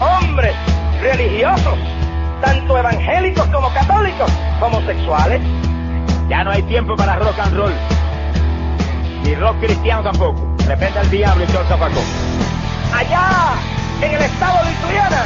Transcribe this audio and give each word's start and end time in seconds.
hombres 0.00 0.54
religiosos, 1.00 1.78
tanto 2.42 2.78
evangélicos 2.78 3.46
como 3.48 3.72
católicos, 3.72 4.30
homosexuales. 4.60 5.40
Ya 6.28 6.44
no 6.44 6.50
hay 6.50 6.62
tiempo 6.64 6.96
para 6.96 7.16
rock 7.16 7.38
and 7.38 7.56
roll. 7.56 7.72
Ni 9.22 9.34
rock 9.34 9.58
cristiano 9.60 10.02
tampoco. 10.02 10.40
Repente 10.66 10.98
al 10.98 11.10
diablo 11.10 11.44
y 11.44 11.46
todo 11.46 11.62
el. 11.62 11.92
Allá, 12.94 13.54
en 14.02 14.14
el 14.14 14.22
estado 14.22 14.64
de 14.64 14.72
Ituriana, 14.72 15.22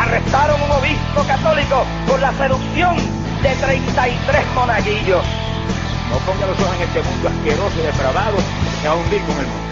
arrestaron 0.00 0.60
un 0.62 0.70
obispo 0.70 1.22
católico 1.26 1.84
por 2.06 2.20
la 2.20 2.32
seducción 2.32 2.96
de 3.42 3.54
33 3.56 4.46
monaguillos. 4.54 5.24
No 6.10 6.18
ponga 6.18 6.46
los 6.46 6.60
ojos 6.60 6.76
en 6.76 6.82
este 6.82 7.02
mundo 7.02 7.28
asqueroso 7.28 7.80
y 7.80 7.86
depravado 7.86 8.36
que 8.82 8.88
va 8.88 8.94
a 8.94 8.96
hundir 8.96 9.22
con 9.22 9.38
el 9.38 9.46
mundo. 9.46 9.71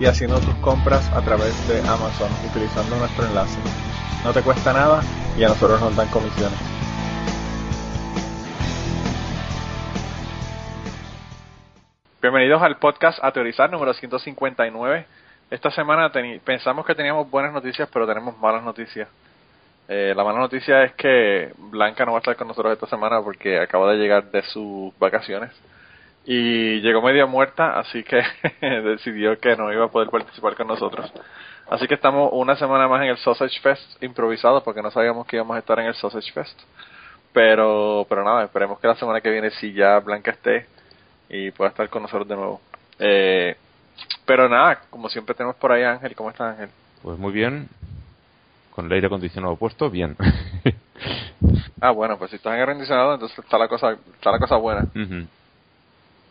y 0.00 0.06
haciendo 0.06 0.40
tus 0.40 0.54
compras 0.56 1.12
a 1.12 1.20
través 1.20 1.68
de 1.68 1.78
Amazon 1.80 2.32
utilizando 2.48 2.96
nuestro 2.96 3.26
enlace. 3.26 3.60
No 4.24 4.32
te 4.32 4.42
cuesta 4.42 4.72
nada 4.72 5.02
y 5.36 5.44
a 5.44 5.48
nosotros 5.48 5.78
nos 5.78 5.94
dan 5.94 6.08
comisiones. 6.08 6.58
Bienvenidos 12.22 12.62
al 12.62 12.78
podcast 12.78 13.22
A 13.22 13.30
Teorizar 13.30 13.70
número 13.70 13.92
159. 13.92 15.06
Esta 15.50 15.70
semana 15.70 16.10
pensamos 16.44 16.86
que 16.86 16.94
teníamos 16.94 17.30
buenas 17.30 17.52
noticias, 17.52 17.88
pero 17.92 18.06
tenemos 18.06 18.38
malas 18.38 18.62
noticias. 18.62 19.06
Eh, 19.86 20.14
la 20.16 20.24
mala 20.24 20.38
noticia 20.38 20.84
es 20.84 20.92
que 20.94 21.52
Blanca 21.58 22.06
no 22.06 22.12
va 22.12 22.18
a 22.18 22.20
estar 22.20 22.36
con 22.36 22.48
nosotros 22.48 22.72
esta 22.72 22.86
semana 22.86 23.20
porque 23.20 23.58
acaba 23.58 23.92
de 23.92 23.98
llegar 23.98 24.30
de 24.30 24.42
sus 24.44 24.96
vacaciones 24.98 25.50
y 26.32 26.80
llegó 26.80 27.02
media 27.02 27.26
muerta, 27.26 27.76
así 27.76 28.04
que 28.04 28.22
decidió 28.60 29.36
que 29.40 29.56
no 29.56 29.72
iba 29.72 29.86
a 29.86 29.90
poder 29.90 30.10
participar 30.10 30.54
con 30.54 30.68
nosotros. 30.68 31.12
Así 31.68 31.88
que 31.88 31.94
estamos 31.94 32.30
una 32.32 32.54
semana 32.54 32.86
más 32.86 33.02
en 33.02 33.08
el 33.08 33.16
Sausage 33.16 33.58
Fest 33.60 34.00
improvisado 34.00 34.62
porque 34.62 34.80
no 34.80 34.92
sabíamos 34.92 35.26
que 35.26 35.34
íbamos 35.34 35.56
a 35.56 35.58
estar 35.58 35.80
en 35.80 35.86
el 35.86 35.94
Sausage 35.94 36.30
Fest. 36.30 36.56
Pero, 37.32 38.06
pero 38.08 38.22
nada, 38.22 38.44
esperemos 38.44 38.78
que 38.78 38.86
la 38.86 38.94
semana 38.94 39.20
que 39.20 39.28
viene 39.28 39.50
sí 39.50 39.72
ya 39.72 39.98
Blanca 39.98 40.30
esté 40.30 40.66
y 41.28 41.50
pueda 41.50 41.70
estar 41.70 41.88
con 41.88 42.02
nosotros 42.02 42.28
de 42.28 42.36
nuevo. 42.36 42.60
Eh, 43.00 43.56
pero 44.24 44.48
nada, 44.48 44.82
como 44.88 45.08
siempre 45.08 45.34
tenemos 45.34 45.56
por 45.56 45.72
ahí 45.72 45.82
a 45.82 45.94
Ángel. 45.94 46.14
¿Cómo 46.14 46.30
estás 46.30 46.52
Ángel? 46.52 46.68
Pues 47.02 47.18
muy 47.18 47.32
bien. 47.32 47.68
Con 48.70 48.86
el 48.86 48.92
aire 48.92 49.08
acondicionado 49.08 49.56
puesto, 49.56 49.90
bien. 49.90 50.16
ah, 51.80 51.90
bueno, 51.90 52.16
pues 52.18 52.30
si 52.30 52.36
estás 52.36 52.52
en 52.52 52.60
aire 52.60 52.70
acondicionado, 52.70 53.14
entonces 53.14 53.36
está 53.36 53.58
la 53.58 53.66
cosa, 53.66 53.96
está 54.14 54.30
la 54.30 54.38
cosa 54.38 54.54
buena. 54.54 54.86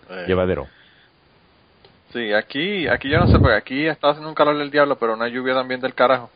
Eh, 0.09 0.25
Llevadero. 0.28 0.68
Sí, 2.12 2.34
aquí, 2.34 2.88
aquí 2.88 3.09
yo 3.09 3.20
no 3.20 3.28
sé, 3.28 3.38
porque 3.38 3.56
aquí 3.56 3.86
está 3.86 4.09
haciendo 4.09 4.30
un 4.30 4.36
calor 4.36 4.58
del 4.58 4.72
diablo, 4.72 4.97
pero 4.97 5.14
una 5.14 5.28
lluvia 5.28 5.53
también 5.53 5.80
del 5.80 5.94
carajo. 5.94 6.30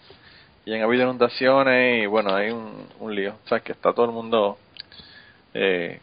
Y 0.65 0.73
han 0.73 0.81
habido 0.81 1.03
inundaciones 1.03 2.03
y 2.03 2.05
bueno, 2.05 2.33
hay 2.35 2.51
un, 2.51 2.87
un 2.99 3.15
lío. 3.15 3.33
O 3.43 3.47
sea, 3.47 3.59
que 3.59 3.71
está 3.71 3.91
todo 3.91 4.05
el 4.05 4.11
mundo 4.11 4.57
eh, 5.53 5.99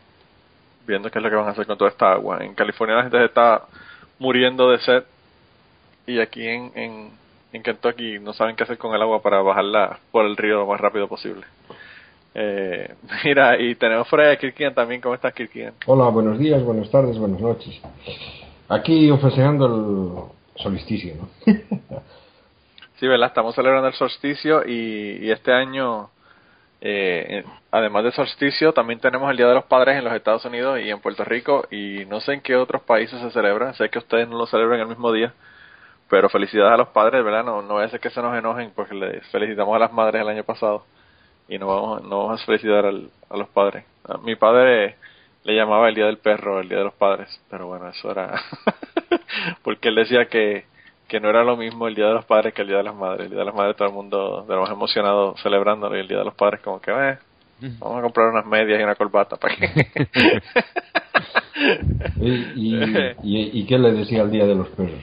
viendo 0.86 1.10
qué 1.10 1.18
es 1.18 1.22
lo 1.22 1.30
que 1.30 1.36
van 1.36 1.46
a 1.46 1.50
hacer 1.50 1.66
con 1.66 1.78
toda 1.78 1.90
esta 1.90 2.12
agua. 2.12 2.38
En 2.44 2.54
California 2.54 2.96
la 2.96 3.02
gente 3.02 3.18
se 3.18 3.24
está 3.26 3.62
muriendo 4.18 4.70
de 4.70 4.78
sed 4.80 5.04
y 6.06 6.18
aquí 6.18 6.46
en, 6.46 6.72
en, 6.74 7.10
en 7.52 7.62
Kentucky 7.62 8.18
no 8.18 8.32
saben 8.32 8.56
qué 8.56 8.64
hacer 8.64 8.76
con 8.76 8.94
el 8.94 9.02
agua 9.02 9.22
para 9.22 9.40
bajarla 9.40 9.98
por 10.10 10.26
el 10.26 10.36
río 10.36 10.56
lo 10.56 10.66
más 10.66 10.80
rápido 10.80 11.08
posible. 11.08 11.46
Eh, 12.34 12.94
mira, 13.24 13.60
y 13.60 13.74
tenemos 13.74 14.08
fuera 14.08 14.30
a 14.30 14.36
Kirkian 14.36 14.74
también. 14.74 15.00
¿Cómo 15.00 15.14
estás, 15.14 15.32
Kirkian? 15.34 15.74
Hola, 15.86 16.08
buenos 16.08 16.38
días, 16.38 16.62
buenas 16.62 16.90
tardes, 16.90 17.18
buenas 17.18 17.40
noches. 17.40 17.80
Aquí 18.68 19.10
ofreciendo 19.10 19.66
el 19.66 20.62
solsticio, 20.62 21.14
¿no? 21.16 21.28
sí, 23.00 23.06
¿verdad? 23.06 23.28
Estamos 23.28 23.54
celebrando 23.54 23.88
el 23.88 23.94
solsticio 23.94 24.64
y, 24.64 25.18
y 25.22 25.30
este 25.30 25.52
año, 25.52 26.10
eh, 26.80 27.44
además 27.72 28.04
del 28.04 28.12
solsticio, 28.12 28.72
también 28.72 29.00
tenemos 29.00 29.28
el 29.30 29.36
Día 29.36 29.48
de 29.48 29.54
los 29.54 29.64
Padres 29.64 29.96
en 29.96 30.04
los 30.04 30.14
Estados 30.14 30.44
Unidos 30.44 30.78
y 30.80 30.88
en 30.88 31.00
Puerto 31.00 31.24
Rico 31.24 31.66
y 31.70 32.04
no 32.06 32.20
sé 32.20 32.34
en 32.34 32.42
qué 32.42 32.54
otros 32.54 32.82
países 32.82 33.20
se 33.20 33.30
celebra. 33.32 33.74
Sé 33.74 33.88
que 33.88 33.98
ustedes 33.98 34.28
no 34.28 34.38
lo 34.38 34.46
celebran 34.46 34.78
el 34.78 34.86
mismo 34.86 35.10
día, 35.10 35.34
pero 36.08 36.28
felicidades 36.28 36.74
a 36.74 36.76
los 36.76 36.88
padres, 36.88 37.24
¿verdad? 37.24 37.44
No, 37.44 37.62
no 37.62 37.88
ser 37.88 37.98
que 37.98 38.10
se 38.10 38.22
nos 38.22 38.38
enojen 38.38 38.70
porque 38.76 38.94
les 38.94 39.26
felicitamos 39.30 39.74
a 39.74 39.80
las 39.80 39.92
madres 39.92 40.22
el 40.22 40.28
año 40.28 40.44
pasado 40.44 40.84
y 41.50 41.58
no 41.58 41.66
vamos, 41.66 42.02
no 42.04 42.26
vamos 42.26 42.40
a 42.42 42.46
felicitar 42.46 42.86
al, 42.86 43.10
a 43.28 43.36
los 43.36 43.48
padres. 43.48 43.84
A 44.04 44.18
mi 44.18 44.36
padre 44.36 44.94
le 45.42 45.56
llamaba 45.56 45.88
el 45.88 45.96
Día 45.96 46.06
del 46.06 46.18
Perro, 46.18 46.60
el 46.60 46.68
Día 46.68 46.78
de 46.78 46.84
los 46.84 46.94
Padres, 46.94 47.28
pero 47.50 47.66
bueno, 47.66 47.88
eso 47.88 48.10
era 48.10 48.40
porque 49.64 49.88
él 49.88 49.96
decía 49.96 50.26
que, 50.26 50.64
que 51.08 51.18
no 51.18 51.28
era 51.28 51.42
lo 51.42 51.56
mismo 51.56 51.88
el 51.88 51.96
Día 51.96 52.06
de 52.06 52.14
los 52.14 52.24
Padres 52.24 52.54
que 52.54 52.62
el 52.62 52.68
Día 52.68 52.76
de 52.78 52.84
las 52.84 52.94
Madres. 52.94 53.24
El 53.24 53.30
Día 53.30 53.40
de 53.40 53.44
las 53.46 53.54
Madres 53.54 53.76
todo 53.76 53.88
el 53.88 53.94
mundo 53.94 54.44
de 54.48 54.54
lo 54.54 54.62
más 54.62 54.70
emocionado 54.70 55.34
celebrándolo 55.42 55.96
y 55.96 56.00
el 56.00 56.08
Día 56.08 56.18
de 56.18 56.24
los 56.24 56.34
Padres 56.34 56.60
como 56.60 56.80
que, 56.80 56.92
eh, 56.92 57.18
vamos 57.80 57.98
a 57.98 58.02
comprar 58.02 58.28
unas 58.28 58.46
medias 58.46 58.78
y 58.78 58.84
una 58.84 58.94
corbata 58.94 59.36
para 59.36 59.56
que... 59.56 59.66
¿Y, 62.16 62.76
y, 63.24 63.60
y, 63.60 63.66
qué 63.66 63.76
le 63.76 63.92
decía 63.92 64.22
el 64.22 64.30
Día 64.30 64.46
de 64.46 64.54
los 64.54 64.68
Perros? 64.68 65.00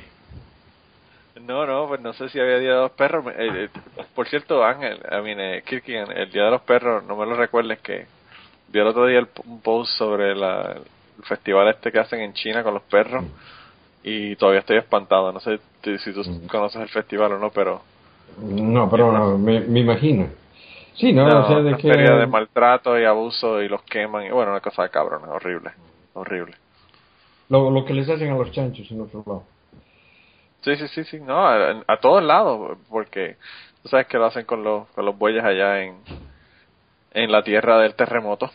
No, 1.48 1.66
no, 1.66 1.88
pues 1.88 2.02
no 2.02 2.12
sé 2.12 2.28
si 2.28 2.40
había 2.40 2.60
Día 2.60 2.74
de 2.74 2.82
los 2.82 2.92
Perros. 2.92 3.26
Eh, 3.38 3.70
eh, 3.98 4.04
por 4.14 4.28
cierto, 4.28 4.66
Ángel, 4.66 5.00
I 5.10 5.22
mean, 5.24 5.40
eh, 5.40 5.64
el 5.66 6.32
Día 6.32 6.44
de 6.44 6.52
los 6.52 6.62
Perros, 6.62 7.06
no 7.06 7.16
me 7.16 7.26
lo 7.26 7.36
recuerdes 7.36 7.80
que 7.80 8.06
vi 8.68 8.80
el 8.80 8.88
otro 8.88 9.06
día 9.06 9.26
un 9.46 9.62
post 9.62 9.92
sobre 9.98 10.36
la, 10.36 10.76
el 11.18 11.24
festival 11.24 11.70
este 11.70 11.90
que 11.90 12.00
hacen 12.00 12.20
en 12.20 12.34
China 12.34 12.64
con 12.64 12.74
los 12.74 12.84
perros 12.84 13.24
y 14.04 14.36
todavía 14.36 14.60
estoy 14.60 14.78
espantado. 14.78 15.32
No 15.32 15.40
sé 15.40 15.60
si 15.84 16.12
tú 16.12 16.20
mm. 16.20 16.48
conoces 16.48 16.82
el 16.82 16.90
festival 16.90 17.32
o 17.34 17.40
no, 17.40 17.50
pero... 17.50 17.82
No, 18.40 18.90
pero 18.90 19.14
no, 19.14 19.38
me, 19.38 19.62
me, 19.62 19.80
imagino. 19.80 20.28
Sí, 20.96 21.14
no, 21.14 21.28
no 21.28 21.46
o 21.46 21.48
sea, 21.48 21.62
de 21.62 21.78
que... 21.78 21.88
de 21.88 22.28
maltrato 22.28 23.00
y 23.00 23.06
abuso 23.06 23.62
y 23.62 23.70
los 23.70 23.82
queman 23.84 24.26
y 24.26 24.32
bueno, 24.32 24.52
una 24.52 24.60
cosa 24.60 24.84
de 24.84 24.90
cabrón, 24.90 25.22
horrible, 25.30 25.72
horrible. 26.14 26.56
Lo, 27.48 27.72
lo 27.72 27.86
que 27.86 27.94
les 27.94 28.10
hacen 28.10 28.32
a 28.32 28.36
los 28.36 28.52
chanchos 28.52 28.92
en 28.92 29.00
otro 29.00 29.24
lado. 29.26 29.44
Sí, 30.62 30.76
sí, 30.76 30.88
sí, 30.90 31.04
sí, 31.06 31.20
no, 31.20 31.48
a, 31.48 31.84
a 31.88 31.98
todos 32.00 32.24
lados, 32.24 32.78
porque 32.90 33.38
tú 33.84 33.90
sabes 33.90 34.08
que 34.08 34.18
lo 34.18 34.26
hacen 34.26 34.46
con 34.46 34.64
los, 34.64 34.88
con 34.90 35.06
los 35.06 35.18
bueyes 35.18 35.44
allá 35.44 35.84
en, 35.84 35.98
en 37.12 37.32
la 37.32 37.44
tierra 37.44 37.80
del 37.80 37.96
terremoto 37.96 38.52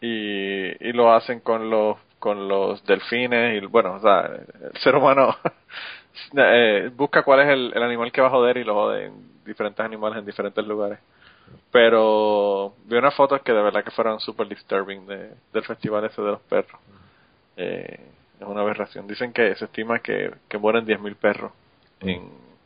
y, 0.00 0.88
y 0.88 0.92
lo 0.92 1.12
hacen 1.14 1.40
con 1.40 1.70
los 1.70 1.96
con 2.18 2.46
los 2.46 2.84
delfines 2.86 3.60
y 3.60 3.66
bueno, 3.66 3.94
o 3.94 4.00
sea, 4.00 4.26
el 4.26 4.80
ser 4.80 4.94
humano 4.94 5.36
eh, 6.36 6.88
busca 6.94 7.24
cuál 7.24 7.40
es 7.40 7.48
el, 7.48 7.72
el, 7.74 7.82
animal 7.82 8.12
que 8.12 8.20
va 8.20 8.28
a 8.28 8.30
joder 8.30 8.58
y 8.58 8.64
lo 8.64 8.74
jode 8.74 9.06
en 9.06 9.44
diferentes 9.44 9.84
animales 9.84 10.20
en 10.20 10.26
diferentes 10.26 10.64
lugares. 10.64 11.00
Pero 11.72 12.74
vi 12.84 12.96
unas 12.96 13.14
fotos 13.14 13.42
que 13.42 13.52
de 13.52 13.60
verdad 13.60 13.82
que 13.82 13.90
fueron 13.90 14.20
super 14.20 14.46
disturbing 14.46 15.04
de, 15.04 15.32
del 15.52 15.64
festival 15.64 16.04
ese 16.04 16.22
de 16.22 16.30
los 16.30 16.40
perros. 16.42 16.80
Eh, 17.56 17.98
es 18.42 18.48
una 18.48 18.60
aberración. 18.60 19.06
Dicen 19.06 19.32
que 19.32 19.54
se 19.54 19.64
estima 19.64 20.00
que, 20.00 20.30
que 20.48 20.58
mueren 20.58 20.84
10.000 20.84 21.14
perros 21.16 21.52
en 22.00 22.22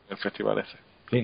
el 0.09 0.17
festival 0.17 0.59
ese, 0.59 0.77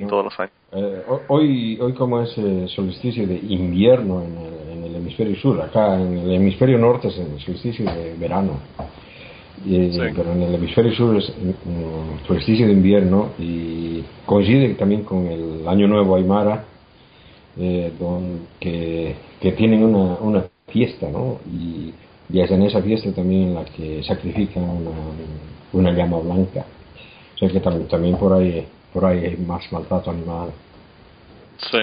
todos 0.07 0.25
los 0.25 0.39
años. 0.39 0.53
Eh, 0.71 1.03
hoy, 1.27 1.77
hoy 1.79 1.93
como 1.93 2.21
es 2.21 2.37
el 2.37 2.69
solsticio 2.69 3.27
de 3.27 3.35
invierno 3.35 4.23
en 4.23 4.37
el, 4.37 4.77
en 4.77 4.83
el, 4.83 4.95
hemisferio 4.95 5.35
sur, 5.37 5.61
acá 5.61 5.99
en 5.99 6.17
el 6.19 6.31
hemisferio 6.33 6.77
norte 6.77 7.07
es 7.07 7.17
el 7.17 7.39
solsticio 7.39 7.85
de 7.91 8.15
verano. 8.15 8.59
Pero 9.65 10.31
en 10.33 10.41
el 10.41 10.55
hemisferio 10.55 10.93
sur 10.93 11.15
es 11.17 11.29
el 11.29 11.55
solsticio 12.27 12.67
de 12.67 12.73
invierno 12.73 13.31
y 13.39 14.03
coincide 14.25 14.73
también 14.75 15.03
con 15.03 15.27
el 15.27 15.67
año 15.67 15.87
nuevo 15.87 16.15
Aymara 16.15 16.65
eh, 17.57 17.93
don, 17.97 18.47
que, 18.59 19.15
que 19.39 19.51
tienen 19.53 19.83
una, 19.83 20.15
una 20.15 20.43
fiesta, 20.67 21.09
¿no? 21.09 21.39
Y, 21.45 21.93
y 22.33 22.41
es 22.41 22.51
en 22.51 22.63
esa 22.63 22.81
fiesta 22.81 23.09
también 23.13 23.43
en 23.49 23.55
la 23.55 23.63
que 23.65 24.03
sacrifican 24.03 24.63
una, 24.63 24.91
una 25.71 25.91
llama 25.91 26.17
blanca. 26.17 26.65
O 27.35 27.37
sea 27.37 27.49
que 27.49 27.59
también, 27.61 27.87
también 27.87 28.17
por 28.17 28.33
ahí 28.33 28.67
por 28.91 29.05
ahí 29.05 29.23
hay 29.25 29.37
más 29.37 29.71
maltrato 29.71 30.11
animal. 30.11 30.49
Sí. 31.71 31.79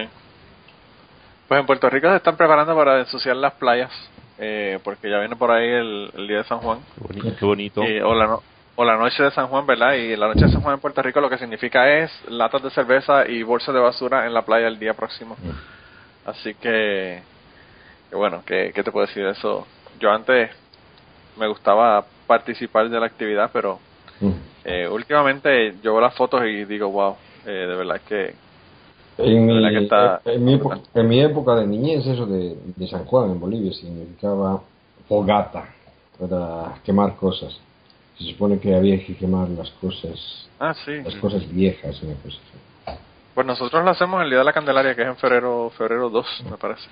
Pues 1.49 1.61
en 1.61 1.67
Puerto 1.67 1.89
Rico 1.91 2.09
se 2.11 2.17
están 2.17 2.37
preparando 2.37 2.75
para 2.77 3.01
ensuciar 3.01 3.35
las 3.37 3.55
playas, 3.55 3.91
eh, 4.39 4.79
porque 4.85 5.11
ya 5.11 5.19
viene 5.19 5.35
por 5.37 5.51
ahí 5.51 5.69
el, 5.69 6.11
el 6.17 6.29
día 6.29 6.39
de 6.39 6.45
San 6.45 6.59
Juan. 6.59 6.79
Qué 6.95 7.01
bonito. 7.09 7.37
Qué 7.39 7.45
bonito. 7.47 7.83
Y- 7.85 8.01
o, 8.01 8.15
la 8.15 8.27
no- 8.29 8.43
o 8.77 8.85
la 8.85 8.97
noche 8.97 9.23
de 9.25 9.31
San 9.33 9.49
Juan, 9.49 9.67
¿verdad? 9.67 9.95
Y 9.95 10.15
la 10.17 10.29
noche 10.29 10.47
de 10.47 10.53
San 10.53 10.63
Juan 10.63 10.75
en 10.75 10.81
Puerto 10.81 11.03
Rico 11.03 11.21
lo 11.21 11.29
que 11.29 11.39
significa 11.39 11.99
es 11.99 12.11
latas 12.29 12.63
de 12.63 12.71
cerveza 12.71 13.27
y 13.29 13.43
bolsas 13.43 13.75
de 13.75 13.81
basura 13.81 14.27
en 14.27 14.33
la 14.35 14.43
playa 14.43 14.69
el 14.69 14.79
día 14.79 14.95
próximo. 14.95 15.37
Así 16.25 16.55
que, 16.55 17.21
que 18.09 18.17
bueno, 18.17 18.43
¿qué, 18.47 18.71
¿qué 18.75 18.83
te 18.85 18.93
puedo 18.93 19.07
decir 19.07 19.25
de 19.25 19.33
eso? 19.33 19.67
Yo 20.01 20.11
antes 20.11 20.51
me 21.39 21.47
gustaba 21.47 22.05
participar 22.27 22.89
de 22.89 22.99
la 22.99 23.07
actividad, 23.07 23.51
pero 23.53 23.79
Mm. 24.21 24.31
eh, 24.65 24.89
últimamente 24.89 25.77
yo 25.83 25.93
veo 25.93 26.01
las 26.01 26.15
fotos 26.15 26.43
y 26.45 26.65
digo, 26.65 26.89
wow, 26.91 27.17
eh, 27.47 27.51
de 27.51 27.75
verdad 27.77 28.01
que 28.07 28.35
En 29.19 29.47
mi, 29.47 29.55
verdad 29.55 29.71
que 29.79 29.85
está- 29.85 30.21
en, 30.25 30.45
mi 30.45 30.55
época, 30.55 30.79
en 30.95 31.09
mi 31.09 31.21
época 31.21 31.55
de 31.57 31.67
niñez, 31.67 32.07
eso 32.07 32.25
de, 32.27 32.57
de 32.77 32.89
San 32.89 33.05
Juan 33.05 33.31
en 33.31 33.41
Bolivia 33.41 33.73
significaba 33.73 34.63
fogata 35.09 35.69
para 36.19 36.75
quemar 36.85 37.17
cosas. 37.17 37.59
Se 38.19 38.25
supone 38.25 38.59
que 38.59 38.75
había 38.75 39.05
que 39.05 39.15
quemar 39.17 39.49
las 39.51 39.71
cosas, 39.73 40.49
Ah, 40.59 40.73
sí. 40.75 41.03
las 41.03 41.15
cosas 41.17 41.47
viejas. 41.51 42.03
Una 42.03 42.15
cosa. 42.15 42.39
Pues 43.35 43.47
nosotros 43.47 43.85
lo 43.85 43.91
hacemos 43.91 44.23
el 44.23 44.31
Día 44.31 44.39
de 44.39 44.45
la 44.45 44.53
Candelaria, 44.53 44.95
que 44.95 45.03
es 45.03 45.09
en 45.09 45.17
febrero 45.17 45.71
febrero 45.77 46.09
2, 46.11 46.27
me 46.51 46.57
parece. 46.57 46.89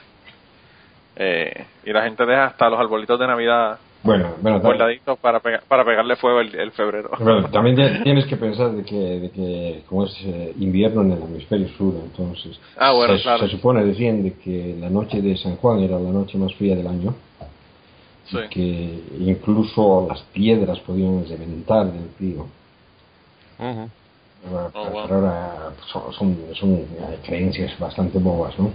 Eh, 1.21 1.67
y 1.85 1.93
la 1.93 2.05
gente 2.05 2.25
deja 2.25 2.45
hasta 2.47 2.71
los 2.71 2.79
arbolitos 2.79 3.19
de 3.19 3.27
Navidad 3.27 3.79
Bueno, 4.05 4.35
bueno, 4.41 4.61
guardaditos 4.61 5.19
para, 5.19 5.41
pega- 5.41 5.63
para 5.67 5.85
pegarle 5.85 6.15
fuego 6.15 6.41
el, 6.41 6.55
el 6.55 6.71
febrero. 6.71 7.11
bueno, 7.19 7.49
también 7.53 7.75
te- 7.75 7.99
tienes 8.05 8.25
que 8.27 8.37
pensar 8.37 8.71
de 8.71 8.85
que, 8.85 8.95
de 8.95 9.31
que 9.33 9.83
como 9.89 10.05
es 10.05 10.17
eh, 10.25 10.55
invierno 10.61 11.03
en 11.03 11.13
el 11.13 11.23
hemisferio 11.25 11.69
sur, 11.71 11.95
entonces 12.05 12.61
Ah, 12.77 12.93
bueno, 12.93 13.17
se, 13.17 13.23
claro. 13.23 13.41
se 13.41 13.49
supone, 13.49 13.85
decían, 13.85 14.23
de 14.23 14.35
que 14.35 14.77
la 14.79 14.89
noche 14.91 15.21
de 15.21 15.37
San 15.37 15.57
Juan 15.57 15.81
era 15.81 15.99
la 15.99 16.11
noche 16.11 16.39
más 16.39 16.55
fría 16.55 16.77
del 16.77 16.87
año. 16.87 17.15
Sí. 18.31 18.37
y 18.45 18.49
que 18.49 19.01
incluso 19.21 20.07
las 20.07 20.21
piedras 20.35 20.79
podían 20.81 21.27
reventar 21.27 21.87
del 21.87 22.11
frío. 22.11 22.47
Ahora, 23.59 24.71
Oh, 24.75 24.91
wow. 24.91 25.03
pero 25.03 25.15
ahora 25.17 25.73
son, 25.91 26.13
son, 26.13 26.37
son, 26.55 26.73
eh, 26.75 27.19
creencias 27.27 27.77
bastante 27.79 28.19
bobas, 28.19 28.57
¿no? 28.59 28.71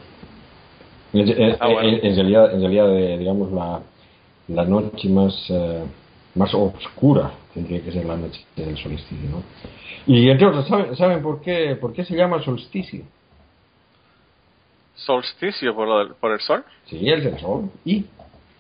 Ah, 1.60 1.68
bueno. 1.68 1.90
en- 1.90 2.16
realidad, 2.16 2.54
en 2.54 2.62
realidad 2.62 2.98
eh, 2.98 3.18
digamos, 3.20 3.52
la, 3.52 3.82
la 4.48 4.66
noche 4.66 5.08
más, 5.10 5.46
eh, 5.50 5.84
más 6.36 6.54
oscura 6.54 7.32
tendría 7.54 7.82
que 7.84 7.92
ser 7.92 8.06
la 8.06 8.18
noche 8.18 8.42
del 8.56 8.76
solsticio, 8.78 9.30
¿no? 9.30 9.44
Y 10.08 10.30
entre 10.30 10.48
otros, 10.48 10.68
¿saben, 10.68 10.96
¿saben 10.96 11.22
por, 11.22 11.42
qué, 11.42 11.76
por 11.80 11.94
qué 11.94 12.04
se 12.04 12.16
llama 12.16 12.42
solsticio? 12.42 13.04
Solsticio 14.96 15.76
por, 15.76 15.88
lo 15.88 16.00
del- 16.00 16.16
por 16.16 16.32
el 16.32 16.40
sol. 16.40 16.64
Sí, 16.86 17.08
el 17.10 17.40
sol. 17.40 17.70
Y 17.86 18.06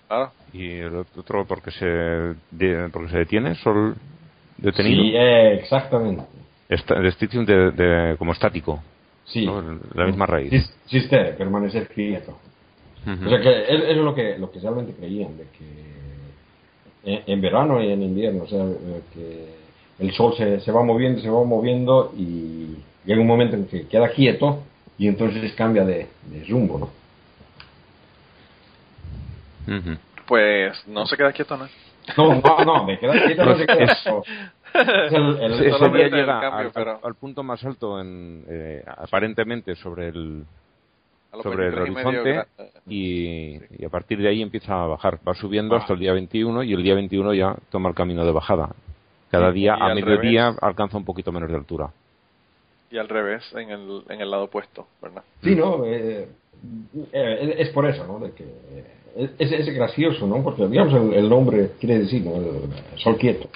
Claro. 0.08 0.32
Y 0.52 0.70
el 0.80 0.96
otro 0.96 1.46
porque 1.48 1.72
se, 1.72 1.86
de- 1.86 2.90
porque 2.92 3.10
se 3.12 3.18
detiene, 3.18 3.56
sol 3.56 3.96
detenido. 4.58 5.02
Sí, 5.02 5.12
eh, 5.16 5.54
exactamente. 5.56 6.24
Stitium 7.12 7.46
de, 7.46 7.72
de- 7.72 8.16
como 8.18 8.32
estático. 8.34 8.84
Sí. 9.26 9.46
¿no? 9.46 9.62
La 9.94 10.06
misma 10.06 10.26
raíz. 10.26 10.52
Sis- 10.52 10.74
Sister, 10.88 11.36
permanecer 11.38 11.88
quieto. 11.88 12.38
O 13.26 13.30
sea 13.30 13.42
que 13.42 13.64
es, 13.64 13.84
es 13.90 13.98
lo 13.98 14.16
que 14.16 14.38
lo 14.38 14.50
que 14.52 14.60
realmente 14.60 14.94
creían 14.94 15.36
de 15.38 15.44
que 15.58 17.12
en, 17.12 17.24
en 17.28 17.42
verano 17.42 17.82
y 17.84 17.92
en 17.92 18.02
invierno, 18.02 18.44
o 18.44 18.48
sea, 18.48 18.64
eh, 18.64 19.02
que 19.14 19.54
el 20.06 20.14
sol 20.14 20.34
se, 20.38 20.62
se 20.62 20.72
va 20.72 20.84
moviendo, 20.84 21.20
se 21.22 21.30
va 21.30 21.44
moviendo 21.44 22.14
y 22.18 22.78
llega 23.06 23.20
un 23.22 23.28
momento 23.28 23.56
en 23.58 23.66
que 23.68 23.88
queda 23.88 24.10
quieto 24.10 24.64
y 24.98 25.08
entonces 25.10 25.52
cambia 25.54 25.84
de, 25.84 26.08
de 26.28 26.46
rumbo, 26.48 26.80
¿no? 26.80 26.90
Pues 30.28 30.88
no 30.88 31.06
se 31.06 31.18
queda 31.18 31.32
quieto, 31.34 31.58
¿no? 31.58 31.68
No, 32.18 32.36
no, 32.42 32.66
no, 32.66 32.84
me 32.86 33.00
queda 33.00 33.14
quieto, 33.26 33.46
no 33.46 33.58
se 33.58 33.66
queda. 33.66 33.84
Es- 33.84 34.02
quieto. 34.04 34.24
Es 34.74 35.14
el- 35.14 35.38
el- 35.40 35.54
Ese 35.54 35.90
día 35.90 36.06
el 36.08 36.12
llega 36.14 36.40
cambio, 36.42 36.60
al, 36.68 36.72
pero- 36.72 36.92
al- 36.92 37.00
al 37.04 37.16
punto 37.16 37.44
más 37.44 37.64
alto, 37.64 38.00
en, 38.02 38.44
eh, 38.48 38.84
aparentemente, 38.88 39.76
sobre 39.76 40.08
el, 40.10 40.44
sobre 41.42 41.68
el 41.68 41.76
23 41.76 41.88
y 41.88 41.92
medio 41.92 42.22
horizonte 42.22 42.48
y, 42.88 43.86
a 43.86 43.90
partir 43.90 44.20
de 44.20 44.30
ahí 44.30 44.42
empieza 44.42 44.84
a 44.84 44.88
bajar. 44.88 45.20
Va 45.28 45.34
subiendo 45.34 45.76
Ah. 45.76 45.80
hasta 45.80 45.94
el 45.94 46.00
día 46.00 46.14
21 46.14 46.64
y 46.64 46.74
el 46.74 46.84
día 46.84 46.96
21 46.96 47.34
ya 47.34 47.56
toma 47.72 47.90
el 47.90 47.96
camino 47.96 48.26
de 48.26 48.32
bajada. 48.32 48.70
Cada 49.32 49.52
día 49.52 49.76
y 49.80 49.82
a 49.92 49.96
mediodía 49.96 50.46
revés. 50.50 50.64
alcanza 50.64 50.98
un 50.98 51.06
poquito 51.06 51.32
menos 51.32 51.50
de 51.50 51.56
altura. 51.56 51.90
y 52.92 53.00
al 53.00 53.10
revés 53.10 53.44
en 53.56 53.72
el, 53.72 54.04
en 54.08 54.22
el 54.22 54.30
lado 54.30 54.44
opuesto, 54.44 54.86
¿verdad? 55.02 55.24
Sí, 55.42 55.56
¿no? 55.56 55.84
Eh, 55.84 56.28
eh, 57.12 57.56
es 57.58 57.70
por 57.70 57.88
eso, 57.88 58.06
¿no? 58.06 58.20
De 58.20 58.32
que 58.34 58.44
eh, 58.44 59.30
es, 59.40 59.52
es 59.52 59.74
gracioso, 59.74 60.28
¿no? 60.28 60.44
Porque, 60.44 60.68
digamos, 60.68 60.94
el, 60.94 61.12
el 61.16 61.28
nombre 61.28 61.72
quiere 61.80 61.98
decir, 61.98 62.24
¿no? 62.24 62.36
El 62.36 63.00
sol 63.00 63.18
quieto. 63.18 63.50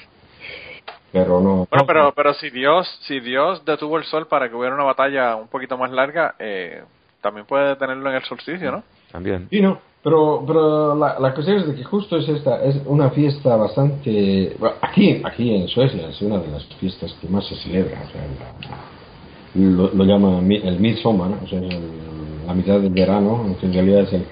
Pero 1.11 1.39
no. 1.39 1.67
Bueno, 1.69 1.85
pero 1.87 2.13
pero 2.13 2.33
si 2.33 2.49
Dios 2.49 2.87
si 3.03 3.19
Dios 3.19 3.63
detuvo 3.65 3.97
el 3.97 4.03
sol 4.03 4.27
para 4.27 4.49
que 4.49 4.55
hubiera 4.55 4.75
una 4.75 4.83
batalla 4.83 5.35
un 5.35 5.47
poquito 5.47 5.77
más 5.77 5.91
larga, 5.91 6.35
eh, 6.39 6.81
también 7.21 7.45
puede 7.45 7.69
detenerlo 7.69 8.09
en 8.09 8.15
el 8.17 8.23
solsticio, 8.23 8.71
¿no? 8.71 8.83
También. 9.11 9.47
Sí, 9.49 9.61
no. 9.61 9.79
Pero, 10.03 10.43
pero 10.47 10.95
la, 10.95 11.19
la 11.19 11.33
cuestión 11.33 11.57
es 11.57 11.67
de 11.67 11.75
que 11.75 11.83
justo 11.83 12.17
es 12.17 12.29
esta, 12.29 12.63
es 12.63 12.79
una 12.85 13.09
fiesta 13.09 13.55
bastante... 13.57 14.55
bueno, 14.59 14.75
aquí, 14.81 15.21
aquí 15.23 15.53
en 15.53 15.67
Suecia 15.67 16.07
es 16.07 16.21
una 16.21 16.37
de 16.37 16.47
las 16.47 16.63
fiestas 16.75 17.13
que 17.19 17.27
más 17.27 17.45
se 17.45 17.55
celebra. 17.55 18.01
O 18.07 18.11
sea, 18.11 18.21
la- 18.69 19.61
lo, 19.61 19.89
lo 19.93 20.03
llama 20.05 20.39
mi- 20.39 20.57
el 20.65 20.79
Midsommar, 20.79 21.31
o 21.43 21.47
sea, 21.47 21.59
el- 21.59 22.45
la 22.45 22.53
mitad 22.53 22.79
del 22.79 22.93
verano, 22.93 23.41
aunque 23.43 23.65
en 23.65 23.73
realidad 23.73 24.01
es, 24.01 24.13
el- 24.13 24.25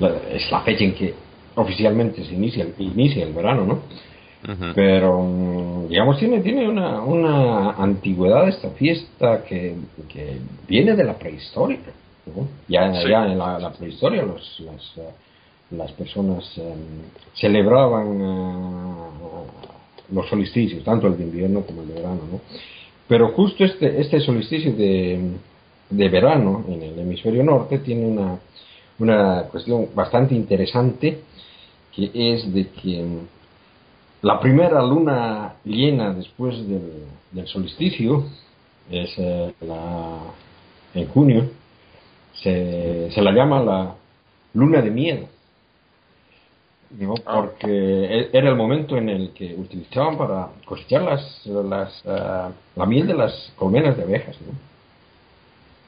la, 0.00 0.08
es 0.30 0.50
la 0.50 0.60
fecha 0.60 0.84
en 0.84 0.94
que 0.94 1.14
oficialmente 1.56 2.24
se 2.24 2.34
inicia, 2.34 2.64
el- 2.64 2.74
inicia 2.78 3.24
el 3.26 3.34
verano, 3.34 3.64
¿no? 3.66 3.78
Pero, 4.74 5.86
digamos, 5.88 6.18
tiene, 6.18 6.40
tiene 6.40 6.68
una, 6.68 7.00
una 7.02 7.70
antigüedad 7.72 8.48
esta 8.48 8.70
fiesta 8.70 9.42
que, 9.44 9.74
que 10.08 10.38
viene 10.68 10.94
de 10.94 11.04
la 11.04 11.14
prehistoria. 11.18 11.78
¿no? 12.26 12.46
Ya, 12.68 12.92
Sí. 13.00 13.08
ya 13.08 13.26
en 13.26 13.38
la, 13.38 13.58
la 13.58 13.72
prehistoria 13.72 14.22
los, 14.22 14.60
las, 14.60 14.92
las 15.70 15.92
personas 15.92 16.44
eh, 16.56 16.74
celebraban 17.34 18.20
eh, 18.20 18.94
los 20.12 20.28
solsticios, 20.28 20.84
tanto 20.84 21.08
el 21.08 21.16
de 21.18 21.24
invierno 21.24 21.62
como 21.62 21.82
el 21.82 21.88
de 21.88 21.94
verano. 21.94 22.20
¿no? 22.30 22.40
Pero 23.08 23.28
justo 23.32 23.64
este, 23.64 24.00
este 24.00 24.20
solsticio 24.20 24.72
de, 24.72 25.32
de 25.90 26.08
verano 26.08 26.64
en 26.68 26.82
el 26.82 26.98
hemisferio 26.98 27.42
norte 27.42 27.78
tiene 27.78 28.06
una, 28.06 28.38
una 28.98 29.42
cuestión 29.50 29.88
bastante 29.94 30.34
interesante 30.34 31.20
que 31.94 32.10
es 32.14 32.52
de 32.52 32.68
que 32.68 33.04
la 34.22 34.40
primera 34.40 34.82
luna 34.82 35.54
llena 35.64 36.12
después 36.12 36.56
del, 36.68 37.04
del 37.32 37.46
solsticio 37.46 38.24
es 38.90 39.10
eh, 39.18 39.54
la, 39.60 40.18
en 40.94 41.08
junio. 41.08 41.50
Se, 42.42 43.10
se 43.12 43.22
la 43.22 43.32
llama 43.32 43.60
la 43.62 43.94
luna 44.54 44.80
de 44.82 44.90
miel. 44.90 45.26
¿no? 46.98 47.14
Ah. 47.26 47.34
Porque 47.42 47.66
e- 47.68 48.30
era 48.32 48.48
el 48.48 48.56
momento 48.56 48.96
en 48.96 49.08
el 49.08 49.30
que 49.32 49.54
utilizaban 49.54 50.16
para 50.16 50.48
cosechar 50.64 51.02
las, 51.02 51.46
las, 51.46 52.02
ah, 52.06 52.50
la 52.76 52.86
miel 52.86 53.06
de 53.06 53.14
las 53.14 53.52
colmenas 53.56 53.96
de 53.96 54.02
abejas. 54.04 54.36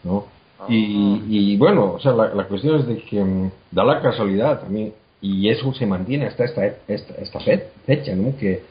¿no? 0.05 0.13
¿No? 0.13 0.27
Y, 0.69 1.23
y 1.29 1.57
bueno, 1.57 1.93
o 1.95 2.01
sea, 2.01 2.13
la, 2.13 2.35
la 2.35 2.45
cuestión 2.45 2.81
es 2.81 2.87
de 2.87 2.99
que 3.03 3.23
mm, 3.25 3.51
da 3.71 3.83
la 3.85 4.01
casualidad 4.03 4.61
también, 4.61 4.93
y 5.23 5.49
eso 5.49 5.73
se 5.73 5.87
mantiene 5.87 6.27
hasta 6.27 6.45
esta, 6.45 6.67
esta, 6.87 7.15
esta 7.15 7.41
fe- 7.41 7.69
fecha, 7.91 8.15
¿no? 8.15 8.37
Que 8.39 8.63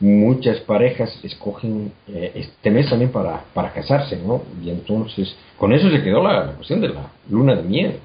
muchas 0.00 0.58
parejas 0.60 1.10
escogen 1.22 1.92
eh, 2.08 2.32
este 2.34 2.70
mes 2.70 2.88
también 2.88 3.12
para, 3.12 3.44
para 3.54 3.72
casarse, 3.72 4.16
¿no? 4.16 4.42
Y 4.62 4.70
entonces, 4.70 5.36
con 5.58 5.72
eso 5.72 5.90
se 5.90 6.02
quedó 6.02 6.22
la, 6.22 6.44
la 6.46 6.52
cuestión 6.52 6.80
de 6.80 6.88
la 6.88 7.04
luna 7.30 7.54
de 7.54 7.62
miel, 7.62 8.00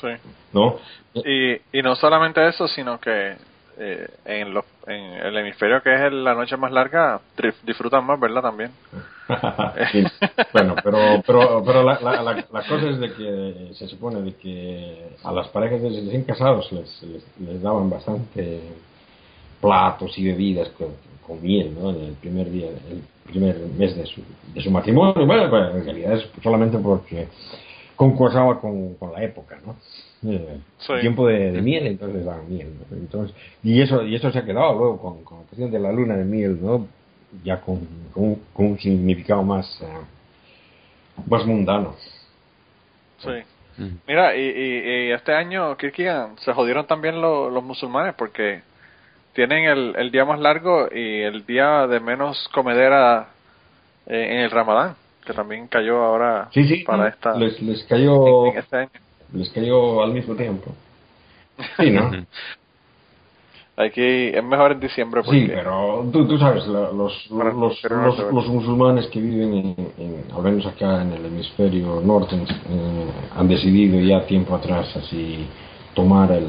Sí. 0.00 0.08
¿no? 0.52 0.78
Y, 1.14 1.54
y 1.78 1.82
no 1.82 1.94
solamente 1.94 2.46
eso, 2.48 2.66
sino 2.66 2.98
que 2.98 3.36
eh, 3.78 4.08
en, 4.24 4.52
los, 4.52 4.64
en 4.86 5.00
el 5.26 5.36
hemisferio 5.38 5.80
que 5.82 5.94
es 5.94 6.12
la 6.12 6.34
noche 6.34 6.56
más 6.56 6.72
larga, 6.72 7.20
disfrutan 7.62 8.04
más, 8.04 8.18
¿verdad? 8.18 8.42
También. 8.42 8.70
Sí, 9.92 10.04
bueno, 10.52 10.76
pero, 10.84 10.98
pero, 11.26 11.62
pero 11.64 11.82
la, 11.82 11.98
la, 12.00 12.22
la, 12.22 12.32
la 12.34 12.62
cosa 12.68 12.90
es 12.90 13.00
de 13.00 13.12
que 13.12 13.70
se 13.74 13.88
supone 13.88 14.20
de 14.22 14.34
que 14.36 15.08
a 15.24 15.32
las 15.32 15.48
parejas 15.48 15.82
de 15.82 15.88
recién 15.88 16.22
casados 16.22 16.70
les, 16.70 17.02
les, 17.02 17.24
les 17.40 17.60
daban 17.60 17.90
bastante 17.90 18.60
platos 19.60 20.16
y 20.18 20.24
bebidas 20.24 20.68
con, 20.70 20.88
con 21.26 21.42
miel, 21.42 21.74
¿no? 21.78 21.90
En 21.90 22.00
el 22.02 22.12
primer 22.14 22.50
día, 22.50 22.68
el 22.68 23.02
primer 23.26 23.58
mes 23.76 23.96
de 23.96 24.06
su, 24.06 24.22
de 24.54 24.60
su 24.60 24.70
matrimonio. 24.70 25.26
Bueno, 25.26 25.48
pues 25.50 25.74
en 25.74 25.84
realidad 25.84 26.12
es 26.14 26.28
solamente 26.42 26.78
porque 26.78 27.28
concursaba 27.96 28.60
con, 28.60 28.94
con 28.94 29.12
la 29.12 29.22
época, 29.24 29.58
¿no? 29.64 29.76
Eh, 30.30 30.58
Sí. 30.78 30.92
Tiempo 31.00 31.26
de, 31.26 31.52
de 31.52 31.62
miel, 31.62 31.86
entonces 31.86 32.24
daban 32.24 32.48
miel. 32.48 32.68
¿no? 32.90 32.96
Entonces, 32.96 33.34
y 33.62 33.80
eso 33.80 34.02
y 34.02 34.14
eso 34.14 34.30
se 34.30 34.38
ha 34.38 34.44
quedado 34.44 34.74
luego 34.78 34.98
con, 35.00 35.24
con 35.24 35.38
la 35.38 35.44
cuestión 35.44 35.70
de 35.70 35.78
la 35.78 35.90
luna 35.92 36.16
de 36.16 36.24
miel, 36.24 36.58
¿no? 36.62 36.86
Ya 37.44 37.60
con, 37.60 37.80
con, 38.12 38.36
con 38.52 38.66
un 38.66 38.78
significado 38.78 39.42
más, 39.42 39.80
eh, 39.82 39.86
más 41.26 41.44
mundano. 41.46 41.94
Sí. 43.18 43.28
Ujú. 43.78 43.90
Mira, 44.06 44.36
y, 44.36 44.40
y, 44.42 45.08
y 45.08 45.10
este 45.12 45.32
año, 45.34 45.76
Kirkigan, 45.76 46.38
se 46.38 46.52
jodieron 46.52 46.86
también 46.86 47.20
lo- 47.20 47.50
los 47.50 47.62
musulmanes 47.64 48.14
porque 48.14 48.62
tienen 49.36 49.64
el, 49.66 49.94
el 49.96 50.10
día 50.10 50.24
más 50.24 50.40
largo 50.40 50.88
y 50.92 51.20
el 51.20 51.44
día 51.46 51.86
de 51.86 52.00
menos 52.00 52.48
comedera 52.54 53.28
eh, 54.06 54.28
en 54.32 54.38
el 54.40 54.50
Ramadán, 54.50 54.96
que 55.24 55.34
también 55.34 55.68
cayó 55.68 56.02
ahora 56.02 56.48
Sí, 56.52 56.66
sí, 56.66 56.76
para 56.84 57.08
esta 57.08 57.36
les, 57.38 57.60
les 57.62 57.84
cayó 57.84 58.46
en, 58.46 58.52
en 58.54 58.58
este 58.58 58.76
año. 58.78 58.90
les 59.34 59.50
cayó 59.50 60.02
al 60.02 60.12
mismo 60.12 60.34
tiempo. 60.34 60.74
Sí, 61.78 61.90
¿no? 61.90 62.10
Aquí 63.78 64.28
es 64.32 64.42
mejor 64.42 64.72
en 64.72 64.80
diciembre 64.80 65.20
porque 65.22 65.38
Sí, 65.40 65.52
pero 65.54 66.08
tú, 66.10 66.26
tú 66.26 66.38
sabes, 66.38 66.66
la- 66.66 66.90
los, 66.92 67.30
los, 67.30 67.78
pero 67.82 67.96
no 67.98 68.06
los, 68.06 68.18
los 68.32 68.48
musulmanes 68.48 69.06
que 69.08 69.20
viven, 69.20 69.52
en, 69.52 69.92
en- 69.98 70.24
al 70.34 70.42
menos 70.42 70.64
acá 70.64 71.02
en 71.02 71.12
el 71.12 71.26
hemisferio 71.26 72.00
norte, 72.00 72.36
eh, 72.36 73.06
han 73.36 73.46
decidido 73.48 74.00
ya 74.00 74.24
tiempo 74.26 74.54
atrás 74.54 74.96
así 74.96 75.46
tomar 75.94 76.32
el, 76.32 76.46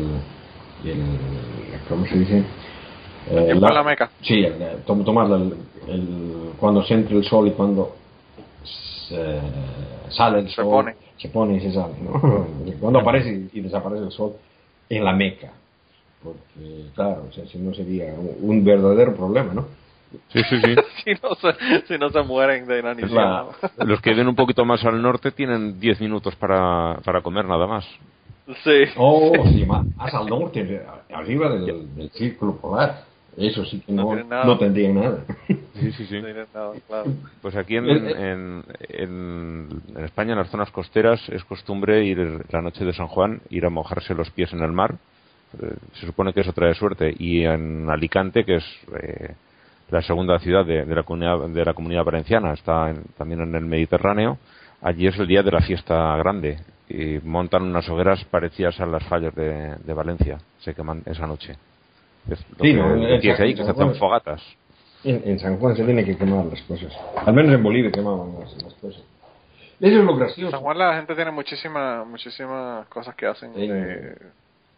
el 0.85 1.03
¿cómo 1.89 2.05
se 2.05 2.17
dice? 2.17 2.43
Eh, 3.29 3.53
de 3.53 3.55
la 3.59 3.83
Meca. 3.83 4.09
Sí, 4.21 4.35
el, 4.43 4.61
eh, 4.61 4.77
tom- 4.85 5.03
tomar 5.03 5.27
el, 5.31 5.53
el- 5.87 6.51
cuando 6.59 6.83
se 6.83 6.93
entre 6.95 7.17
el 7.17 7.23
sol 7.23 7.47
y 7.47 7.51
cuando 7.51 7.95
se- 8.63 9.41
sale 10.09 10.39
el 10.39 10.49
Se 10.49 10.55
sol, 10.55 10.65
pone. 10.65 10.95
se 11.17 11.29
pone 11.29 11.57
y 11.57 11.59
se 11.61 11.71
sale, 11.71 11.93
¿no? 12.01 12.47
cuando 12.79 12.99
aparece 12.99 13.29
y, 13.53 13.59
y 13.59 13.61
desaparece 13.61 14.03
el 14.05 14.11
sol 14.11 14.33
en 14.89 15.03
la 15.03 15.13
Meca. 15.13 15.51
Porque, 16.23 16.87
claro, 16.95 17.25
o 17.29 17.31
sea, 17.31 17.45
si 17.45 17.57
no 17.59 17.73
sería 17.73 18.05
un, 18.13 18.35
un 18.41 18.63
verdadero 18.63 19.15
problema, 19.15 19.53
¿no? 19.53 19.65
Sí, 20.29 20.39
sí, 20.49 20.55
sí. 20.61 20.75
si 21.03 21.11
no 21.21 21.35
se 21.35 21.81
si 21.87 21.97
no 21.97 22.09
se 22.09 22.21
mueren 22.23 22.65
de 22.65 22.79
inanición. 22.79 23.11
Claro. 23.11 23.51
Los 23.85 24.01
que 24.01 24.13
ven 24.13 24.27
un 24.27 24.35
poquito 24.35 24.65
más 24.65 24.83
al 24.85 25.01
norte 25.01 25.31
tienen 25.31 25.79
10 25.79 25.99
minutos 26.01 26.35
para, 26.37 26.97
para 27.03 27.21
comer 27.21 27.45
nada 27.45 27.67
más. 27.67 27.85
sí. 28.63 28.83
Oh, 28.95 29.45
sí, 29.51 29.65
más 29.65 29.83
al 29.97 30.27
norte, 30.27 30.81
arriba 31.13 31.49
del, 31.49 31.93
del 31.95 32.09
círculo 32.11 32.55
polar. 32.57 33.03
Eso 33.37 33.63
sí 33.65 33.79
que 33.85 33.91
No 33.91 34.15
no, 34.15 34.23
nada. 34.23 34.45
no 34.45 34.57
tendrían 34.57 34.95
nada. 34.95 35.19
Sí, 35.47 35.91
sí, 35.91 36.05
sí. 36.07 36.15
No 36.19 36.25
tiene 36.25 36.45
nada, 36.53 36.71
claro. 36.87 37.11
Pues 37.41 37.55
aquí 37.55 37.75
en, 37.77 37.87
en, 37.87 38.63
en, 38.89 39.69
en 39.95 40.03
España, 40.03 40.31
en 40.33 40.39
las 40.39 40.49
zonas 40.49 40.71
costeras, 40.71 41.21
es 41.29 41.43
costumbre 41.45 42.03
ir 42.03 42.17
la 42.51 42.61
noche 42.61 42.83
de 42.83 42.93
San 42.93 43.07
Juan, 43.07 43.41
ir 43.49 43.65
a 43.65 43.69
mojarse 43.69 44.13
los 44.15 44.29
pies 44.31 44.51
en 44.53 44.63
el 44.63 44.71
mar. 44.71 44.95
Eh, 45.61 45.75
Se 45.99 46.05
supone 46.07 46.33
que 46.33 46.41
eso 46.41 46.51
trae 46.53 46.73
suerte. 46.73 47.13
Y 47.17 47.43
en 47.43 47.89
Alicante, 47.89 48.43
que 48.43 48.55
es 48.55 48.65
eh, 49.01 49.35
la 49.91 50.01
segunda 50.01 50.39
ciudad 50.39 50.65
de, 50.65 50.83
de 50.85 50.95
la 50.95 51.03
comunidad, 51.03 51.47
de 51.47 51.63
la 51.65 51.73
comunidad 51.73 52.03
valenciana, 52.03 52.53
está 52.53 52.89
en- 52.89 53.03
también 53.17 53.41
en 53.41 53.53
el 53.55 53.65
Mediterráneo, 53.65 54.37
allí 54.81 55.07
es 55.07 55.17
el 55.19 55.27
día 55.27 55.43
de 55.43 55.51
la 55.51 55.61
fiesta 55.61 56.17
grande. 56.17 56.57
Y 56.89 57.19
montan 57.23 57.63
unas 57.63 57.87
hogueras 57.89 58.23
parecidas 58.25 58.79
a 58.79 58.85
las 58.85 59.03
fallas 59.03 59.35
de, 59.35 59.75
de 59.75 59.93
Valencia. 59.93 60.37
Se 60.59 60.73
queman 60.73 61.03
esa 61.05 61.27
noche. 61.27 61.55
Es 62.29 62.39
lo 62.49 62.55
Sí, 62.65 62.71
que 62.71 62.73
no, 62.73 62.93
en- 62.95 63.01
decías 63.01 63.39
en 63.39 63.45
ahí, 63.45 63.51
que 63.53 63.57
se 63.57 63.63
San 63.63 63.71
hacen 63.75 63.87
Juan- 63.87 63.95
fogatas. 63.99 64.41
En, 65.03 65.21
en 65.25 65.39
San 65.39 65.57
Juan 65.59 65.75
se 65.77 65.83
tiene 65.83 66.03
que 66.03 66.17
quemar 66.17 66.45
las 66.45 66.61
cosas. 66.63 66.91
Al 67.25 67.33
menos 67.33 67.53
en 67.53 67.63
Bolivia 67.63 67.91
quemaban 67.91 68.33
las, 68.39 68.63
las 68.63 68.73
cosas. 68.75 69.01
Eso 69.79 69.99
es 69.99 70.03
lo 70.03 70.11
En 70.13 70.17
gracioso. 70.19 70.51
San 70.51 70.61
Juan 70.61 70.77
la 70.77 70.95
gente 70.95 71.13
tiene 71.15 71.31
muchísimas 71.31 72.05
muchísimas 72.07 72.87
cosas 72.87 73.15
que 73.15 73.27
hacen. 73.27 73.53
Sí. 73.53 73.67
de- 73.67 74.15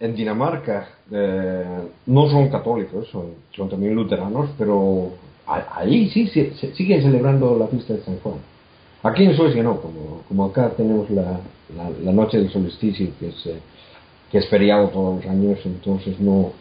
En 0.01 0.15
Dinamarca 0.15 0.87
eh, 1.11 1.65
no 2.05 2.29
son 2.29 2.49
católicos, 2.49 3.07
son, 3.09 3.33
son 3.55 3.69
también 3.69 3.95
luteranos, 3.95 4.49
pero 4.57 5.11
ahí 5.75 6.09
sí 6.09 6.27
se, 6.27 6.53
se- 6.55 6.73
siguen 6.75 7.01
celebrando 7.01 7.57
la 7.57 7.67
fiesta 7.67 7.93
de 7.93 8.01
San 8.03 8.17
Juan. 8.19 8.35
Aquí 9.03 9.23
en 9.25 9.35
Suecia 9.35 9.61
no, 9.63 9.81
como, 9.81 10.23
como 10.27 10.45
acá 10.45 10.69
tenemos 10.77 11.09
la, 11.09 11.39
la, 11.75 11.89
la 12.03 12.11
noche 12.11 12.37
del 12.37 12.49
solsticio, 12.49 13.09
que 13.19 13.29
es, 13.29 13.45
eh, 13.47 13.59
que 14.31 14.37
es 14.37 14.49
feriado 14.49 14.87
todos 14.89 15.17
los 15.17 15.25
años, 15.31 15.59
entonces 15.65 16.19
no, 16.19 16.51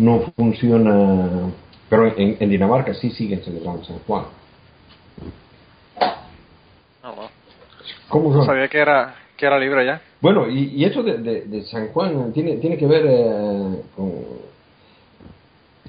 no 0.00 0.32
funciona. 0.36 1.50
Pero 1.88 2.06
en, 2.16 2.36
en 2.40 2.50
Dinamarca 2.50 2.94
sí 2.94 3.10
siguen 3.10 3.42
celebrando 3.42 3.84
San 3.84 3.98
Juan. 4.06 4.24
no, 7.02 7.16
no. 7.16 7.22
¿Cómo 8.08 8.32
son? 8.32 8.46
sabía 8.46 8.68
que 8.68 8.78
era 8.78 9.14
que 9.36 9.46
era 9.46 9.58
libre 9.58 9.86
ya. 9.86 10.02
Bueno, 10.20 10.48
y, 10.50 10.74
y 10.76 10.84
eso 10.84 11.02
de, 11.02 11.18
de- 11.18 11.42
de 11.42 11.62
San 11.64 11.88
Juan 11.88 12.32
tiene, 12.32 12.56
tiene 12.56 12.76
que 12.76 12.86
ver 12.86 13.06
eh, 13.08 13.82
con, 13.96 14.12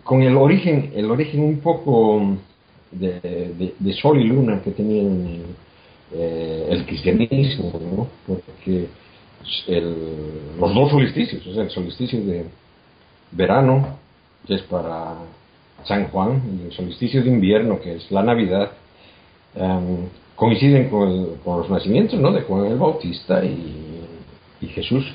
con 0.04 0.22
el 0.22 0.38
origen, 0.38 0.92
el 0.96 1.12
origen 1.12 1.42
un 1.44 1.60
poco 1.60 2.38
de, 2.92 3.20
de- 3.20 3.76
de 3.78 3.94
sol 3.94 4.20
y 4.20 4.24
luna 4.24 4.62
que 4.64 4.72
tenía 4.72 5.02
el, 5.02 5.44
eh, 6.14 6.68
el 6.70 6.86
cristianismo, 6.86 7.74
¿no? 7.96 8.08
Porque 8.26 8.88
el- 9.68 10.58
los 10.60 10.74
dos 10.74 10.92
solsticios, 10.92 11.46
o 11.46 11.54
sea, 11.54 11.64
el 11.64 11.70
solsticio 11.72 12.22
de 12.24 12.46
verano, 13.32 13.98
que 14.46 14.56
es 14.56 14.62
para 14.64 15.16
San 15.86 16.08
Juan, 16.10 16.42
y 16.62 16.66
el 16.68 16.72
solsticio 16.74 17.24
de 17.24 17.30
invierno, 17.30 17.80
que 17.80 17.96
es 17.96 18.12
la 18.12 18.24
Navidad, 18.24 18.72
em, 19.56 20.08
coinciden 20.36 20.90
con, 20.90 21.08
el- 21.10 21.28
con 21.44 21.60
los 21.60 21.70
nacimientos 21.70 22.20
¿no? 22.20 22.32
de 22.32 22.42
Juan 22.42 22.66
el 22.66 22.78
Bautista 22.78 23.44
y, 23.44 24.02
y 24.62 24.68
Jesús. 24.68 25.06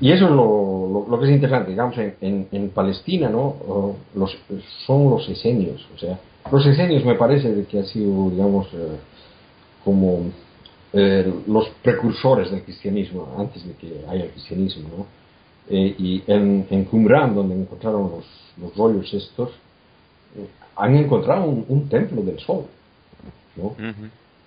Y 0.00 0.10
eso 0.10 0.24
es 0.26 0.30
lo, 0.32 0.88
lo- 0.92 1.06
lo 1.08 1.18
que 1.20 1.26
es 1.26 1.32
interesante, 1.32 1.70
digamos, 1.70 1.96
en, 1.98 2.14
en- 2.20 2.48
en 2.50 2.70
Palestina, 2.70 3.28
¿no? 3.28 3.94
Los, 4.14 4.36
son 4.86 5.08
los 5.10 5.28
esenios, 5.28 5.86
o 5.94 5.98
sea, 5.98 6.18
los 6.50 6.66
esenios 6.66 7.04
me 7.04 7.14
parece 7.14 7.52
de 7.54 7.64
que 7.64 7.78
han 7.78 7.86
sido, 7.86 8.30
digamos, 8.30 8.66
eh, 8.74 8.96
como 9.84 10.22
eh, 10.92 11.32
los 11.46 11.68
precursores 11.82 12.50
del 12.50 12.62
cristianismo, 12.62 13.28
antes 13.38 13.64
de 13.66 13.74
que 13.74 14.04
haya 14.08 14.24
el 14.24 14.30
cristianismo, 14.30 14.88
¿no? 14.98 15.06
Eh, 15.70 15.94
y 15.98 16.22
en, 16.26 16.66
en 16.70 16.84
Qumran, 16.84 17.34
donde 17.34 17.54
encontraron 17.54 18.10
los, 18.10 18.24
los 18.60 18.76
rollos 18.76 19.12
estos, 19.12 19.50
eh, 20.36 20.46
han 20.76 20.96
encontrado 20.96 21.44
un, 21.48 21.64
un 21.68 21.88
templo 21.88 22.22
del 22.22 22.38
sol, 22.40 22.64
¿no? 23.56 23.74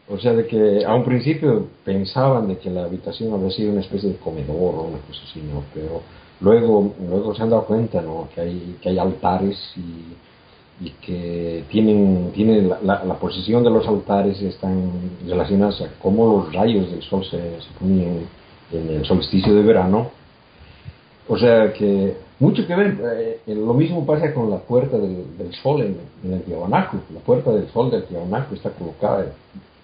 O 0.09 0.17
sea, 0.17 0.33
de 0.33 0.45
que 0.47 0.83
a 0.85 0.93
un 0.95 1.03
principio 1.05 1.67
pensaban 1.85 2.47
de 2.47 2.57
que 2.57 2.69
la 2.69 2.83
habitación 2.85 3.33
había 3.33 3.51
sido 3.51 3.71
una 3.71 3.81
especie 3.81 4.09
de 4.09 4.15
comedor 4.17 4.75
o 4.75 4.81
una 4.83 4.97
cosa 4.99 5.21
así, 5.29 5.39
¿no? 5.41 5.63
Pero 5.73 6.01
luego, 6.41 6.93
luego 7.07 7.35
se 7.35 7.43
han 7.43 7.49
dado 7.51 7.65
cuenta, 7.65 8.01
¿no? 8.01 8.27
Que 8.33 8.41
hay, 8.41 8.77
que 8.81 8.89
hay 8.89 8.97
altares 8.99 9.57
y, 9.77 10.85
y 10.85 10.89
que 11.05 11.63
tienen, 11.69 12.31
tienen 12.33 12.67
la, 12.69 12.79
la- 12.81 13.05
la 13.05 13.13
posición 13.19 13.63
de 13.63 13.69
los 13.69 13.87
altares 13.87 14.41
están 14.41 14.91
relacionadas 15.27 15.79
a 15.81 15.87
cómo 16.01 16.25
los 16.39 16.53
rayos 16.53 16.89
del 16.91 17.03
sol 17.03 17.23
se, 17.23 17.37
se 17.61 17.69
ponían 17.79 18.21
en 18.73 18.89
el 18.89 19.05
solsticio 19.05 19.53
de 19.53 19.61
verano. 19.61 20.09
O 21.31 21.37
sea 21.37 21.71
que 21.71 22.13
mucho 22.39 22.67
que 22.67 22.75
ver, 22.75 22.97
eh, 23.47 23.55
lo 23.55 23.73
mismo 23.73 24.05
pasa 24.05 24.33
con 24.33 24.49
la 24.49 24.57
puerta 24.57 24.97
del, 24.97 25.53
sol 25.63 25.81
en, 25.81 26.33
el 26.33 26.41
Tiahuanaco. 26.41 26.97
La 27.13 27.21
puerta 27.21 27.53
del 27.53 27.69
sol 27.69 27.89
del 27.89 28.03
Tiahuanaco 28.03 28.53
está 28.53 28.71
colocada, 28.71 29.27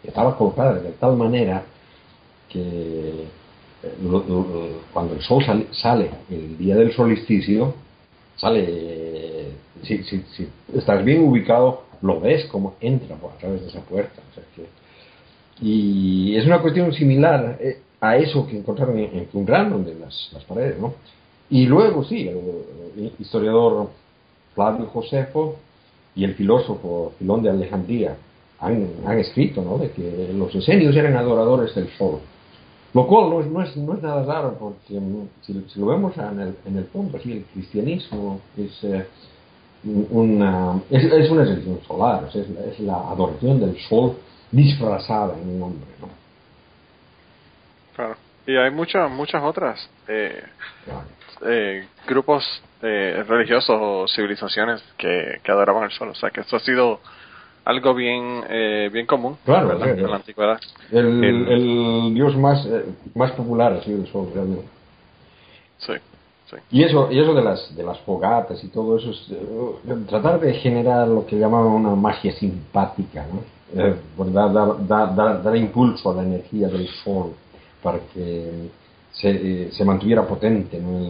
estaba 0.03 0.37
colocada 0.37 0.73
de 0.73 0.91
tal 0.91 1.15
manera 1.15 1.63
que 2.49 3.27
eh, 3.81 4.71
cuando 4.91 5.13
el 5.13 5.21
sol 5.21 5.41
sale, 5.45 5.67
sale 5.71 6.11
el 6.29 6.57
día 6.57 6.75
del 6.75 6.91
solsticio, 6.91 7.75
sale, 8.35 8.65
eh, 8.67 9.51
si, 9.83 10.03
si, 10.03 10.19
si 10.35 10.49
estás 10.75 11.01
bien 11.05 11.23
ubicado, 11.23 11.83
lo 12.01 12.19
ves 12.19 12.43
como 12.47 12.73
entra 12.81 13.15
por 13.15 13.31
a 13.31 13.37
través 13.37 13.61
de 13.61 13.67
esa 13.69 13.79
puerta. 13.79 14.21
O 14.31 14.35
sea 14.35 14.43
que, 14.53 14.65
y 15.65 16.35
es 16.35 16.45
una 16.45 16.61
cuestión 16.61 16.91
similar 16.91 17.57
a 18.01 18.17
eso 18.17 18.45
que 18.45 18.57
encontraron 18.57 18.99
en, 18.99 19.29
en 19.33 19.45
donde 19.45 19.95
las, 19.95 20.29
las 20.33 20.43
paredes, 20.43 20.77
¿no? 20.77 20.93
Y 21.49 21.65
luego, 21.65 22.03
sí, 22.03 22.27
el, 22.27 23.11
historiador 23.19 23.89
Flavio 24.55 24.87
Josefo 24.87 25.55
y 26.15 26.23
el 26.23 26.33
filósofo 26.33 27.13
Filón 27.19 27.43
de 27.43 27.51
Alejandría 27.51 28.17
han, 28.59 28.87
han 29.05 29.19
escrito, 29.19 29.61
¿no? 29.61 29.77
De 29.77 29.91
que 29.91 30.31
los 30.33 30.53
esenios 30.55 30.95
eran 30.95 31.15
adoradores 31.15 31.75
del 31.75 31.89
sol. 31.97 32.19
Lo 32.93 33.05
cual 33.05 33.29
no 33.29 33.41
es, 33.41 33.47
no 33.47 33.61
es, 33.61 33.77
no 33.77 33.93
es 33.93 34.01
nada 34.01 34.23
raro, 34.23 34.57
porque 34.59 34.99
mm, 34.99 35.27
si, 35.41 35.65
si 35.67 35.79
lo 35.79 35.87
vemos 35.87 36.17
en 36.17 36.39
el, 36.39 36.55
en 36.65 36.77
el 36.77 36.85
fondo, 36.85 37.19
sí, 37.19 37.33
el 37.33 37.43
cristianismo 37.53 38.39
es, 38.57 38.83
eh, 38.83 39.05
una, 39.83 40.81
es, 40.89 41.03
es 41.03 41.29
una 41.29 41.43
religión 41.43 41.79
solar, 41.87 42.27
es, 42.29 42.35
es 42.35 42.79
la 42.79 42.95
adoración 43.11 43.59
del 43.59 43.77
sol 43.87 44.13
disfrazada 44.51 45.35
en 45.39 45.49
un 45.49 45.63
hombre, 45.63 45.89
¿no? 46.01 46.16
Y 48.47 48.55
hay 48.55 48.71
muchas 48.71 49.11
muchas 49.11 49.43
otras 49.43 49.89
eh, 50.07 50.41
eh, 51.45 51.85
grupos 52.07 52.43
eh, 52.81 53.23
religiosos 53.27 53.77
o 53.79 54.07
civilizaciones 54.07 54.81
que, 54.97 55.39
que 55.43 55.51
adoraban 55.51 55.83
el 55.83 55.91
sol. 55.91 56.09
O 56.09 56.15
sea 56.15 56.29
que 56.29 56.41
esto 56.41 56.55
ha 56.55 56.59
sido 56.61 56.99
algo 57.65 57.93
bien 57.93 58.43
eh, 58.49 58.89
bien 58.91 59.05
común 59.05 59.37
Claro, 59.45 59.67
¿verdad? 59.67 59.93
sí, 59.95 60.01
en 60.01 60.09
la 60.09 60.15
antigüedad. 60.15 60.59
El, 60.91 61.23
El- 61.23 61.47
el 61.49 62.13
dios 62.13 62.35
más, 62.37 62.65
eh, 62.65 62.85
más 63.15 63.31
popular 63.33 63.73
ha 63.73 63.83
sido 63.83 63.99
el 64.01 64.07
sol, 64.07 64.31
realmente. 64.33 64.65
Sí, 65.79 65.93
sí. 66.49 66.55
Y 66.71 66.83
eso, 66.83 67.11
y 67.11 67.19
eso 67.19 67.33
de 67.33 67.43
las 67.43 67.75
de 67.75 67.83
las 67.83 67.99
fogatas 67.99 68.63
y 68.63 68.69
todo 68.69 68.97
eso, 68.97 69.11
es, 69.11 69.27
tratar 70.07 70.39
de 70.39 70.53
generar 70.53 71.07
lo 71.07 71.25
que 71.25 71.35
llamaban 71.37 71.67
una 71.67 71.93
magia 71.95 72.31
simpática, 72.31 73.25
dar, 73.73 74.87
dar, 74.87 75.15
dar- 75.15 75.43
dar 75.43 75.55
impulso 75.57 76.11
a 76.11 76.15
la 76.15 76.23
energía 76.23 76.67
del 76.69 76.87
sol 77.03 77.33
para 77.87 77.99
que 78.13 78.69
se, 79.13 79.71
se 79.71 79.85
mantuviera 79.85 80.27
potente 80.27 80.77
¿no? 80.79 80.97
el, 80.99 81.05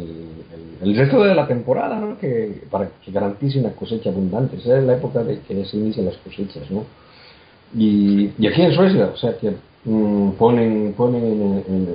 el- 0.53 0.89
el 0.89 0.95
resto 0.95 1.23
de 1.23 1.33
la 1.33 1.47
temporada, 1.47 1.95
¿no? 1.99 2.19
que, 2.19 2.61
para 2.69 2.87
que 3.03 3.11
garantice 3.11 3.59
una 3.59 3.71
cosecha 3.71 4.09
abundante. 4.11 4.57
Esa 4.57 4.77
es 4.77 4.83
la 4.83 4.93
época 4.93 5.23
de 5.23 5.39
que 5.39 5.65
se 5.65 5.75
inician 5.77 6.05
las 6.05 6.17
cosechas. 6.17 6.69
¿no? 6.69 6.83
Y, 7.75 8.29
y 8.37 8.47
aquí 8.47 8.61
en 8.61 8.73
Suecia, 8.73 9.09
o 9.13 9.17
sea 9.17 9.35
que 9.39 9.53
mm, 9.85 10.31
ponen, 10.37 10.93
ponen 10.95 11.23
en, 11.23 11.63
en, 11.67 11.87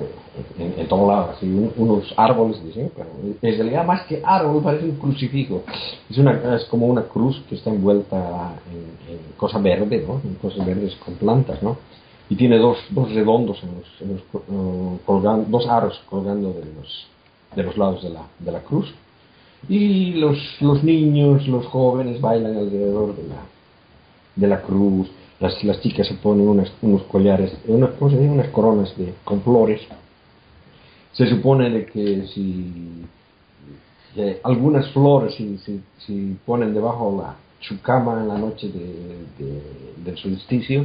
en, 0.59 0.81
en 0.81 0.87
todo 0.89 1.07
lado 1.07 1.31
así, 1.37 1.47
un- 1.47 1.73
unos 1.77 2.13
árboles, 2.17 2.57
dicen, 2.65 2.91
pero 2.97 3.09
en 3.41 3.57
realidad 3.59 3.87
más 3.87 4.03
que 4.09 4.21
árbol 4.25 4.63
parece 4.65 4.85
un 4.87 4.97
crucifijo. 4.97 5.63
Es, 6.11 6.19
una, 6.19 6.33
es 6.57 6.65
como 6.65 6.87
una 6.87 7.03
cruz 7.05 7.41
que 7.49 7.55
está 7.55 7.71
envuelta 7.71 8.55
en, 8.73 9.13
en 9.15 9.19
cosa 9.37 9.59
verde, 9.59 10.05
¿no? 10.09 10.21
en 10.29 10.35
cosas 10.43 10.67
verdes 10.67 10.97
con 10.97 11.15
plantas, 11.15 11.63
¿no? 11.63 11.77
Y 12.29 12.37
tiene 12.37 12.57
dos, 12.59 12.79
dos 12.91 13.13
redondos, 13.13 13.63
en 13.63 13.71
los, 13.75 14.01
en 14.01 14.13
los, 14.17 15.01
colgan- 15.05 15.47
dos 15.49 15.67
aros 15.69 16.01
colgando 16.09 16.53
de 16.53 16.65
los, 16.75 17.07
de 17.55 17.63
los 17.63 17.77
lados 17.77 18.03
de 18.03 18.11
la, 18.11 18.23
de 18.39 18.53
la 18.53 18.61
cruz. 18.61 18.93
Y 19.69 20.13
los, 20.15 20.39
los 20.61 20.83
niños, 20.83 21.47
los 21.47 21.67
jóvenes 21.67 22.21
bailan 22.21 22.57
alrededor 22.57 23.15
de 23.17 23.23
la, 23.29 23.43
de 24.37 24.47
la 24.47 24.63
cruz. 24.63 25.09
Las, 25.41 25.63
las 25.65 25.81
chicas 25.83 26.07
se 26.07 26.15
ponen 26.15 26.49
unas, 26.49 26.73
unos 26.83 27.03
collares, 27.05 27.53
una, 27.67 27.89
¿cómo 27.91 28.11
se 28.11 28.19
dice? 28.19 28.31
unas 28.31 28.49
coronas 28.49 28.97
de, 28.97 29.13
con 29.25 29.43
flores. 29.43 29.81
Se 31.13 31.27
supone 31.29 31.69
de 31.69 31.85
que 31.87 32.27
si 32.29 33.05
algunas 34.43 34.91
flores, 34.93 35.35
si, 35.35 35.59
si, 35.59 35.81
si 35.99 36.37
ponen 36.47 36.75
debajo 36.75 37.17
la, 37.23 37.37
su 37.61 37.81
cama 37.81 38.21
en 38.21 38.29
la 38.29 38.39
noche 38.39 38.69
de, 38.69 38.79
de- 39.39 39.63
del 40.05 40.17
solsticio, 40.19 40.85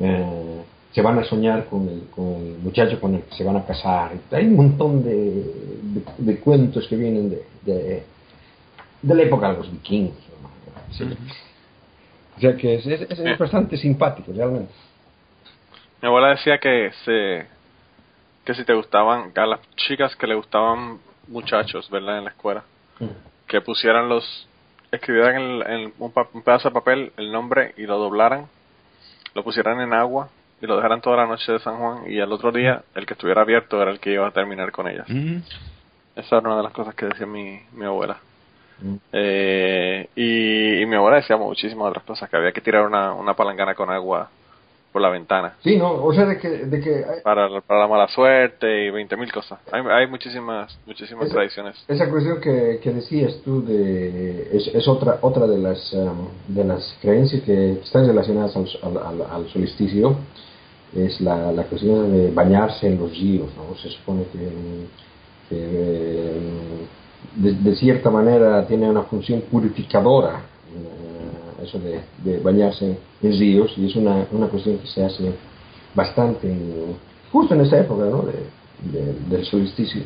eh, 0.00 0.62
se 0.92 1.02
van 1.02 1.18
a 1.18 1.24
soñar 1.24 1.66
con 1.66 1.88
el, 1.88 2.02
con 2.14 2.24
el 2.34 2.58
muchacho 2.58 3.00
con 3.00 3.14
el 3.14 3.22
que 3.22 3.34
se 3.34 3.44
van 3.44 3.56
a 3.56 3.64
casar. 3.66 4.12
Hay 4.30 4.46
un 4.46 4.56
montón 4.56 5.02
de, 5.04 5.14
de, 5.14 6.02
de 6.18 6.40
cuentos 6.40 6.86
que 6.88 6.96
vienen 6.96 7.30
de, 7.30 7.44
de, 7.62 8.02
de 9.02 9.14
la 9.14 9.22
época 9.22 9.50
de 9.52 9.58
los 9.58 9.70
vikingos. 9.70 10.16
¿no? 10.42 10.94
Sí. 10.94 11.04
O 12.36 12.40
sea 12.40 12.56
que 12.56 12.74
es, 12.76 12.86
es, 12.86 13.00
es 13.10 13.18
Eh. 13.18 13.36
bastante 13.38 13.76
simpático, 13.76 14.32
realmente. 14.34 14.72
Mi 16.02 16.08
abuela 16.08 16.28
decía 16.28 16.58
que 16.58 16.90
se 17.04 17.46
que 18.44 18.54
si 18.54 18.64
te 18.64 18.74
gustaban 18.74 19.32
a 19.34 19.46
las 19.46 19.60
chicas 19.74 20.14
que 20.14 20.26
le 20.26 20.34
gustaban 20.36 20.98
muchachos, 21.28 21.90
¿verdad? 21.90 22.18
En 22.18 22.24
la 22.24 22.30
escuela, 22.30 22.62
que 23.48 23.60
pusieran 23.60 24.08
los 24.08 24.48
escribieran 24.92 25.42
en, 25.42 25.70
en 25.70 25.92
un, 25.98 26.12
pa- 26.12 26.28
un 26.32 26.42
pedazo 26.42 26.68
de 26.68 26.74
papel 26.74 27.12
el 27.16 27.32
nombre 27.32 27.74
y 27.76 27.82
lo 27.86 27.98
doblaran, 27.98 28.46
lo 29.36 29.44
pusieran 29.44 29.78
en 29.82 29.92
agua 29.92 30.30
y 30.62 30.66
lo 30.66 30.76
dejaran 30.76 31.02
toda 31.02 31.18
la 31.18 31.26
noche 31.26 31.52
de 31.52 31.58
San 31.58 31.76
Juan 31.76 32.10
y 32.10 32.18
al 32.20 32.32
otro 32.32 32.50
día 32.50 32.82
el 32.94 33.04
que 33.04 33.12
estuviera 33.12 33.42
abierto 33.42 33.80
era 33.80 33.90
el 33.90 34.00
que 34.00 34.12
iba 34.12 34.26
a 34.26 34.30
terminar 34.30 34.72
con 34.72 34.88
ellas. 34.88 35.06
Mm. 35.08 35.36
Esa 36.16 36.38
era 36.38 36.48
una 36.48 36.56
de 36.56 36.62
las 36.62 36.72
cosas 36.72 36.94
que 36.94 37.04
decía 37.04 37.26
mi, 37.26 37.60
mi 37.72 37.84
abuela. 37.84 38.16
Mm. 38.80 38.94
Eh, 39.12 40.08
y, 40.16 40.82
y 40.82 40.86
mi 40.86 40.96
abuela 40.96 41.18
decía 41.18 41.36
muchísimas 41.36 41.88
otras 41.88 42.04
cosas, 42.04 42.30
que 42.30 42.36
había 42.38 42.52
que 42.52 42.62
tirar 42.62 42.86
una, 42.86 43.12
una 43.12 43.34
palangana 43.34 43.74
con 43.74 43.90
agua 43.90 44.30
por 44.96 45.02
la 45.02 45.10
ventana 45.10 45.52
Sí, 45.62 45.76
no, 45.76 45.92
o 45.92 46.10
sea, 46.14 46.24
de 46.24 46.38
que, 46.38 46.48
de 46.48 46.80
que 46.80 46.90
hay- 47.04 47.20
para, 47.22 47.60
para 47.60 47.80
la 47.80 47.86
mala 47.86 48.08
suerte 48.08 48.66
y 48.86 48.90
20.000 48.90 49.30
cosas. 49.30 49.58
Hay, 49.70 49.82
hay 49.90 50.06
muchísimas 50.06 50.78
muchísimas 50.86 51.26
Esa- 51.26 51.34
tradiciones. 51.34 51.84
esa 51.86 52.08
cuestión 52.08 52.40
que, 52.40 52.80
que 52.82 52.90
decías 52.94 53.42
tú 53.44 53.62
de, 53.62 54.48
es, 54.56 54.68
es 54.74 54.88
otra 54.88 55.18
otra 55.20 55.46
de 55.46 55.58
las 55.58 55.92
um, 55.92 56.28
de 56.48 56.64
las 56.64 56.96
creencias 57.02 57.42
que 57.42 57.72
están 57.72 58.06
relacionadas 58.06 58.56
al, 58.56 58.66
al, 58.96 59.22
al- 59.30 59.48
solsticio 59.50 60.16
es 60.94 61.20
la, 61.20 61.52
la 61.52 61.64
cuestión 61.64 62.10
de 62.16 62.30
bañarse 62.30 62.86
en 62.86 62.98
los 62.98 63.10
ríos 63.10 63.50
¿no? 63.54 63.76
se 63.76 63.90
supone 63.90 64.22
que, 64.32 64.38
que, 65.50 65.56
eh, 65.60 66.86
de, 67.34 67.52
de 67.52 67.76
cierta 67.76 68.08
manera 68.08 68.66
tiene 68.66 68.88
una 68.88 69.02
función 69.02 69.42
purificadora 69.42 70.36
eh, 70.74 71.25
eso 71.62 71.78
de, 71.78 72.00
de 72.18 72.38
bañarse 72.40 72.98
en 73.22 73.32
ríos 73.38 73.72
y 73.76 73.86
es 73.86 73.96
una, 73.96 74.26
una 74.32 74.48
cuestión 74.48 74.78
que 74.78 74.86
se 74.86 75.04
hace 75.04 75.32
bastante 75.94 76.50
en- 76.50 76.96
justo 77.32 77.54
en 77.54 77.60
esa 77.62 77.78
época 77.80 78.04
¿no? 78.04 78.22
de, 78.22 78.32
de- 78.92 79.12
del 79.28 79.44
solsticio 79.46 80.02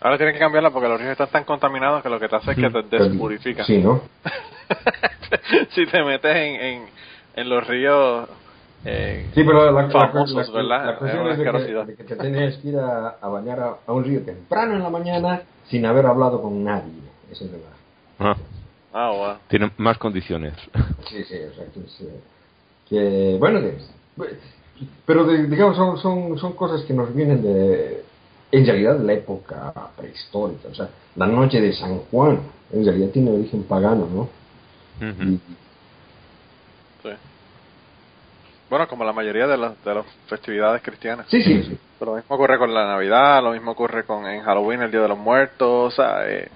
Ahora 0.00 0.16
tienen 0.16 0.34
que 0.34 0.38
cambiarla 0.40 0.70
porque 0.70 0.88
los 0.88 0.98
ríos 1.00 1.12
están 1.12 1.28
tan 1.28 1.44
contaminados 1.44 2.02
que 2.04 2.08
lo 2.08 2.20
que 2.20 2.28
te 2.28 2.36
hace 2.36 2.52
es 2.52 2.56
que 2.56 2.70
te 2.70 2.98
despurifica. 2.98 3.64
Sí, 3.64 3.78
¿no? 3.78 4.00
si 5.74 5.86
te 5.86 6.04
metes 6.04 6.36
en, 6.36 6.60
en, 6.60 6.82
en 7.34 7.48
los 7.48 7.66
ríos 7.66 8.28
eh, 8.84 9.26
Sí, 9.34 9.42
pero 9.42 9.72
la, 9.72 9.82
la- 9.82 9.88
famosos, 9.90 10.48
la- 10.54 10.96
cuestión 10.98 11.26
Es 11.26 11.36
de 11.38 11.42
que, 11.42 11.48
asquerosidad. 11.48 11.84
de 11.86 11.96
que 11.96 12.04
te 12.04 12.14
tienes 12.16 12.56
que 12.58 12.68
ir 12.68 12.78
a, 12.78 13.08
a 13.20 13.28
bañar 13.28 13.58
a, 13.58 13.76
a 13.86 13.92
un 13.92 14.04
río 14.04 14.22
temprano 14.22 14.74
en 14.76 14.82
la 14.84 14.90
mañana 14.90 15.42
sin 15.68 15.84
haber 15.84 16.06
hablado 16.06 16.40
con 16.40 16.62
nadie. 16.62 16.92
Eso 17.30 17.44
es 17.46 17.50
verdad. 17.50 17.68
Ah, 18.20 18.36
Ah, 18.92 19.10
wow. 19.10 19.36
tiene 19.48 19.70
más 19.76 19.98
condiciones. 19.98 20.54
Sí, 21.08 21.24
sí, 21.24 21.36
o 21.36 21.54
sea, 21.54 21.64
que, 22.88 23.36
bueno, 23.38 23.60
que- 23.60 23.78
pero 25.06 25.24
de- 25.24 25.46
digamos, 25.46 25.76
son, 25.76 25.98
son, 25.98 26.38
son 26.38 26.52
cosas 26.52 26.82
que 26.82 26.92
nos 26.92 27.14
vienen 27.14 27.42
de, 27.42 28.04
en 28.52 28.66
realidad, 28.66 28.96
de 28.98 29.04
la 29.04 29.12
época 29.14 29.72
prehistórica. 29.96 30.68
O 30.68 30.74
sea, 30.74 30.88
la 31.16 31.26
noche 31.26 31.60
de 31.60 31.72
San 31.72 31.98
Juan, 32.10 32.40
en 32.72 32.84
realidad 32.84 33.08
tiene 33.10 33.30
origen 33.30 33.62
pagano, 33.64 34.06
¿no? 34.06 34.28
Y- 35.00 35.40
Sí. 37.02 37.10
Bueno, 38.68 38.86
como 38.88 39.04
la 39.04 39.12
mayoría 39.12 39.46
de 39.46 39.56
las, 39.56 39.82
de 39.84 39.94
las 39.94 40.06
festividades 40.26 40.82
cristianas. 40.82 41.26
sí, 41.30 41.42
sí, 41.42 41.62
sí. 41.62 41.78
Pero 41.98 42.12
lo 42.12 42.16
mismo 42.18 42.36
ocurre 42.36 42.58
con 42.58 42.72
la 42.74 42.86
Navidad, 42.86 43.42
lo 43.42 43.52
mismo 43.52 43.70
ocurre 43.72 44.04
con 44.04 44.26
en 44.26 44.42
Halloween, 44.42 44.82
el 44.82 44.90
Día 44.90 45.00
de 45.00 45.08
los 45.08 45.18
Muertos, 45.18 45.92
o 45.94 45.96
sea, 45.96 46.28
eh, 46.28 46.48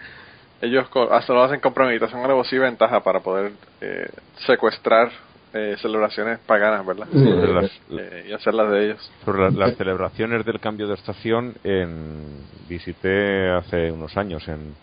ellos 0.63 0.89
co- 0.89 1.13
hasta 1.13 1.33
lo 1.35 1.43
hacen 1.43 1.61
con 1.61 1.75
premeditación, 1.75 2.23
alevosía 2.25 2.59
y 2.59 2.63
ventaja 2.63 3.01
para 3.01 3.21
poder 3.21 3.53
eh, 3.81 4.09
secuestrar 4.47 5.11
eh, 5.53 5.77
celebraciones 5.83 6.39
paganas, 6.47 6.87
¿verdad? 6.87 7.09
Sí, 7.13 7.29
las, 7.29 7.71
Eh, 7.91 8.27
y 8.31 8.33
hacerlas 8.33 8.71
de 8.71 8.85
ellos. 8.87 9.13
sobre 9.25 9.51
las 9.53 9.77
celebraciones 9.77 10.47
del 10.47 10.61
cambio 10.61 10.87
de 10.89 10.95
estación, 10.95 11.55
en, 11.65 12.47
visité 12.69 13.51
hace 13.51 13.91
unos 13.91 14.17
años 14.17 14.49
en, 14.49 14.75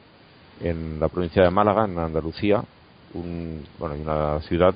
en 0.61 0.99
la 0.99 1.07
provincia 1.07 1.41
de 1.43 1.49
Málaga, 1.49 1.85
en 1.85 1.97
Andalucía, 1.97 2.61
un, 3.13 3.65
bueno, 3.79 3.95
hay 3.95 4.01
una 4.01 4.41
ciudad, 4.41 4.75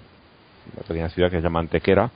una 0.74 0.84
pequeña 0.88 1.10
ciudad 1.10 1.30
que 1.30 1.36
se 1.38 1.44
llama 1.44 1.60
Antequera, 1.60 2.10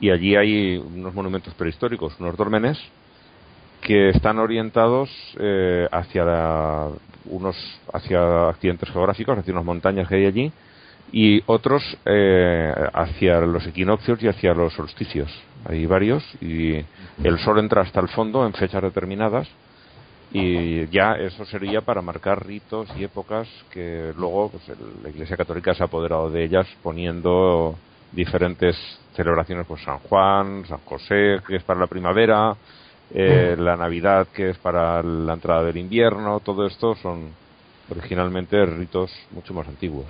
y 0.00 0.10
allí 0.10 0.36
hay 0.36 0.76
unos 0.76 1.14
monumentos 1.14 1.54
prehistóricos, 1.54 2.18
unos 2.20 2.36
dólmenes, 2.36 2.78
que 3.80 4.10
están 4.10 4.38
orientados 4.40 5.08
eh, 5.38 5.88
hacia 5.92 6.24
la- 6.24 6.88
unos 7.28 7.56
hacia 7.92 8.48
accidentes 8.48 8.90
geográficos, 8.90 9.38
hacia 9.38 9.52
unas 9.52 9.64
montañas 9.64 10.08
que 10.08 10.16
hay 10.16 10.26
allí, 10.26 10.52
y 11.12 11.42
otros 11.46 11.82
eh, 12.04 12.72
hacia 12.92 13.40
los 13.40 13.66
equinoccios 13.66 14.22
y 14.22 14.28
hacia 14.28 14.54
los 14.54 14.72
solsticios. 14.74 15.30
Hay 15.68 15.86
varios 15.86 16.24
y 16.40 16.84
el 17.22 17.38
sol 17.38 17.58
entra 17.60 17.82
hasta 17.82 18.00
el 18.00 18.08
fondo 18.08 18.44
en 18.46 18.52
fechas 18.52 18.82
determinadas 18.82 19.48
y 20.32 20.86
ya 20.88 21.12
eso 21.14 21.44
sería 21.46 21.80
para 21.80 22.02
marcar 22.02 22.44
ritos 22.44 22.88
y 22.98 23.04
épocas 23.04 23.48
que 23.70 24.12
luego 24.16 24.50
pues, 24.50 24.68
el- 24.68 25.02
la 25.04 25.08
Iglesia 25.10 25.36
Católica 25.36 25.74
se 25.74 25.82
ha 25.82 25.86
apoderado 25.86 26.30
de 26.30 26.44
ellas 26.44 26.66
poniendo 26.82 27.76
diferentes 28.12 28.76
celebraciones, 29.14 29.66
pues 29.66 29.82
San 29.82 29.98
Juan, 29.98 30.64
San 30.66 30.78
José, 30.84 31.40
que 31.46 31.56
es 31.56 31.62
para 31.62 31.80
la 31.80 31.86
primavera, 31.86 32.54
eh, 33.14 33.56
la 33.58 33.76
Navidad, 33.76 34.26
que 34.34 34.50
es 34.50 34.58
para 34.58 35.02
la 35.02 35.34
entrada 35.34 35.64
del 35.64 35.76
invierno, 35.76 36.40
todo 36.40 36.66
esto 36.66 36.94
son 36.96 37.30
originalmente 37.90 38.64
ritos 38.66 39.12
mucho 39.32 39.54
más 39.54 39.68
antiguos. 39.68 40.06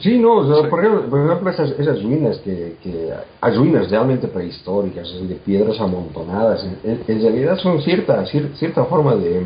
Sí, 0.00 0.18
no, 0.18 0.34
o 0.34 0.46
sea, 0.46 0.64
Sí. 0.64 0.70
Por, 0.70 0.80
ejemplo, 0.84 1.08
por 1.08 1.24
ejemplo, 1.24 1.50
esas, 1.50 1.70
esas 1.78 2.02
ruinas 2.02 2.38
que, 2.38 2.76
que 2.82 3.12
hay 3.40 3.56
ruinas 3.56 3.90
realmente 3.90 4.28
prehistóricas, 4.28 5.08
de 5.26 5.34
piedras 5.36 5.80
amontonadas, 5.80 6.66
en, 6.84 7.00
realidad 7.06 7.56
son 7.58 7.80
cierta, 7.80 8.24
cier- 8.24 8.52
cierta 8.54 8.84
forma 8.84 9.14
de 9.14 9.42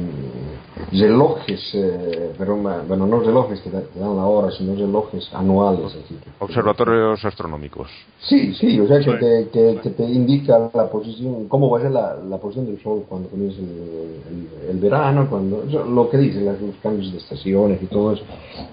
relojes, 0.92 1.70
eh, 1.74 2.32
pero 2.38 2.56
ma- 2.56 2.82
bueno, 2.86 3.06
no 3.06 3.20
relojes 3.20 3.60
que 3.60 3.70
da- 3.70 3.82
que 3.82 3.98
dan 3.98 4.16
la 4.16 4.24
hora, 4.26 4.50
sino 4.50 4.74
relojes 4.74 5.32
anuales. 5.34 5.86
Así 5.86 6.14
que- 6.14 6.30
Observatorios 6.38 7.24
astronómicos. 7.24 7.88
Sí, 8.22 8.54
sí, 8.54 8.78
o 8.80 8.86
sea, 8.86 8.98
que, 9.00 9.12
te, 9.14 9.48
que, 9.50 9.80
que 9.82 9.90
te 9.90 10.04
indica 10.04 10.70
la 10.74 10.90
posición, 10.90 11.48
cómo 11.48 11.70
va 11.70 11.78
a 11.78 11.82
ser 11.82 11.90
la, 11.90 12.16
la 12.16 12.38
posición 12.38 12.66
del 12.66 12.82
sol 12.82 13.04
cuando 13.08 13.28
comienza 13.28 13.58
el, 13.60 13.66
el- 13.66 14.70
el 14.70 14.78
verano, 14.78 15.26
cuando 15.28 15.64
lo 15.64 16.08
que 16.10 16.18
dicen 16.18 16.44
las- 16.46 16.60
los 16.60 16.76
cambios 16.82 17.12
de 17.12 17.18
estaciones 17.18 17.82
y 17.82 17.86
todo 17.86 18.12
eso, 18.12 18.24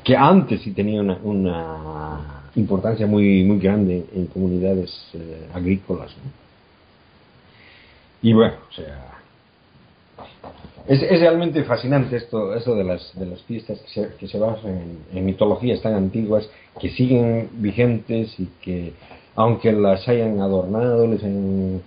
que 0.03 0.15
antes 0.15 0.61
sí 0.61 0.71
tenía 0.71 1.01
una, 1.01 1.17
una, 1.23 2.33
importancia 2.55 3.05
muy 3.05 3.43
muy 3.43 3.59
grande 3.59 4.05
en 4.15 4.25
comunidades 4.27 4.91
eh, 5.13 5.47
agrícolas. 5.53 6.11
Y 8.21 8.33
bueno, 8.33 8.55
o 8.69 8.73
sea, 8.73 9.16
es, 10.87 11.01
es, 11.01 11.19
realmente 11.19 11.63
fascinante 11.63 12.15
esto, 12.15 12.55
esto 12.55 12.75
de 12.75 12.83
las, 12.83 13.17
de 13.19 13.25
las 13.25 13.41
fiestas 13.43 13.79
que 13.79 13.89
se, 13.89 14.15
que 14.15 14.27
se 14.27 14.39
basan 14.39 14.99
en, 15.13 15.25
mitologías 15.25 15.81
tan 15.81 15.93
antiguas, 15.93 16.49
que 16.79 16.89
siguen 16.89 17.49
vigentes 17.53 18.39
y 18.39 18.47
que, 18.61 18.93
aunque 19.35 19.71
las 19.71 20.07
hayan 20.07 20.39
adornado, 20.39 21.07
les 21.07 21.23
hayan 21.23 21.81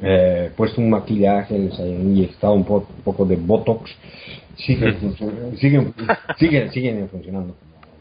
eh, 0.00 0.50
puesto 0.56 0.80
un 0.80 0.90
maquillaje, 0.90 1.58
les 1.58 1.78
hayan 1.78 2.00
inyectado 2.02 2.54
un, 2.54 2.64
poco 2.64 3.24
de 3.24 3.36
botox, 3.36 3.90
siguen, 4.56 5.16
siguen, 5.58 5.94
siguen, 6.38 6.72
siguen 6.72 7.08
funcionando 7.08 7.54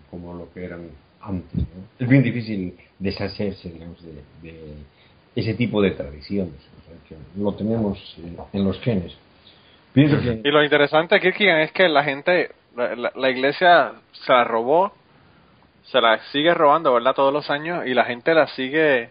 como, 0.09 0.25
como, 0.25 0.39
lo 0.39 0.53
que 0.53 0.65
eran 0.65 0.81
antes. 1.21 1.61
Es 1.97 2.07
bien 2.07 2.21
difícil 2.21 2.75
deshacerse 2.99 3.69
digamos, 3.69 3.97
de, 4.03 4.49
de 4.49 4.73
ese 5.35 5.55
tipo 5.55 5.81
de 5.81 5.91
tradiciones. 5.91 6.53
lo 7.35 7.53
tenemos 7.53 7.97
en 8.53 8.63
los 8.63 8.79
genes. 8.81 9.13
Y 9.95 10.49
lo 10.49 10.63
interesante, 10.63 11.19
Kirkigan, 11.19 11.59
es 11.59 11.71
que 11.71 11.87
la 11.87 12.03
gente, 12.03 12.51
la, 12.75 13.29
iglesia 13.29 13.91
se 14.11 14.31
la 14.31 14.43
robó, 14.43 14.91
se 15.83 16.01
la 16.01 16.19
sigue 16.31 16.53
robando, 16.53 16.93
¿verdad? 16.93 17.13
Todos 17.13 17.31
los 17.33 17.49
años 17.49 17.85
y 17.85 17.93
la 17.93 18.05
gente 18.05 18.33
la 18.33 18.47
sigue 18.47 19.09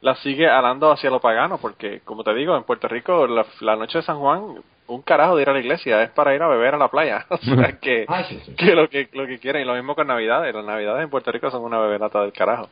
la 0.00 0.16
sigue 0.16 0.48
alando 0.48 0.90
hacia 0.90 1.10
lo 1.10 1.20
pagano, 1.20 1.58
porque 1.58 2.00
como 2.00 2.24
te 2.24 2.34
digo, 2.34 2.56
en 2.56 2.64
Puerto 2.64 2.88
Rico 2.88 3.28
la, 3.28 3.76
noche 3.76 3.98
de 3.98 4.02
San 4.02 4.18
Juan, 4.18 4.56
un 4.88 5.02
carajo 5.02 5.36
de 5.36 5.42
ir 5.42 5.48
a 5.48 5.52
la 5.52 5.60
iglesia 5.60 6.02
es 6.02 6.10
para 6.10 6.34
ir 6.34 6.42
a 6.42 6.48
beber 6.48 6.74
a 6.74 6.78
la 6.78 6.88
playa, 6.88 7.24
o 7.30 7.36
sea 7.36 7.78
que, 7.80 8.04
ah, 8.08 8.24
que 8.58 8.74
lo 8.74 8.88
que 8.88 9.08
lo 9.12 9.28
que 9.28 9.38
quieren 9.38 9.62
y 9.62 9.64
lo 9.64 9.74
mismo 9.74 9.94
con 9.94 10.08
Navidades, 10.08 10.52
las 10.52 10.64
Navidades 10.64 11.04
en 11.04 11.10
Puerto 11.10 11.30
Rico 11.30 11.52
son 11.52 11.62
una 11.62 11.78
beberata 11.78 12.20
del 12.20 12.32
carajo. 12.32 12.68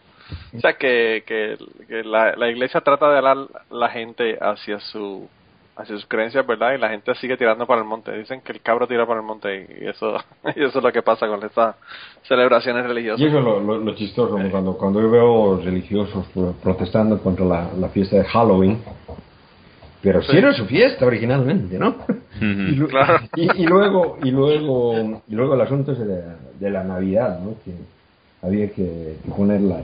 O 0.57 0.61
sea 0.61 0.75
que, 0.75 1.25
que, 1.27 1.57
la, 2.05 2.37
la 2.37 2.49
iglesia 2.49 2.81
trata 2.81 3.11
de 3.11 3.19
alar 3.19 3.37
la 3.71 3.89
gente 3.89 4.39
hacia 4.41 4.79
su 4.79 5.29
hacia 5.77 5.95
sus 5.95 6.07
creencias, 6.07 6.47
¿verdad? 6.47 6.75
Y 6.75 6.79
la 6.79 6.91
gente 6.91 7.15
sigue 7.17 7.37
tirando 7.37 7.67
para 7.67 7.81
el 7.81 7.87
monte. 7.87 8.17
Dicen 8.17 8.41
que 8.43 8.53
el 8.53 8.61
cabro 8.61 8.87
tira 8.87 9.07
para 9.07 9.21
el 9.21 9.27
monte 9.27 9.67
y 9.81 9.87
eso, 9.87 10.17
y 10.57 10.65
eso 10.65 10.79
es 10.79 10.85
lo 10.85 10.93
que 10.93 11.03
pasa 11.03 11.27
con 11.27 11.43
estas 11.45 11.77
celebraciones 12.23 12.87
religiosas. 12.87 13.21
Y 13.21 13.27
eso 13.27 13.39
es 13.39 13.45
lo, 13.45 13.95
chistoso, 13.95 14.39
cuando, 14.51 14.77
cuando 14.77 15.01
yo 15.01 15.11
veo 15.11 15.61
religiosos 15.63 16.27
protestando 16.63 17.19
contra 17.23 17.45
la, 17.47 17.89
fiesta 17.89 18.17
de 18.17 18.25
Halloween, 18.25 18.79
pero 20.03 20.23
si 20.23 20.37
era 20.37 20.53
su 20.53 20.65
fiesta 20.67 21.05
originalmente, 21.05 21.79
¿no? 21.79 21.97
y, 22.41 22.79
claro. 22.87 23.21
y, 23.37 23.67
luego 23.67 24.19
y 24.23 24.31
luego 24.31 25.23
y 25.29 25.35
luego 25.35 25.55
el 25.55 25.61
asunto 25.61 25.93
es 25.93 25.99
de, 25.99 26.23
de 26.59 26.71
la 26.71 26.85
Navidad, 26.85 27.39
¿no? 27.41 27.57
Que 27.65 27.73
había 28.43 28.71
que, 28.71 29.17
poner 29.37 29.61
la, 29.61 29.83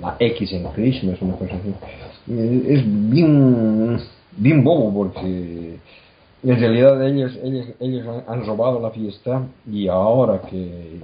la, 0.00 0.16
X 0.18 0.52
en 0.52 0.64
Christmas, 0.72 1.20
una 1.20 1.34
cosa 1.34 1.54
así. 1.56 1.74
Es 2.68 2.82
bien 2.86 3.98
bien 4.36 4.64
bobo 4.64 4.92
porque 4.92 5.78
en 6.44 6.60
realidad 6.60 7.02
ellos, 7.06 7.38
ellos, 7.42 7.66
ellos 7.80 8.06
han 8.28 8.46
robado 8.46 8.80
la 8.80 8.90
fiesta 8.90 9.42
y 9.70 9.88
ahora 9.88 10.40
que, 10.42 11.00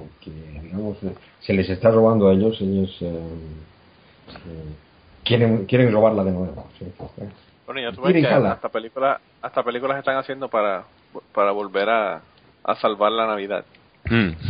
digamos 0.62 0.98
se 1.40 1.52
les 1.54 1.68
está 1.70 1.90
robando 1.90 2.28
a 2.28 2.32
ellos, 2.34 2.60
ellos 2.60 2.94
eh, 3.00 3.06
eh, 4.28 4.74
quieren, 5.24 5.64
quieren 5.64 5.90
robarla 5.92 6.24
de 6.24 6.32
nuevo. 6.32 6.66
Bueno, 7.66 7.80
ya 7.80 7.92
tú 7.92 8.02
ves 8.02 8.14
que 8.14 8.26
hasta 8.26 8.68
películas, 8.68 9.20
hasta 9.40 9.62
películas 9.62 9.98
están 9.98 10.16
haciendo 10.16 10.48
para, 10.48 10.84
para 11.32 11.52
volver 11.52 11.88
a, 11.88 12.20
a 12.64 12.74
salvar 12.76 13.12
la 13.12 13.26
Navidad. 13.26 13.64
Mm. 14.04 14.30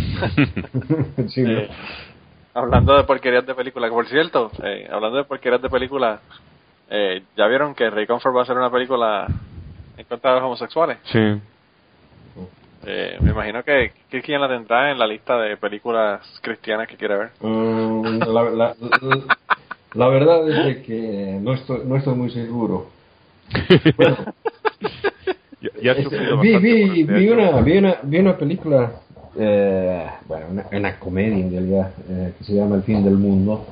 Eh, 1.36 1.68
hablando 2.52 2.96
de 2.96 3.04
porquerías 3.04 3.46
de 3.46 3.54
películas, 3.54 3.90
por 3.90 4.06
cierto, 4.08 4.50
hablando 4.90 5.18
de 5.18 5.24
porquerías 5.24 5.62
de 5.62 5.70
películas, 5.70 6.20
eh, 6.90 7.22
¿Ya 7.36 7.46
vieron 7.46 7.74
que 7.74 7.88
Ray 7.88 8.06
Comfort 8.06 8.34
va 8.34 8.40
a 8.40 8.42
hacer 8.42 8.56
una 8.56 8.70
película 8.70 9.26
en 9.96 10.04
contra 10.06 10.30
de 10.30 10.40
los 10.40 10.46
homosexuales? 10.46 10.98
Sí. 11.04 11.40
Eh, 12.84 13.16
me 13.20 13.30
imagino 13.30 13.62
que, 13.62 13.92
que 14.08 14.22
quien 14.22 14.40
la 14.40 14.48
tendrá 14.48 14.90
en 14.90 14.98
la 14.98 15.06
lista 15.06 15.38
de 15.38 15.56
películas 15.56 16.20
cristianas 16.42 16.88
que 16.88 16.96
quiere 16.96 17.16
ver. 17.16 17.30
Mm, 17.40 18.18
la, 19.94 20.08
verdad 20.08 20.68
es 20.68 20.78
que 20.78 21.38
no 21.40 21.52
estoy, 21.52 21.82
no 21.84 21.96
estoy 21.96 22.14
muy 22.14 22.30
seguro. 22.30 22.88
vi, 26.40 26.58
vi, 26.58 27.04
vi, 27.04 27.28
una, 27.28 27.60
vi, 27.60 27.78
una, 27.78 27.96
vi 28.02 28.18
una 28.18 28.36
película, 28.36 28.92
eh, 29.38 30.06
bueno, 30.26 30.46
una, 30.50 30.66
una, 30.72 30.98
comedia 30.98 31.44
en 31.44 31.52
realidad, 31.52 31.92
eh, 32.08 32.32
que 32.38 32.44
se 32.44 32.54
llama 32.54 32.76
El 32.76 32.82
fin 32.82 33.04
del 33.04 33.14
mundo 33.14 33.66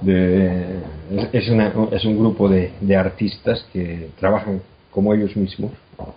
de, 0.00 0.80
es, 1.32 1.48
una, 1.48 1.72
es 1.92 2.04
un 2.04 2.18
grupo 2.18 2.48
de, 2.48 2.72
de, 2.80 2.96
artistas 2.96 3.66
que 3.72 4.10
trabajan 4.18 4.60
como 4.90 5.14
ellos 5.14 5.36
mismos, 5.36 5.72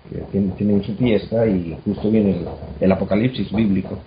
que 0.10 0.20
tienen, 0.56 0.84
su 0.84 0.96
fiesta 0.96 1.46
y 1.48 1.78
justo 1.86 2.10
viene 2.10 2.46
el, 2.80 2.92
apocalipsis 2.92 3.52
bíblico. 3.52 3.98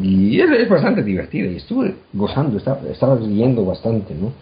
Y 0.00 0.40
es, 0.40 0.68
bastante 0.68 1.02
divertida 1.02 1.50
y 1.50 1.56
estuve 1.56 1.94
gozando, 2.12 2.58
estaba, 2.58 2.80
estaba 2.90 3.14
leyendo 3.16 3.64
bastante, 3.64 4.14
¿no? 4.14 4.32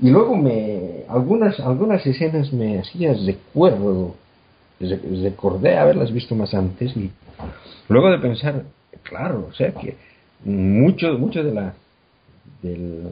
Y 0.00 0.10
luego 0.10 0.36
me, 0.36 1.04
algunas, 1.08 1.60
algunas 1.60 2.04
escenas 2.06 2.52
me 2.52 2.80
hacías 2.80 3.24
recuerdo, 3.24 4.14
recordé 4.80 5.76
haberlas 5.76 6.12
visto 6.12 6.34
más 6.34 6.54
antes 6.54 6.96
y 6.96 7.10
luego 7.88 8.10
de 8.10 8.18
pensar, 8.18 8.64
claro, 9.02 9.48
o 9.50 9.52
sea 9.52 9.72
que 9.72 9.96
mucho, 10.44 11.18
mucho 11.18 11.44
de 11.44 11.52
la, 11.52 11.74
del, 12.62 13.10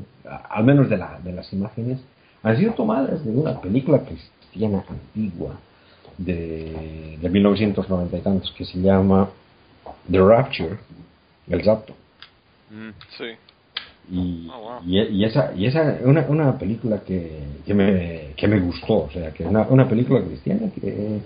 al 0.49 0.65
menos 0.65 0.89
de, 0.89 0.97
la, 0.97 1.19
de 1.23 1.33
las 1.33 1.53
imágenes, 1.53 1.99
han 2.43 2.57
sido 2.57 2.73
tomadas 2.73 3.25
de 3.25 3.31
una 3.33 3.61
película 3.61 4.01
cristiana 4.01 4.85
antigua 4.89 5.59
de, 6.17 7.19
de 7.21 7.29
1990 7.29 8.17
y 8.17 8.21
tantos 8.21 8.53
que 8.53 8.65
se 8.65 8.81
llama 8.81 9.29
The 10.11 10.19
Rapture, 10.19 10.79
el 11.49 11.65
rapto. 11.65 11.95
Mm, 12.71 12.91
sí. 13.19 13.25
Y, 14.13 14.49
oh, 14.53 14.81
y, 14.85 15.25
esa, 15.25 15.53
y 15.55 15.67
esa 15.67 15.99
una, 16.05 16.27
una 16.29 16.59
película 16.59 17.01
que, 17.01 17.39
que, 17.65 17.75
me, 17.75 18.33
que 18.37 18.49
me 18.49 18.59
gustó, 18.59 19.05
o 19.05 19.11
sea, 19.11 19.31
que 19.33 19.45
una, 19.45 19.63
una 19.69 19.89
película 19.89 20.21
cristiana 20.21 20.69
que 20.75 21.21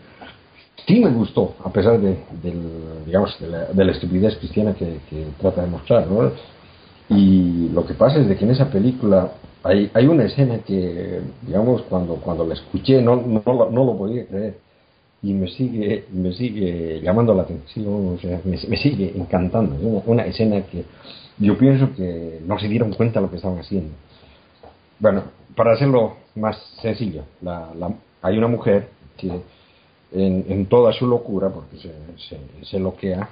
sí 0.86 1.00
me 1.00 1.10
gustó, 1.10 1.56
a 1.64 1.72
pesar 1.72 1.98
de, 1.98 2.18
del, 2.42 3.04
digamos, 3.06 3.38
de, 3.40 3.48
la, 3.48 3.64
de 3.66 3.84
la 3.84 3.92
estupidez 3.92 4.36
cristiana 4.36 4.74
que, 4.74 4.98
que 5.08 5.26
trata 5.40 5.62
de 5.62 5.68
mostrar, 5.68 6.06
¿no? 6.06 6.30
Y 7.08 7.68
lo 7.68 7.86
que 7.86 7.94
pasa 7.94 8.18
es 8.18 8.28
de 8.28 8.36
que 8.36 8.44
en 8.44 8.50
esa 8.50 8.70
película 8.70 9.32
hay, 9.62 9.90
hay 9.94 10.06
una 10.06 10.24
escena 10.24 10.58
que, 10.58 11.20
digamos, 11.42 11.82
cuando, 11.82 12.16
cuando 12.16 12.46
la 12.46 12.54
escuché 12.54 13.02
no, 13.02 13.16
no, 13.16 13.42
no 13.44 13.84
lo 13.84 13.96
podía 13.96 14.26
creer 14.26 14.64
y 15.24 15.32
me 15.32 15.48
sigue, 15.48 16.04
me 16.12 16.34
sigue 16.34 17.00
llamando 17.00 17.34
la 17.34 17.44
atención, 17.44 18.14
o 18.14 18.18
sea, 18.18 18.38
me, 18.44 18.76
sigue 18.76 19.14
encantando. 19.16 19.74
Es 19.76 20.02
una, 20.06 20.26
escena 20.26 20.60
que 20.66 20.84
yo 21.38 21.56
pienso 21.56 21.94
que 21.96 22.40
no 22.46 22.58
se 22.58 22.68
dieron 22.68 22.92
cuenta 22.92 23.20
de 23.20 23.26
lo 23.26 23.30
que 23.30 23.36
estaban 23.36 23.58
haciendo. 23.58 23.94
Bueno, 24.98 25.22
para 25.56 25.72
hacerlo 25.72 26.16
más 26.34 26.58
sencillo, 26.82 27.22
la, 27.40 27.72
hay 28.20 28.36
una 28.36 28.48
mujer 28.48 28.88
que 29.16 29.40
en, 30.12 30.66
toda 30.66 30.92
su 30.92 31.06
locura, 31.06 31.48
porque 31.48 31.78
se, 31.78 31.92
se, 32.28 32.66
se 32.66 32.78
loquea, 32.78 33.30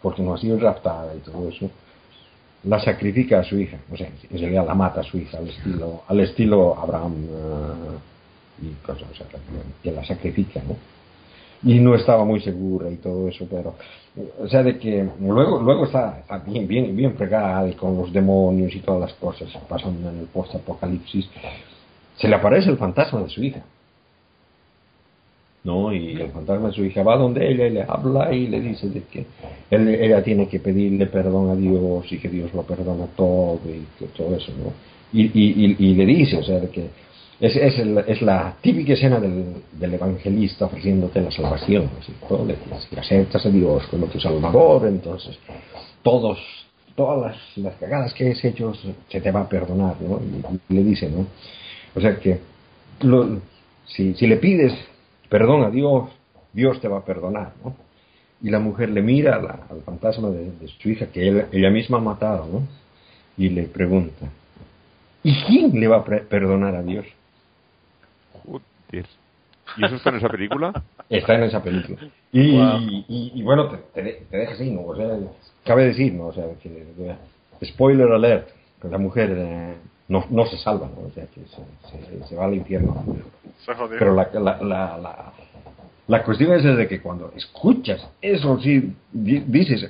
porque 0.00 0.22
no 0.22 0.32
ha 0.32 0.38
sido 0.38 0.58
raptada 0.58 1.14
y 1.14 1.18
todo 1.18 1.50
eso, 1.50 1.70
la 2.64 2.78
sacrifica 2.80 3.40
a 3.40 3.44
su 3.44 3.58
hija, 3.58 3.78
o 3.90 3.96
sea, 3.96 4.08
en 4.08 4.38
realidad 4.38 4.66
la 4.66 4.74
mata 4.74 5.00
a 5.00 5.04
su 5.04 5.16
hija 5.16 5.38
al 5.38 5.48
estilo, 5.48 6.02
al 6.06 6.20
estilo 6.20 6.78
Abraham 6.78 7.14
uh, 7.14 8.64
y 8.64 8.74
cosas, 8.84 9.08
o 9.10 9.14
sea, 9.14 9.26
que 9.82 9.90
la 9.90 10.04
sacrifica, 10.04 10.60
¿no? 10.66 10.76
Y 11.62 11.78
no 11.78 11.94
estaba 11.94 12.24
muy 12.24 12.40
segura 12.40 12.90
y 12.90 12.96
todo 12.96 13.28
eso, 13.28 13.46
pero, 13.50 13.74
o 14.42 14.48
sea, 14.48 14.62
de 14.62 14.78
que 14.78 15.06
luego, 15.20 15.60
luego 15.60 15.84
está, 15.84 16.22
bien, 16.46 16.66
bien, 16.66 16.96
bien 16.96 17.14
fregada 17.16 17.70
con 17.76 17.96
los 17.96 18.12
demonios 18.12 18.74
y 18.74 18.80
todas 18.80 19.00
las 19.00 19.12
cosas 19.14 19.48
pasando 19.68 20.10
en 20.10 20.20
el 20.20 20.26
post-apocalipsis, 20.26 21.28
se 22.16 22.28
le 22.28 22.34
aparece 22.34 22.70
el 22.70 22.76
fantasma 22.76 23.22
de 23.22 23.28
su 23.28 23.42
hija. 23.42 23.62
¿No? 25.64 25.92
Y 25.92 26.12
el 26.12 26.30
fantasma 26.30 26.68
de 26.68 26.74
su 26.74 26.84
hija 26.84 27.02
va 27.02 27.16
donde 27.16 27.50
ella 27.50 27.66
y 27.66 27.70
le 27.70 27.82
habla 27.82 28.32
y 28.32 28.46
le 28.46 28.60
dice 28.60 28.88
de 28.88 29.02
que 29.02 29.26
ella 29.70 30.22
tiene 30.22 30.48
que 30.48 30.60
pedirle 30.60 31.06
perdón 31.06 31.50
a 31.50 31.54
Dios 31.54 32.10
y 32.10 32.18
que 32.18 32.28
Dios 32.28 32.52
lo 32.54 32.62
perdona 32.62 33.06
todo 33.16 33.60
y 33.66 34.04
todo 34.16 34.34
eso, 34.36 34.52
¿no? 34.52 34.72
Y, 35.12 35.24
y, 35.24 35.76
y, 35.76 35.94
le 35.94 36.06
dice, 36.06 36.36
o 36.36 36.42
sea, 36.44 36.60
de 36.60 36.68
que 36.68 36.88
es, 37.40 37.56
es, 37.56 37.78
es 37.78 38.22
la 38.22 38.54
típica 38.60 38.92
escena 38.92 39.18
del, 39.18 39.56
del, 39.72 39.94
evangelista 39.94 40.66
ofreciéndote 40.66 41.20
la 41.20 41.32
salvación, 41.32 41.90
así, 42.00 42.12
todo 42.28 42.44
le 42.44 42.54
dice, 42.54 42.86
si 42.88 42.96
aceptas 42.96 43.44
a 43.44 43.50
Dios 43.50 43.86
como 43.88 44.06
tu 44.06 44.20
Salvador, 44.20 44.86
entonces 44.86 45.36
todos 46.02 46.38
todas 46.94 47.32
las, 47.32 47.58
las 47.58 47.74
cagadas 47.76 48.12
que 48.14 48.30
has 48.30 48.44
hecho 48.44 48.72
se 49.08 49.20
te 49.20 49.30
va 49.30 49.40
a 49.40 49.48
perdonar, 49.48 49.96
¿no? 50.00 50.20
Y, 50.68 50.74
le 50.74 50.84
dice, 50.84 51.08
¿no? 51.08 51.26
O 51.94 52.00
sea 52.00 52.18
que 52.18 52.38
lo, 53.00 53.40
si, 53.86 54.14
si 54.14 54.26
le 54.26 54.36
pides 54.36 54.72
perdón 55.30 55.64
a 55.64 55.70
Dios, 55.70 56.10
Dios 56.52 56.80
te 56.80 56.88
va 56.88 56.98
a 56.98 57.04
perdonar, 57.04 57.52
¿no? 57.64 57.74
Y 58.42 58.50
la 58.50 58.58
mujer 58.58 58.90
le 58.90 59.00
mira 59.00 59.36
al 59.36 59.82
fantasma 59.82 60.28
de, 60.30 60.50
su 60.78 60.90
hija 60.90 61.06
que 61.06 61.46
ella 61.52 61.70
misma 61.70 61.98
ha 61.98 62.02
matado, 62.02 62.46
¿no? 62.46 62.80
y 63.36 63.48
le 63.48 63.62
pregunta, 63.64 64.26
¿y 65.22 65.34
quién 65.44 65.80
le 65.80 65.88
va 65.88 65.98
a 65.98 66.04
perdonar 66.04 66.74
a 66.74 66.82
Dios? 66.82 67.06
Joder. 68.44 69.06
¿Y 69.76 69.84
eso 69.84 69.96
está 69.96 70.10
en 70.10 70.16
esa 70.16 70.28
película? 70.28 70.82
Está 71.08 71.34
en 71.34 71.42
esa 71.44 71.60
película. 71.60 71.98
Y, 72.30 73.42
bueno, 73.42 73.68
te, 73.94 74.02
te, 74.30 74.36
deja 74.36 74.52
así, 74.52 74.70
¿no? 74.70 74.82
O 74.82 74.94
sea, 74.94 75.08
cabe 75.64 75.86
decir, 75.86 76.12
¿no? 76.12 76.26
O 76.26 76.32
sea, 76.32 76.44
que, 76.62 76.86
spoiler 77.64 78.12
alert, 78.12 78.48
la 78.88 78.98
mujer 78.98 79.34
eh, 79.36 79.74
no, 80.10 80.26
no 80.28 80.44
se 80.46 80.58
salva, 80.58 80.88
¿no? 80.88 81.06
O 81.06 81.10
sea, 81.12 81.24
que 81.26 81.40
se, 81.42 82.28
se, 82.28 82.34
va 82.34 82.46
al 82.46 82.54
infierno. 82.54 83.04
Pero 83.90 84.12
la, 84.12 84.28
la, 84.34 84.58
la, 84.60 85.32
la, 86.08 86.22
cuestión 86.24 86.52
es 86.52 86.64
de 86.64 86.88
que 86.88 87.00
cuando 87.00 87.32
escuchas 87.36 88.04
eso, 88.20 88.58
sí, 88.60 88.92
dices, 89.12 89.88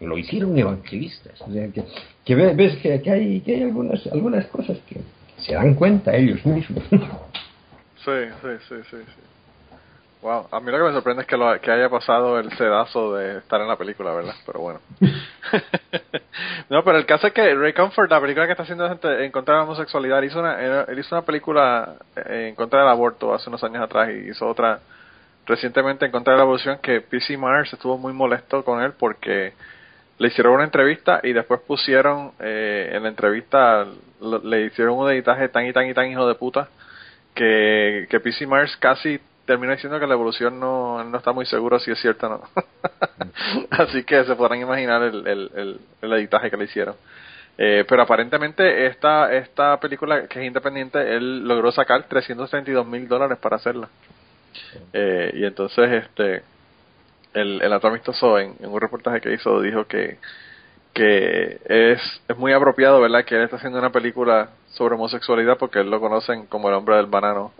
lo 0.00 0.16
hicieron 0.16 0.58
evangelistas. 0.58 1.38
O 1.42 1.52
sea, 1.52 1.68
que, 1.68 1.84
que 2.24 2.34
ves 2.34 2.76
que, 2.78 3.02
que, 3.02 3.10
hay, 3.10 3.40
que 3.42 3.56
hay 3.56 3.62
algunas, 3.64 4.06
algunas 4.06 4.46
cosas 4.46 4.78
que 4.88 4.96
se 5.36 5.52
dan 5.52 5.74
cuenta 5.74 6.16
ellos 6.16 6.44
mismos. 6.46 6.82
Sí, 8.04 8.10
sí, 8.40 8.48
sí, 8.68 8.74
sí, 8.90 8.96
Wow, 10.22 10.46
a 10.52 10.60
mí 10.60 10.70
lo 10.70 10.78
que 10.78 10.84
me 10.84 10.92
sorprende 10.92 11.22
es 11.22 11.28
que, 11.28 11.36
lo, 11.36 11.60
que 11.60 11.68
haya 11.72 11.88
pasado 11.88 12.38
el 12.38 12.56
sedazo 12.56 13.16
de 13.16 13.38
estar 13.38 13.60
en 13.60 13.66
la 13.66 13.76
película, 13.76 14.14
¿verdad? 14.14 14.36
Pero 14.46 14.60
bueno. 14.60 14.80
no, 16.70 16.84
pero 16.84 16.98
el 16.98 17.06
caso 17.06 17.26
es 17.26 17.32
que 17.32 17.52
Ray 17.56 17.72
Comfort, 17.72 18.08
la 18.08 18.20
película 18.20 18.46
que 18.46 18.52
está 18.52 18.62
haciendo 18.62 18.86
en 18.86 19.32
contra 19.32 19.54
de 19.54 19.58
la 19.58 19.64
homosexualidad, 19.64 20.22
hizo 20.22 20.38
una, 20.38 20.84
él 20.84 20.96
hizo 20.96 21.16
una 21.16 21.26
película 21.26 21.96
eh, 22.14 22.46
en 22.50 22.54
contra 22.54 22.80
del 22.80 22.88
aborto 22.88 23.34
hace 23.34 23.48
unos 23.48 23.64
años 23.64 23.82
atrás 23.82 24.10
y 24.10 24.30
hizo 24.30 24.46
otra 24.46 24.78
recientemente 25.44 26.06
en 26.06 26.12
contra 26.12 26.34
de 26.34 26.38
la 26.38 26.44
aborción 26.44 26.78
que 26.80 27.00
PC 27.00 27.36
Mars 27.36 27.72
estuvo 27.72 27.98
muy 27.98 28.12
molesto 28.12 28.64
con 28.64 28.80
él 28.80 28.92
porque 28.96 29.54
le 30.18 30.28
hicieron 30.28 30.54
una 30.54 30.62
entrevista 30.62 31.18
y 31.24 31.32
después 31.32 31.60
pusieron 31.66 32.30
eh, 32.38 32.92
en 32.92 33.02
la 33.02 33.08
entrevista 33.08 33.84
le 34.20 34.66
hicieron 34.66 34.98
un 34.98 35.10
editaje 35.10 35.48
tan 35.48 35.66
y 35.66 35.72
tan 35.72 35.88
y 35.88 35.94
tan 35.94 36.08
hijo 36.08 36.28
de 36.28 36.36
puta 36.36 36.68
que, 37.34 38.06
que 38.08 38.20
PC 38.20 38.46
Mars 38.46 38.76
casi 38.76 39.20
termina 39.46 39.72
diciendo 39.72 39.98
que 39.98 40.06
la 40.06 40.14
evolución 40.14 40.58
no, 40.58 41.02
no 41.04 41.18
está 41.18 41.32
muy 41.32 41.46
seguro 41.46 41.78
si 41.78 41.90
es 41.90 42.00
cierta 42.00 42.26
o 42.28 42.30
no. 42.30 42.42
Así 43.70 44.04
que 44.04 44.24
se 44.24 44.34
podrán 44.36 44.60
imaginar 44.60 45.02
el, 45.02 45.26
el, 45.26 45.80
el, 46.00 46.12
editaje 46.12 46.50
que 46.50 46.56
le 46.56 46.64
hicieron. 46.64 46.94
Eh, 47.58 47.84
pero 47.88 48.02
aparentemente 48.02 48.86
esta, 48.86 49.32
esta 49.34 49.78
película 49.78 50.26
que 50.26 50.40
es 50.40 50.46
independiente, 50.46 50.98
él 51.16 51.46
logró 51.46 51.70
sacar 51.70 52.04
332 52.08 52.86
mil 52.86 53.06
dólares 53.08 53.38
para 53.38 53.56
hacerla. 53.56 53.88
Eh, 54.92 55.32
y 55.34 55.44
entonces 55.44 56.04
este 56.04 56.42
el, 57.34 57.62
el 57.62 57.72
en, 57.72 58.56
en, 58.60 58.70
un 58.70 58.80
reportaje 58.80 59.20
que 59.20 59.32
hizo 59.32 59.60
dijo 59.60 59.86
que 59.86 60.18
que 60.92 61.60
es, 61.64 62.00
es 62.28 62.36
muy 62.36 62.52
apropiado, 62.52 63.00
¿verdad? 63.00 63.24
Que 63.24 63.36
él 63.36 63.42
está 63.42 63.56
haciendo 63.56 63.78
una 63.78 63.90
película 63.90 64.50
sobre 64.72 64.94
homosexualidad 64.94 65.58
porque 65.58 65.80
él 65.80 65.90
lo 65.90 66.00
conocen 66.00 66.46
como 66.46 66.68
el 66.68 66.74
hombre 66.74 66.96
del 66.96 67.06
banano. 67.06 67.52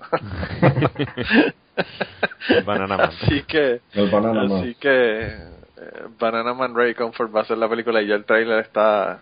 banana 2.67 2.97
Man. 2.97 3.11
Así 3.11 3.43
que, 3.45 3.81
el 3.95 4.11
banana 4.11 4.45
man. 4.45 4.61
así 4.61 4.75
que 4.75 5.53
eh, 5.83 6.07
Banana 6.19 6.55
Man 6.55 6.75
Ray 6.75 6.95
Comfort 6.95 7.35
va 7.35 7.41
a 7.41 7.45
ser 7.45 7.59
la 7.59 7.69
película 7.69 8.03
y 8.03 8.09
ya 8.09 8.15
el 8.15 8.25
trailer 8.25 8.61
está 8.61 9.21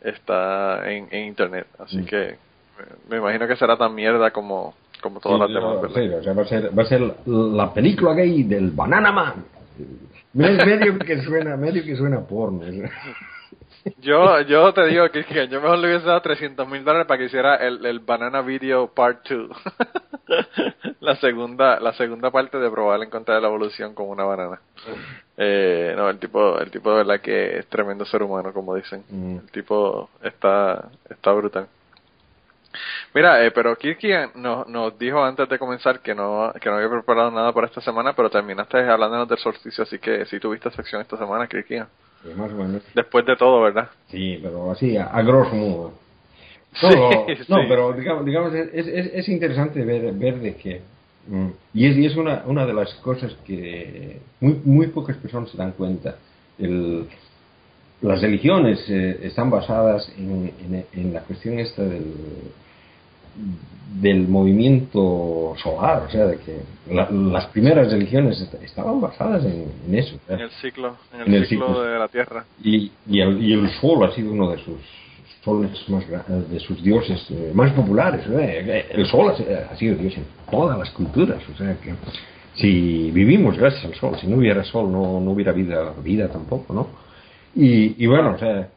está 0.00 0.90
en, 0.90 1.08
en 1.10 1.26
internet, 1.26 1.66
así 1.78 1.98
mm. 1.98 2.04
que 2.04 2.36
me, 3.08 3.16
imagino 3.16 3.48
que 3.48 3.56
será 3.56 3.76
tan 3.76 3.94
mierda 3.94 4.30
como 4.30 4.74
como 5.02 5.20
todas 5.20 5.40
las 5.40 5.48
demás, 5.48 5.82
¿verdad? 5.82 5.94
Sí, 5.94 6.08
o 6.08 6.22
sea, 6.22 6.32
va 6.32 6.42
a 6.42 6.46
ser 6.46 6.78
va 6.78 6.82
a 6.82 6.86
ser 6.86 7.14
la 7.26 7.72
película 7.72 8.14
gay 8.14 8.42
del 8.44 8.70
Banana 8.70 9.12
Man. 9.12 9.44
Medio 10.36 10.98
que 10.98 11.22
suena, 11.22 11.56
medio 11.56 11.84
que 11.84 11.96
suena 11.96 12.20
porno. 12.20 12.64
Yo, 13.98 14.40
yo 14.40 14.74
te 14.74 14.84
digo 14.86 15.08
que, 15.10 15.48
yo 15.48 15.60
mejor 15.60 15.78
le 15.78 15.88
hubiese 15.88 16.06
dado 16.06 16.20
300 16.20 16.68
mil 16.68 16.84
dólares 16.84 17.06
para 17.06 17.18
que 17.18 17.26
hiciera 17.26 17.54
el, 17.56 17.86
el 17.86 18.00
Banana 18.00 18.42
Video 18.42 18.88
Part 18.88 19.28
2. 19.28 19.50
la 21.00 21.14
segunda, 21.16 21.78
la 21.78 21.92
segunda 21.92 22.32
parte 22.32 22.58
de 22.58 22.68
probar 22.68 23.00
encontrar 23.02 23.40
la 23.40 23.46
evolución 23.46 23.94
con 23.94 24.08
una 24.08 24.24
banana. 24.24 24.60
Eh, 25.36 25.94
no, 25.96 26.10
el 26.10 26.18
tipo, 26.18 26.58
el 26.58 26.70
tipo 26.70 26.90
de 26.90 26.96
verdad 26.96 27.20
que 27.20 27.58
es 27.58 27.66
tremendo 27.68 28.04
ser 28.04 28.24
humano, 28.24 28.52
como 28.52 28.74
dicen. 28.74 29.04
Mm. 29.08 29.36
El 29.36 29.50
tipo 29.52 30.10
está, 30.20 30.88
está 31.08 31.32
brutal. 31.32 31.68
Mira, 33.14 33.44
eh, 33.44 33.50
pero 33.50 33.76
Kirky 33.76 34.08
nos, 34.34 34.68
nos 34.68 34.98
dijo 34.98 35.22
antes 35.22 35.48
de 35.48 35.58
comenzar 35.58 36.00
que 36.00 36.14
no, 36.14 36.52
que 36.60 36.68
no 36.68 36.76
había 36.76 36.90
preparado 36.90 37.30
nada 37.30 37.52
para 37.52 37.66
esta 37.66 37.80
semana, 37.80 38.14
pero 38.14 38.30
terminaste 38.30 38.78
hablándonos 38.78 39.28
del 39.28 39.38
solsticio, 39.38 39.84
así 39.84 39.98
que 39.98 40.24
sí 40.26 40.38
tuviste 40.38 40.70
sección 40.70 41.00
esta 41.00 41.16
semana, 41.16 41.46
Kirky. 41.46 41.78
Sí, 42.22 42.28
más 42.36 42.52
o 42.52 42.56
menos. 42.56 42.82
Después 42.94 43.24
de 43.26 43.36
todo, 43.36 43.62
¿verdad? 43.62 43.88
Sí, 44.10 44.38
pero 44.42 44.70
así, 44.70 44.96
a, 44.96 45.22
grosso 45.22 45.54
modo. 45.54 45.92
no, 47.48 47.58
pero 47.68 47.92
digamos, 47.94 48.26
digamos 48.26 48.52
es, 48.52 48.86
es, 48.86 49.10
es, 49.14 49.28
interesante 49.30 49.82
ver, 49.82 50.12
ver 50.12 50.38
de 50.40 50.56
que, 50.56 50.82
mm, 51.26 51.48
y 51.72 51.86
es, 51.86 51.96
y 51.96 52.04
es 52.04 52.16
una, 52.16 52.42
una 52.44 52.66
de 52.66 52.74
las 52.74 52.92
cosas 52.96 53.34
que 53.46 54.18
muy, 54.40 54.60
muy 54.64 54.86
pocas 54.88 55.16
personas 55.16 55.50
se 55.50 55.56
dan 55.56 55.72
cuenta. 55.72 56.16
El, 56.58 57.06
las 58.02 58.20
religiones 58.20 58.84
eh, 58.88 59.20
están 59.22 59.48
basadas 59.50 60.12
en, 60.18 60.52
en, 60.60 60.84
en, 60.92 61.12
la 61.14 61.20
cuestión 61.20 61.58
esta 61.58 61.82
del, 61.82 62.12
del 64.00 64.28
movimiento 64.28 65.54
solar, 65.62 66.04
o 66.06 66.10
sea, 66.10 66.26
de 66.26 66.38
que 66.38 66.60
las 66.90 67.46
primeras 67.46 67.90
religiones 67.90 68.40
estaban 68.62 69.00
basadas 69.00 69.44
en, 69.44 69.94
eso. 69.94 70.18
En 70.28 70.40
el 70.40 70.50
ciclo, 70.50 70.96
en 71.14 71.32
el, 71.32 71.46
ciclo, 71.46 71.82
de 71.82 71.98
la 71.98 72.08
Tierra. 72.08 72.44
Y, 72.62 72.90
y, 73.08 73.20
el, 73.20 73.42
y 73.42 73.52
el 73.54 73.70
sol 73.80 74.04
ha 74.04 74.14
sido 74.14 74.32
uno 74.32 74.50
de 74.50 74.58
sus 74.58 74.76
soles 75.46 75.88
más 75.88 76.04
de 76.50 76.58
sus 76.58 76.82
dioses 76.82 77.24
eh, 77.30 77.52
más 77.54 77.72
populares. 77.72 78.26
El 78.26 79.06
sol 79.06 79.30
ha, 79.30 79.76
sido 79.76 79.94
dios 79.94 80.16
en 80.16 80.24
todas 80.50 80.76
las 80.76 80.90
culturas, 80.90 81.40
o 81.48 81.56
sea 81.56 81.76
que 81.80 81.94
si 82.56 83.10
vivimos 83.12 83.56
gracias 83.56 83.84
al 83.84 83.94
sol, 83.94 84.16
si 84.20 84.26
no 84.26 84.38
hubiera 84.38 84.64
sol 84.64 84.90
no, 84.90 85.20
no 85.20 85.30
hubiera 85.30 85.52
vida, 85.52 85.92
vida 86.02 86.28
tampoco, 86.28 86.74
¿no? 86.74 86.88
Y, 87.54 88.02
y 88.02 88.06
bueno, 88.06 88.32
o 88.34 88.38
sea, 88.38 88.68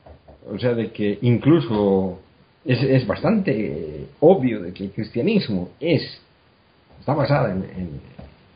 o 0.53 0.59
sea, 0.59 0.73
de 0.73 0.91
que 0.91 1.17
incluso 1.23 2.19
es, 2.69 2.83
es 2.83 3.07
bastante 3.07 4.05
obvio 4.19 4.61
de 4.61 4.73
que 4.73 4.83
el 4.85 4.91
cristianismo 4.91 5.69
es 5.79 6.21
está 6.99 7.15
basado 7.15 7.47
en, 7.47 7.63
en 7.63 8.01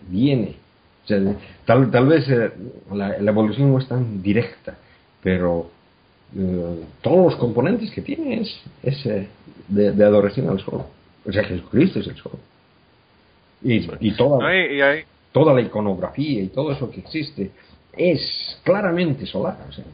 viene 0.07 0.55
o 1.03 1.07
sea, 1.07 1.19
tal, 1.65 1.89
tal 1.89 2.07
vez 2.07 2.29
eh, 2.29 2.51
la, 2.93 3.17
la, 3.17 3.31
evolución 3.31 3.71
no 3.71 3.79
es 3.79 3.87
tan 3.87 4.21
directa 4.21 4.77
pero 5.23 5.71
eh, 6.37 6.83
todos 7.01 7.31
los 7.31 7.35
componentes 7.37 7.89
que 7.89 8.01
tiene 8.01 8.41
es, 8.41 8.61
es 8.83 9.05
eh, 9.07 9.27
de, 9.67 9.91
de, 9.91 10.03
adoración 10.03 10.49
al 10.49 10.59
sol. 10.59 10.83
O 11.25 11.31
sea 11.31 11.43
Jesucristo 11.43 11.99
es 11.99 12.07
el 12.07 12.15
sol. 12.15 12.39
Y, 13.63 13.87
y 13.99 14.11
toda 14.15 14.39
toda 15.31 15.53
la 15.53 15.61
iconografía 15.61 16.41
y 16.43 16.47
todo 16.47 16.71
eso 16.71 16.91
que 16.91 16.99
existe 16.99 17.49
es 17.93 18.59
claramente 18.63 19.25
solar 19.25 19.57
o 19.67 19.71
sea, 19.71 19.85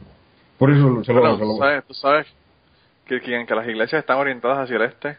por 0.58 0.70
eso 0.70 1.02
se 1.04 1.12
lo, 1.12 1.38
¿tú 1.38 1.56
sabes, 1.58 1.84
tú 1.86 1.94
sabes 1.94 2.26
que, 3.18 3.46
que 3.46 3.54
las 3.54 3.66
iglesias 3.66 4.00
están 4.00 4.18
orientadas 4.18 4.58
hacia 4.58 4.76
el 4.76 4.82
este 4.82 5.18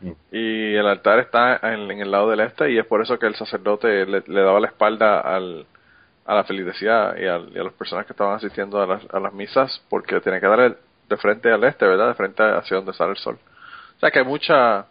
mm. 0.00 0.10
y 0.32 0.74
el 0.74 0.86
altar 0.86 1.20
está 1.20 1.60
en, 1.62 1.90
el 1.90 2.10
lado 2.10 2.28
del 2.28 2.40
este 2.40 2.70
y 2.70 2.78
es 2.78 2.86
por 2.86 3.00
eso 3.00 3.18
que 3.18 3.26
el 3.26 3.34
sacerdote 3.34 4.04
le, 4.04 4.20
daba 4.26 4.60
la 4.60 4.66
espalda 4.66 5.20
al, 5.20 5.64
a 6.26 6.34
la 6.34 6.44
felicidad 6.44 7.16
y, 7.16 7.26
a 7.26 7.38
las 7.38 7.72
personas 7.72 8.04
que 8.04 8.12
estaban 8.12 8.36
asistiendo 8.36 8.82
a 8.82 8.86
las, 8.86 9.02
a 9.14 9.20
las 9.20 9.32
misas 9.32 9.82
porque 9.88 10.20
tiene 10.20 10.40
que 10.40 10.46
dar 10.46 10.76
de 11.08 11.16
frente 11.16 11.50
al 11.50 11.64
este, 11.64 11.86
¿verdad? 11.86 12.08
De 12.08 12.14
frente 12.14 12.42
hacia 12.42 12.76
donde 12.76 12.92
sale 12.92 13.12
el 13.12 13.16
sol. 13.16 13.38
O 13.96 14.00
sea 14.00 14.10
que 14.10 14.20
hay 14.20 14.24
mucha, 14.24 14.86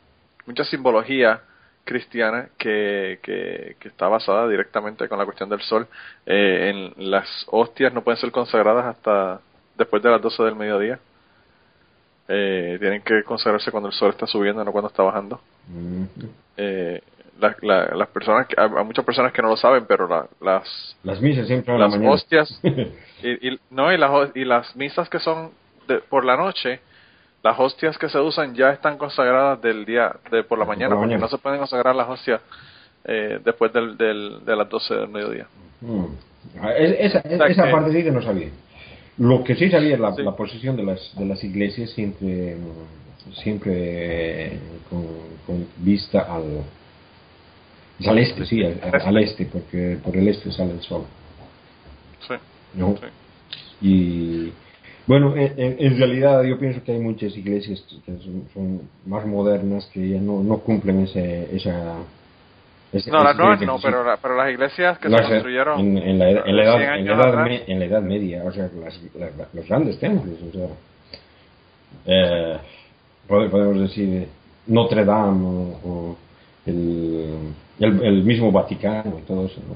mucha 0.46 0.64
simbología 0.66 1.42
cristiana 1.86 2.50
que, 2.58 3.20
que, 3.24 3.78
que, 3.80 3.88
está 3.88 4.08
basada 4.08 4.48
directamente 4.48 5.08
con 5.08 5.18
la 5.18 5.26
cuestión 5.26 5.50
del 5.50 5.62
sol. 5.62 5.88
Eh, 6.26 6.70
en 6.70 7.10
las 7.10 7.28
hostias 7.48 7.94
no 7.94 8.04
pueden 8.04 8.20
ser 8.20 8.32
consagradas 8.32 8.86
hasta 8.86 9.40
después 9.78 10.04
de 10.04 10.12
las 10.12 10.22
12 10.22 10.44
del 10.44 10.56
mediodía 10.56 11.00
eh, 12.32 12.78
tienen 12.80 13.02
que 13.02 13.24
consagrarse 13.24 13.72
cuando 13.72 13.90
el 13.90 13.96
sol 13.96 14.12
está 14.12 14.28
subiendo, 14.28 14.64
no 14.64 14.72
cuando 14.72 14.90
está 14.90 15.02
bajando. 15.02 15.42
eh, 16.58 17.02
las 17.40 18.08
personas, 18.10 18.48
hay, 18.56 18.70
muchas 18.86 19.04
personas 19.04 19.34
que 19.34 19.42
no 19.42 19.50
lo 19.50 19.58
saben, 19.58 19.86
pero 19.88 20.30
las 20.42 20.96
las 21.04 21.22
misas 21.22 21.48
siempre 21.48 21.78
las 21.78 21.94
hostias 21.96 22.60
y, 23.24 23.60
no 23.72 23.92
y 23.92 23.98
las 23.98 24.36
y 24.36 24.46
las 24.46 24.76
misas 24.76 25.10
que 25.10 25.20
son 25.20 25.52
de, 25.88 26.00
por 26.00 26.24
la 26.24 26.38
noche, 26.38 26.82
las 27.42 27.58
hostias 27.60 27.98
que 27.98 28.10
se 28.10 28.20
usan 28.20 28.54
ya 28.54 28.72
están 28.72 28.98
consagradas 28.98 29.62
del 29.62 29.86
día 29.86 30.16
de 30.30 30.44
por 30.44 30.60
la 30.60 30.66
mañana, 30.66 30.96
porque 30.96 31.18
no 31.18 31.28
se 31.30 31.38
pueden 31.38 31.60
consagrar 31.60 31.96
las 31.96 32.10
hostias 32.10 32.42
eh, 33.06 33.40
después 33.44 33.74
del, 33.74 33.98
del, 33.98 34.46
de 34.46 34.56
las 34.56 34.70
12 34.70 34.94
del 34.94 35.08
mediodía. 35.08 35.48
Esa, 36.78 37.20
esa 37.20 37.72
parte 37.72 37.92
sí 37.92 38.04
que 38.04 38.12
no 38.12 38.22
sabía. 38.22 38.50
Lo 39.20 39.44
que 39.44 39.56
sí 39.56 39.70
sabía 39.70 39.98
la, 39.98 40.12
la 40.12 40.36
posición 40.36 40.78
de 40.78 40.84
las, 40.84 41.14
de 41.18 41.26
las 41.26 41.44
iglesias 41.44 41.90
siempre, 41.90 42.56
siempre 43.44 44.58
con, 44.90 45.68
vista 45.78 46.22
al, 46.22 46.64
al 48.08 48.18
este, 48.18 48.46
sí, 48.46 48.64
al, 48.64 49.18
este, 49.18 49.46
porque 49.46 49.98
por 50.02 50.16
el 50.16 50.28
este 50.30 50.52
sale 50.54 50.72
el 50.72 50.82
sol. 50.82 51.04
Sí. 52.28 52.34
Y, 53.82 54.54
Bueno, 55.06 55.34
en, 55.36 55.98
realidad 55.98 56.44
yo 56.44 56.58
pienso 56.58 56.82
que 56.84 56.94
hay 56.94 57.00
muchas 57.00 57.36
iglesias 57.36 57.84
que 58.06 58.18
son, 58.54 58.82
más 59.06 59.26
modernas 59.26 59.86
que 59.94 60.10
ya 60.12 60.22
no, 60.22 60.44
no 60.44 60.60
cumplen 60.60 61.02
ese, 61.02 61.56
esa... 61.56 61.98
no, 62.92 63.24
las 63.24 63.38
nuevas 63.38 63.62
no, 63.62 63.78
pero, 63.82 64.04
pero 64.22 64.36
las 64.36 64.52
iglesias 64.52 64.98
que 64.98 65.10
se 65.10 65.16
construyeron 65.16 65.80
en, 65.80 66.18
la, 66.18 66.30
edad, 66.30 66.44
en, 66.48 66.56
la 66.56 66.64
edad, 66.64 66.82
en, 67.68 67.80
la 67.80 67.86
edad, 67.86 68.02
media, 68.02 68.44
o 68.44 68.52
sea, 68.52 68.70
las, 68.82 69.00
los 69.54 69.68
grandes 69.68 70.00
templos, 70.00 70.38
o 70.42 70.52
sea, 70.52 70.68
eh, 72.06 72.58
podemos 73.28 73.80
decir 73.80 74.28
Notre 74.68 75.06
Dame 75.06 75.46
o, 75.84 76.18
el, 76.66 77.54
el, 77.80 78.24
mismo 78.24 78.52
Vaticano 78.52 79.20
y 79.20 79.22
todo 79.22 79.46
eso, 79.46 79.62
¿no? 79.68 79.76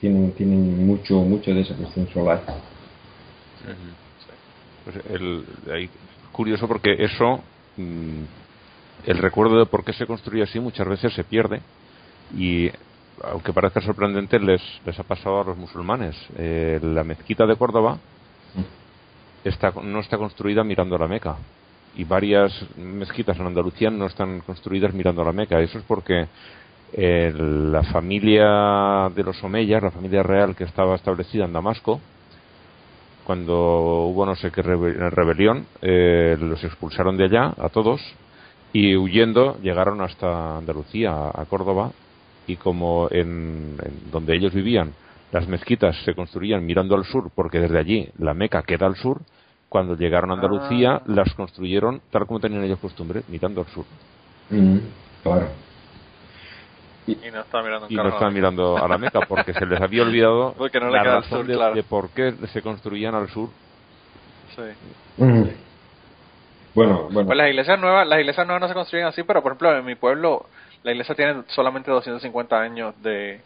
tienen, 0.00 0.32
tienen 0.32 0.86
mucho, 0.86 1.16
mucho 1.16 1.52
de 1.52 1.60
esa 1.60 1.74
cuestión 1.74 2.08
solar. 2.08 2.42
Pues 4.84 4.96
el, 5.10 5.44
curioso 6.32 6.66
porque 6.68 6.96
eso, 6.98 7.40
mm, 7.76 8.22
el 9.06 9.18
recuerdo 9.18 9.58
de 9.58 9.66
por 9.66 9.84
qué 9.84 9.92
se 9.92 10.06
construye 10.06 10.42
así 10.42 10.58
muchas 10.58 10.88
veces 10.88 11.12
se 11.12 11.24
pierde 11.24 11.60
y 12.34 12.70
aunque 13.22 13.52
parezca 13.52 13.80
sorprendente 13.80 14.38
les, 14.38 14.62
les 14.84 14.98
ha 14.98 15.02
pasado 15.02 15.40
a 15.40 15.44
los 15.44 15.56
musulmanes. 15.56 16.16
Eh, 16.36 16.78
la 16.82 17.04
mezquita 17.04 17.46
de 17.46 17.56
Córdoba 17.56 17.98
está, 19.44 19.72
no 19.82 20.00
está 20.00 20.18
construida 20.18 20.64
mirando 20.64 20.96
a 20.96 20.98
la 20.98 21.08
Meca 21.08 21.36
y 21.96 22.04
varias 22.04 22.52
mezquitas 22.76 23.38
en 23.38 23.46
Andalucía 23.46 23.90
no 23.90 24.06
están 24.06 24.40
construidas 24.40 24.92
mirando 24.92 25.22
a 25.22 25.24
la 25.24 25.32
Meca. 25.32 25.60
Eso 25.60 25.78
es 25.78 25.84
porque 25.84 26.26
eh, 26.92 27.32
la 27.34 27.82
familia 27.84 29.10
de 29.14 29.22
los 29.22 29.42
Omeyas, 29.42 29.82
la 29.82 29.90
familia 29.90 30.22
real 30.22 30.54
que 30.54 30.64
estaba 30.64 30.94
establecida 30.94 31.46
en 31.46 31.52
Damasco, 31.52 32.00
cuando 33.24 34.06
hubo 34.06 34.24
no 34.24 34.36
sé 34.36 34.52
qué 34.52 34.62
rebelión, 34.62 35.66
eh, 35.82 36.36
los 36.38 36.62
expulsaron 36.62 37.16
de 37.16 37.24
allá 37.24 37.54
a 37.58 37.70
todos 37.70 38.00
y 38.72 38.94
huyendo 38.94 39.58
llegaron 39.62 40.00
hasta 40.00 40.58
Andalucía, 40.58 41.30
a 41.34 41.44
Córdoba, 41.46 41.90
y 42.46 42.56
como 42.56 43.08
en, 43.10 43.76
donde 44.10 44.36
ellos 44.36 44.54
vivían 44.54 44.92
las 45.32 45.48
mezquitas 45.48 45.96
se 46.04 46.14
construían 46.14 46.64
mirando 46.64 46.94
al 46.94 47.04
sur, 47.04 47.30
porque 47.34 47.58
desde 47.58 47.78
allí 47.78 48.08
la 48.18 48.32
Meca 48.32 48.62
queda 48.62 48.86
al 48.86 48.96
sur, 48.96 49.20
cuando 49.68 49.96
llegaron 49.96 50.30
a 50.30 50.34
Andalucía 50.34 50.94
ah. 50.94 51.02
las 51.06 51.34
construyeron 51.34 52.00
tal 52.10 52.26
como 52.26 52.40
tenían 52.40 52.64
ellos 52.64 52.78
costumbre, 52.78 53.22
mirando 53.28 53.60
al 53.60 53.66
sur. 53.66 53.84
Mm, 54.50 54.78
claro. 55.22 55.48
Y, 57.06 57.14
no 57.32 57.40
estaba 57.40 57.62
mirando, 57.62 57.86
y 57.88 57.94
no 57.94 58.30
mirando 58.30 58.76
a 58.78 58.88
la 58.88 58.98
Meca 58.98 59.20
porque 59.28 59.52
se 59.52 59.64
les 59.66 59.80
había 59.80 60.02
olvidado 60.02 60.54
la 60.90 61.02
razón 61.04 61.46
de, 61.46 61.84
por 61.84 62.10
qué 62.10 62.32
se 62.52 62.62
construían 62.62 63.14
al 63.14 63.28
sur. 63.28 63.48
Sí. 64.54 64.62
Mm. 65.22 65.44
Bueno, 66.74 67.08
bueno. 67.10 67.26
Pues 67.26 67.38
las 67.38 67.48
iglesias 67.48 67.80
nuevas, 67.80 68.06
las 68.06 68.20
iglesias 68.20 68.46
nuevas 68.46 68.62
no 68.62 68.68
se 68.68 68.74
construyen 68.74 69.06
así, 69.06 69.22
pero 69.22 69.42
por 69.42 69.52
ejemplo 69.52 69.76
en 69.76 69.84
mi 69.84 69.94
pueblo 69.94 70.46
la 70.82 70.92
iglesia 70.92 71.14
tiene 71.14 71.42
solamente 71.48 71.90
250 71.90 72.60
años 72.60 72.94
de, 73.02 73.40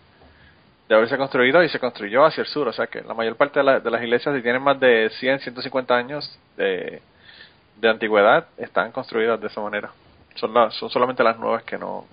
de 0.88 0.94
haberse 0.94 1.16
construido 1.16 1.62
y 1.62 1.68
se 1.68 1.78
construyó 1.78 2.24
hacia 2.24 2.42
el 2.42 2.48
sur, 2.48 2.68
o 2.68 2.72
sea 2.72 2.86
que 2.86 3.02
la 3.02 3.14
mayor 3.14 3.36
parte 3.36 3.62
de, 3.62 3.80
de 3.80 3.90
las 3.90 4.02
iglesias 4.02 4.34
si 4.34 4.42
tienen 4.42 4.62
más 4.62 4.78
de 4.78 5.10
100, 5.18 5.40
150 5.40 5.96
años 5.96 6.38
de, 6.56 7.00
de 7.80 7.88
antigüedad 7.88 8.46
están 8.58 8.92
construidas 8.92 9.40
de 9.40 9.46
esa 9.46 9.60
manera. 9.60 9.90
Son, 10.34 10.52
son 10.72 10.90
solamente 10.90 11.22
las 11.22 11.38
nuevas 11.38 11.62
que 11.64 11.78
no 11.78 12.06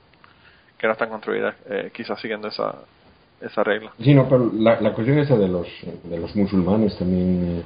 que 0.77 0.85
no 0.85 0.93
están 0.93 1.09
construidas, 1.09 1.55
eh, 1.69 1.89
quizás 1.93 2.19
siguiendo 2.19 2.47
esa, 2.49 2.75
esa 3.41 3.63
regla. 3.63 3.91
Sí, 3.99 4.13
no, 4.13 4.29
pero 4.29 4.51
la, 4.53 4.79
la 4.79 4.93
cuestión 4.93 5.17
esa 5.19 5.35
de 5.35 5.47
los, 5.47 5.67
de 6.03 6.19
los 6.19 6.35
musulmanes 6.35 6.95
también, 6.97 7.63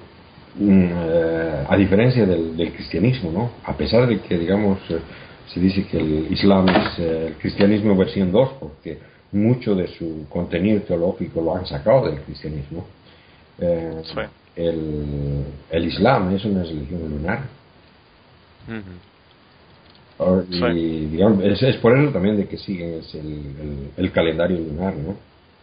eh, 0.57 0.63
mm, 0.63 0.89
eh, 0.93 1.65
a 1.67 1.75
diferencia 1.75 2.25
del, 2.25 2.55
del, 2.55 2.73
cristianismo, 2.73 3.31
¿no? 3.31 3.51
A 3.65 3.75
pesar 3.75 4.07
de 4.07 4.21
que, 4.21 4.37
digamos, 4.37 4.79
se 5.53 5.59
dice 5.59 5.85
que 5.85 5.97
el 5.97 6.31
Islam 6.31 6.67
es 6.69 6.99
el 6.99 7.33
cristianismo 7.35 7.95
versión 7.95 8.31
2, 8.31 8.49
porque 8.59 8.97
mucho 9.31 9.75
de 9.75 9.87
su 9.87 10.25
contenido 10.29 10.81
teológico 10.81 11.41
lo 11.41 11.55
han 11.55 11.65
sacado 11.65 12.09
del 12.09 12.21
cristianismo. 12.21 12.85
el, 13.59 15.45
el, 15.69 15.85
Islam 15.85 16.35
es 16.35 16.45
una 16.45 16.63
religión 16.63 17.09
lunar. 17.09 17.43
Y 20.47 21.05
digamos, 21.07 21.43
es, 21.43 21.77
por 21.77 21.97
eso 21.97 22.11
también 22.11 22.37
de 22.37 22.47
que 22.47 22.57
siguen 22.57 23.01
el, 23.13 23.91
el, 23.97 24.11
calendario 24.11 24.57
lunar, 24.59 24.93
¿no? 24.95 25.15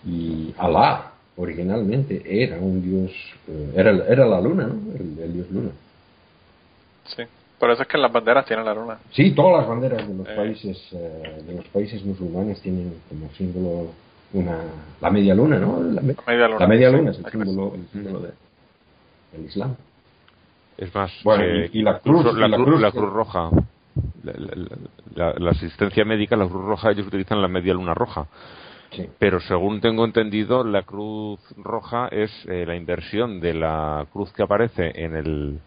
Y 0.04 0.52
Alá 0.58 1.12
originalmente 1.36 2.22
era 2.26 2.58
un 2.58 2.82
dios, 2.82 3.12
eh, 3.46 3.72
era, 3.76 3.90
era 4.08 4.26
la 4.26 4.40
luna, 4.40 4.66
¿no? 4.66 4.94
El, 4.98 5.32
dios 5.32 5.50
luna. 5.50 5.70
Sí, 7.04 7.22
por 7.58 7.70
eso 7.70 7.82
es 7.82 7.88
que 7.88 7.98
las 7.98 8.12
banderas 8.12 8.46
tienen 8.46 8.64
la 8.64 8.74
luna. 8.74 8.98
Sí, 9.10 9.32
todas 9.32 9.60
las 9.60 9.68
banderas 9.68 10.06
de 10.06 10.14
los 10.14 10.28
eh. 10.28 10.34
países 10.34 10.88
eh, 10.92 11.42
de 11.46 11.54
los 11.54 11.64
países 11.68 12.04
musulmanes 12.04 12.60
tienen 12.60 12.94
como 13.08 13.28
símbolo 13.30 13.90
una 14.32 14.58
la 15.00 15.10
media 15.10 15.34
luna, 15.34 15.58
¿no? 15.58 15.80
La, 15.82 16.02
media 16.02 16.48
luna, 16.48 16.58
la 16.60 16.66
media 16.66 16.90
luna 16.90 17.10
es 17.10 17.18
el 17.18 17.30
símbolo, 17.30 17.74
el 17.74 17.86
símbolo 17.88 18.20
de, 18.20 18.32
del 19.32 19.46
Islam. 19.46 19.76
Es 20.76 20.94
más, 20.94 21.10
bueno, 21.24 21.44
y, 21.72 21.82
la 21.82 21.98
cruz, 21.98 22.24
la, 22.36 22.56
cruz, 22.56 22.80
la 22.80 22.92
cruz 22.92 23.12
roja 23.12 23.50
la, 25.14 25.50
asistencia 25.50 26.04
médica, 26.04 26.36
la 26.36 26.48
Cruz 26.48 26.64
Roja, 26.64 26.90
ellos 26.90 27.06
utilizan 27.06 27.42
la 27.42 27.48
media 27.48 27.74
luna 27.74 27.94
roja. 27.94 28.26
Pero 29.18 29.40
según 29.40 29.80
tengo 29.80 30.04
entendido, 30.04 30.64
la 30.64 30.82
Cruz 30.82 31.40
Roja 31.58 32.08
es 32.08 32.30
eh, 32.48 32.64
la 32.66 32.74
inversión 32.74 33.38
de 33.38 33.52
la 33.52 34.06
cruz 34.10 34.32
que 34.32 34.42
aparece 34.42 34.92
en 34.94 35.14
el 35.14 35.60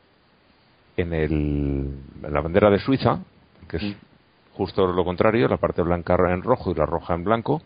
en 1.02 1.14
el 1.14 1.90
la 2.22 2.42
bandera 2.42 2.70
de 2.70 2.80
Suiza, 2.80 3.20
que 3.68 3.78
es 3.78 3.96
justo 4.54 4.86
lo 4.88 5.04
contrario, 5.04 5.48
la 5.48 5.58
parte 5.58 5.82
blanca 5.82 6.16
en 6.30 6.42
rojo 6.42 6.72
y 6.72 6.76
la 6.76 6.86
roja 6.86 7.16
en 7.16 7.24
blanco. 7.24 7.62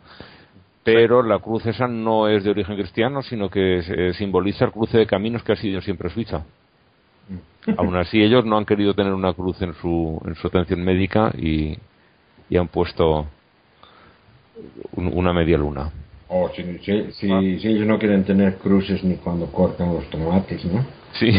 Pero 0.83 1.23
la 1.23 1.39
cruz 1.39 1.65
esa 1.65 1.87
no 1.87 2.27
es 2.27 2.43
de 2.43 2.51
origen 2.51 2.75
cristiano, 2.75 3.23
sino 3.23 3.49
que 3.49 3.79
eh, 3.79 4.13
simboliza 4.13 4.65
el 4.65 4.71
cruce 4.71 4.99
de 4.99 5.07
caminos 5.07 5.43
que 5.43 5.53
ha 5.53 5.55
sido 5.55 5.81
siempre 5.81 6.09
Suiza. 6.09 6.45
Aún 7.77 7.95
así, 7.95 8.21
ellos 8.21 8.45
no 8.45 8.57
han 8.57 8.65
querido 8.65 8.93
tener 8.93 9.11
una 9.11 9.33
cruz 9.33 9.59
en 9.63 9.73
su, 9.73 10.21
en 10.25 10.35
su 10.35 10.47
atención 10.47 10.83
médica 10.83 11.33
y, 11.35 11.75
y 12.49 12.57
han 12.57 12.67
puesto 12.67 13.25
una 14.93 15.33
media 15.33 15.57
luna. 15.57 15.91
Oh, 16.27 16.49
si, 16.55 16.63
si, 16.79 16.91
ah. 17.31 17.39
ellos 17.39 17.85
no 17.85 17.99
quieren 17.99 18.23
tener 18.23 18.57
cruces 18.57 19.03
ni 19.03 19.17
cuando 19.17 19.45
cortan 19.51 19.93
los 19.93 20.09
tomates, 20.09 20.65
¿no? 20.65 20.83
Sí. 21.13 21.31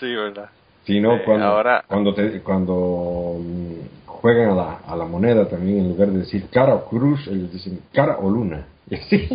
sí, 0.00 0.14
verdad. 0.14 0.48
Si 0.84 1.00
no, 1.00 1.22
cuando, 1.24 1.46
ahora... 1.46 1.84
cuando, 1.86 2.14
cuando 2.42 3.36
mm, 3.40 4.06
juegan 4.06 4.50
a 4.50 4.54
la, 4.54 4.78
a 4.86 4.96
la 4.96 5.04
moneda 5.04 5.48
también, 5.48 5.78
en 5.78 5.90
lugar 5.90 6.08
de 6.08 6.20
decir 6.20 6.48
cara 6.50 6.74
o 6.74 6.86
cruz, 6.86 7.26
ellos 7.26 7.52
dicen 7.52 7.80
cara 7.92 8.16
o 8.18 8.30
luna. 8.30 8.66
Sí. 9.08 9.28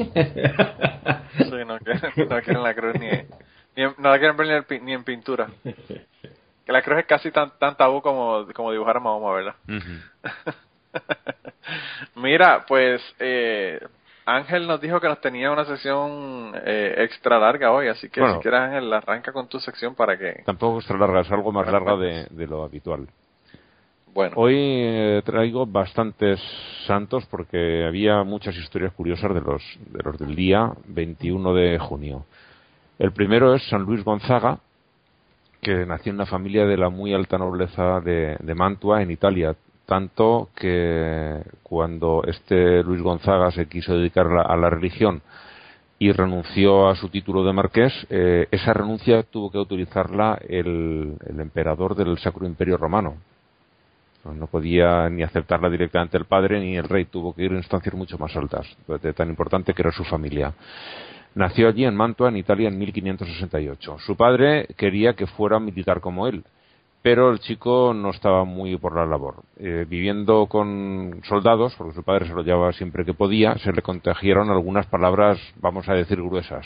no 1.66 1.80
quieren, 1.80 2.64
la 2.64 2.74
cruz 2.74 2.94
ni, 3.00 3.08
ni 3.76 3.84
no 3.98 4.10
la 4.10 4.20
quieren 4.20 4.38
ver 4.38 4.66
ni, 4.82 4.94
en 4.94 5.04
pintura. 5.04 5.50
Que 6.69 6.73
la 6.73 6.84
cruz 6.84 6.99
es 6.99 7.08
casi 7.08 7.32
tan, 7.32 7.49
tan 7.58 7.75
tabú 7.75 7.99
como, 7.99 8.45
como 8.53 8.71
dibujar 8.71 8.97
a 8.97 8.99
Mahoma, 8.99 9.34
¿verdad? 9.34 9.55
Mira, 12.15 12.63
pues 12.67 13.01
eh, 13.17 13.79
Ángel 14.23 14.67
nos 14.67 14.79
dijo 14.79 14.99
que 14.99 15.08
nos 15.08 15.19
tenía 15.19 15.51
una 15.51 15.65
sesión 15.65 16.53
eh, 16.63 16.93
extra 16.99 17.39
larga 17.39 17.71
hoy, 17.71 17.88
así 17.88 18.08
que 18.10 18.21
si 18.21 18.39
quieres 18.41 18.60
Ángel, 18.60 18.93
arranca 18.93 19.34
con 19.34 19.47
tu 19.47 19.60
sección 19.60 19.95
para 19.95 20.15
que... 20.15 20.43
Tampoco 20.45 20.77
extra 20.77 20.95
larga, 20.95 21.21
es 21.21 21.32
algo 21.32 21.51
más 21.51 21.65
larga 21.71 21.97
de, 21.97 22.27
de 22.29 22.45
lo 22.45 22.63
habitual. 22.63 23.08
Hoy 24.36 24.55
eh, 24.55 25.23
traigo 25.25 25.65
bastantes 25.65 26.39
santos 26.86 27.25
porque 27.32 27.84
había 27.84 28.23
muchas 28.23 28.55
historias 28.55 28.93
curiosas 28.93 29.34
de 29.34 29.41
los, 29.41 29.63
de 29.88 30.03
los 30.03 30.19
del 30.19 30.36
día 30.36 30.71
21 30.86 31.51
de 31.51 31.80
junio. 31.80 32.26
El 32.99 33.11
primero 33.11 33.55
es 33.55 33.67
San 33.70 33.82
Luis 33.82 34.03
Gonzaga, 34.03 34.59
que 35.62 35.86
nació 35.86 36.12
en 36.12 36.16
una 36.16 36.26
familia 36.26 36.66
de 36.66 36.78
la 36.78 36.89
muy 36.89 37.14
alta 37.14 37.38
nobleza 37.38 37.99
de, 38.01 38.38
Mantua, 38.55 39.01
en 39.01 39.12
Italia. 39.12 39.55
Tanto 39.86 40.49
que 40.55 41.41
cuando 41.64 42.24
este 42.28 42.84
Luis 42.84 43.01
Gonzaga 43.01 43.51
se 43.51 43.68
quiso 43.68 43.97
dedicar 43.97 44.28
a 44.28 44.55
la 44.55 44.70
religión 44.70 45.22
y 45.97 46.12
renunció 46.12 46.88
a 46.88 46.95
su 46.95 47.10
título 47.10 47.43
de 47.43 47.53
marqués, 47.53 47.93
eh, 48.10 48.47
esa 48.51 48.74
renuncia 48.74 49.24
tuvo 49.24 49.51
que 49.51 49.57
autorizarla 49.57 50.39
el, 50.47 51.16
el 51.26 51.39
emperador 51.39 51.95
del 51.95 52.18
Sacro 52.20 52.45
Imperio 52.45 52.78
Romano, 52.78 53.18
no 54.26 54.47
podía 54.47 55.10
ni 55.10 55.24
aceptarla 55.24 55.70
directamente 55.70 56.18
el 56.18 56.26
padre 56.26 56.60
ni 56.60 56.78
el 56.78 56.88
rey, 56.88 57.05
tuvo 57.05 57.34
que 57.34 57.43
ir 57.43 57.51
a 57.51 57.57
instancias 57.57 57.95
mucho 57.95 58.18
más 58.18 58.36
altas, 58.36 58.68
de 59.01 59.14
tan 59.14 59.30
importante 59.30 59.74
que 59.74 59.82
era 59.82 59.91
su 59.91 60.03
familia. 60.03 60.53
Nació 61.36 61.69
allí 61.69 61.86
en 61.86 61.95
Mantua, 61.95 62.30
en 62.30 62.38
Italia, 62.38 62.69
en 62.69 62.77
1568. 62.77 63.97
Su 63.99 64.15
padre 64.15 64.67
quería 64.77 65.13
que 65.13 65.27
fuera 65.27 65.59
militar 65.59 66.01
como 66.01 66.27
él, 66.27 66.43
pero 67.01 67.32
el 67.32 67.39
chico 67.39 67.93
no 67.93 68.09
estaba 68.09 68.43
muy 68.45 68.77
por 68.77 68.95
la 68.95 69.05
labor. 69.05 69.43
Eh, 69.57 69.86
viviendo 69.88 70.47
con 70.47 71.21
soldados, 71.23 71.75
porque 71.77 71.93
su 71.93 72.03
padre 72.03 72.27
se 72.27 72.34
lo 72.34 72.41
llevaba 72.41 72.73
siempre 72.73 73.05
que 73.05 73.13
podía, 73.13 73.57
se 73.59 73.71
le 73.71 73.82
contagiaron 73.82 74.49
algunas 74.49 74.88
palabras, 74.88 75.39
vamos 75.61 75.88
a 75.88 75.93
decir, 75.93 76.21
gruesas. 76.21 76.65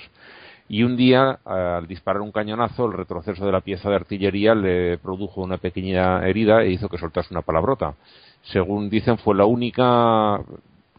Y 0.70 0.84
un 0.84 0.96
día, 0.96 1.40
al 1.44 1.88
disparar 1.88 2.22
un 2.22 2.32
cañonazo, 2.32 2.86
el 2.86 2.94
retroceso 2.94 3.46
de 3.46 3.52
la 3.52 3.62
pieza 3.62 3.90
de 3.90 3.96
artillería 3.96 4.56
le 4.56 4.98
produjo 4.98 5.42
una 5.42 5.58
pequeña 5.58 6.26
herida 6.26 6.64
e 6.64 6.72
hizo 6.72 6.88
que 6.88 6.98
soltase 6.98 7.34
una 7.34 7.42
palabrota. 7.42 7.96
Según 8.44 8.90
dicen, 8.90 9.18
fue 9.18 9.36
la 9.36 9.46
única 9.46 10.40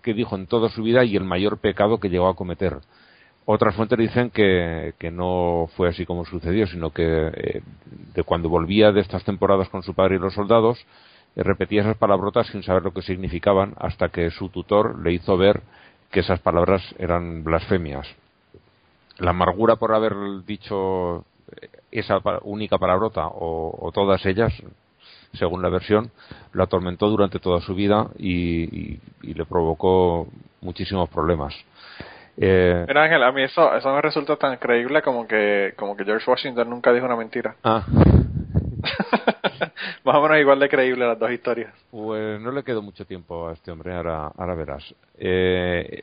que 0.03 0.13
dijo 0.13 0.37
en 0.37 0.47
toda 0.47 0.69
su 0.69 0.83
vida 0.83 1.03
y 1.05 1.17
el 1.17 1.25
mayor 1.25 1.59
pecado 1.59 1.99
que 1.99 2.11
llegó 2.11 2.29
a 2.29 2.37
cometer. 2.37 2.79
Otras 3.47 3.75
fuentes 3.75 3.99
dicen 3.99 4.31
que, 4.31 4.95
no 5.13 5.69
fue 5.77 5.89
así 5.89 6.07
como 6.07 6.25
sucedió, 6.25 6.67
sino 6.67 6.91
que 6.91 7.05
eh, 7.05 7.63
de 8.15 8.23
cuando 8.23 8.49
volvía 8.49 8.91
de 8.91 9.01
estas 9.01 9.23
temporadas 9.25 9.69
con 9.69 9.83
su 9.83 9.93
padre 9.93 10.17
y 10.17 10.19
los 10.19 10.33
soldados, 10.33 10.79
eh, 11.37 11.43
repetía 11.43 11.83
esas 11.83 11.99
palabrotas 11.99 12.47
sin 12.47 12.63
saber 12.63 12.83
lo 12.83 12.93
que 12.93 13.03
significaban, 13.03 13.75
hasta 13.79 14.09
que 14.09 14.31
su 14.31 14.49
tutor 14.49 14.99
le 15.05 15.13
hizo 15.13 15.37
ver 15.37 15.61
que 16.11 16.21
esas 16.21 16.41
palabras 16.41 16.83
eran 16.99 17.45
blasfemias. 17.45 18.09
La 19.19 19.31
amargura 19.31 19.77
por 19.77 19.95
haber 19.95 20.15
dicho 20.47 21.25
esa 21.91 22.21
única 22.43 22.79
palabrota 22.79 23.29
o, 23.29 23.91
todas 23.93 24.25
ellas, 24.25 24.53
según 25.35 25.61
la 25.61 25.69
versión, 25.69 26.11
lo 26.53 26.65
atormentó 26.65 27.09
durante 27.11 27.39
toda 27.39 27.61
su 27.61 27.75
vida 27.75 28.09
y 28.19 28.99
le 29.23 29.45
provocó 29.45 30.29
muchísimos 30.63 31.09
problemas. 31.11 31.55
Eh, 32.37 32.85
Mira 32.89 33.05
Ángel, 33.05 33.23
a 33.23 33.33
mí 33.33 33.43
eso, 33.43 33.75
eso 33.75 33.95
me 33.95 34.03
resulta 34.03 34.37
tan 34.37 34.57
creíble 34.57 35.03
como 35.03 35.27
que, 35.27 35.75
como 35.77 35.97
que 35.97 36.05
George 36.05 36.29
Washington 36.29 36.69
nunca 36.69 36.93
dijo 36.93 37.07
una 37.07 37.17
mentira. 37.17 37.55
Ah. 37.63 37.85
Más 40.05 40.17
o 40.17 40.23
menos 40.23 40.39
igual 40.39 40.59
de 40.59 40.69
creíble 40.69 41.07
las 41.07 41.19
dos 41.19 41.31
historias. 41.31 41.73
Pues 41.91 42.41
no 42.41 42.51
le 42.51 42.63
quedó 42.63 42.83
mucho 42.83 43.05
tiempo 43.05 43.49
a 43.49 43.53
este 43.53 43.71
hombre, 43.71 43.95
ahora, 43.95 44.31
ahora 44.37 44.55
verás. 44.55 44.95
Eh, 45.19 46.03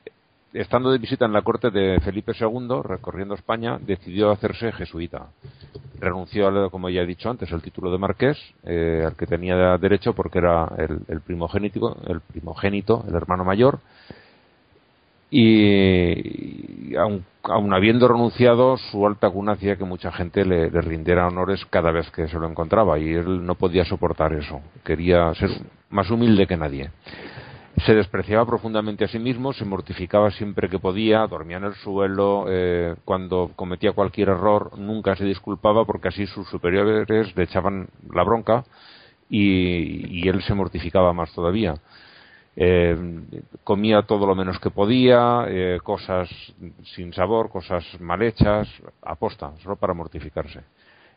estando 0.54 0.92
de 0.92 0.98
visita 0.98 1.26
en 1.26 1.34
la 1.34 1.42
corte 1.42 1.70
de 1.70 2.00
Felipe 2.02 2.34
II, 2.40 2.82
recorriendo 2.84 3.36
España, 3.36 3.78
decidió 3.80 4.32
hacerse 4.32 4.72
jesuita. 4.72 5.28
Renunció, 6.00 6.70
como 6.72 6.90
ya 6.90 7.02
he 7.02 7.06
dicho 7.06 7.30
antes, 7.30 7.52
al 7.52 7.62
título 7.62 7.92
de 7.92 7.98
marqués, 7.98 8.38
eh, 8.64 9.04
al 9.06 9.16
que 9.16 9.28
tenía 9.28 9.78
derecho 9.78 10.14
porque 10.14 10.40
era 10.40 10.68
el, 10.78 11.00
el, 11.08 11.22
primogénito, 11.22 11.98
el 12.08 12.22
primogénito, 12.22 13.06
el 13.08 13.16
hermano 13.16 13.46
mayor, 13.46 13.80
y 15.34 16.94
aun, 16.98 17.26
habiendo 17.74 18.10
renunciado 18.10 18.76
su 18.78 19.08
alta 19.08 19.30
cuna 19.30 19.54
hacía 19.54 19.78
que 19.78 19.86
mucha 19.86 20.12
gente 20.12 20.44
le, 20.44 20.70
rindiera 20.70 21.28
honores 21.28 21.66
cada 21.70 21.92
vez 21.92 22.12
que 22.12 22.28
se 22.28 22.38
lo 22.38 22.50
encontraba 22.50 23.00
y 23.00 23.14
él 23.14 23.46
no 23.46 23.56
podía 23.56 23.86
soportar 23.86 24.34
eso. 24.34 24.60
Quería 24.84 25.34
ser 25.36 25.50
más 25.90 26.12
humilde 26.12 26.48
que 26.48 26.58
nadie. 26.58 26.92
Se 27.86 27.96
despreciaba 27.96 28.46
profundamente 28.46 29.06
a 29.06 29.08
sí 29.08 29.20
mismo 29.20 29.54
se 29.54 29.64
mortificaba 29.64 30.30
siempre 30.32 30.68
que 30.68 30.80
podía 30.80 31.26
dormía 31.28 31.58
en 31.58 31.64
el 31.64 31.76
suelo 31.76 32.46
eh, 32.50 32.96
cuando 33.06 33.52
cometía 33.56 33.94
cualquier 33.94 34.30
error 34.30 34.78
nunca 34.78 35.16
se 35.16 35.24
disculpaba 35.24 35.86
porque 35.86 36.10
así 36.10 36.28
sus 36.28 36.50
superiores 36.50 37.36
le 37.36 37.44
echaban 37.44 37.88
la 38.14 38.24
bronca 38.24 38.66
y 39.30 40.28
él 40.28 40.42
se 40.44 40.54
mortificaba 40.54 41.14
más 41.14 41.32
todavía 41.32 41.76
eh, 42.56 42.98
comía 43.64 44.02
todo 44.04 44.26
lo 44.26 44.36
menos 44.36 44.60
que 44.60 44.72
podía, 44.72 45.46
eh, 45.48 45.80
cosas 45.84 46.30
sin 46.96 47.14
sabor, 47.14 47.50
cosas 47.50 47.86
mal 48.00 48.22
hechas, 48.22 48.68
aposta, 49.02 49.54
solo 49.64 49.76
para 49.76 49.94
mortificarse. 49.94 50.62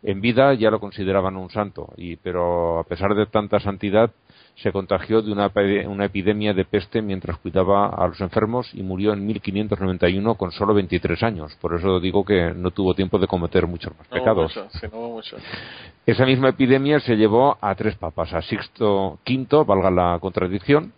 En 0.02 0.20
vida 0.20 0.52
ya 0.54 0.70
lo 0.70 0.80
consideraban 0.80 1.36
un 1.36 1.50
santo, 1.50 1.92
y, 1.96 2.16
pero 2.16 2.78
a 2.78 2.84
pesar 2.84 3.14
de 3.14 3.26
tanta 3.26 3.58
santidad, 3.58 4.10
se 4.56 4.70
contagió 4.72 5.20
de 5.20 5.32
una, 5.32 5.50
una, 5.88 6.04
epidemia 6.04 6.54
de 6.54 6.64
peste 6.64 7.02
mientras 7.02 7.38
cuidaba 7.38 7.88
a 7.88 8.06
los 8.06 8.20
enfermos 8.20 8.70
y 8.72 8.82
murió 8.82 9.12
en 9.12 9.26
1591 9.26 10.36
con 10.36 10.52
solo 10.52 10.74
23 10.74 11.22
años. 11.24 11.54
Por 11.60 11.74
eso 11.74 11.98
digo 11.98 12.24
que 12.24 12.52
no 12.54 12.70
tuvo 12.70 12.94
tiempo 12.94 13.18
de 13.18 13.26
cometer 13.26 13.66
muchos 13.66 13.92
más 13.98 14.06
pecados. 14.06 14.52
Esa 16.06 16.24
misma 16.24 16.50
epidemia 16.50 17.00
se 17.00 17.16
llevó 17.16 17.58
a 17.60 17.74
tres 17.74 17.96
papas, 17.96 18.32
a 18.32 18.42
Sixto 18.42 19.18
V, 19.26 19.64
valga 19.64 19.90
la 19.90 20.18
contradicción, 20.20 20.92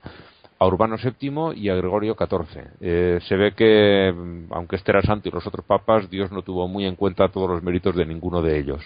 a 0.59 0.67
Urbano 0.67 0.97
VII 0.97 1.59
y 1.59 1.71
a 1.71 1.77
Gregorio 1.77 2.15
XIV. 2.15 2.63
Eh, 2.81 3.21
se 3.27 3.37
ve 3.37 3.53
que, 3.53 4.15
aunque 4.51 4.77
este 4.77 4.91
era 4.91 5.03
santo 5.03 5.29
y 5.29 5.33
los 5.33 5.47
otros 5.47 5.65
papas, 5.65 6.11
Dios 6.11 6.31
no 6.31 6.43
tuvo 6.43 6.69
muy 6.69 6.85
en 6.85 6.97
cuenta 6.97 7.29
todos 7.29 7.49
los 7.49 7.63
méritos 7.63 7.97
de 7.97 8.05
ninguno 8.05 8.43
de 8.43 8.59
ellos. 8.59 8.83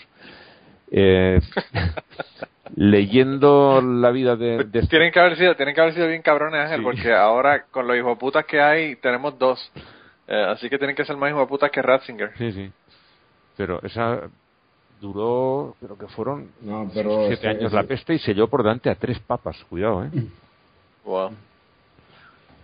Eh, 0.92 1.40
leyendo 2.76 3.80
la 3.82 4.10
vida 4.10 4.36
de, 4.36 4.64
tienen 4.88 5.12
que 5.12 5.20
haber 5.20 5.36
sido 5.36 5.54
tienen 5.56 5.74
que 5.74 5.80
haber 5.80 5.94
sido 5.94 6.06
bien 6.08 6.22
cabrones 6.22 6.60
Ángel 6.60 6.82
porque 6.82 7.12
ahora 7.12 7.64
con 7.70 7.86
los 7.86 7.96
hijoputas 7.96 8.44
que 8.44 8.60
hay 8.60 8.96
tenemos 8.96 9.38
dos. 9.38 9.70
Eh, 10.28 10.44
así 10.48 10.68
que 10.70 10.78
tienen 10.78 10.94
que 10.94 11.04
ser 11.04 11.16
más 11.16 11.30
hijoputas 11.30 11.70
que 11.70 11.82
Ratzinger. 11.82 12.32
Sí 12.38 12.52
sí. 12.52 12.70
Pero 13.56 13.80
esa 13.82 14.20
duró 15.00 15.74
creo 15.80 15.98
que 15.98 16.06
fueron 16.08 16.50
siete 17.28 17.48
años 17.48 17.72
la 17.72 17.84
peste 17.84 18.14
y 18.14 18.18
se 18.18 18.34
llevó 18.34 18.48
por 18.48 18.62
delante 18.62 18.90
a 18.90 18.94
tres 18.94 19.18
papas 19.20 19.56
cuidado 19.68 20.04
eh 20.04 20.10
wow 21.04 21.30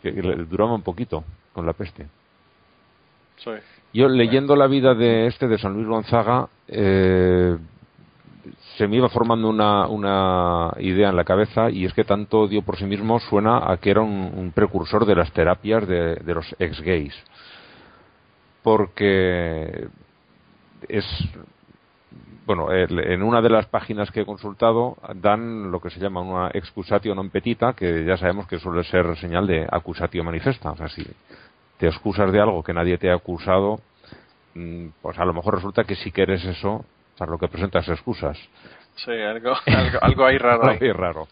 que, 0.02 0.12
duraba 0.48 0.74
un 0.74 0.82
poquito 0.82 1.24
con 1.52 1.66
la 1.66 1.72
peste. 1.72 2.06
Yo 3.92 4.08
leyendo 4.08 4.56
la 4.56 4.66
vida 4.66 4.94
de 4.94 5.26
este, 5.26 5.46
de 5.46 5.58
San 5.58 5.74
Luis 5.74 5.86
Gonzaga, 5.86 6.48
eh, 6.68 7.56
se 8.76 8.86
me 8.86 8.96
iba 8.96 9.08
formando 9.08 9.48
una, 9.48 9.86
una 9.86 10.72
idea 10.78 11.08
en 11.08 11.16
la 11.16 11.24
cabeza 11.24 11.70
y 11.70 11.86
es 11.86 11.94
que 11.94 12.04
tanto 12.04 12.40
odio 12.40 12.62
por 12.62 12.76
sí 12.76 12.84
mismo 12.84 13.18
suena 13.20 13.70
a 13.70 13.78
que 13.78 13.90
era 13.90 14.02
un, 14.02 14.52
precursor 14.54 15.06
de 15.06 15.14
las 15.14 15.32
terapias 15.32 15.88
de, 15.88 16.34
los 16.34 16.54
ex-gays. 16.58 17.14
Porque 18.62 19.88
es 20.88 21.04
bueno, 22.44 22.68
en 22.70 23.22
una 23.22 23.40
de 23.40 23.50
las 23.50 23.66
páginas 23.66 24.10
que 24.10 24.20
he 24.20 24.26
consultado 24.26 24.96
dan 25.16 25.72
lo 25.72 25.80
que 25.80 25.90
se 25.90 25.98
llama 25.98 26.20
una 26.20 26.50
excusatio 26.54 27.10
non 27.14 27.26
petita, 27.26 27.74
que 27.74 28.06
ya 28.06 28.14
sabemos 28.14 28.46
que 28.46 28.62
suele 28.62 28.86
ser 28.86 29.02
señal 29.18 29.50
de 29.50 29.66
acusatio 29.66 30.22
manifesta. 30.22 30.70
O 30.70 30.76
sea, 30.76 30.86
si 30.86 31.02
te 31.78 31.88
excusas 31.88 32.30
de 32.30 32.38
algo 32.38 32.62
que 32.62 32.70
nadie 32.70 32.98
te 32.98 33.10
ha 33.10 33.18
acusado, 33.18 33.80
mm, 34.54 35.02
pues 35.02 35.18
a 35.18 35.24
lo 35.24 35.34
mejor 35.34 35.58
resulta 35.58 35.82
que 35.82 35.96
sí 35.96 36.12
que 36.12 36.22
eres 36.22 36.44
eso 36.44 36.86
para 37.18 37.30
lo 37.30 37.38
que 37.38 37.48
presentas 37.48 37.88
excusas. 37.88 38.38
Sí, 38.96 39.10
algo, 39.10 39.52
algo, 40.00 40.24
ahí 40.24 40.38
raro. 40.38 40.68
Ahí. 40.80 40.92
raro. 40.92 41.28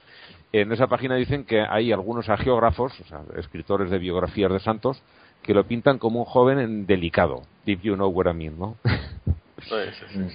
En 0.53 0.71
esa 0.73 0.87
página 0.87 1.17
dicen 1.17 1.45
que 1.45 1.61
hay 1.61 1.93
algunos 1.93 2.29
agiógrafos, 2.29 2.99
o 3.01 3.05
sea, 3.05 3.23
escritores 3.37 3.91
de 3.91 3.99
biografías 3.99 4.53
de 4.53 4.61
santos, 4.61 5.03
que 5.43 5.55
lo 5.55 5.65
pintan 5.65 5.99
como 5.99 6.21
un 6.21 6.25
joven 6.25 6.87
delicado. 6.87 7.43
If 7.67 7.83
you 7.83 7.95
know 7.95 8.09
what 8.09 8.31
I 8.31 8.35
mean, 8.35 8.59
¿no? 8.59 8.77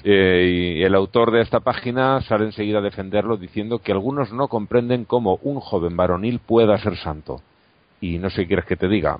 Eh, 0.04 0.78
y 0.80 0.84
el 0.84 0.95
autor 0.95 1.32
de 1.32 1.41
esta 1.41 1.60
página 1.60 2.20
sale 2.22 2.45
enseguida 2.45 2.80
a 2.80 2.82
defenderlo 2.82 3.38
diciendo 3.38 3.78
que 3.78 3.91
algunos 3.91 4.32
no 4.32 4.47
comprenden 4.47 5.06
cómo 5.06 5.39
un 5.43 5.60
joven 5.60 5.95
varonil 5.95 6.39
pueda 6.39 6.78
ser 6.80 6.97
santo. 6.97 7.41
Y 8.02 8.18
no 8.18 8.30
sé 8.30 8.43
qué 8.43 8.47
quieres 8.47 8.66
que 8.66 8.76
te 8.76 8.88
diga. 8.88 9.20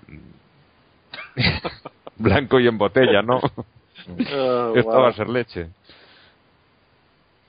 Blanco 2.18 2.60
y 2.60 2.68
en 2.68 2.78
botella, 2.78 3.22
¿no? 3.22 3.40
Oh, 3.40 4.74
Esto 4.76 5.02
va 5.02 5.10
a 5.10 5.14
ser 5.14 5.30
leche. 5.30 5.68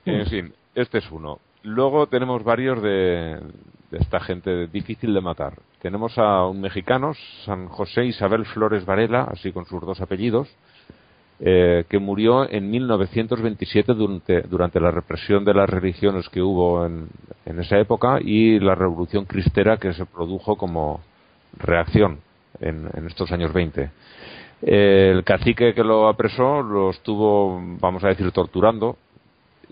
En 0.04 0.26
fin, 0.26 0.52
este 0.74 0.98
es 0.98 1.10
uno. 1.10 1.38
Luego 1.62 2.06
tenemos 2.06 2.42
varios 2.42 2.82
de, 2.82 3.38
esta 3.92 4.20
gente 4.20 4.66
difícil 4.68 5.12
de 5.12 5.20
matar. 5.20 5.54
Tenemos 5.82 6.16
a 6.18 6.46
un 6.46 6.60
mexicano, 6.60 7.12
San 7.44 7.68
José 7.68 8.06
Isabel 8.06 8.46
Flores 8.46 8.84
Varela, 8.86 9.24
así 9.24 9.52
con 9.52 9.66
sus 9.66 9.80
dos 9.82 10.00
apellidos, 10.00 10.48
eh, 11.38 11.84
que 11.88 11.98
murió 11.98 12.50
en 12.50 12.70
1927 12.70 13.94
durante, 13.94 14.42
durante, 14.42 14.80
la 14.80 14.90
represión 14.90 15.44
de 15.44 15.54
las 15.54 15.68
religiones 15.68 16.28
que 16.28 16.42
hubo 16.42 16.84
en, 16.86 17.08
esa 17.46 17.78
época 17.78 18.18
y 18.22 18.58
la 18.60 18.74
revolución 18.74 19.24
cristera 19.24 19.76
que 19.76 19.92
se 19.92 20.06
produjo 20.06 20.56
como 20.56 21.00
reacción 21.58 22.20
en, 22.60 22.88
estos 23.06 23.32
años 23.32 23.52
20. 23.52 23.90
el 24.62 25.24
cacique 25.24 25.74
que 25.74 25.82
lo 25.82 26.08
apresó 26.08 26.62
lo 26.62 26.90
estuvo, 26.90 27.60
vamos 27.80 28.04
a 28.04 28.08
decir, 28.08 28.30
torturando 28.32 28.96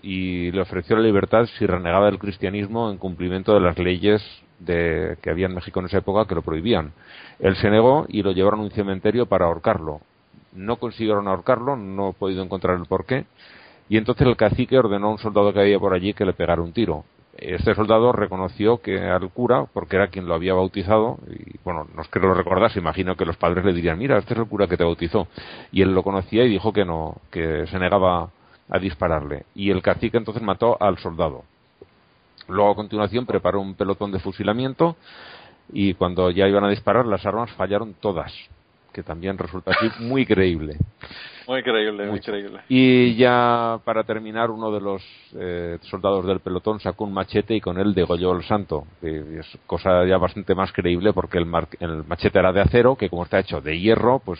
y 0.01 0.51
le 0.51 0.61
ofreció 0.61 0.95
la 0.95 1.03
libertad 1.03 1.45
si 1.57 1.65
renegaba 1.65 2.05
del 2.05 2.19
cristianismo 2.19 2.91
en 2.91 2.97
cumplimiento 2.97 3.53
de 3.53 3.61
las 3.61 3.77
leyes 3.77 4.21
de, 4.59 5.17
que 5.21 5.29
había 5.29 5.47
en 5.47 5.55
México 5.55 5.79
en 5.79 5.87
esa 5.87 5.99
época 5.99 6.27
que 6.27 6.35
lo 6.35 6.41
prohibían. 6.41 6.91
Él 7.39 7.55
se 7.55 7.69
negó 7.69 8.05
y 8.07 8.23
lo 8.23 8.31
llevaron 8.31 8.59
a 8.61 8.63
un 8.63 8.71
cementerio 8.71 9.25
para 9.25 9.45
ahorcarlo 9.45 10.01
no 10.53 10.77
consiguieron 10.77 11.27
ahorcarlo, 11.27 11.75
no 11.75 12.09
he 12.09 12.13
podido 12.13 12.43
encontrar 12.43 12.77
el 12.77 12.85
porqué, 12.85 13.25
y 13.87 13.97
entonces 13.97 14.27
el 14.27 14.37
cacique 14.37 14.77
ordenó 14.77 15.07
a 15.07 15.11
un 15.11 15.17
soldado 15.17 15.53
que 15.53 15.59
había 15.59 15.79
por 15.79 15.93
allí 15.93 16.13
que 16.13 16.25
le 16.25 16.33
pegara 16.33 16.61
un 16.61 16.73
tiro. 16.73 17.05
Este 17.37 17.73
soldado 17.73 18.11
reconoció 18.11 18.81
que 18.81 18.99
al 18.99 19.29
cura, 19.29 19.65
porque 19.73 19.95
era 19.95 20.07
quien 20.07 20.27
lo 20.27 20.35
había 20.35 20.53
bautizado, 20.53 21.17
y 21.27 21.57
bueno, 21.63 21.87
no 21.95 22.01
es 22.01 22.07
que 22.09 22.19
lo 22.19 22.33
recordase, 22.33 22.79
imagino 22.79 23.15
que 23.15 23.25
los 23.25 23.37
padres 23.37 23.63
le 23.63 23.73
dirían, 23.73 23.97
mira, 23.97 24.17
este 24.17 24.33
es 24.33 24.39
el 24.39 24.47
cura 24.47 24.67
que 24.67 24.77
te 24.77 24.83
bautizó. 24.83 25.27
Y 25.71 25.81
él 25.81 25.93
lo 25.93 26.03
conocía 26.03 26.43
y 26.43 26.49
dijo 26.49 26.73
que 26.73 26.83
no, 26.83 27.15
que 27.31 27.65
se 27.67 27.79
negaba 27.79 28.29
a 28.69 28.79
dispararle. 28.79 29.45
Y 29.55 29.71
el 29.71 29.81
cacique 29.81 30.17
entonces 30.17 30.43
mató 30.43 30.77
al 30.81 30.97
soldado. 30.97 31.43
Luego 32.47 32.71
a 32.71 32.75
continuación 32.75 33.25
preparó 33.25 33.61
un 33.61 33.75
pelotón 33.75 34.11
de 34.11 34.19
fusilamiento 34.19 34.95
y 35.71 35.93
cuando 35.93 36.31
ya 36.31 36.47
iban 36.47 36.63
a 36.63 36.69
disparar 36.69 37.05
las 37.05 37.25
armas 37.25 37.51
fallaron 37.51 37.93
todas, 37.99 38.33
que 38.91 39.03
también 39.03 39.37
resulta 39.37 39.71
aquí 39.71 40.03
muy 40.03 40.25
creíble. 40.25 40.77
Muy 41.47 41.63
creíble, 41.63 42.05
muy, 42.05 42.19
creíble. 42.19 42.59
Y 42.69 43.15
ya 43.15 43.79
para 43.83 44.03
terminar, 44.03 44.51
uno 44.51 44.71
de 44.71 44.81
los 44.81 45.03
eh, 45.33 45.79
soldados 45.81 46.23
del 46.27 46.41
pelotón 46.41 46.79
sacó 46.79 47.05
un 47.05 47.13
machete 47.13 47.55
y 47.55 47.61
con 47.61 47.79
él 47.79 47.95
degolló 47.95 48.33
al 48.33 48.43
santo. 48.43 48.85
Que 49.01 49.39
es 49.39 49.57
cosa 49.65 50.05
ya 50.05 50.19
bastante 50.19 50.53
más 50.53 50.71
creíble 50.71 51.11
porque 51.11 51.39
el, 51.39 51.47
el, 51.79 52.03
machete 52.05 52.37
era 52.37 52.53
de 52.53 52.61
acero, 52.61 52.95
que 52.95 53.09
como 53.09 53.23
está 53.23 53.39
hecho 53.39 53.61
de 53.61 53.79
hierro, 53.79 54.19
pues 54.19 54.39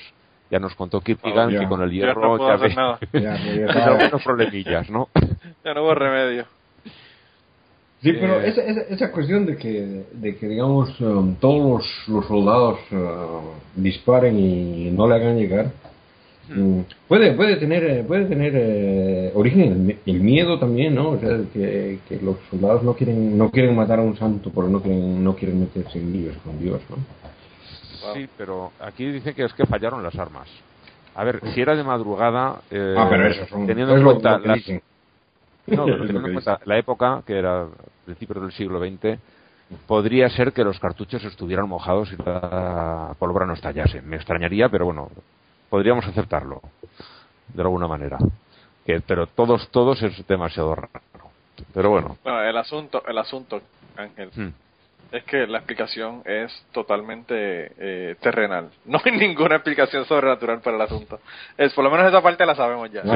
ya 0.49 0.59
nos 0.59 0.75
contó 0.75 1.01
Kierkegaard 1.01 1.55
oh, 1.55 1.59
que 1.59 1.67
con 1.67 1.81
el 1.81 1.91
hierro 1.91 2.37
ya, 2.39 2.57
no 2.57 2.67
ya, 2.67 2.75
nada. 2.75 2.99
ya, 3.13 3.85
algunos 3.85 4.23
problemillas, 4.23 4.89
¿no? 4.89 5.09
ya 5.63 5.73
no 5.73 5.83
hubo 5.83 5.93
remedio. 5.93 6.45
Sí, 8.01 8.13
pero 8.13 8.39
esa, 8.39 8.63
esa, 8.63 8.81
esa, 8.81 9.11
cuestión 9.11 9.45
de 9.45 9.57
que, 9.57 10.05
de 10.13 10.37
que 10.37 10.47
digamos, 10.47 10.99
um, 11.01 11.35
todos 11.35 11.85
los, 12.07 12.25
soldados 12.27 12.79
uh, 12.91 13.41
disparen 13.75 14.39
y 14.39 14.89
no 14.91 15.05
le 15.05 15.15
hagan 15.15 15.37
llegar, 15.37 15.71
um, 16.55 16.85
puede, 17.09 17.33
puede 17.33 17.57
tener, 17.57 17.83
eh, 17.83 18.03
puede 18.07 18.23
tener 18.23 18.53
eh, 18.55 19.31
origen 19.35 19.99
el, 20.05 20.19
miedo 20.21 20.57
también, 20.57 20.95
¿no? 20.95 21.09
O 21.09 21.19
sea, 21.19 21.39
que, 21.51 21.99
que, 22.07 22.21
los 22.21 22.37
soldados 22.49 22.83
no 22.83 22.93
quieren, 22.93 23.37
no 23.37 23.51
quieren 23.51 23.75
matar 23.75 23.99
a 23.99 24.03
un 24.03 24.15
santo 24.15 24.49
porque 24.49 24.71
no 24.71 24.81
quieren, 24.81 25.21
no 25.21 25.35
quieren 25.35 25.59
meterse 25.59 25.99
en 25.99 26.13
líos 26.13 26.37
con 26.45 26.57
Dios, 26.57 26.79
¿no? 26.89 26.95
Sí, 28.13 28.29
pero 28.37 28.71
aquí 28.79 29.05
dice 29.05 29.33
que 29.33 29.43
es 29.43 29.53
que 29.53 29.65
fallaron 29.65 30.03
las 30.03 30.15
armas. 30.17 30.47
A 31.15 31.23
ver, 31.23 31.41
si 31.53 31.61
era 31.61 31.75
de 31.75 31.83
madrugada, 31.83 32.61
eh, 32.71 32.95
ah, 32.97 33.07
pero 33.09 33.27
eso 33.27 33.45
son, 33.47 33.67
teniendo 33.67 33.95
en 33.95 34.03
cuenta 34.03 34.37
las, 34.39 34.67
no, 34.69 34.79
pero 35.85 35.97
teniendo 36.05 36.27
en 36.27 36.33
cuenta 36.33 36.59
la 36.65 36.77
época, 36.77 37.23
que 37.25 37.37
era 37.37 37.67
principios 38.05 38.41
del 38.41 38.51
siglo 38.51 38.79
XX, 38.79 39.19
podría 39.87 40.29
ser 40.29 40.53
que 40.53 40.63
los 40.63 40.79
cartuchos 40.79 41.23
estuvieran 41.23 41.67
mojados 41.67 42.11
y 42.11 42.15
la 42.23 43.15
pólvora 43.19 43.45
no 43.45 43.53
estallase. 43.53 44.01
Me 44.01 44.15
extrañaría, 44.15 44.69
pero 44.69 44.85
bueno, 44.85 45.09
podríamos 45.69 46.05
aceptarlo 46.05 46.61
de 47.53 47.61
alguna 47.61 47.87
manera. 47.87 48.17
Que, 48.85 49.01
pero 49.01 49.27
todos, 49.27 49.69
todos 49.69 50.01
es 50.01 50.25
demasiado 50.27 50.75
raro. 50.75 50.89
Pero 51.73 51.89
bueno. 51.89 52.17
Bueno, 52.23 52.41
el 52.43 52.57
asunto, 52.57 53.03
el 53.07 53.17
asunto, 53.17 53.61
Ángel, 53.97 54.31
hmm. 54.35 54.49
Es 55.11 55.23
que 55.23 55.47
la 55.47 55.59
explicación 55.59 56.21
es 56.25 56.51
totalmente 56.71 57.71
eh, 57.77 58.15
terrenal. 58.21 58.69
No 58.85 58.99
hay 59.03 59.11
ninguna 59.11 59.55
explicación 59.55 60.05
sobrenatural 60.05 60.61
para 60.61 60.75
el 60.75 60.81
asunto. 60.81 61.19
Es, 61.57 61.73
por 61.73 61.83
lo 61.83 61.91
menos 61.91 62.07
esa 62.07 62.21
parte 62.21 62.45
la 62.45 62.55
sabemos 62.55 62.91
ya. 62.91 63.03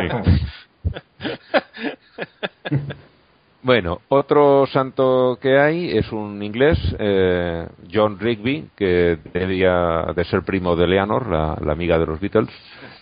Bueno, 3.63 4.01
otro 4.09 4.67
santo 4.67 5.39
que 5.41 5.57
hay 5.57 5.97
es 5.97 6.11
un 6.11 6.43
inglés, 6.43 6.77
eh, 6.99 7.65
John 7.89 8.19
Rigby, 8.19 8.71
que 8.75 9.17
debía 9.33 10.07
de 10.13 10.25
ser 10.25 10.41
primo 10.41 10.75
de 10.75 10.85
Leonor, 10.85 11.27
la, 11.27 11.71
amiga 11.71 11.97
de 11.97 12.05
los 12.05 12.19
Beatles. 12.19 12.49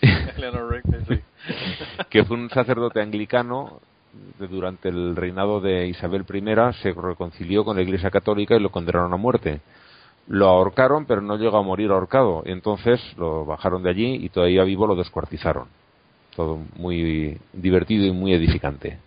Rigby, 0.00 1.20
que 2.08 2.24
fue 2.24 2.36
un 2.36 2.48
sacerdote 2.48 3.02
anglicano 3.02 3.80
durante 4.38 4.88
el 4.88 5.16
reinado 5.16 5.60
de 5.60 5.86
Isabel 5.86 6.24
I, 6.32 6.72
se 6.82 6.92
reconcilió 6.92 7.64
con 7.64 7.76
la 7.76 7.82
Iglesia 7.82 8.10
Católica 8.10 8.54
y 8.54 8.60
lo 8.60 8.70
condenaron 8.70 9.12
a 9.12 9.16
muerte. 9.16 9.60
Lo 10.28 10.48
ahorcaron, 10.48 11.06
pero 11.06 11.20
no 11.20 11.36
llegó 11.36 11.58
a 11.58 11.62
morir 11.62 11.90
ahorcado. 11.90 12.42
Entonces 12.44 13.00
lo 13.16 13.44
bajaron 13.44 13.82
de 13.82 13.90
allí 13.90 14.14
y 14.16 14.28
todavía 14.28 14.64
vivo 14.64 14.86
lo 14.86 14.96
descuartizaron. 14.96 15.66
Todo 16.36 16.58
muy 16.76 17.38
divertido 17.52 18.06
y 18.06 18.12
muy 18.12 18.32
edificante. 18.32 18.98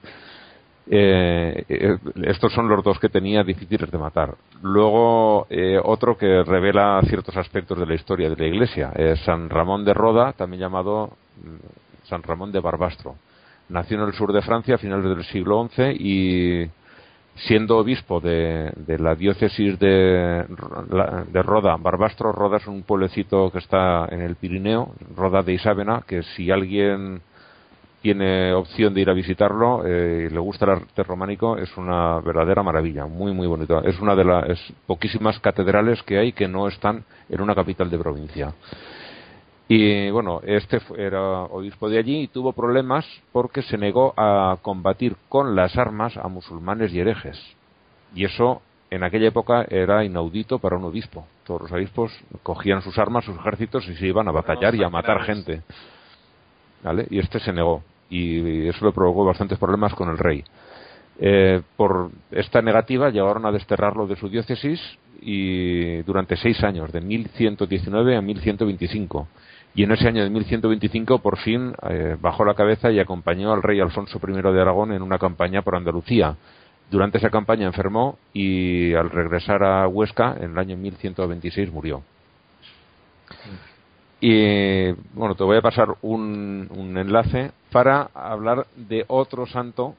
Eh, 0.87 1.65
eh, 1.67 1.97
estos 2.25 2.53
son 2.53 2.67
los 2.67 2.83
dos 2.83 2.99
que 2.99 3.09
tenía 3.09 3.43
difíciles 3.43 3.89
de 3.89 3.97
matar. 3.97 4.35
Luego, 4.61 5.47
eh, 5.49 5.79
otro 5.83 6.17
que 6.17 6.43
revela 6.43 7.01
ciertos 7.07 7.35
aspectos 7.37 7.79
de 7.79 7.87
la 7.87 7.95
historia 7.95 8.29
de 8.29 8.35
la 8.35 8.45
Iglesia 8.45 8.91
es 8.95 9.19
San 9.21 9.49
Ramón 9.49 9.83
de 9.83 9.93
Roda, 9.93 10.33
también 10.33 10.61
llamado 10.61 11.11
mm, 11.43 12.07
San 12.07 12.21
Ramón 12.21 12.51
de 12.51 12.59
Barbastro. 12.59 13.15
Nació 13.69 13.97
en 13.97 14.07
el 14.07 14.13
sur 14.13 14.31
de 14.31 14.41
Francia 14.41 14.75
a 14.75 14.77
finales 14.77 15.05
del 15.05 15.23
siglo 15.25 15.67
XI 15.73 15.83
y 15.99 16.69
siendo 17.35 17.77
obispo 17.77 18.19
de, 18.21 18.71
la 18.99 19.15
diócesis 19.15 19.77
de, 19.79 20.45
de, 20.47 21.43
Roda, 21.43 21.75
Barbastro, 21.77 22.31
Roda 22.31 22.57
es 22.57 22.67
un 22.67 22.83
pueblecito 22.83 23.51
que 23.51 23.57
está 23.57 24.07
en 24.09 24.21
el 24.21 24.35
Pirineo, 24.35 24.93
Roda 25.15 25.41
de 25.41 25.53
Isábena, 25.53 26.03
que 26.07 26.23
si 26.23 26.49
alguien 26.51 27.21
tiene 28.01 28.53
opción 28.53 28.93
de 28.93 29.01
ir 29.01 29.09
a 29.09 29.13
visitarlo 29.13 29.83
eh, 29.83 30.27
y 30.29 30.33
le 30.33 30.39
gusta 30.39 30.65
el 30.65 30.71
arte 30.71 31.01
románico, 31.01 31.57
es 31.57 31.75
una 31.75 32.19
verdadera 32.19 32.61
maravilla, 32.61 33.07
muy, 33.07 33.33
muy 33.33 33.47
bonito. 33.47 33.83
Es 33.83 33.99
una 33.99 34.15
de 34.15 34.23
las 34.23 34.73
poquísimas 34.85 35.39
catedrales 35.39 36.03
que 36.03 36.19
hay 36.19 36.31
que 36.31 36.47
no 36.47 36.67
están 36.67 37.03
en 37.29 37.41
una 37.41 37.55
capital 37.55 37.89
de 37.89 37.97
provincia. 37.97 38.53
Y 39.67 40.11
bueno, 40.11 40.41
este 40.43 40.79
era 40.97 41.21
obispo 41.43 41.89
de 41.89 41.97
allí 41.97 42.21
y 42.21 42.27
tuvo 42.27 42.53
problemas 42.53 43.05
porque 43.31 43.63
se 43.63 43.77
negó 43.77 44.13
a 44.15 44.57
combatir 44.61 45.15
con 45.27 45.55
las 45.55 45.75
armas 45.77 46.15
a 46.17 46.27
musulmanes 46.27 46.93
y 46.93 46.99
herejes. 46.99 47.39
Y 48.13 48.25
eso 48.25 48.61
en 48.91 49.03
aquella 49.03 49.27
época 49.27 49.65
era 49.69 50.03
inaudito 50.03 50.59
para 50.59 50.77
un 50.77 50.85
obispo. 50.85 51.25
Todos 51.45 51.63
los 51.63 51.71
obispos 51.71 52.11
cogían 52.43 52.81
sus 52.81 52.97
armas, 52.99 53.25
sus 53.25 53.37
ejércitos 53.37 53.87
y 53.87 53.95
se 53.95 54.05
iban 54.05 54.27
a 54.27 54.31
batallar 54.31 54.75
y 54.75 54.83
a 54.83 54.89
matar 54.89 55.23
gente. 55.23 55.63
¿Vale? 56.83 57.07
Y 57.09 57.17
este 57.17 57.39
se 57.39 57.51
negó 57.51 57.83
y 58.09 58.67
eso 58.67 58.85
le 58.85 58.91
provocó 58.91 59.25
bastantes 59.25 59.57
problemas 59.57 59.95
con 59.95 60.09
el 60.09 60.17
rey. 60.19 60.43
Eh, 61.17 61.61
por 61.75 62.11
esta 62.29 62.61
negativa 62.61 63.09
llegaron 63.09 63.45
a 63.45 63.51
desterrarlo 63.51 64.05
de 64.05 64.15
su 64.17 64.29
diócesis 64.29 64.79
y 65.21 66.03
durante 66.03 66.35
seis 66.35 66.63
años, 66.63 66.91
de 66.91 67.01
1119 67.01 68.17
a 68.17 68.21
1125. 68.21 69.27
Y 69.75 69.83
en 69.83 69.91
ese 69.91 70.07
año 70.07 70.23
de 70.23 70.29
1125 70.29 71.19
por 71.19 71.37
fin 71.37 71.73
eh, 71.89 72.15
bajó 72.19 72.45
la 72.45 72.53
cabeza 72.53 72.91
y 72.91 72.99
acompañó 72.99 73.51
al 73.51 73.61
rey 73.61 73.81
Alfonso 73.81 74.21
I 74.25 74.31
de 74.31 74.61
Aragón 74.61 74.93
en 74.93 75.01
una 75.01 75.19
campaña 75.19 75.61
por 75.61 75.75
Andalucía. 75.75 76.37
Durante 76.89 77.17
esa 77.17 77.29
campaña 77.29 77.67
enfermó 77.67 78.17
y 78.31 78.93
al 78.93 79.09
regresar 79.09 79.63
a 79.63 79.87
Huesca 79.87 80.37
en 80.39 80.51
el 80.51 80.57
año 80.57 80.77
1126 80.77 81.71
murió. 81.73 82.03
Y 84.21 84.91
bueno, 85.13 85.35
te 85.35 85.43
voy 85.43 85.57
a 85.57 85.61
pasar 85.61 85.89
un, 86.01 86.95
enlace 86.97 87.51
para 87.71 88.09
hablar 88.13 88.67
de 88.75 89.03
otro 89.07 89.45
santo 89.45 89.95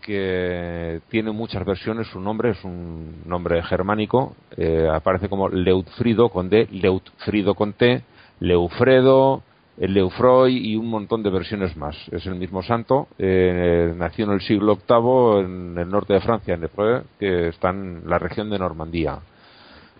que 0.00 1.00
tiene 1.10 1.30
muchas 1.32 1.66
versiones. 1.66 2.06
Su 2.06 2.20
nombre 2.20 2.50
es 2.50 2.64
un 2.64 3.22
nombre 3.26 3.62
germánico. 3.62 4.34
Eh, 4.56 4.88
aparece 4.90 5.28
como 5.28 5.50
Leutfrido 5.50 6.30
con 6.30 6.48
D, 6.48 6.66
Leutfrido 6.70 7.54
con 7.54 7.74
T, 7.74 8.02
Leufredo, 8.40 9.42
Leufroy 9.78 10.56
y 10.56 10.76
un 10.76 10.88
montón 10.88 11.22
de 11.22 11.30
versiones 11.30 11.76
más. 11.76 11.96
Es 12.10 12.26
el 12.26 12.34
mismo 12.34 12.62
santo. 12.62 13.08
Eh, 13.18 13.94
nació 13.96 14.26
en 14.26 14.32
el 14.32 14.40
siglo 14.40 14.76
VIII 14.76 15.44
en 15.44 15.78
el 15.78 15.88
norte 15.88 16.14
de 16.14 16.20
Francia, 16.20 16.54
en 16.54 16.64
Epreuve, 16.64 17.02
que 17.18 17.48
está 17.48 17.70
en 17.70 18.02
la 18.06 18.18
región 18.18 18.50
de 18.50 18.58
Normandía. 18.58 19.18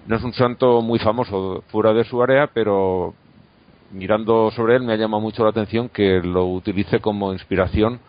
No 0.07 0.17
es 0.17 0.25
un 0.25 0.33
santo 0.33 0.83
muy 0.83 0.99
famoso 0.99 1.63
fuera 1.69 1.93
de 1.93 2.05
su 2.05 2.23
área, 2.23 2.49
pero 2.53 3.15
mirando 3.93 4.51
sobre 4.51 4.77
él 4.77 4.83
me 4.83 4.93
ha 4.93 4.97
llamado 4.97 5.21
mucho 5.21 5.45
la 5.45 5.51
atención 5.51 5.89
que 5.89 6.21
lo 6.23 6.47
utilice 6.47 7.01
como 7.01 7.33
inspiración 7.33 8.01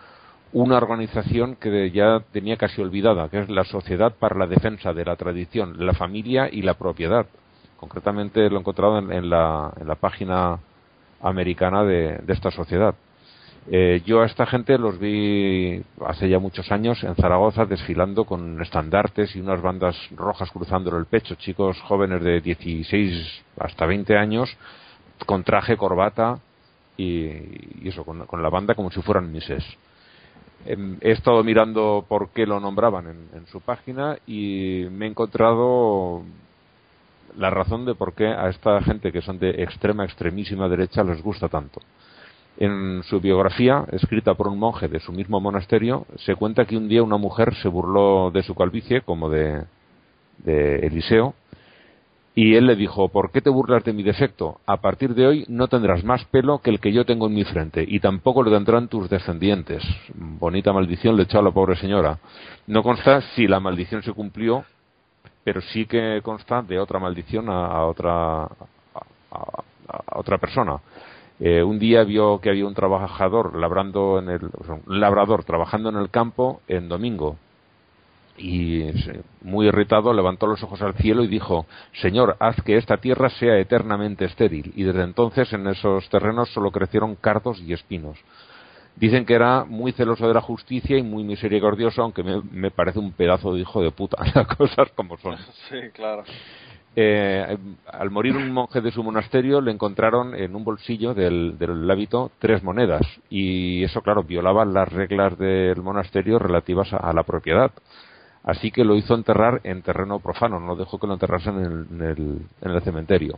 una 0.54 0.78
organización 0.78 1.56
que 1.56 1.92
ya 1.92 2.22
tenía 2.32 2.58
casi 2.58 2.82
olvidada, 2.82 3.30
que 3.30 3.40
es 3.40 3.50
la 3.50 3.64
Sociedad 3.64 4.14
para 4.20 4.38
la 4.38 4.48
Defensa 4.48 4.94
de 4.94 5.06
la 5.06 5.16
Tradición, 5.16 5.86
la 5.86 5.94
Familia 5.94 6.50
y 6.52 6.62
la 6.62 6.74
Propiedad. 6.74 7.26
Concretamente 7.82 8.48
lo 8.48 8.58
he 8.58 8.60
encontrado 8.60 9.00
en, 9.00 9.28
la, 9.28 9.74
en 9.82 9.88
la, 9.88 9.96
página 9.96 10.60
americana 11.20 11.84
de, 11.84 12.22
esta 12.28 12.52
sociedad. 12.52 12.94
Eh, 13.72 14.04
yo 14.06 14.22
a 14.22 14.28
esta 14.28 14.46
gente 14.46 14.78
los 14.78 15.00
vi 15.00 15.82
hace 16.06 16.30
ya 16.30 16.38
muchos 16.38 16.72
años 16.72 17.04
en 17.04 17.16
Zaragoza 17.16 17.66
desfilando 17.66 18.26
con 18.26 18.62
estandartes 18.62 19.36
y 19.36 19.40
unas 19.40 19.64
bandas 19.64 19.98
rojas 20.16 20.52
cruzando 20.52 20.96
el 20.96 21.08
pecho, 21.08 21.34
chicos 21.34 21.82
jóvenes 21.82 22.24
de 22.24 22.40
16 22.40 23.44
hasta 23.58 23.88
20 23.88 24.16
años 24.16 24.56
con 25.26 25.44
traje, 25.44 25.76
corbata 25.76 26.38
y, 26.98 27.88
eso, 27.88 28.04
con, 28.04 28.44
la 28.44 28.50
banda 28.50 28.76
como 28.76 28.92
si 28.92 29.02
fueran 29.02 29.32
mises. 29.32 29.66
Em, 30.68 31.00
he 31.02 31.14
estado 31.14 31.44
mirando 31.44 32.06
por 32.08 32.30
qué 32.30 32.46
lo 32.46 32.60
nombraban 32.60 33.08
en, 33.08 33.48
su 33.48 33.60
página 33.60 34.20
y 34.28 34.86
me 34.92 35.08
he 35.08 35.10
encontrado 35.10 36.24
la 37.38 37.50
razón 37.50 37.86
de 37.86 37.96
por 37.96 38.14
qué 38.14 38.28
a 38.28 38.50
esta 38.50 38.82
gente 38.82 39.12
que 39.12 39.22
son 39.22 39.40
de 39.40 39.64
extrema, 39.64 40.06
extremísima 40.06 40.68
derecha 40.68 41.04
les 41.04 41.22
gusta 41.22 41.48
tanto. 41.50 41.82
En 42.58 43.02
su 43.04 43.20
biografía, 43.20 43.86
escrita 43.92 44.34
por 44.36 44.48
un 44.48 44.60
monje 44.60 44.88
de 44.88 45.00
su 45.00 45.12
mismo 45.12 45.40
monasterio, 45.40 46.06
se 46.18 46.36
cuenta 46.36 46.66
que 46.66 46.78
un 46.78 46.88
día 46.88 47.02
una 47.02 47.18
mujer 47.18 47.56
se 47.56 47.70
burló 47.70 48.30
de 48.30 48.44
su 48.44 48.54
calvicie, 48.54 49.02
como 49.02 49.30
de, 49.30 49.66
Eliseo, 50.46 51.34
Y 52.36 52.56
él 52.56 52.68
le 52.68 52.76
dijo, 52.76 53.10
¿por 53.10 53.32
qué 53.32 53.42
te 53.42 53.50
burlas 53.50 53.84
de 53.84 53.94
mi 53.94 54.04
defecto? 54.04 54.60
A 54.66 54.78
partir 54.78 55.16
de 55.16 55.28
hoy 55.28 55.46
no 55.48 55.68
tendrás 55.68 56.04
más 56.04 56.24
pelo 56.26 56.60
que 56.60 56.70
el 56.70 56.80
que 56.80 56.94
yo 56.94 57.04
tengo 57.06 57.28
en 57.28 57.34
mi 57.34 57.44
frente, 57.46 57.84
y 57.88 58.00
tampoco 58.00 58.44
lo 58.44 58.52
tendrán 58.52 58.88
tus 58.88 59.10
descendientes. 59.10 59.84
Bonita 60.14 60.72
maldición 60.72 61.18
le 61.18 61.24
echó 61.24 61.40
a 61.40 61.44
la 61.44 61.52
pobre 61.52 61.76
señora. 61.78 62.20
No 62.68 62.84
consta 62.84 63.22
si 63.36 63.48
la 63.48 63.60
maldición 63.60 64.04
se 64.04 64.14
cumplió, 64.14 64.66
pero 65.44 65.62
sí 65.62 65.86
que 65.86 66.22
consta 66.24 66.62
de 66.62 66.80
otra 66.80 67.00
maldición 67.00 67.50
a, 67.50 67.86
otra 67.86 68.44
a, 68.44 69.64
otra 70.14 70.38
persona. 70.38 70.80
Eh, 71.40 71.64
un 71.64 71.80
día 71.80 72.04
vio 72.04 72.40
que 72.40 72.50
había 72.50 72.68
un 72.68 72.76
trabajador 72.76 73.58
labrando 73.58 74.20
en 74.20 74.30
el, 74.30 74.42
un 74.44 75.00
labrador 75.00 75.44
trabajando 75.44 75.90
en 75.90 75.96
el 75.96 76.10
campo 76.10 76.62
en 76.68 76.88
domingo 76.88 77.38
y 78.38 78.86
muy 79.42 79.68
irritado 79.68 80.14
levantó 80.14 80.48
los 80.48 80.62
ojos 80.64 80.82
al 80.82 80.96
cielo 80.96 81.24
y 81.24 81.28
dijo 81.28 81.66
Señor, 81.94 82.38
haz 82.40 82.62
que 82.64 82.78
esta 82.78 82.98
tierra 82.98 83.30
sea 83.30 83.58
eternamente 83.58 84.26
estéril. 84.26 84.72
Y 84.76 84.84
desde 84.84 85.04
entonces 85.04 85.52
en 85.54 85.68
esos 85.68 86.10
terrenos 86.10 86.50
solo 86.52 86.72
crecieron 86.72 87.16
cardos 87.16 87.60
y 87.62 87.74
espinos. 87.74 88.18
Dicen 88.96 89.26
que 89.26 89.34
era 89.34 89.64
muy 89.64 89.94
celoso 89.94 90.28
de 90.28 90.34
la 90.34 90.42
justicia 90.42 90.98
y 90.98 91.04
muy 91.04 91.24
misericordioso, 91.24 92.04
aunque 92.04 92.24
me, 92.24 92.72
parece 92.72 93.00
un 93.00 93.14
pedazo 93.14 93.54
de 93.54 93.62
hijo 93.62 93.82
de 93.82 93.92
puta, 93.92 94.18
las 94.36 94.48
cosas 94.48 94.92
como 94.96 95.18
son. 95.18 95.38
Sí, 95.70 95.78
claro. 95.94 96.24
Eh, 96.94 97.58
al 97.88 98.12
morir 98.12 98.36
un 98.36 98.52
monje 98.52 98.82
de 98.82 98.92
su 98.92 99.02
monasterio 99.02 99.62
le 99.62 99.72
encontraron 99.72 100.36
en 100.36 100.54
un 100.54 100.66
bolsillo 100.66 101.14
del, 101.14 101.58
del, 101.58 101.90
hábito 101.90 102.32
tres 102.38 102.62
monedas 102.64 103.02
y 103.30 103.82
eso 103.86 104.02
claro 104.02 104.24
violaba 104.24 104.66
las 104.66 104.92
reglas 104.92 105.38
del 105.38 105.82
monasterio 105.82 106.38
relativas 106.38 106.92
a 106.92 107.14
la 107.14 107.24
propiedad 107.24 107.72
Así 108.44 108.72
que 108.72 108.84
lo 108.84 108.96
hizo 108.96 109.14
enterrar 109.14 109.62
en 109.64 109.82
terreno 109.84 110.20
profano, 110.20 110.60
no 110.60 110.76
dejó 110.76 110.98
que 110.98 111.08
lo 111.08 111.14
enterrasen 111.14 111.88
en 111.92 112.02
el, 112.02 112.42
en 112.62 112.72
el, 112.72 112.82
cementerio. 112.82 113.38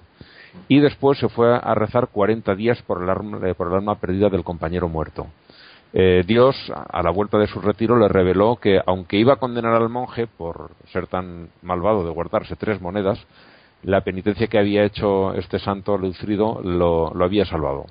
Y 0.70 0.80
después 0.80 1.20
se 1.20 1.28
fue 1.28 1.54
a 1.54 1.76
rezar 1.76 2.08
40 2.08 2.56
días 2.56 2.82
por 2.84 3.04
el, 3.04 3.10
alma, 3.10 3.48
eh, 3.48 3.54
por 3.54 3.68
el 3.68 3.74
alma 3.74 3.96
perdida 3.96 4.30
del 4.30 4.44
compañero 4.44 4.88
muerto. 4.88 5.28
Eh, 5.96 6.24
Dios, 6.26 6.56
a 6.74 7.04
la 7.04 7.12
vuelta 7.12 7.38
de 7.38 7.46
su 7.46 7.62
retiro, 7.62 7.98
le 7.98 8.08
reveló 8.08 8.56
que, 8.56 8.82
aunque 8.84 9.18
iba 9.18 9.34
a 9.34 9.38
condenar 9.38 9.74
al 9.76 9.90
monje 9.90 10.26
por 10.26 10.72
ser 10.92 11.06
tan 11.06 11.50
malvado 11.62 12.04
de 12.04 12.10
guardarse 12.10 12.56
tres 12.56 12.82
monedas, 12.82 13.24
la 13.84 14.02
penitencia 14.02 14.48
que 14.48 14.58
había 14.58 14.84
hecho 14.86 15.36
este 15.36 15.60
santo 15.60 15.98
Lucifrido 15.98 16.62
lo, 16.64 17.14
lo 17.14 17.26
había 17.26 17.46
salvado. 17.46 17.86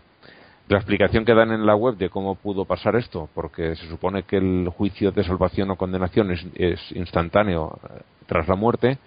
La 0.68 0.78
explicación 0.78 1.24
que 1.24 1.34
dan 1.34 1.52
en 1.52 1.66
la 1.66 1.76
web 1.76 1.96
de 1.96 2.08
cómo 2.08 2.34
pudo 2.34 2.64
pasar 2.64 2.96
esto, 2.96 3.28
porque 3.34 3.76
se 3.76 3.86
supone 3.88 4.24
que 4.24 4.38
el 4.38 4.68
juicio 4.68 5.12
de 5.12 5.22
salvación 5.22 5.70
o 5.70 5.76
condenación 5.76 6.32
es, 6.32 6.92
instantáneo 6.92 7.78
eh, 7.84 8.00
tras 8.26 8.48
la 8.48 8.56
muerte, 8.56 8.98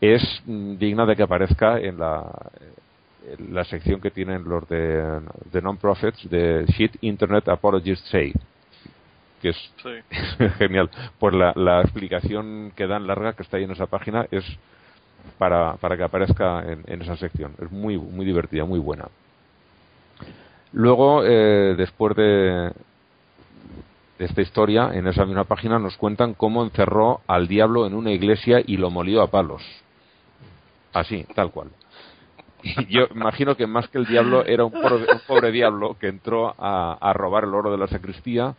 es 0.00 0.22
mm, 0.46 0.76
digna 0.76 1.06
de 1.06 1.14
que 1.14 1.22
aparezca 1.22 1.78
en 1.78 1.98
la, 1.98 2.24
la 3.50 3.64
sección 3.64 4.00
que 4.00 4.10
tienen 4.10 4.44
los 4.44 4.68
de, 4.68 5.20
de 5.52 5.62
non-profits 5.62 6.28
de 6.28 6.64
Shit 6.68 6.96
Internet 7.00 7.48
Apologists 7.48 8.08
Say, 8.10 8.32
que 9.40 9.50
es 9.50 9.72
genial. 10.58 10.90
Pues 11.18 11.34
la, 11.34 11.52
la, 11.56 11.80
explicación 11.80 12.72
que 12.76 12.86
dan 12.86 13.06
larga 13.06 13.32
que 13.32 13.42
está 13.42 13.56
ahí 13.56 13.64
en 13.64 13.70
esa 13.70 13.86
página 13.86 14.26
es 14.30 14.44
para, 15.38 15.76
para 15.76 15.96
que 15.96 16.04
aparezca 16.04 16.62
en, 16.70 16.82
en 16.86 17.02
esa 17.02 17.16
sección. 17.16 17.52
Es 17.60 17.70
muy, 17.70 17.96
muy 17.98 18.24
divertida, 18.26 18.64
muy 18.64 18.78
buena. 18.78 19.08
Luego, 20.74 21.22
eh, 21.24 21.76
después 21.76 22.16
de, 22.16 22.72
esta 24.18 24.42
historia, 24.42 24.90
en 24.92 25.06
esa 25.06 25.24
misma 25.24 25.44
página 25.44 25.78
nos 25.78 25.96
cuentan 25.96 26.34
cómo 26.34 26.64
encerró 26.64 27.20
al 27.28 27.46
diablo 27.46 27.86
en 27.86 27.94
una 27.94 28.10
iglesia 28.10 28.60
y 28.64 28.76
lo 28.76 28.90
molió 28.90 29.22
a 29.22 29.28
palos. 29.28 29.62
Así, 30.92 31.24
tal 31.34 31.52
cual. 31.52 31.70
Y 32.64 32.86
yo 32.88 33.06
imagino 33.14 33.56
que 33.56 33.66
más 33.66 33.88
que 33.88 33.98
el 33.98 34.06
diablo 34.06 34.44
era 34.44 34.64
un 34.64 34.72
pobre, 35.26 35.52
diablo 35.52 35.96
que 36.00 36.08
entró 36.08 36.54
a, 36.58 36.96
a, 37.00 37.12
robar 37.12 37.44
el 37.44 37.54
oro 37.54 37.70
de 37.70 37.78
la 37.78 37.86
sacristía 37.86 38.54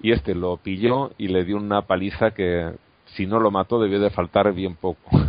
y 0.00 0.12
este 0.12 0.34
lo 0.34 0.56
pilló 0.56 1.12
y 1.18 1.28
le 1.28 1.44
dio 1.44 1.56
una 1.56 1.82
paliza 1.82 2.32
que 2.32 2.72
si 3.14 3.26
no 3.26 3.38
lo 3.38 3.50
mató 3.50 3.78
debió 3.78 4.00
de 4.00 4.10
faltar 4.10 4.52
bien 4.52 4.74
poco. 4.76 5.10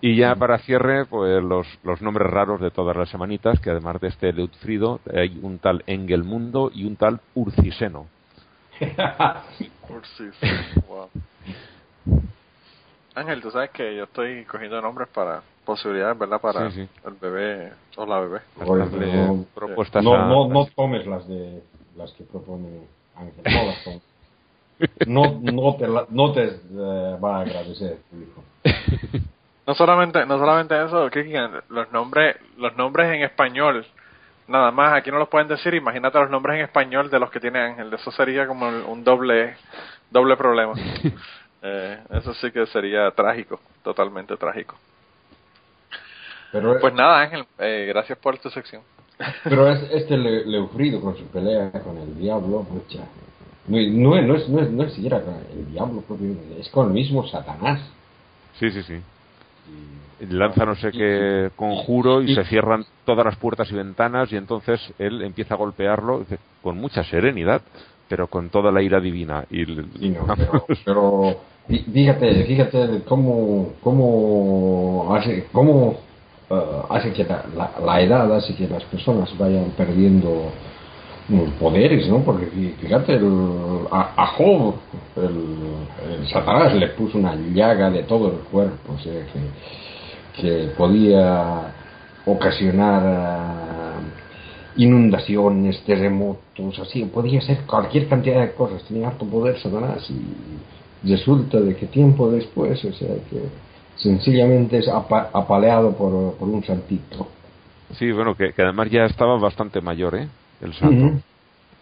Y 0.00 0.16
ya 0.16 0.34
para 0.34 0.58
cierre, 0.58 1.06
pues 1.06 1.42
los, 1.42 1.66
los 1.82 2.02
nombres 2.02 2.30
raros 2.30 2.60
de 2.60 2.70
todas 2.70 2.94
las 2.94 3.08
semanitas, 3.08 3.58
que 3.58 3.70
además 3.70 3.98
de 4.02 4.08
este 4.08 4.34
Leutfrido, 4.34 5.00
hay 5.10 5.38
un 5.40 5.58
tal 5.58 5.82
Engelmundo 5.86 6.70
y 6.74 6.84
un 6.84 6.96
tal 6.96 7.20
Urciseno. 7.34 8.06
Urciseno, 9.88 11.08
Ángel, 13.14 13.40
tú 13.40 13.50
sabes 13.50 13.70
que 13.70 13.96
yo 13.96 14.04
estoy 14.04 14.44
cogiendo 14.44 14.78
nombres 14.82 15.08
para 15.08 15.42
posibilidades, 15.64 16.18
¿verdad? 16.18 16.40
Para 16.40 16.66
el 16.68 17.14
bebé 17.20 17.72
o 17.96 18.06
la 18.06 18.20
bebé. 18.20 18.40
no, 18.56 19.44
propuestas 19.54 20.04
no, 20.04 20.48
no, 20.48 20.66
tomes 20.66 21.06
las 21.06 21.26
de 21.28 21.62
las 21.96 22.12
que 22.12 22.24
propone 22.24 22.86
Ángel, 23.16 23.42
no 23.44 23.66
las 23.66 23.84
tomes. 23.84 24.02
No, 25.06 25.40
no 25.40 25.76
te, 25.76 25.86
no 25.86 26.32
te 26.32 26.44
eh, 26.46 27.18
va 27.22 27.38
a 27.38 27.40
agradecer 27.42 27.98
tu 28.10 28.16
hijo. 28.20 28.44
No 29.66 29.74
solamente, 29.74 30.26
no 30.26 30.38
solamente 30.38 30.74
eso, 30.84 31.08
los 31.70 31.90
nombres, 31.90 32.36
los 32.58 32.76
nombres 32.76 33.14
en 33.14 33.22
español, 33.22 33.86
nada 34.46 34.70
más, 34.70 34.92
aquí 34.92 35.10
no 35.10 35.18
los 35.18 35.28
pueden 35.28 35.48
decir, 35.48 35.72
imagínate 35.72 36.18
los 36.18 36.28
nombres 36.28 36.56
en 36.56 36.64
español 36.64 37.08
de 37.08 37.18
los 37.18 37.30
que 37.30 37.40
tiene 37.40 37.60
Ángel, 37.60 37.92
eso 37.92 38.10
sería 38.10 38.46
como 38.46 38.68
un 38.68 39.02
doble, 39.02 39.56
doble 40.10 40.36
problema. 40.36 40.74
eh, 41.62 41.98
eso 42.10 42.34
sí 42.34 42.50
que 42.50 42.66
sería 42.66 43.10
trágico, 43.12 43.58
totalmente 43.82 44.36
trágico. 44.36 44.76
Pero, 46.54 46.78
pues 46.78 46.94
nada, 46.94 47.20
Ángel, 47.20 47.44
eh, 47.58 47.86
gracias 47.88 48.16
por 48.18 48.38
tu 48.38 48.48
sección. 48.48 48.80
Pero 49.42 49.68
es, 49.68 49.90
este 49.90 50.16
le, 50.16 50.44
Leufrido 50.46 51.00
con 51.00 51.16
su 51.16 51.24
pelea 51.24 51.72
con 51.82 51.98
el 51.98 52.16
diablo, 52.16 52.64
mucha. 52.70 53.00
No, 53.66 53.76
no, 53.76 54.22
no, 54.22 54.36
es, 54.36 54.48
no, 54.48 54.60
es, 54.60 54.70
no 54.70 54.84
es 54.84 54.92
siquiera 54.92 55.20
con 55.20 55.34
el 55.34 55.68
diablo 55.72 56.02
propio, 56.02 56.36
es 56.60 56.68
con 56.68 56.86
el 56.86 56.92
mismo 56.92 57.26
Satanás. 57.26 57.80
Sí, 58.60 58.70
sí, 58.70 58.84
sí 58.84 58.94
lanza 60.30 60.64
no 60.64 60.76
sé 60.76 60.92
qué 60.92 61.50
conjuro 61.56 62.22
y, 62.22 62.36
se 62.36 62.44
cierran 62.44 62.84
todas 63.04 63.24
las 63.24 63.36
puertas 63.36 63.68
y 63.72 63.74
ventanas 63.74 64.32
y 64.32 64.36
entonces 64.36 64.80
él 64.98 65.22
empieza 65.22 65.54
a 65.54 65.56
golpearlo 65.56 66.24
con 66.62 66.78
mucha 66.78 67.02
serenidad 67.02 67.62
pero 68.08 68.28
con 68.28 68.48
toda 68.48 68.70
la 68.70 68.80
ira 68.80 69.00
divina 69.00 69.44
y, 69.50 69.64
pero, 70.84 71.36
fíjate 71.68 72.44
fíjate 72.44 73.02
cómo 73.06 73.72
cómo 73.82 75.14
hace 75.16 75.46
cómo 75.52 75.98
uh, 76.50 76.92
hace 76.92 77.12
que 77.12 77.24
la, 77.24 78.00
edad 78.00 78.34
hace 78.34 78.54
que 78.54 78.68
las 78.68 78.84
personas 78.84 79.36
vayan 79.38 79.70
perdiendo 79.76 80.50
poderes, 81.58 82.06
¿no? 82.08 82.18
Porque 82.18 82.46
fíjate, 82.80 83.18
a, 83.90 84.26
Job, 84.36 84.74
el, 85.16 86.28
Satanás 86.28 86.74
le 86.74 86.88
puso 86.88 87.18
una 87.18 87.34
llaga 87.34 87.90
de 87.90 88.02
todo 88.02 88.28
el 88.28 88.38
cuerpo, 88.50 88.92
o 88.94 88.98
sea, 88.98 89.12
que, 89.12 90.42
que 90.42 90.68
podía 90.76 91.72
ocasionar 92.26 93.02
uh, 93.02 94.80
inundaciones, 94.80 95.82
terremotos, 95.84 96.78
así, 96.78 97.04
podía 97.04 97.40
ser 97.40 97.60
cualquier 97.66 98.08
cantidad 98.08 98.40
de 98.40 98.52
cosas, 98.52 98.82
tenía 98.84 99.08
harto 99.08 99.24
poder 99.24 99.58
Satanás 99.58 100.06
y 100.10 101.10
resulta 101.10 101.60
de 101.60 101.74
que 101.76 101.86
tiempo 101.86 102.30
después, 102.30 102.84
o 102.84 102.92
sea, 102.92 103.14
que 103.30 103.63
sencillamente 104.04 104.78
es 104.78 104.88
apaleado 104.88 105.96
por, 105.96 106.34
por 106.36 106.48
un 106.48 106.62
santito. 106.62 107.26
Sí, 107.98 108.12
bueno, 108.12 108.36
que, 108.36 108.52
que 108.52 108.62
además 108.62 108.90
ya 108.90 109.06
estaba 109.06 109.38
bastante 109.38 109.80
mayor, 109.80 110.14
¿eh? 110.14 110.28
el 110.60 110.74
santo. 110.74 111.20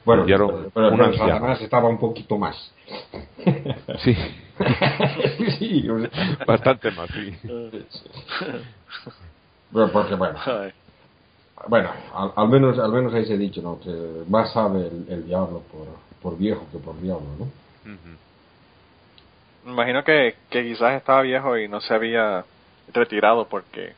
Bueno, 0.05 0.25
pero, 0.25 0.71
el 0.75 1.63
estaba 1.63 1.89
un 1.89 1.99
poquito 1.99 2.39
más. 2.39 2.57
Sí. 4.03 4.17
sí 5.59 5.89
bastante 6.47 6.91
más, 6.93 7.09
sí. 7.11 7.37
Bueno, 9.71 9.93
porque 9.93 10.15
bueno. 10.15 10.39
Bueno, 11.69 11.91
al, 12.37 12.49
menos 12.49 12.79
al 12.79 12.93
menos 12.93 13.15
ahí 13.15 13.25
se 13.25 13.35
ha 13.35 13.37
dicho, 13.37 13.63
¿no? 13.63 13.79
Que 13.79 14.25
más 14.29 14.53
sabe 14.53 14.91
el, 15.09 15.27
diablo 15.27 15.63
por, 15.71 15.87
por, 16.21 16.39
viejo 16.39 16.67
que 16.73 16.79
por 16.79 17.01
diablo, 17.01 17.27
¿no? 17.39 17.47
Me 19.65 19.73
imagino 19.73 20.03
que, 20.05 20.35
que 20.51 20.65
quizás 20.65 20.95
estaba 20.95 21.23
viejo 21.23 21.57
y 21.57 21.69
no 21.69 21.81
se 21.81 21.95
había 21.95 22.45
retirado 22.93 23.47
porque 23.47 23.93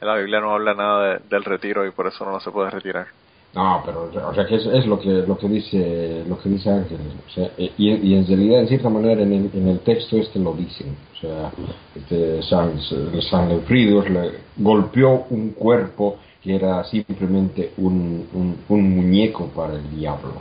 en 0.00 0.08
la 0.08 0.16
Biblia 0.16 0.40
no 0.40 0.52
habla 0.52 0.74
nada 0.74 1.20
del 1.30 1.44
retiro 1.44 1.86
y 1.86 1.90
por 1.92 2.06
eso 2.06 2.24
no 2.24 2.40
se 2.40 2.50
puede 2.50 2.70
retirar. 2.70 3.06
No, 3.54 3.82
pero 3.84 4.10
o 4.28 4.34
sea 4.34 4.46
que 4.46 4.54
es, 4.54 4.86
lo 4.86 4.98
que 4.98 5.10
lo 5.10 5.36
que 5.36 5.46
dice 5.46 6.24
lo 6.26 6.38
que 6.38 6.48
dice 6.48 6.70
Ángel, 6.70 6.98
o 7.26 7.30
sea, 7.30 7.50
eh, 7.58 7.70
y, 7.76 8.14
en 8.14 8.26
realidad 8.26 8.60
en 8.60 8.68
cierta 8.68 8.88
manera 8.88 9.20
en 9.20 9.32
el, 9.32 9.50
en 9.52 9.68
el 9.68 9.80
texto 9.80 10.16
este 10.16 10.38
lo 10.38 10.54
dicen, 10.54 10.96
o 11.12 11.20
sea, 11.20 11.52
este 11.94 12.42
San, 12.44 12.80
San 12.80 13.48
le 13.50 14.32
golpeó 14.56 15.26
un 15.28 15.50
cuerpo 15.50 16.16
que 16.42 16.56
era 16.56 16.82
simplemente 16.84 17.72
un, 17.76 18.56
un 18.68 18.96
muñeco 18.96 19.48
para 19.48 19.74
el 19.74 19.96
diablo. 19.96 20.32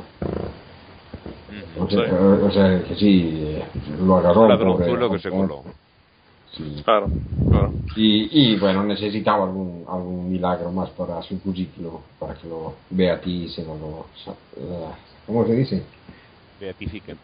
O 1.77 1.89
sea, 1.89 2.13
o 2.13 2.51
sea 2.51 2.83
que 2.83 2.95
sí, 2.95 3.59
lo 3.99 4.17
agarró. 4.17 4.41
Un 4.43 5.11
que 5.11 5.19
se 5.19 5.29
coló. 5.29 5.63
Sí. 6.53 6.81
Claro, 6.83 7.09
claro. 7.49 7.73
Y, 7.95 8.53
y 8.53 8.59
bueno, 8.59 8.83
necesitaba 8.83 9.45
algún, 9.45 9.85
algún 9.87 10.31
milagro 10.31 10.71
más 10.71 10.89
para 10.91 11.21
su 11.21 11.41
currículo, 11.41 12.01
para 12.19 12.35
que 12.35 12.47
lo 12.47 12.75
beaticen 12.89 13.65
o 13.69 13.75
lo... 13.75 14.05
eh, 14.61 14.89
¿Cómo 15.25 15.45
se 15.45 15.53
dice? 15.53 15.83
Beatifiquen. 16.59 17.17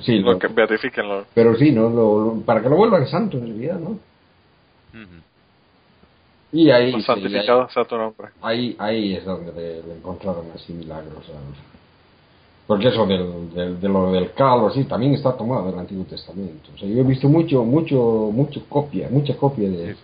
Sí, 0.00 0.18
Lo 0.18 0.32
lo- 0.32 0.38
que 0.38 0.48
beatifíquenlo. 0.48 1.26
pero 1.34 1.54
sí, 1.56 1.72
¿no? 1.72 1.88
Lo, 1.88 2.20
lo- 2.34 2.40
para 2.42 2.62
que 2.62 2.68
lo 2.68 2.76
vuelvan 2.76 3.06
santo 3.06 3.38
en 3.38 3.46
realidad, 3.46 3.78
¿no? 3.78 3.90
Ujú. 3.90 5.22
Y 6.52 6.70
ahí, 6.70 6.92
sí, 6.92 7.02
santificado 7.02 7.68
sea 7.70 7.84
tu 7.84 7.96
nombre. 7.96 8.28
ahí, 8.42 8.76
ahí 8.78 9.14
es 9.14 9.24
donde 9.24 9.52
le, 9.52 9.82
le 9.82 9.94
encontraron 9.96 10.46
así 10.54 10.72
milagros. 10.72 11.24
¿sabes? 11.26 11.71
Porque 12.66 12.88
eso 12.88 13.04
del, 13.06 13.52
del, 13.54 13.80
de 13.80 13.88
lo 13.88 14.12
del 14.12 14.32
calo, 14.32 14.70
sí, 14.70 14.84
también 14.84 15.14
está 15.14 15.36
tomado 15.36 15.70
del 15.70 15.78
Antiguo 15.78 16.04
Testamento. 16.04 16.70
O 16.74 16.78
sea, 16.78 16.88
yo 16.88 17.00
he 17.00 17.04
visto 17.04 17.28
mucho, 17.28 17.64
mucho, 17.64 17.96
mucho 18.32 18.64
copia, 18.68 19.08
mucha 19.10 19.36
copia 19.36 19.68
de 19.68 19.94
Sí. 19.94 20.00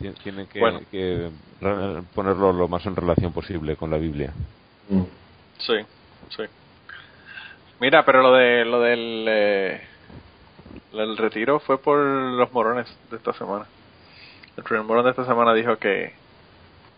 Tien- 0.00 0.14
Tienen 0.22 0.46
que, 0.46 0.60
Bueno. 0.60 0.80
que 0.90 1.30
re- 1.60 2.02
ponerlo 2.14 2.52
lo 2.52 2.68
más 2.68 2.84
en 2.86 2.94
relación 2.96 3.32
posible 3.32 3.76
con 3.76 3.90
la 3.90 3.96
Biblia. 3.98 4.32
Mm. 4.88 5.02
Sí, 5.58 5.74
sí. 6.36 6.42
Mira, 7.80 8.04
pero 8.04 8.22
lo 8.22 8.32
de 8.32 8.64
lo 8.64 8.80
del 8.80 9.24
eh, 9.28 9.80
lo 10.92 10.98
del 11.00 11.16
retiro 11.16 11.58
fue 11.60 11.78
por 11.78 11.98
los 11.98 12.52
morones 12.52 12.88
de 13.10 13.16
esta 13.16 13.32
semana. 13.34 13.66
El 14.56 14.64
primer 14.64 14.84
morón 14.84 15.04
de 15.04 15.10
esta 15.10 15.24
semana 15.24 15.54
dijo 15.54 15.76
que 15.78 16.12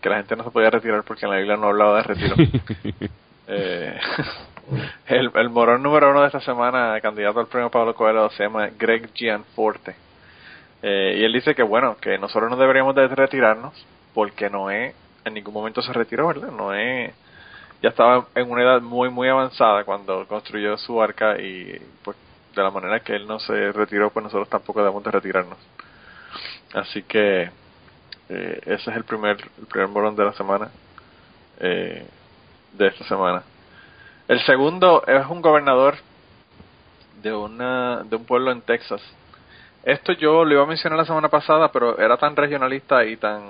que 0.01 0.09
la 0.09 0.17
gente 0.17 0.35
no 0.35 0.43
se 0.43 0.51
podía 0.51 0.69
retirar 0.69 1.03
porque 1.03 1.25
en 1.25 1.31
la 1.31 1.37
Biblia 1.37 1.57
no 1.57 1.67
hablaba 1.67 1.97
de 1.97 2.03
retiro. 2.03 2.35
Eh, 3.53 3.99
el, 5.07 5.29
el 5.35 5.49
morón 5.49 5.83
número 5.83 6.11
uno 6.11 6.21
de 6.21 6.27
esta 6.27 6.39
semana, 6.39 6.97
candidato 7.01 7.41
al 7.41 7.47
premio 7.47 7.69
Pablo 7.69 7.93
Coelho, 7.93 8.29
se 8.29 8.43
llama 8.43 8.69
Greg 8.79 9.11
Gianforte. 9.13 9.93
Eh, 10.81 11.17
y 11.19 11.23
él 11.25 11.33
dice 11.33 11.53
que 11.53 11.63
bueno, 11.63 11.97
que 11.99 12.17
nosotros 12.17 12.49
no 12.49 12.55
deberíamos 12.55 12.95
de 12.95 13.09
retirarnos 13.09 13.73
porque 14.13 14.49
Noé 14.49 14.95
en 15.25 15.33
ningún 15.33 15.53
momento 15.53 15.81
se 15.81 15.91
retiró, 15.91 16.27
¿verdad? 16.27 16.49
Noé 16.51 17.13
ya 17.81 17.89
estaba 17.89 18.27
en 18.35 18.49
una 18.49 18.61
edad 18.61 18.81
muy 18.81 19.09
muy 19.09 19.27
avanzada 19.27 19.83
cuando 19.83 20.25
construyó 20.27 20.77
su 20.77 21.01
arca 21.01 21.37
y 21.41 21.77
pues 22.03 22.15
de 22.55 22.63
la 22.63 22.71
manera 22.71 22.99
que 22.99 23.15
él 23.15 23.27
no 23.27 23.39
se 23.39 23.71
retiró, 23.71 24.11
pues 24.11 24.23
nosotros 24.23 24.49
tampoco 24.49 24.79
debemos 24.79 25.03
de 25.03 25.11
retirarnos. 25.11 25.57
Así 26.73 27.03
que 27.03 27.49
eh, 28.33 28.61
ese 28.65 28.91
es 28.91 28.95
el 28.95 29.03
primer 29.03 29.37
el 29.59 29.67
primer 29.67 29.89
morón 29.89 30.15
de 30.15 30.23
la 30.23 30.31
semana 30.31 30.69
eh, 31.59 32.05
de 32.71 32.87
esta 32.87 33.03
semana. 33.03 33.43
El 34.25 34.39
segundo 34.45 35.03
es 35.05 35.25
un 35.27 35.41
gobernador 35.41 35.95
de 37.21 37.33
una 37.33 38.03
de 38.03 38.15
un 38.15 38.23
pueblo 38.25 38.53
en 38.53 38.61
Texas. 38.61 39.01
Esto 39.83 40.13
yo 40.13 40.45
lo 40.45 40.53
iba 40.53 40.63
a 40.63 40.65
mencionar 40.65 40.97
la 40.97 41.05
semana 41.05 41.27
pasada, 41.27 41.73
pero 41.73 41.99
era 41.99 42.15
tan 42.15 42.37
regionalista 42.37 43.03
y 43.03 43.17
tan 43.17 43.41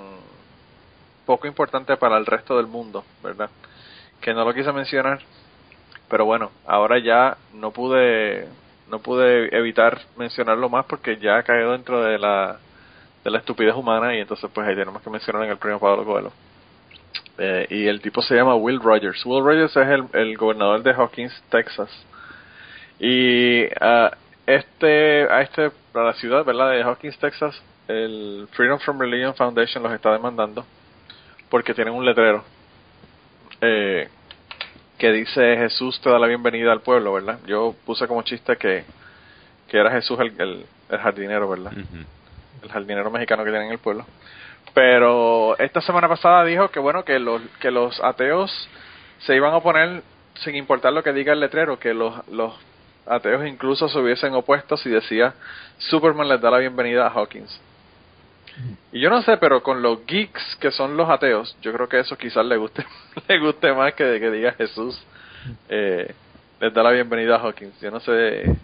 poco 1.26 1.46
importante 1.46 1.96
para 1.96 2.18
el 2.18 2.26
resto 2.26 2.56
del 2.56 2.66
mundo, 2.66 3.04
¿verdad? 3.22 3.50
Que 4.20 4.34
no 4.34 4.44
lo 4.44 4.52
quise 4.52 4.72
mencionar. 4.72 5.20
Pero 6.08 6.24
bueno, 6.24 6.50
ahora 6.66 6.98
ya 6.98 7.36
no 7.54 7.70
pude 7.70 8.48
no 8.88 8.98
pude 8.98 9.56
evitar 9.56 10.00
mencionarlo 10.16 10.68
más 10.68 10.86
porque 10.86 11.18
ya 11.18 11.36
ha 11.36 11.42
caído 11.44 11.70
dentro 11.70 12.02
de 12.02 12.18
la 12.18 12.58
de 13.24 13.30
la 13.30 13.38
estupidez 13.38 13.74
humana 13.74 14.14
y 14.14 14.20
entonces 14.20 14.50
pues 14.52 14.66
ahí 14.66 14.74
tenemos 14.74 15.02
que 15.02 15.10
mencionar 15.10 15.44
en 15.44 15.50
el 15.50 15.56
premio 15.56 15.78
Pablo 15.78 16.04
Coelho. 16.04 16.32
Eh, 17.38 17.66
y 17.70 17.86
el 17.86 18.00
tipo 18.00 18.22
se 18.22 18.34
llama 18.34 18.54
Will 18.54 18.80
Rogers. 18.80 19.24
Will 19.24 19.44
Rogers 19.44 19.76
es 19.76 19.88
el, 19.88 20.04
el 20.12 20.36
gobernador 20.36 20.82
de 20.82 20.92
Hawkins, 20.92 21.32
Texas. 21.50 21.90
Y 22.98 23.64
a 23.80 24.16
este, 24.46 25.24
a 25.30 25.42
este, 25.42 25.70
a 25.94 25.98
la 26.00 26.12
ciudad, 26.14 26.44
¿verdad? 26.44 26.70
De 26.70 26.82
Hawkins, 26.82 27.18
Texas, 27.18 27.60
el 27.88 28.48
Freedom 28.52 28.78
from 28.78 28.98
Religion 28.98 29.34
Foundation 29.34 29.82
los 29.82 29.92
está 29.92 30.12
demandando 30.12 30.64
porque 31.48 31.74
tienen 31.74 31.94
un 31.94 32.04
letrero 32.04 32.44
eh, 33.60 34.08
que 34.98 35.12
dice 35.12 35.56
Jesús 35.56 36.00
te 36.00 36.08
da 36.10 36.18
la 36.18 36.26
bienvenida 36.26 36.72
al 36.72 36.80
pueblo, 36.80 37.12
¿verdad? 37.12 37.38
Yo 37.46 37.74
puse 37.84 38.06
como 38.06 38.22
chiste 38.22 38.56
que, 38.56 38.84
que 39.68 39.78
era 39.78 39.90
Jesús 39.90 40.18
el, 40.20 40.40
el, 40.40 40.98
jardinero, 40.98 41.48
¿verdad? 41.48 41.72
El 42.62 42.70
jardinero 42.70 43.10
mexicano 43.10 43.44
que 43.44 43.50
tiene 43.50 43.66
en 43.66 43.72
el 43.72 43.78
pueblo. 43.78 44.06
Pero 44.74 45.58
esta 45.58 45.80
semana 45.80 46.08
pasada 46.08 46.44
dijo 46.44 46.70
que 46.70 46.80
bueno 46.80 47.04
que 47.04 47.18
los 47.18 47.42
que 47.60 47.70
los 47.70 48.02
ateos 48.02 48.50
se 49.18 49.36
iban 49.36 49.52
a 49.52 49.58
oponer 49.58 50.02
sin 50.36 50.54
importar 50.56 50.92
lo 50.92 51.02
que 51.02 51.12
diga 51.12 51.32
el 51.32 51.40
letrero, 51.40 51.78
que 51.78 51.92
los 51.92 52.26
los 52.28 52.54
ateos 53.06 53.46
incluso 53.46 53.88
se 53.88 53.98
hubiesen 53.98 54.34
opuesto 54.34 54.76
si 54.76 54.88
decía 54.88 55.34
Superman 55.78 56.28
les 56.28 56.40
da 56.40 56.50
la 56.50 56.58
bienvenida 56.58 57.06
a 57.06 57.10
Hawkins. 57.10 57.60
Y 58.92 59.00
yo 59.00 59.08
no 59.08 59.22
sé, 59.22 59.38
pero 59.38 59.62
con 59.62 59.80
los 59.80 60.04
geeks 60.06 60.56
que 60.56 60.70
son 60.70 60.96
los 60.96 61.08
ateos, 61.08 61.56
yo 61.62 61.72
creo 61.72 61.88
que 61.88 62.00
eso 62.00 62.16
quizás 62.16 62.44
le 62.44 62.56
guste 62.56 62.84
le 63.28 63.38
guste 63.38 63.72
más 63.72 63.94
que, 63.94 64.20
que 64.20 64.30
diga 64.30 64.52
Jesús 64.52 65.02
eh, 65.68 66.14
les 66.60 66.72
da 66.72 66.82
la 66.82 66.92
bienvenida 66.92 67.36
a 67.36 67.40
Hawkins. 67.40 67.78
Yo 67.80 67.90
no 67.90 68.00
sé 68.00 68.56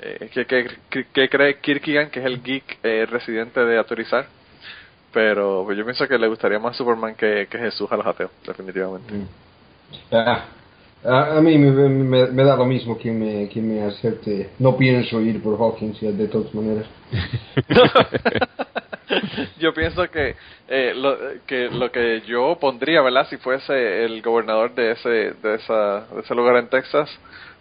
eh, 0.00 0.28
¿qué, 0.32 0.46
qué, 0.46 0.66
qué- 0.90 1.06
qué 1.12 1.28
cree 1.28 1.56
Kierkegaard, 1.60 2.10
que 2.10 2.20
es 2.20 2.26
el 2.26 2.42
geek 2.42 2.78
eh, 2.82 3.06
residente 3.06 3.64
de 3.64 3.78
autorizar? 3.78 4.26
Pero 5.12 5.62
pues, 5.64 5.78
yo 5.78 5.84
pienso 5.84 6.08
que 6.08 6.18
le 6.18 6.28
gustaría 6.28 6.58
más 6.58 6.76
Superman 6.76 7.14
que, 7.14 7.46
que 7.50 7.58
Jesús 7.58 7.90
a 7.92 7.96
los 7.96 8.06
ateos, 8.06 8.30
definitivamente. 8.46 9.12
Mm. 9.14 9.28
Ah, 10.12 10.44
a, 11.04 11.36
a 11.38 11.40
mí 11.40 11.56
me, 11.58 11.70
me, 11.88 12.26
me 12.26 12.44
da 12.44 12.56
lo 12.56 12.66
mismo 12.66 12.98
que 12.98 13.10
me, 13.12 13.48
que 13.48 13.60
me 13.60 13.82
acepte. 13.82 14.50
No 14.58 14.76
pienso 14.76 15.20
ir 15.20 15.42
por 15.42 15.58
Hawkins 15.60 16.00
de 16.00 16.28
todas 16.28 16.52
maneras. 16.54 16.86
yo 19.60 19.72
pienso 19.74 20.10
que, 20.10 20.34
eh, 20.68 20.92
lo, 20.96 21.16
que 21.46 21.68
lo 21.70 21.92
que 21.92 22.22
yo 22.26 22.56
pondría, 22.60 23.02
¿verdad? 23.02 23.28
Si 23.28 23.36
fuese 23.36 24.04
el 24.04 24.22
gobernador 24.22 24.74
de 24.74 24.92
ese, 24.92 25.08
de 25.42 25.54
esa, 25.56 26.06
de 26.12 26.20
ese 26.24 26.34
lugar 26.34 26.56
en 26.56 26.68
Texas, 26.68 27.10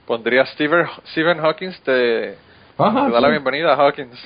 pondría 0.05 0.45
Stephen, 0.47 0.85
Stephen 1.11 1.39
Hawkins 1.39 1.79
te, 1.81 2.35
Ajá, 2.77 3.05
te 3.07 3.11
da 3.11 3.21
la 3.21 3.29
bienvenida 3.29 3.73
a 3.73 3.75
Hawkins. 3.75 4.19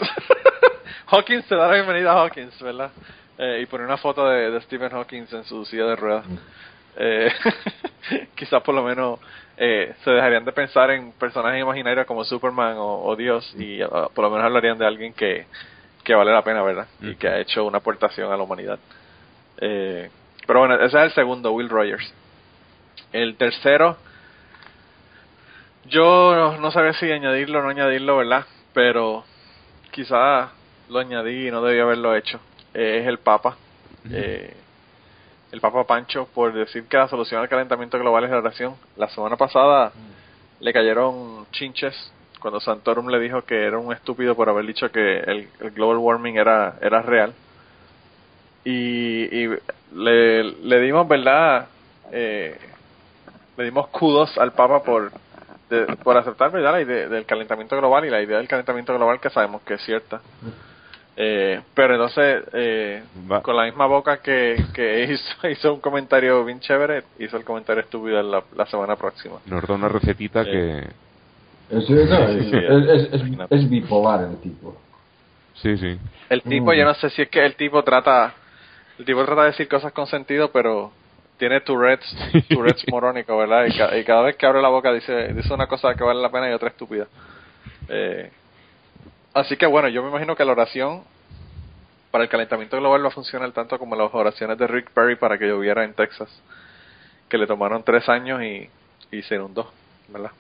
Hawkins 1.07 1.45
te 1.47 1.55
da 1.55 1.67
la 1.67 1.73
bienvenida 1.73 2.11
a 2.11 2.23
Hawkins, 2.23 2.59
¿verdad? 2.61 2.91
Eh, 3.38 3.59
y 3.61 3.65
pone 3.67 3.86
una 3.86 3.97
foto 3.97 4.28
de, 4.28 4.51
de 4.51 4.61
Stephen 4.61 4.91
Hawkins 4.93 5.32
en 5.34 5.43
su 5.43 5.65
silla 5.65 5.86
de 5.86 5.95
ruedas. 5.95 6.25
Eh, 6.97 7.32
quizás 8.36 8.61
por 8.63 8.73
lo 8.73 8.84
menos 8.84 9.19
eh, 9.57 9.93
se 10.03 10.11
dejarían 10.11 10.45
de 10.45 10.51
pensar 10.51 10.89
en 10.91 11.11
personajes 11.11 11.61
imaginarios 11.61 12.07
como 12.07 12.23
Superman 12.23 12.78
o, 12.78 13.03
o 13.03 13.15
Dios 13.15 13.53
y 13.57 13.82
ah, 13.82 14.07
por 14.13 14.25
lo 14.25 14.32
menos 14.32 14.45
hablarían 14.45 14.78
de 14.78 14.86
alguien 14.86 15.13
que, 15.13 15.45
que 16.03 16.15
vale 16.15 16.32
la 16.32 16.41
pena, 16.41 16.63
¿verdad? 16.63 16.88
Y 17.01 17.15
que 17.15 17.28
ha 17.28 17.39
hecho 17.39 17.65
una 17.65 17.80
aportación 17.80 18.32
a 18.32 18.38
la 18.38 18.43
humanidad. 18.43 18.80
Eh, 19.59 20.09
pero 20.45 20.59
bueno, 20.59 20.75
ese 20.75 20.97
es 20.97 21.03
el 21.03 21.11
segundo, 21.11 21.51
Will 21.51 21.69
Rogers. 21.69 22.13
El 23.11 23.36
tercero, 23.36 23.97
yo 25.88 26.58
no 26.60 26.72
sabía 26.72 26.94
si 26.94 27.12
añadirlo 27.12 27.60
o 27.60 27.62
no 27.62 27.70
añadirlo, 27.70 28.18
¿verdad? 28.18 28.46
Pero 28.74 29.24
quizá 29.92 30.52
lo 30.90 31.00
añadí 31.00 31.48
y 31.48 31.52
no 31.52 31.62
debía 31.62 31.84
haberlo 31.84 32.16
hecho. 32.16 32.40
Eh, 32.74 33.00
es 33.02 33.08
el 33.08 33.20
Papa. 33.20 33.58
Eh, 34.12 34.54
el 35.52 35.62
Papa 35.62 35.86
Pancho 35.86 36.28
por 36.34 36.54
decir 36.54 36.86
que 36.86 36.98
la 36.98 37.08
solución 37.08 37.42
al 37.42 37.50
calentamiento 37.50 37.98
global 38.00 38.24
es 38.26 38.32
la 38.32 38.38
oración. 38.38 38.76
La 38.96 39.10
semana 39.10 39.36
pasada 39.36 39.92
le 40.60 40.74
cayeron 40.74 41.46
chinches 41.52 42.14
cuando 42.40 42.60
Santorum 42.60 43.08
le 43.10 43.20
dijo 43.20 43.42
que 43.44 43.64
era 43.64 43.78
un 43.78 43.92
estúpido 43.92 44.36
por 44.36 44.50
haber 44.50 44.66
dicho 44.66 44.92
que 44.92 45.20
el, 45.20 45.50
el 45.60 45.72
global 45.72 45.98
warming 45.98 46.38
era, 46.38 46.76
era 46.82 47.02
real. 47.02 47.34
Y, 48.64 49.24
y 49.24 49.50
le, 49.94 50.44
le 50.44 50.82
dimos, 50.82 51.08
¿verdad? 51.08 51.68
Eh, 52.12 52.58
le 53.58 53.64
dimos 53.64 53.88
kudos 53.88 54.38
al 54.38 54.54
Papa 54.54 54.84
por, 54.84 55.12
de- 55.70 55.86
por 56.03 56.18
aceptar 56.18 56.51
¿verdad? 56.51 56.72
la 56.74 56.82
idea 56.82 57.07
del 57.09 57.26
calentamiento 57.26 57.78
global 57.78 58.05
y 58.05 58.09
la 58.09 58.22
idea 58.22 58.38
del 58.38 58.47
calentamiento 58.47 58.93
global 58.95 59.20
que 59.20 59.30
sabemos 59.30 59.61
que 59.63 59.76
es 59.76 59.82
cierta. 59.82 60.22
Eh, 61.20 61.59
pero 61.74 61.95
entonces, 61.95 62.43
eh, 62.53 63.03
con 63.41 63.55
la 63.57 63.63
misma 63.65 63.88
boca 63.88 64.18
que, 64.22 64.63
que 64.74 65.03
hizo, 65.11 65.47
hizo 65.49 65.74
un 65.74 65.80
comentario 65.82 66.45
bien 66.45 66.59
chévere, 66.59 67.03
hizo 67.20 67.38
el 67.38 67.43
comentario 67.43 67.82
estúpido 67.82 68.22
la, 68.22 68.43
la 68.55 68.65
semana 68.68 68.95
próxima. 68.95 69.38
Nos 69.47 69.65
da 69.68 69.74
una 69.74 69.89
recetita 69.89 70.43
que... 70.43 70.80
Es, 71.70 71.89
es- 71.89 71.89
no, 71.89 72.28
Sí, 72.28 72.38
es- 72.38 72.49
sí, 72.49 72.55
es- 72.57 72.88
es- 72.88 73.13
es- 73.13 73.22
imagínate. 73.22 73.55
es 73.55 73.70
bipolar 73.70 74.22
el 74.22 74.38
tipo. 74.38 74.78
Sí, 75.55 75.76
sí. 75.78 75.97
El 76.30 76.43
tipo, 76.43 76.72
yo 76.74 76.86
no 76.86 76.93
sé 76.93 77.09
si 77.09 77.24
es 77.24 77.30
que 77.30 77.43
el 77.43 77.55
tipo 77.55 77.84
trata, 77.84 78.34
el 78.99 79.05
tipo 79.05 79.26
trata 79.26 79.41
de 79.41 79.47
decir 79.47 79.68
cosas 79.68 79.91
con 79.93 80.05
sentido, 80.05 80.51
pero 80.51 80.91
tiene 81.38 81.62
Tourette's, 81.62 82.16
Tourette's 82.50 82.86
morónico, 82.92 83.38
¿verdad? 83.38 83.66
Y, 83.66 83.78
ca- 83.78 83.98
y 83.98 84.04
cada 84.04 84.24
vez 84.24 84.36
que 84.36 84.46
abre 84.46 84.62
la 84.62 84.70
boca 84.70 84.92
dice, 84.92 85.34
dice 85.34 85.54
una 85.54 85.68
cosa 85.68 85.94
que 85.96 86.04
vale 86.04 86.22
la 86.22 86.30
pena 86.32 86.50
y 86.50 86.54
otra 86.54 86.70
estúpida. 86.70 87.08
Eh, 87.90 88.32
así 89.34 89.56
que 89.58 89.66
bueno, 89.66 89.88
yo 89.90 90.02
me 90.04 90.10
imagino 90.10 90.36
que 90.36 90.44
la 90.46 90.52
oración 90.54 91.04
para 92.12 92.24
el 92.24 92.30
calentamiento 92.30 92.78
global 92.78 93.04
va 93.04 93.10
a 93.10 93.12
funcionar 93.12 93.52
tanto 93.52 93.78
como 93.78 93.96
las 93.96 94.14
oraciones 94.14 94.58
de 94.58 94.68
Rick 94.68 94.92
Perry 94.92 95.16
para 95.16 95.38
que 95.38 95.46
lloviera 95.48 95.84
en 95.84 95.94
Texas, 95.94 96.30
que 97.30 97.38
le 97.38 97.46
tomaron 97.48 97.84
tres 97.84 98.08
años 98.10 98.42
y, 98.42 98.70
y 99.12 99.22
se 99.24 99.36
inundó, 99.36 99.72
¿verdad? 100.08 100.32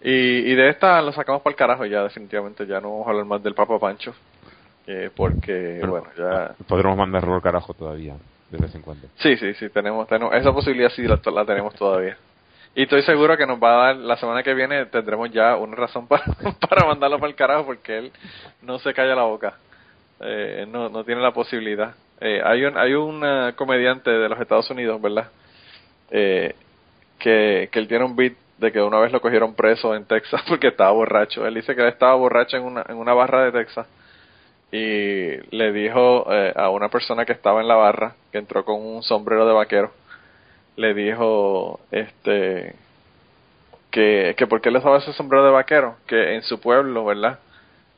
Y, 0.00 0.10
y 0.10 0.54
de 0.54 0.68
esta 0.70 1.00
lo 1.02 1.12
sacamos 1.12 1.42
para 1.42 1.52
el 1.52 1.56
carajo 1.56 1.84
ya, 1.86 2.02
definitivamente. 2.04 2.66
Ya 2.66 2.80
no 2.80 2.90
vamos 2.90 3.06
a 3.06 3.10
hablar 3.10 3.24
más 3.24 3.42
del 3.42 3.54
Papa 3.54 3.78
Pancho. 3.78 4.14
Eh, 4.86 5.10
porque, 5.14 5.80
bueno, 5.90 6.06
ya. 6.16 6.54
Podremos 6.66 6.96
mandarlo 6.96 7.34
al 7.34 7.42
carajo 7.42 7.74
todavía, 7.74 8.14
de 8.50 8.58
vez 8.58 8.74
en 8.74 8.82
cuando. 8.82 9.08
Sí, 9.16 9.36
sí, 9.36 9.54
sí, 9.54 9.68
tenemos, 9.70 10.08
tenemos 10.08 10.34
esa 10.34 10.52
posibilidad 10.52 10.90
sí 10.90 11.02
la, 11.02 11.20
la 11.32 11.44
tenemos 11.44 11.74
todavía. 11.74 12.16
Y 12.74 12.82
estoy 12.82 13.02
seguro 13.02 13.36
que 13.36 13.46
nos 13.46 13.62
va 13.62 13.72
a 13.72 13.86
dar, 13.86 13.96
la 13.96 14.16
semana 14.16 14.42
que 14.42 14.54
viene 14.54 14.86
tendremos 14.86 15.30
ya 15.30 15.56
una 15.56 15.76
razón 15.76 16.06
para, 16.06 16.24
para 16.68 16.86
mandarlo 16.86 17.18
para 17.18 17.30
el 17.30 17.36
carajo 17.36 17.66
porque 17.66 17.98
él 17.98 18.12
no 18.62 18.78
se 18.78 18.94
calla 18.94 19.14
la 19.14 19.24
boca. 19.24 19.54
Eh, 20.20 20.66
no, 20.68 20.88
no 20.88 21.04
tiene 21.04 21.20
la 21.20 21.32
posibilidad. 21.32 21.94
Eh, 22.20 22.40
hay 22.44 22.64
un 22.64 22.76
hay 22.76 22.94
un 22.94 23.22
eh, 23.24 23.52
comediante 23.54 24.10
de 24.10 24.28
los 24.28 24.40
Estados 24.40 24.68
Unidos, 24.70 25.00
¿verdad? 25.00 25.28
Eh, 26.10 26.54
que, 27.18 27.68
que 27.70 27.78
él 27.78 27.88
tiene 27.88 28.04
un 28.04 28.16
beat 28.16 28.34
de 28.58 28.72
que 28.72 28.80
una 28.80 28.98
vez 28.98 29.12
lo 29.12 29.20
cogieron 29.20 29.54
preso 29.54 29.94
en 29.94 30.04
Texas 30.04 30.42
porque 30.48 30.68
estaba 30.68 30.90
borracho. 30.92 31.46
Él 31.46 31.54
dice 31.54 31.74
que 31.74 31.82
él 31.82 31.88
estaba 31.88 32.14
borracho 32.14 32.56
en 32.56 32.64
una, 32.64 32.84
en 32.88 32.96
una 32.96 33.14
barra 33.14 33.44
de 33.44 33.52
Texas 33.52 33.86
y 34.70 35.56
le 35.56 35.72
dijo 35.72 36.26
eh, 36.32 36.52
a 36.54 36.68
una 36.70 36.88
persona 36.88 37.24
que 37.24 37.32
estaba 37.32 37.60
en 37.60 37.68
la 37.68 37.76
barra, 37.76 38.14
que 38.30 38.38
entró 38.38 38.64
con 38.64 38.84
un 38.84 39.02
sombrero 39.02 39.46
de 39.46 39.54
vaquero, 39.54 39.92
le 40.76 40.94
dijo 40.94 41.80
este 41.90 42.74
que, 43.90 44.34
que 44.36 44.46
por 44.46 44.60
qué 44.60 44.70
le 44.70 44.78
usaba 44.78 44.98
ese 44.98 45.12
sombrero 45.14 45.44
de 45.44 45.50
vaquero, 45.52 45.96
que 46.06 46.34
en 46.34 46.42
su 46.42 46.60
pueblo, 46.60 47.04
¿verdad? 47.04 47.38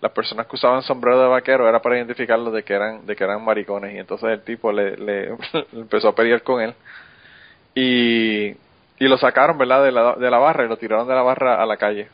Las 0.01 0.13
personas 0.13 0.47
que 0.47 0.57
usaban 0.57 0.83
sombrero 0.83 1.21
de 1.21 1.29
vaquero 1.29 1.69
era 1.69 1.83
para 1.83 1.97
identificarlos 1.97 2.53
de 2.55 2.63
que 2.63 2.73
eran 2.73 3.05
de 3.05 3.17
que 3.17 3.25
eran 3.25 3.45
maricones 3.45 3.95
y 3.95 3.99
entonces 3.99 4.31
el 4.31 4.43
tipo 4.43 4.73
le, 4.73 4.97
le 4.97 5.37
empezó 5.73 6.09
a 6.09 6.15
pelear 6.15 6.43
con 6.43 6.63
él 6.63 6.75
y, 7.75 8.51
y 8.99 9.09
lo 9.09 9.19
sacaron, 9.19 9.59
¿verdad? 9.59 9.85
De 9.85 9.93
la, 9.93 10.15
de 10.15 10.31
la 10.31 10.39
barra 10.39 10.65
y 10.65 10.69
lo 10.69 10.77
tiraron 10.77 11.09
de 11.09 11.15
la 11.15 11.23
barra 11.23 11.63
a 11.63 11.67
la 11.67 11.77
calle. 11.77 12.09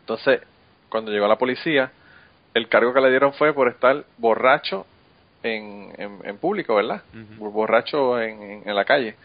Entonces, 0.00 0.40
cuando 0.88 1.10
llegó 1.10 1.26
la 1.28 1.36
policía, 1.36 1.90
el 2.58 2.68
cargo 2.68 2.92
que 2.92 3.00
le 3.00 3.10
dieron 3.10 3.32
fue 3.32 3.52
por 3.52 3.68
estar 3.68 4.04
borracho 4.18 4.86
en, 5.42 5.92
en, 5.96 6.18
en 6.24 6.38
público, 6.38 6.74
¿verdad? 6.74 7.02
Borracho 7.38 8.20
en, 8.20 8.42
en, 8.42 8.68
en 8.68 8.74
la 8.74 8.84
calle. 8.84 9.16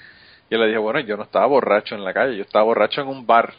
Y 0.49 0.55
él 0.55 0.61
le 0.61 0.67
dijo, 0.67 0.81
bueno, 0.81 0.99
yo 1.01 1.17
no 1.17 1.23
estaba 1.23 1.45
borracho 1.47 1.95
en 1.95 2.03
la 2.03 2.13
calle, 2.13 2.37
yo 2.37 2.43
estaba 2.43 2.63
borracho 2.65 3.01
en 3.01 3.07
un 3.07 3.25
bar 3.25 3.53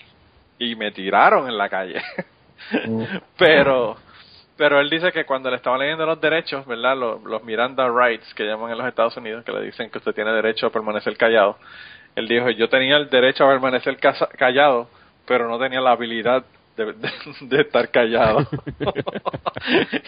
y 0.59 0.75
me 0.77 0.91
tiraron 0.93 1.49
en 1.49 1.59
la 1.59 1.69
calle. 1.69 2.01
pero 3.39 3.97
pero 4.57 4.81
él 4.81 4.89
dice 4.89 5.11
que 5.11 5.25
cuando 5.25 5.51
le 5.51 5.57
estaban 5.57 5.81
leyendo 5.81 6.07
los 6.07 6.21
derechos, 6.21 6.65
¿verdad? 6.67 6.97
Los, 6.97 7.23
los, 7.25 7.43
Miranda 7.43 7.89
Rights 7.89 8.33
que 8.35 8.45
llaman 8.45 8.71
en 8.71 8.79
los 8.79 8.87
Estados 8.87 9.17
Unidos, 9.17 9.45
que 9.45 9.51
le 9.51 9.63
dicen 9.63 9.91
que 9.91 9.99
usted 9.99 10.15
tiene 10.15 10.31
derecho 10.31 10.67
a 10.67 10.71
permanecer 10.71 11.17
callado. 11.17 11.59
Él 12.15 12.29
dijo, 12.29 12.49
yo 12.51 12.69
tenía 12.69 12.97
el 12.97 13.11
derecho 13.11 13.45
a 13.45 13.49
permanecer 13.49 13.99
callado, 13.99 14.89
pero 15.27 15.49
no 15.49 15.59
tenía 15.59 15.81
la 15.81 15.91
habilidad 15.91 16.45
de, 16.77 16.93
de, 16.93 17.11
de 17.41 17.61
estar 17.63 17.91
callado. 17.91 18.41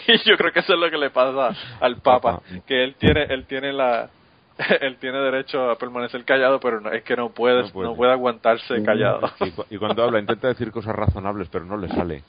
y 0.09 0.19
yo 0.29 0.37
creo 0.37 0.53
que 0.53 0.61
eso 0.61 0.75
es 0.75 0.79
lo 0.79 0.91
que 0.91 0.99
le 0.99 1.11
pasa 1.11 1.57
al 1.81 1.97
Papa, 1.97 2.43
que 2.67 2.85
él 2.85 2.95
tiene 2.99 3.25
él 3.25 3.47
tiene 3.47 3.73
la 3.73 4.11
él 4.81 4.97
tiene 4.97 5.19
derecho 5.19 5.71
a 5.71 5.77
permanecer 5.77 6.25
callado, 6.25 6.61
pero 6.61 6.81
no, 6.81 6.91
es 6.91 7.03
que 7.03 7.17
no 7.17 7.31
puede, 7.31 7.63
no 7.63 7.69
puede, 7.69 7.89
no 7.89 7.97
puede 7.97 8.13
aguantarse 8.13 8.83
callado. 8.83 9.31
Y, 9.41 9.75
y, 9.75 9.79
cuando 9.79 10.03
habla 10.03 10.19
intenta 10.19 10.49
decir 10.49 10.71
cosas 10.71 10.95
razonables, 10.95 11.49
pero 11.49 11.65
no 11.65 11.77
le 11.77 11.89
sale. 11.89 12.23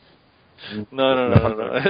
No, 0.91 1.15
no, 1.15 1.29
no, 1.29 1.49
no, 1.49 1.55
no. 1.55 1.73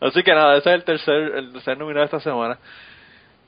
Así 0.00 0.22
que 0.22 0.34
nada, 0.34 0.56
ese 0.56 0.70
es 0.70 0.76
el 0.76 0.84
tercer, 0.84 1.36
el 1.36 1.52
tercer 1.52 1.78
nominado 1.78 2.00
de 2.00 2.06
esta 2.06 2.20
semana. 2.20 2.58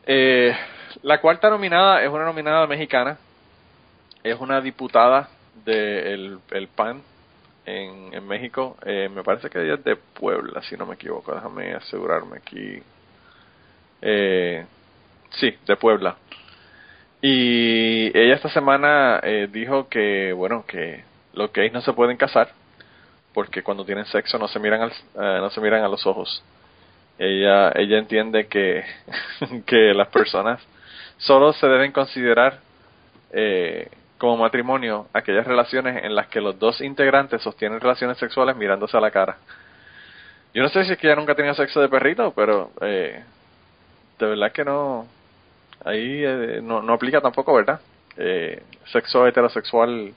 Eh, 0.07 0.55
la 1.03 1.21
cuarta 1.21 1.49
nominada 1.49 2.03
es 2.03 2.11
una 2.11 2.25
nominada 2.25 2.67
mexicana. 2.67 3.19
Es 4.23 4.39
una 4.41 4.61
diputada 4.61 5.29
del 5.65 6.39
de 6.49 6.59
el 6.59 6.69
PAN 6.69 7.03
en, 7.67 8.15
en 8.15 8.27
México. 8.27 8.77
Eh, 8.85 9.09
me 9.13 9.23
parece 9.23 9.51
que 9.51 9.63
ella 9.63 9.75
es 9.75 9.85
de 9.85 9.97
Puebla, 9.97 10.63
si 10.63 10.77
no 10.77 10.87
me 10.87 10.95
equivoco. 10.95 11.35
Déjame 11.35 11.75
asegurarme 11.75 12.37
aquí. 12.39 12.83
Eh, 14.01 14.65
sí, 15.31 15.57
de 15.67 15.77
Puebla. 15.77 16.17
Y 17.21 18.17
ella 18.19 18.35
esta 18.35 18.49
semana 18.49 19.21
eh, 19.23 19.49
dijo 19.51 19.89
que, 19.89 20.33
bueno, 20.33 20.65
que 20.67 21.05
los 21.35 21.53
gays 21.53 21.73
no 21.73 21.81
se 21.81 21.93
pueden 21.93 22.17
casar 22.17 22.51
porque 23.33 23.63
cuando 23.63 23.85
tienen 23.85 24.05
sexo 24.07 24.39
no 24.39 24.49
se 24.49 24.59
miran 24.59 24.83
al, 24.83 24.93
uh, 25.15 25.41
no 25.41 25.51
se 25.51 25.61
miran 25.61 25.83
a 25.83 25.89
los 25.89 26.07
ojos. 26.07 26.43
Ella 27.19 27.73
ella 27.75 27.99
entiende 27.99 28.47
que 28.47 28.85
que 29.67 29.95
las 29.95 30.09
personas 30.09 30.61
solo 31.19 31.53
se 31.53 31.67
deben 31.67 31.93
considerar 31.93 32.61
eh, 33.33 33.89
como 34.23 34.37
matrimonio 34.37 35.09
aquellas 35.13 35.45
relaciones 35.45 36.05
en 36.05 36.15
las 36.15 36.29
que 36.29 36.41
los 36.41 36.57
dos 36.57 36.81
integrantes 36.81 37.43
sostienen 37.43 37.81
relaciones 37.81 38.19
sexuales 38.19 38.55
mirándose 38.55 38.97
a 38.97 39.01
la 39.01 39.11
cara. 39.11 39.37
Yo 40.55 40.63
no 40.63 40.69
sé 40.69 40.85
si 40.85 40.93
es 40.93 40.99
que 40.99 41.09
ella 41.09 41.17
nunca 41.17 41.33
ha 41.33 41.35
tenido 41.35 41.55
sexo 41.55 41.81
de 41.81 41.89
perrito, 41.89 42.33
pero 42.33 42.71
eh, 42.83 43.21
de 44.21 44.27
verdad 44.27 44.53
que 44.53 44.65
no 44.65 45.09
ahí 45.85 46.23
eh, 46.25 46.61
no, 46.63 46.83
no 46.83 46.93
aplica 46.93 47.21
tampoco, 47.21 47.53
¿verdad? 47.53 47.81
Eh, 48.17 48.63
sexo 48.93 49.27
heterosexual 49.27 50.15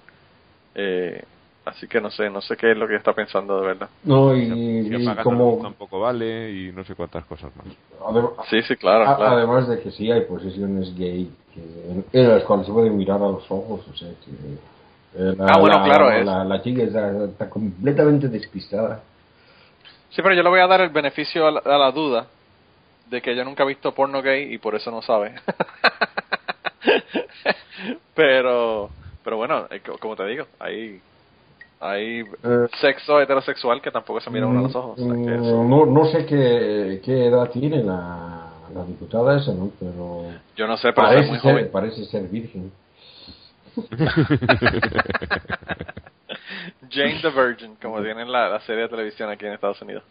eh, 0.75 1.23
así 1.65 1.87
que 1.87 1.99
no 1.99 2.11
sé, 2.11 2.29
no 2.29 2.41
sé 2.41 2.55
qué 2.55 2.71
es 2.71 2.77
lo 2.77 2.87
que 2.87 2.95
está 2.95 3.13
pensando 3.13 3.59
de 3.59 3.67
verdad. 3.67 3.89
No, 4.03 4.35
y, 4.35 4.47
que, 4.87 4.97
y 4.97 5.15
como 5.23 5.59
tampoco 5.61 5.99
vale 5.99 6.51
y 6.51 6.71
no 6.71 6.83
sé 6.83 6.95
cuántas 6.95 7.25
cosas 7.25 7.51
más. 7.55 7.67
Adem 8.07 8.27
sí, 8.49 8.61
sí, 8.61 8.75
claro, 8.75 9.09
a, 9.09 9.17
claro, 9.17 9.37
Además 9.37 9.67
de 9.67 9.81
que 9.81 9.91
sí 9.91 10.11
hay 10.11 10.21
posiciones 10.21 10.95
gay 10.95 11.29
que, 11.53 11.61
en, 11.61 12.05
en, 12.13 12.29
las 12.29 12.43
cuales 12.43 12.67
se 12.67 12.71
puede 12.71 12.89
mirar 12.89 13.17
a 13.21 13.27
los 13.27 13.49
ojos, 13.49 13.85
o 13.87 13.95
sea 13.95 14.09
que... 14.09 14.31
Eh, 15.17 15.35
la, 15.37 15.45
ah, 15.53 15.59
bueno, 15.59 15.79
la, 15.79 15.83
claro, 15.83 16.09
la, 16.09 16.19
es. 16.19 16.25
La, 16.25 16.43
la 16.43 16.61
chica 16.61 16.83
está, 16.83 17.25
está, 17.25 17.49
completamente 17.49 18.27
despistada. 18.27 19.01
Sí, 20.09 20.21
pero 20.21 20.35
yo 20.35 20.43
le 20.43 20.49
voy 20.49 20.59
a 20.59 20.67
dar 20.67 20.81
el 20.81 20.89
beneficio 20.89 21.47
a 21.47 21.51
la, 21.51 21.59
a 21.59 21.77
la 21.77 21.91
duda 21.91 22.27
de 23.09 23.21
que 23.21 23.31
ella 23.31 23.43
nunca 23.43 23.63
ha 23.63 23.67
visto 23.67 23.93
porno 23.93 24.21
gay 24.21 24.53
y 24.53 24.57
por 24.57 24.75
eso 24.75 24.91
no 24.91 25.01
sabe. 25.01 25.35
pero 28.13 28.89
pero 29.23 29.37
bueno, 29.37 29.65
eh, 29.71 29.81
como 29.99 30.15
te 30.15 30.25
digo, 30.27 30.45
hay 30.59 31.01
hay 31.79 32.21
eh, 32.21 32.67
sexo 32.79 33.21
heterosexual 33.21 33.81
que 33.81 33.91
tampoco 33.91 34.21
se 34.21 34.29
mira 34.29 34.47
uno 34.47 34.59
a 34.59 34.63
los 34.63 34.75
ojos. 34.75 34.99
O 34.99 35.03
sea, 35.03 35.13
que 35.13 35.37
no, 35.37 35.85
no 35.85 36.05
sé 36.05 36.25
qué, 36.25 37.01
qué 37.03 37.27
edad 37.27 37.49
tiene 37.51 37.83
la, 37.83 38.49
la 38.73 38.83
diputada 38.85 39.37
esa, 39.37 39.53
¿no? 39.53 39.71
Pero 39.79 40.25
yo 40.55 40.67
no 40.67 40.77
sé, 40.77 40.93
pero 40.93 41.07
parece, 41.07 41.29
muy 41.29 41.39
ser, 41.39 41.51
joven. 41.51 41.69
parece 41.71 42.05
ser 42.05 42.23
virgen. 42.23 42.71
Jane 46.89 47.19
the 47.21 47.29
Virgin, 47.29 47.75
como 47.81 48.01
tienen 48.01 48.31
la, 48.31 48.47
la, 48.47 48.61
serie 48.61 48.83
de 48.83 48.89
televisión 48.89 49.29
aquí 49.29 49.45
en 49.45 49.53
Estados 49.53 49.81
Unidos. 49.81 50.03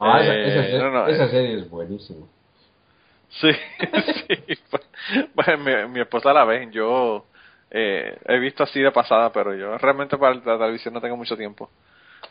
Ah, 0.00 0.20
eh, 0.22 0.48
esa, 0.48 0.66
esa, 0.68 0.78
no, 0.84 0.90
no, 0.90 1.06
esa 1.06 1.24
eh. 1.24 1.30
serie 1.30 1.58
es 1.58 1.68
buenísima. 1.68 2.24
Sí, 3.28 3.50
sí. 4.28 4.58
Pues, 5.34 5.58
mi, 5.58 5.88
mi 5.92 6.00
esposa 6.00 6.32
la 6.32 6.44
ve. 6.44 6.68
Yo 6.70 7.24
eh, 7.70 8.16
he 8.26 8.38
visto 8.38 8.62
así 8.62 8.80
de 8.80 8.90
pasada, 8.90 9.30
pero 9.32 9.54
yo 9.54 9.76
realmente 9.78 10.16
para 10.16 10.34
la 10.34 10.58
televisión 10.58 10.94
no 10.94 11.00
tengo 11.00 11.16
mucho 11.16 11.36
tiempo. 11.36 11.68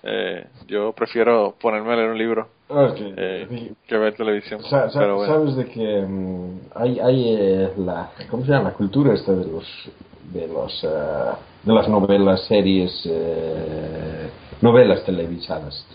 Eh, 0.03 0.45
yo 0.67 0.93
prefiero 0.93 1.55
ponerme 1.59 1.93
a 1.93 1.95
leer 1.95 2.09
un 2.09 2.17
libro 2.17 2.49
okay. 2.67 3.13
eh, 3.17 3.71
que 3.87 3.97
ver 3.97 4.13
televisión. 4.15 4.61
Sa 4.63 4.89
sa 4.89 4.99
pero 4.99 5.15
bueno. 5.15 5.33
Sabes 5.33 5.55
de 5.55 5.65
que 5.65 5.99
um, 5.99 6.59
hay, 6.75 6.99
hay 6.99 7.35
eh, 7.35 7.69
la, 7.77 8.11
¿cómo 8.29 8.45
se 8.45 8.51
llama? 8.51 8.69
La 8.69 8.73
cultura 8.75 9.13
esta 9.13 9.31
de 9.33 9.45
los, 9.45 9.89
de 10.31 10.47
los, 10.47 10.83
uh, 10.83 11.35
de 11.63 11.73
las 11.73 11.87
novelas, 11.89 12.45
series, 12.45 12.91
eh, 13.09 14.29
novelas 14.61 15.03
televisadas 15.03 15.85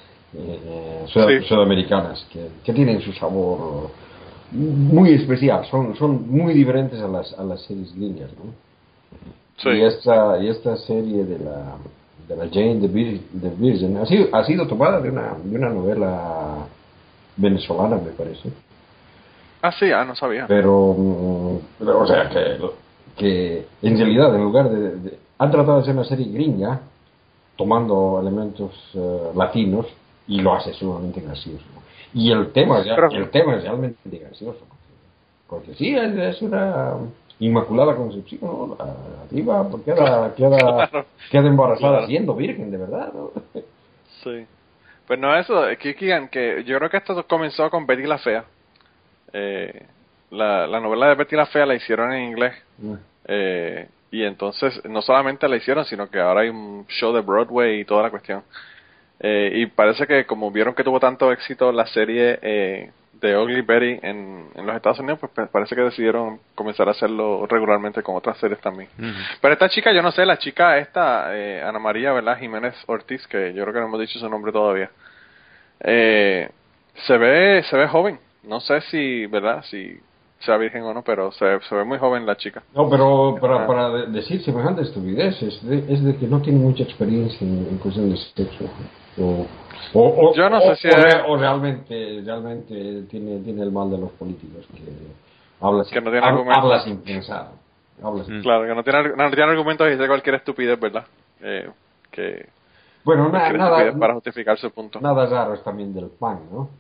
sud 1.09 1.29
sí. 1.29 1.45
sudamericanas 1.47 2.27
que, 2.33 2.49
que 2.65 2.73
tienen 2.73 3.03
su 3.03 3.13
sabor 3.13 3.91
muy 4.51 5.15
especial, 5.15 5.65
son, 5.67 5.95
son 5.97 6.31
muy 6.31 6.55
diferentes 6.55 7.01
a 7.01 7.09
las, 7.09 7.39
a 7.39 7.43
las 7.43 7.63
series 7.63 7.95
líneas, 7.97 8.31
¿no? 8.37 8.53
Sí. 9.59 9.69
Y 9.69 9.83
esta, 9.83 10.39
y 10.39 10.49
esta 10.49 10.77
serie 10.77 11.25
de 11.25 11.39
la, 11.39 11.77
de 12.29 12.37
la 12.37 12.49
Jane 12.49 12.81
the, 12.81 12.89
Vir 12.89 13.21
the 13.41 13.51
Virgin 13.57 13.97
ha 13.97 14.07
sido, 14.07 14.29
ha 14.35 14.45
sido 14.45 14.67
tomada 14.67 15.01
de 15.01 15.11
una, 15.11 15.35
de 15.43 15.57
una 15.57 15.69
novela 15.69 16.67
venezolana, 17.37 17.97
me 17.97 18.11
parece. 18.11 18.51
Ah, 19.63 19.73
sí, 19.73 19.91
ah, 19.93 20.05
no 20.05 20.15
sabía. 20.17 20.47
Pero, 20.49 21.61
pero 21.79 22.01
o 22.01 22.07
sea, 22.07 22.29
que, 22.29 22.59
que 23.17 23.67
en 23.83 23.97
realidad, 23.97 24.35
en 24.35 24.43
lugar 24.43 24.69
de, 24.69 24.97
de, 24.97 25.19
Han 25.39 25.51
tratado 25.51 25.77
de 25.77 25.83
hacer 25.83 25.95
una 25.95 26.05
serie 26.05 26.33
gringa, 26.33 26.81
tomando 27.57 28.19
elementos 28.21 28.73
uh, 28.95 29.37
latinos, 29.37 29.87
y 30.27 30.41
lo 30.41 30.55
hace 30.55 30.73
sumamente 30.73 31.21
gracioso. 31.21 31.65
Y 32.15 32.31
el 32.31 32.53
tema, 32.53 32.83
pero, 32.83 33.11
el 33.11 33.31
tema 33.31 33.57
es 33.57 33.63
realmente 33.63 34.19
gracioso. 34.19 34.61
Porque, 34.69 34.85
porque 35.49 35.75
sí, 35.75 35.95
es, 35.95 36.17
es 36.17 36.43
una 36.43 36.95
Inmaculada 37.47 37.97
Concepción, 37.97 38.41
¿no? 38.43 38.77
La, 38.79 38.95
diva, 39.31 39.69
porque 39.69 39.93
queda, 39.93 40.33
queda, 40.35 41.49
embarazada 41.49 41.93
claro. 41.93 42.07
siendo 42.07 42.35
virgen, 42.35 42.71
de 42.71 42.79
verdad, 42.79 43.13
¿no? 43.13 43.31
Sí. 44.23 44.47
Pues 45.07 45.19
no, 45.19 45.37
eso, 45.37 45.65
que, 45.81 45.97
que 45.97 46.65
yo 46.65 46.79
creo 46.79 46.89
que 46.89 46.99
esto 46.99 47.27
comenzó 47.27 47.69
con 47.69 47.85
Betty 47.87 48.05
la 48.05 48.19
Fea. 48.19 48.45
Eh, 49.33 49.87
la, 50.31 50.67
la 50.69 50.81
novela 50.81 51.09
de 51.09 51.17
Betty 51.17 51.35
la 51.35 51.47
Fea 51.47 51.67
la 51.67 51.75
hicieron 51.75 52.13
en 52.13 52.25
inglés. 52.25 52.55
Mm. 52.79 52.95
Eh, 53.27 53.89
y 54.13 54.23
entonces 54.25 54.81
no 54.85 55.03
solamente 55.03 55.49
la 55.49 55.57
hicieron, 55.57 55.85
sino 55.85 56.09
que 56.09 56.21
ahora 56.21 56.43
hay 56.43 56.51
un 56.51 56.87
show 56.87 57.13
de 57.13 57.23
Broadway 57.23 57.81
y 57.81 57.85
toda 57.85 58.05
la 58.05 58.11
cuestión. 58.11 58.45
Eh, 59.19 59.51
y 59.55 59.67
parece 59.67 60.07
que 60.07 60.27
como 60.27 60.51
vieron 60.51 60.75
que 60.75 60.85
tuvo 60.85 61.01
tanto 61.01 61.33
éxito 61.33 61.73
la 61.73 61.87
serie 61.87 62.39
eh, 62.43 62.91
de 63.13 63.37
Ugly 63.37 63.63
Betty 63.63 64.01
en, 64.03 64.49
en 64.55 64.67
los 64.67 64.75
Estados 64.75 64.99
Unidos, 64.99 65.21
pues 65.21 65.49
parece 65.49 65.75
que 65.77 65.83
decidieron 65.83 66.41
comenzar 66.55 66.89
a 66.89 66.93
hacerlo 66.93 67.47
regularmente 67.47 68.03
con 68.03 68.17
otras 68.17 68.37
series 68.39 68.61
también. 68.61 68.89
Pero 69.41 69.55
esta 69.55 69.69
chica, 69.69 69.93
yo 69.93 70.03
no 70.03 70.11
sé, 70.11 70.27
la 70.27 70.39
chica 70.39 70.79
esta, 70.79 71.37
eh, 71.37 71.63
Ana 71.63 71.79
María, 71.79 72.13
¿verdad? 72.13 72.39
Jiménez 72.39 72.75
Ortiz, 72.87 73.27
que 73.29 73.53
yo 73.55 73.63
creo 73.63 73.75
que 73.75 73.81
no 73.81 73.87
hemos 73.87 74.01
dicho 74.01 74.19
su 74.19 74.29
nombre 74.29 74.51
todavía. 74.51 74.91
Eh, 75.81 76.49
se 77.07 77.17
ve 77.19 77.63
se 77.69 77.77
ve 77.77 77.89
joven. 77.89 78.19
No 78.45 78.61
sé 78.61 78.81
si, 78.83 79.27
¿verdad? 79.27 79.63
Si 79.71 80.01
sea 80.41 80.57
virgen 80.57 80.83
o 80.83 80.93
no, 80.93 81.03
pero 81.03 81.31
se, 81.33 81.61
se 81.61 81.75
ve 81.75 81.85
muy 81.85 81.99
joven 81.99 82.27
la 82.27 82.37
chica. 82.37 82.63
No, 82.75 82.91
pero 82.91 83.37
para, 83.41 83.67
para 83.67 83.91
decir 84.07 84.43
semejante 84.43 84.83
estupidez 84.83 85.41
es 85.43 85.63
de, 85.65 85.79
es 85.93 86.03
de 86.03 86.17
que 86.17 86.27
no 86.27 86.41
tiene 86.43 86.59
mucha 86.59 86.83
experiencia 86.83 87.47
en, 87.47 87.69
en 87.71 87.79
cuestión 87.79 88.11
de 88.11 88.17
sexo. 88.17 88.69
O, 89.19 89.47
o, 89.95 90.35
Yo 90.35 90.49
no 90.49 90.59
o- 90.59 90.61
sé 90.61 90.77
si 90.77 90.89
o, 90.89 90.91
es- 90.91 91.15
re- 91.15 91.23
o 91.27 91.37
realmente, 91.37 92.23
realmente 92.25 93.03
tiene, 93.11 93.39
tiene 93.41 93.63
el 93.63 93.73
mal 93.73 93.91
de 93.91 93.99
los 93.99 94.11
políticos 94.13 94.67
que 94.75 94.83
habla, 95.61 95.85
Que 95.85 96.01
no 96.01 96.11
tiene 96.11 96.27
habla 96.27 96.81
sin 96.81 96.99
pensar. 97.03 97.51
Habla 98.03 98.25
sin- 98.25 98.41
Claro, 98.43 98.67
que 98.67 98.75
no 98.75 98.83
tiene, 98.83 99.17
no 99.17 99.31
tiene 99.31 99.51
argumentos 99.51 99.87
y 99.87 99.91
dice 99.91 100.07
cualquier 100.07 100.37
estupidez, 100.37 100.81
¿verdad? 100.81 101.05
Eh, 101.43 101.71
que 102.11 102.49
Bueno, 103.05 103.29
na- 103.29 103.51
nada, 103.53 103.93
para 103.99 104.15
justificar 104.15 104.57
su 104.59 104.71
punto. 104.71 105.01
nada 105.01 105.27
raro 105.27 105.55
es 105.55 105.63
también 105.63 105.93
del 105.93 106.07
pan, 106.09 106.41
¿no? 106.51 106.71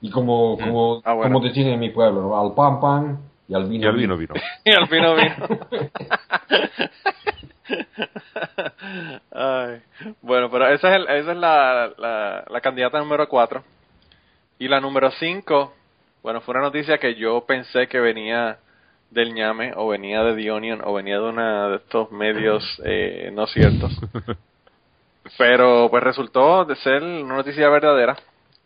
Y 0.00 0.10
como, 0.10 0.56
como, 0.58 1.02
Ah, 1.04 1.14
bueno. 1.14 1.34
como 1.34 1.44
decían 1.46 1.68
en 1.68 1.80
mi 1.80 1.90
pueblo, 1.90 2.22
¿no? 2.22 2.40
al 2.40 2.54
pan 2.54 2.80
pan 2.80 3.18
y 3.48 3.54
al 3.54 3.64
vino 3.68 3.84
Y 3.86 3.88
al 3.88 3.96
vino 3.96 4.16
vino. 4.16 4.34
y 4.64 4.72
al 4.72 4.88
fin 4.88 5.02
no 5.02 5.14
vino. 5.16 5.34
Ay, 9.32 9.80
bueno, 10.22 10.50
pero 10.50 10.68
esa 10.68 10.90
es, 10.90 10.96
el- 10.96 11.08
esa 11.08 11.32
es 11.32 11.36
la, 11.38 11.90
la, 11.98 12.44
la 12.48 12.60
candidata 12.60 12.98
número 12.98 13.28
4. 13.28 13.62
Y 14.58 14.68
la 14.68 14.80
número 14.80 15.10
5, 15.12 15.72
bueno, 16.22 16.40
fue 16.40 16.52
una 16.54 16.64
noticia 16.64 16.98
que 16.98 17.14
yo 17.14 17.44
pensé 17.46 17.86
que 17.88 18.00
venía 18.00 18.58
del 19.10 19.32
ñame, 19.34 19.72
o 19.76 19.88
venía 19.88 20.22
de 20.22 20.34
The 20.34 20.50
Onion, 20.50 20.80
o 20.84 20.94
venía 20.94 21.16
de 21.16 21.28
una 21.28 21.68
de 21.68 21.76
estos 21.76 22.10
medios 22.12 22.62
eh, 22.84 23.30
no 23.32 23.46
ciertos. 23.46 23.92
Pero 25.36 25.88
pues 25.90 26.02
resultó 26.02 26.64
de 26.64 26.76
ser 26.76 27.02
una 27.02 27.36
noticia 27.36 27.68
verdadera. 27.68 28.16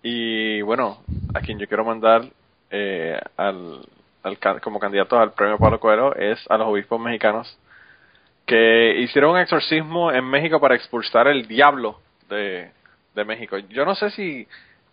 Y 0.02 0.62
bueno, 0.62 0.98
a 1.34 1.40
quien 1.40 1.58
yo 1.58 1.66
quiero 1.68 1.84
mandar 1.84 2.22
eh, 2.70 3.20
al, 3.36 3.80
como 4.62 4.78
candidato 4.80 5.18
al 5.18 5.32
premio 5.32 5.58
Pablo 5.58 5.78
Coelho 5.78 6.14
es 6.16 6.38
a 6.50 6.56
los 6.56 6.68
obispos 6.68 7.00
mexicanos 7.00 7.56
que 8.46 8.98
hicieron 9.00 9.32
un 9.32 9.38
exorcismo 9.38 10.10
en 10.12 10.24
México 10.24 10.60
para 10.60 10.74
expulsar 10.74 11.28
el 11.28 11.46
diablo 11.46 12.00
de, 12.28 12.70
de 13.14 13.24
México. 13.24 13.56
Yo 13.58 13.84
no 13.84 13.94
sé 13.94 14.10
si 14.10 14.46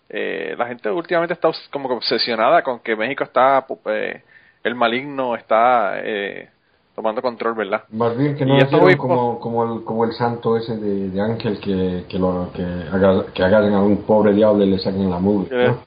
eh, 0.09 0.55
la 0.57 0.67
gente 0.67 0.89
últimamente 0.89 1.33
está 1.33 1.49
como 1.71 1.87
que 1.87 1.95
obsesionada 1.95 2.61
con 2.63 2.79
que 2.79 2.95
México 2.95 3.23
está, 3.23 3.65
eh, 3.85 4.23
el 4.63 4.75
maligno 4.75 5.35
está 5.35 5.99
eh, 6.03 6.49
tomando 6.95 7.21
control, 7.21 7.55
¿verdad? 7.55 7.83
Más 7.91 8.17
bien 8.17 8.35
que 8.35 8.45
no 8.45 8.57
Y 8.57 8.61
obispos- 8.61 8.97
como, 8.97 9.39
como, 9.39 9.63
el, 9.75 9.83
como 9.83 10.05
el 10.05 10.11
santo 10.13 10.57
ese 10.57 10.77
de, 10.77 11.09
de 11.09 11.21
Ángel 11.21 11.59
que, 11.59 12.05
que, 12.09 12.19
lo, 12.19 12.51
que, 12.53 12.61
agar- 12.63 13.25
que 13.33 13.43
agarren 13.43 13.73
a 13.73 13.81
un 13.81 14.03
pobre 14.03 14.33
diablo 14.33 14.63
y 14.63 14.69
le 14.71 14.79
saquen 14.79 15.09
la 15.09 15.19
mugre. 15.19 15.49
¿Qué- 15.49 15.67
¿no? 15.67 15.83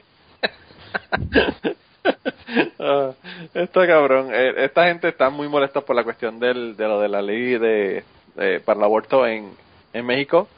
está 3.54 3.86
cabrón. 3.86 4.30
Eh, 4.32 4.54
esta 4.64 4.86
gente 4.86 5.08
está 5.08 5.30
muy 5.30 5.48
molesta 5.48 5.80
por 5.80 5.96
la 5.96 6.04
cuestión 6.04 6.38
del, 6.40 6.76
de 6.76 6.88
lo 6.88 7.00
de 7.00 7.08
la 7.08 7.22
ley 7.22 7.58
de, 7.58 8.04
de- 8.36 8.60
para 8.60 8.78
el 8.78 8.84
aborto 8.84 9.26
en, 9.26 9.50
en 9.92 10.06
México. 10.06 10.48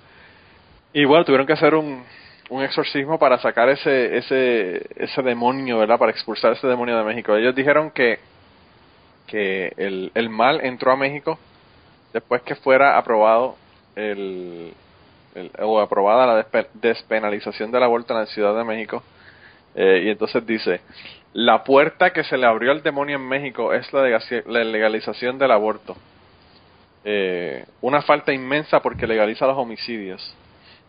Y 0.92 1.04
bueno, 1.04 1.24
tuvieron 1.24 1.46
que 1.46 1.54
hacer 1.54 1.74
un, 1.74 2.04
un 2.50 2.62
exorcismo 2.62 3.18
para 3.18 3.38
sacar 3.38 3.68
ese, 3.68 4.16
ese, 4.18 4.86
ese 4.96 5.22
demonio, 5.22 5.78
¿verdad? 5.78 5.98
Para 5.98 6.12
expulsar 6.12 6.52
ese 6.52 6.66
demonio 6.66 6.96
de 6.98 7.04
México. 7.04 7.34
Ellos 7.34 7.54
dijeron 7.54 7.90
que, 7.90 8.18
que 9.26 9.72
el, 9.76 10.10
el 10.14 10.28
mal 10.28 10.60
entró 10.64 10.92
a 10.92 10.96
México 10.96 11.38
después 12.12 12.42
que 12.42 12.54
fuera 12.56 12.98
aprobado 12.98 13.56
el, 13.96 14.72
el- 15.34 15.50
o 15.60 15.80
aprobada 15.80 16.26
la 16.26 16.44
despe- 16.44 16.68
despenalización 16.74 17.70
del 17.72 17.82
aborto 17.82 18.12
en 18.14 18.20
la 18.20 18.26
Ciudad 18.26 18.56
de 18.56 18.64
México. 18.64 19.02
Eh, 19.74 20.02
y 20.04 20.10
entonces 20.10 20.46
dice, 20.46 20.80
la 21.32 21.64
puerta 21.64 22.12
que 22.12 22.24
se 22.24 22.36
le 22.36 22.46
abrió 22.46 22.72
al 22.72 22.82
demonio 22.82 23.16
en 23.16 23.26
México 23.26 23.72
es 23.72 23.90
la, 23.92 24.02
la 24.46 24.64
legalización 24.64 25.38
del 25.38 25.50
aborto. 25.50 25.96
Eh, 27.04 27.64
una 27.80 28.02
falta 28.02 28.32
inmensa 28.32 28.80
porque 28.80 29.06
legaliza 29.06 29.46
los 29.46 29.56
homicidios. 29.56 30.34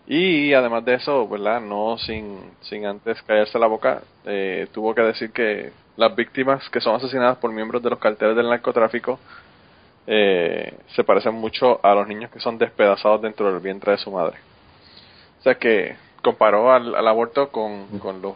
Y 0.05 0.53
además 0.53 0.84
de 0.84 0.95
eso, 0.95 1.27
¿verdad? 1.27 1.61
No 1.61 1.97
sin, 1.97 2.38
sin 2.61 2.86
antes 2.86 3.21
callarse 3.23 3.57
la 3.57 3.67
boca, 3.67 4.01
eh, 4.25 4.67
tuvo 4.73 4.93
que 4.93 5.01
decir 5.01 5.31
que 5.31 5.71
las 5.95 6.13
víctimas 6.15 6.69
que 6.69 6.81
son 6.81 6.95
asesinadas 6.95 7.38
por 7.38 7.51
miembros 7.51 7.81
de 7.81 7.89
los 7.89 7.99
carteles 7.99 8.36
del 8.36 8.49
narcotráfico 8.49 9.19
eh, 10.05 10.73
se 10.88 11.03
parecen 11.05 11.36
mucho 11.36 11.79
a 11.86 11.95
los 11.95 12.07
niños 12.07 12.29
que 12.31 12.39
son 12.41 12.57
despedazados 12.57 13.21
dentro 13.21 13.51
del 13.51 13.61
vientre 13.61 13.93
de 13.93 13.97
su 13.97 14.11
madre. 14.11 14.38
O 15.39 15.43
sea 15.43 15.55
que 15.55 15.95
comparó 16.21 16.73
al, 16.73 16.95
al 16.95 17.07
aborto 17.07 17.49
con, 17.49 17.99
con, 17.99 18.21
los, 18.21 18.34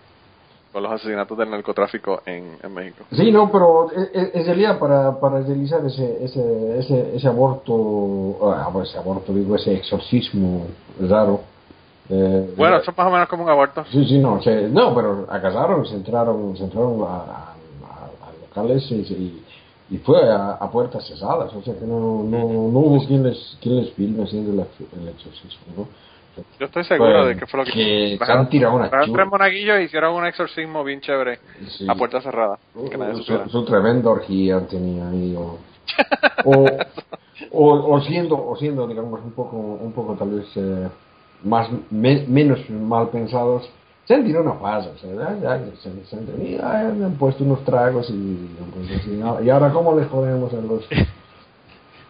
con 0.78 0.84
los 0.84 0.92
asesinatos 0.92 1.36
del 1.40 1.50
narcotráfico 1.50 2.22
en, 2.24 2.56
en 2.62 2.72
México. 2.72 3.04
Sí, 3.12 3.32
no, 3.32 3.52
pero 3.52 3.90
e- 3.92 4.12
e- 4.14 4.32
en 4.40 4.46
realidad 4.46 4.78
para, 4.78 5.20
para 5.20 5.40
realizar 5.42 5.84
ese, 5.84 6.24
ese, 6.24 6.78
ese, 6.78 7.16
ese 7.16 7.28
aborto, 7.28 8.38
ah, 8.44 8.72
ese 8.84 8.96
aborto, 9.00 9.34
digo, 9.34 9.56
ese 9.56 9.74
exorcismo 9.74 10.68
raro. 11.02 11.42
eh, 12.12 12.54
Bueno, 12.56 12.78
eso 12.78 12.92
es 12.92 12.98
más 12.98 13.08
o 13.08 13.10
menos 13.10 13.28
como 13.28 13.44
un 13.44 13.50
aborto. 13.50 13.86
Sí, 13.92 14.06
sí, 14.06 14.20
no, 14.20 14.40
se, 14.44 14.70
no, 14.70 14.94
pero 14.94 15.26
agarraron, 15.32 15.84
se 15.88 15.96
entraron, 15.96 16.56
se 16.56 16.66
entraron 16.66 17.02
a, 17.02 17.06
a- 17.06 17.54
a- 17.90 18.28
a 18.28 18.32
locales 18.48 18.84
y, 18.92 19.44
y- 19.90 19.98
fue 20.06 20.30
a, 20.32 20.52
a 20.52 20.70
puertas 20.70 21.08
cesadas, 21.08 21.52
o 21.56 21.62
sea 21.64 21.74
que 21.74 21.86
no, 21.88 22.22
no, 22.24 22.38
no 22.72 22.80
hubo 22.80 23.04
quien 23.08 23.24
les, 23.24 23.58
quien 23.62 23.78
les 23.78 23.90
filme 23.94 24.26
haciendo 24.26 24.52
el, 24.52 24.60
el 25.02 25.08
exorcismo, 25.08 25.74
¿no? 25.76 25.88
Yo 26.60 26.66
estoy 26.66 26.84
seguro 26.86 27.24
Pues, 27.24 27.28
de 27.28 27.36
que 27.38 27.46
fue 27.48 27.60
lo 27.60 27.66
que, 27.66 27.72
que 27.74 28.18
Bajaron- 28.20 28.40
han 28.40 28.50
tirado 28.50 28.76
una 28.76 28.84
bajaron 28.86 29.06
chula. 29.08 29.18
tres 29.18 29.32
monaguillos 29.32 29.80
y 29.80 29.84
hicieron 29.84 30.16
un 30.16 30.26
exorcismo 30.26 30.84
bien 30.84 31.02
chévere 31.02 31.40
Sí. 31.78 31.86
a 31.90 31.96
puerta 31.96 32.22
cerrada. 32.22 32.58
que 32.90 32.98
nadie 32.98 33.14
su, 33.16 33.24
supiera. 33.24 33.48
su 33.50 33.66
tremenda 33.66 34.10
orgía 34.10 34.66
tenía 34.68 35.10
ahí 35.10 35.36
o, 35.36 35.58
o, 36.46 36.66
o, 37.52 37.94
o 37.96 38.02
siendo 38.02 38.36
o 38.48 38.56
siendo 38.58 38.88
digamos 38.88 39.20
un 39.24 39.32
poco 39.32 39.58
un 39.58 39.92
poco 39.94 40.16
tal 40.16 40.30
vez 40.32 40.46
eh, 40.56 40.88
más 41.44 41.70
me- 41.92 42.26
menos 42.28 42.68
mal 42.70 43.10
pensados 43.10 43.70
se 44.06 44.16
han 44.16 44.24
tirado 44.26 44.46
una 44.46 44.60
pasa 44.60 44.90
o 44.90 44.98
sea, 44.98 45.14
ya- 45.14 45.38
ya 45.60 45.66
se, 45.82 46.06
se 46.06 46.60
han, 46.62 47.04
han 47.04 47.14
puesto 47.14 47.44
unos 47.44 47.64
tragos 47.64 48.10
y, 48.10 48.50
así, 49.00 49.12
¿no? 49.12 49.42
y 49.42 49.50
ahora 49.50 49.72
cómo 49.72 49.98
les 49.98 50.08
jodemos 50.08 50.52
a 50.54 50.58
los 50.58 50.84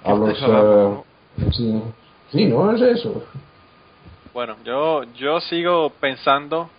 a 0.04 0.14
los 0.14 0.42
eh, 0.42 1.52
sí, 1.52 1.82
sí 2.32 2.46
no 2.46 2.72
es 2.74 2.82
eso 2.82 3.24
Bueno, 4.38 4.56
yo, 4.64 5.02
yo 5.16 5.42
sigo 5.42 5.90
pensando 6.00 6.70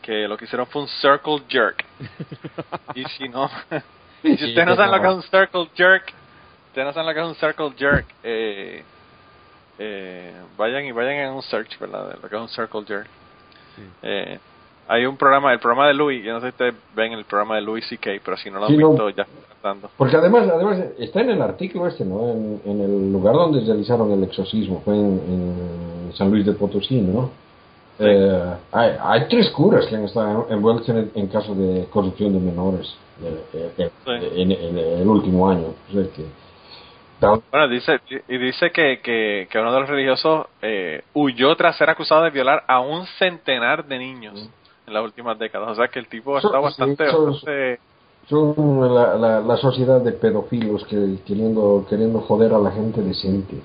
que 0.00 0.26
lo 0.26 0.38
que 0.38 0.46
hicieron 0.46 0.66
fue 0.68 0.80
un 0.80 0.88
circle 0.88 1.42
jerk. 1.46 1.84
y 2.94 3.04
si 3.10 3.28
no, 3.28 3.50
y 4.22 4.38
si 4.38 4.44
ustedes 4.46 4.66
no 4.66 4.74
saben 4.74 4.92
lo 4.92 5.02
que 5.02 5.08
es 5.08 5.14
un 5.16 5.22
circle 5.24 5.68
jerk, 5.74 6.14
ustedes 6.68 6.86
no 6.86 6.92
saben 6.94 7.08
lo 7.08 7.12
que 7.12 7.20
es 7.20 7.26
un 7.26 7.34
circle 7.34 7.72
jerk, 7.76 8.06
eh, 8.22 8.82
eh, 9.78 10.42
vayan 10.56 10.86
y 10.86 10.92
vayan 10.92 11.16
en 11.16 11.32
un 11.32 11.42
search, 11.42 11.78
¿verdad? 11.78 12.08
De 12.08 12.22
lo 12.22 12.26
que 12.26 12.36
es 12.36 12.40
un 12.40 12.48
circle 12.48 12.82
jerk. 12.86 13.06
Eh, 14.00 14.38
hay 14.88 15.06
un 15.06 15.16
programa, 15.16 15.52
el 15.52 15.58
programa 15.60 15.86
de 15.88 15.94
Louis, 15.94 16.24
yo 16.24 16.32
no 16.32 16.40
sé 16.40 16.46
si 16.46 16.50
ustedes 16.50 16.74
ven 16.96 17.12
el 17.12 17.24
programa 17.24 17.56
de 17.56 17.60
Louis 17.62 17.86
C.K., 17.86 18.10
pero 18.24 18.36
si 18.36 18.50
no 18.50 18.58
lo 18.58 18.64
han 18.66 18.70
Sí, 18.72 18.76
no. 18.78 18.88
visto, 18.90 19.10
ya 19.10 19.26
tratando. 19.60 19.90
Porque 19.96 20.16
además, 20.16 20.48
además 20.48 20.78
está 20.98 21.20
en 21.20 21.30
el 21.30 21.42
artículo 21.42 21.86
este, 21.86 22.04
¿no? 22.04 22.28
En, 22.30 22.60
en 22.64 22.80
el 22.80 23.12
lugar 23.12 23.34
donde 23.34 23.60
realizaron 23.60 24.10
el 24.12 24.22
exorcismo, 24.24 24.80
fue 24.84 24.94
en, 24.94 25.20
en 26.08 26.12
San 26.14 26.30
Luis 26.30 26.44
de 26.46 26.52
Potosí, 26.52 27.00
¿no? 27.00 27.30
Eh, 28.00 28.54
hay, 28.72 28.92
hay 29.00 29.28
tres 29.28 29.50
curas 29.50 29.84
que 29.86 29.96
han 29.96 30.04
estado 30.04 30.46
envueltos 30.50 30.88
en, 30.88 31.10
en 31.14 31.26
caso 31.26 31.52
de 31.54 31.86
corrupción 31.90 32.32
de 32.32 32.38
menores 32.38 32.96
eh, 33.22 33.42
eh, 33.54 33.70
eh, 33.78 33.90
Sí. 34.04 34.40
en, 34.40 34.52
en 34.52 34.78
el 34.78 35.06
último 35.08 35.50
año. 35.50 35.74
O 35.88 35.92
sea 35.92 36.02
que, 36.14 36.24
tal- 37.18 37.42
Bueno, 37.50 37.66
dice, 37.66 37.98
y 38.28 38.38
dice 38.38 38.70
que, 38.70 39.00
que, 39.00 39.48
que 39.50 39.58
uno 39.58 39.72
de 39.72 39.80
los 39.80 39.88
religiosos 39.88 40.46
eh, 40.62 41.02
huyó 41.12 41.56
tras 41.56 41.76
ser 41.76 41.90
acusado 41.90 42.22
de 42.22 42.30
violar 42.30 42.62
a 42.68 42.78
un 42.78 43.04
centenar 43.18 43.84
de 43.84 43.98
niños 43.98 44.48
en 44.88 44.94
las 44.94 45.04
últimas 45.04 45.38
décadas. 45.38 45.68
O 45.68 45.74
sea 45.74 45.88
que 45.88 46.00
el 46.00 46.08
tipo 46.08 46.36
está 46.36 46.48
sí, 46.48 46.62
bastante, 46.62 47.04
bastante 47.04 47.80
son 48.28 48.94
la, 48.94 49.16
la, 49.16 49.40
la 49.40 49.56
sociedad 49.56 50.00
de 50.02 50.12
pedofilos 50.12 50.84
que 50.84 51.16
queriendo 51.26 51.86
queriendo 51.88 52.20
joder 52.20 52.52
a 52.52 52.58
la 52.58 52.70
gente 52.70 53.00
decente. 53.00 53.56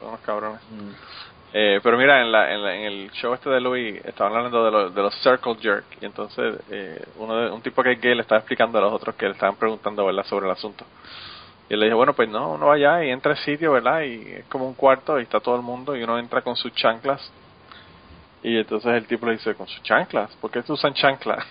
son 0.00 0.08
unos 0.08 0.20
cabrones. 0.20 0.60
Eh, 1.54 1.80
pero 1.82 1.96
mira, 1.96 2.20
en, 2.20 2.32
la, 2.32 2.52
en, 2.52 2.84
el 2.84 3.10
show 3.12 3.32
este 3.32 3.48
de 3.48 3.60
Louis 3.60 4.04
estaban 4.04 4.34
hablando 4.34 4.88
de, 4.88 4.90
de 4.90 5.02
los 5.02 5.14
circle 5.22 5.54
jerk 5.60 5.84
y 6.00 6.04
entonces 6.04 6.56
eh, 6.68 7.00
uno 7.18 7.36
de, 7.36 7.50
un 7.50 7.62
tipo 7.62 7.80
que 7.82 7.92
es 7.92 8.00
gay 8.00 8.14
le 8.14 8.22
estaba 8.22 8.40
explicando 8.40 8.76
a 8.78 8.82
los 8.82 8.92
otros 8.92 9.14
que 9.14 9.26
le 9.26 9.32
estaban 9.32 9.54
preguntando 9.54 10.04
¿verdad? 10.04 10.24
sobre 10.26 10.46
el 10.46 10.52
asunto. 10.52 10.84
Y 11.70 11.74
él 11.74 11.80
le 11.80 11.86
dije, 11.86 11.94
bueno, 11.94 12.12
pues 12.12 12.28
no, 12.28 12.54
uno 12.54 12.66
va 12.66 12.74
allá 12.74 13.04
y 13.04 13.10
entra 13.10 13.32
al 13.32 13.38
sitio, 13.38 13.72
¿verdad? 13.72 14.02
Y 14.02 14.20
es 14.32 14.44
como 14.46 14.66
un 14.66 14.74
cuarto 14.74 15.18
y 15.18 15.22
está 15.22 15.40
todo 15.40 15.56
el 15.56 15.62
mundo 15.62 15.96
y 15.96 16.02
uno 16.02 16.18
entra 16.18 16.42
con 16.42 16.56
sus 16.56 16.74
chanclas. 16.74 17.32
Y 18.44 18.58
entonces 18.58 18.92
el 18.92 19.06
tipo 19.06 19.24
le 19.24 19.32
dice, 19.32 19.54
¿con 19.54 19.66
sus 19.66 19.82
chanclas? 19.82 20.30
¿Por 20.36 20.50
qué 20.50 20.62
tú 20.62 20.74
usan 20.74 20.92
chanclas? 20.92 21.42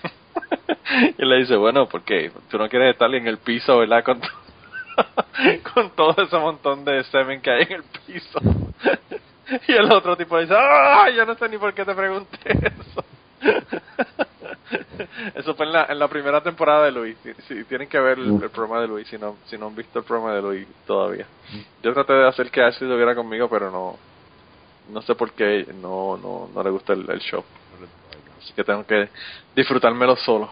y 1.17 1.25
le 1.25 1.37
dice, 1.37 1.55
bueno, 1.55 1.89
porque 1.89 2.31
tú 2.51 2.59
no 2.59 2.69
quieres 2.69 2.93
estar 2.93 3.13
en 3.15 3.27
el 3.27 3.39
piso, 3.39 3.79
¿verdad? 3.79 4.03
Con, 4.03 4.21
con 5.73 5.89
todo 5.95 6.15
ese 6.21 6.37
montón 6.37 6.85
de 6.85 7.03
semen 7.05 7.41
que 7.41 7.49
hay 7.49 7.63
en 7.63 7.71
el 7.71 7.83
piso. 8.05 8.39
y 9.67 9.71
el 9.71 9.91
otro 9.91 10.15
tipo 10.15 10.37
dice, 10.37 10.53
¡ah! 10.55 11.09
Yo 11.09 11.25
no 11.25 11.33
sé 11.33 11.49
ni 11.49 11.57
por 11.57 11.73
qué 11.73 11.83
te 11.83 11.95
pregunté 11.95 12.37
eso. 12.51 13.03
Eso 15.33 15.55
fue 15.55 15.65
en 15.65 15.73
la, 15.73 15.85
en 15.85 15.97
la 15.97 16.07
primera 16.07 16.41
temporada 16.41 16.85
de 16.85 16.91
Luis. 16.91 17.17
Si, 17.47 17.63
tienen 17.63 17.89
que 17.89 17.99
ver 17.99 18.19
el, 18.19 18.51
programa 18.51 18.81
de 18.81 18.87
Luis, 18.87 19.07
si 19.07 19.17
no, 19.17 19.37
si 19.45 19.57
no 19.57 19.65
han 19.65 19.75
visto 19.75 19.97
el 19.97 20.05
programa 20.05 20.35
de 20.35 20.43
Luis 20.43 20.67
todavía. 20.85 21.25
Yo 21.81 21.91
traté 21.91 22.13
de 22.13 22.27
hacer 22.27 22.51
que 22.51 22.61
Ashley 22.61 22.87
estuviera 22.87 23.15
conmigo, 23.15 23.49
pero 23.49 23.71
no 23.71 24.12
no 24.89 25.01
sé 25.01 25.15
por 25.15 25.31
qué 25.31 25.65
no, 25.81 26.17
no, 26.17 26.49
no 26.53 26.63
le 26.63 26.69
gusta 26.69 26.93
el, 26.93 27.19
show. 27.19 27.43
Así 28.39 28.53
que 28.53 28.63
tengo 28.63 28.85
que 28.85 29.09
disfrutármelo 29.55 30.15
solo. 30.17 30.49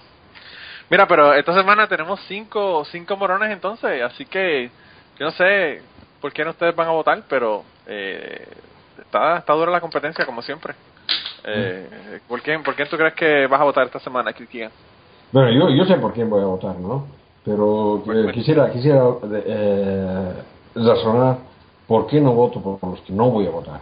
Mira, 0.90 1.08
pero 1.08 1.34
esta 1.34 1.54
semana 1.54 1.88
tenemos 1.88 2.20
cinco, 2.28 2.84
cinco 2.86 3.16
morones 3.18 3.52
entonces, 3.52 4.02
así 4.02 4.26
que 4.26 4.70
yo 5.18 5.26
no 5.26 5.32
sé 5.32 5.82
por 6.20 6.34
qué 6.34 6.44
no 6.44 6.52
ustedes 6.52 6.76
van 6.76 6.88
a 6.88 6.92
votar, 6.92 7.24
pero 7.28 7.64
eh, 7.88 8.48
está, 9.00 9.38
está 9.38 9.54
dura 9.54 9.72
la 9.72 9.82
competencia 9.82 10.26
como 10.26 10.42
siempre. 10.42 10.74
Eh, 11.44 12.20
¿por, 12.28 12.42
quién, 12.42 12.62
¿Por 12.64 12.76
quién 12.76 12.88
tú 12.88 12.98
crees 12.98 13.14
que 13.14 13.48
vas 13.48 13.60
a 13.60 13.64
votar 13.64 13.86
esta 13.86 14.00
semana, 14.00 14.34
Cristian? 14.34 14.72
Bueno, 15.32 15.52
yo, 15.52 15.76
yo 15.76 15.86
sé 15.86 15.96
por 15.96 16.14
quién 16.14 16.30
voy 16.30 16.42
a 16.42 16.46
votar, 16.46 16.78
¿no? 16.78 17.08
Pero 17.44 18.04
eh, 18.14 18.32
quisiera, 18.34 18.72
quisiera 18.72 19.04
eh, 19.46 20.34
razonar 20.76 21.38
por 21.88 22.06
qué 22.08 22.22
no 22.22 22.34
voto 22.34 22.62
por 22.62 22.90
los 22.90 23.02
que 23.02 23.14
no 23.14 23.30
voy 23.32 23.48
a 23.48 23.50
votar. 23.50 23.82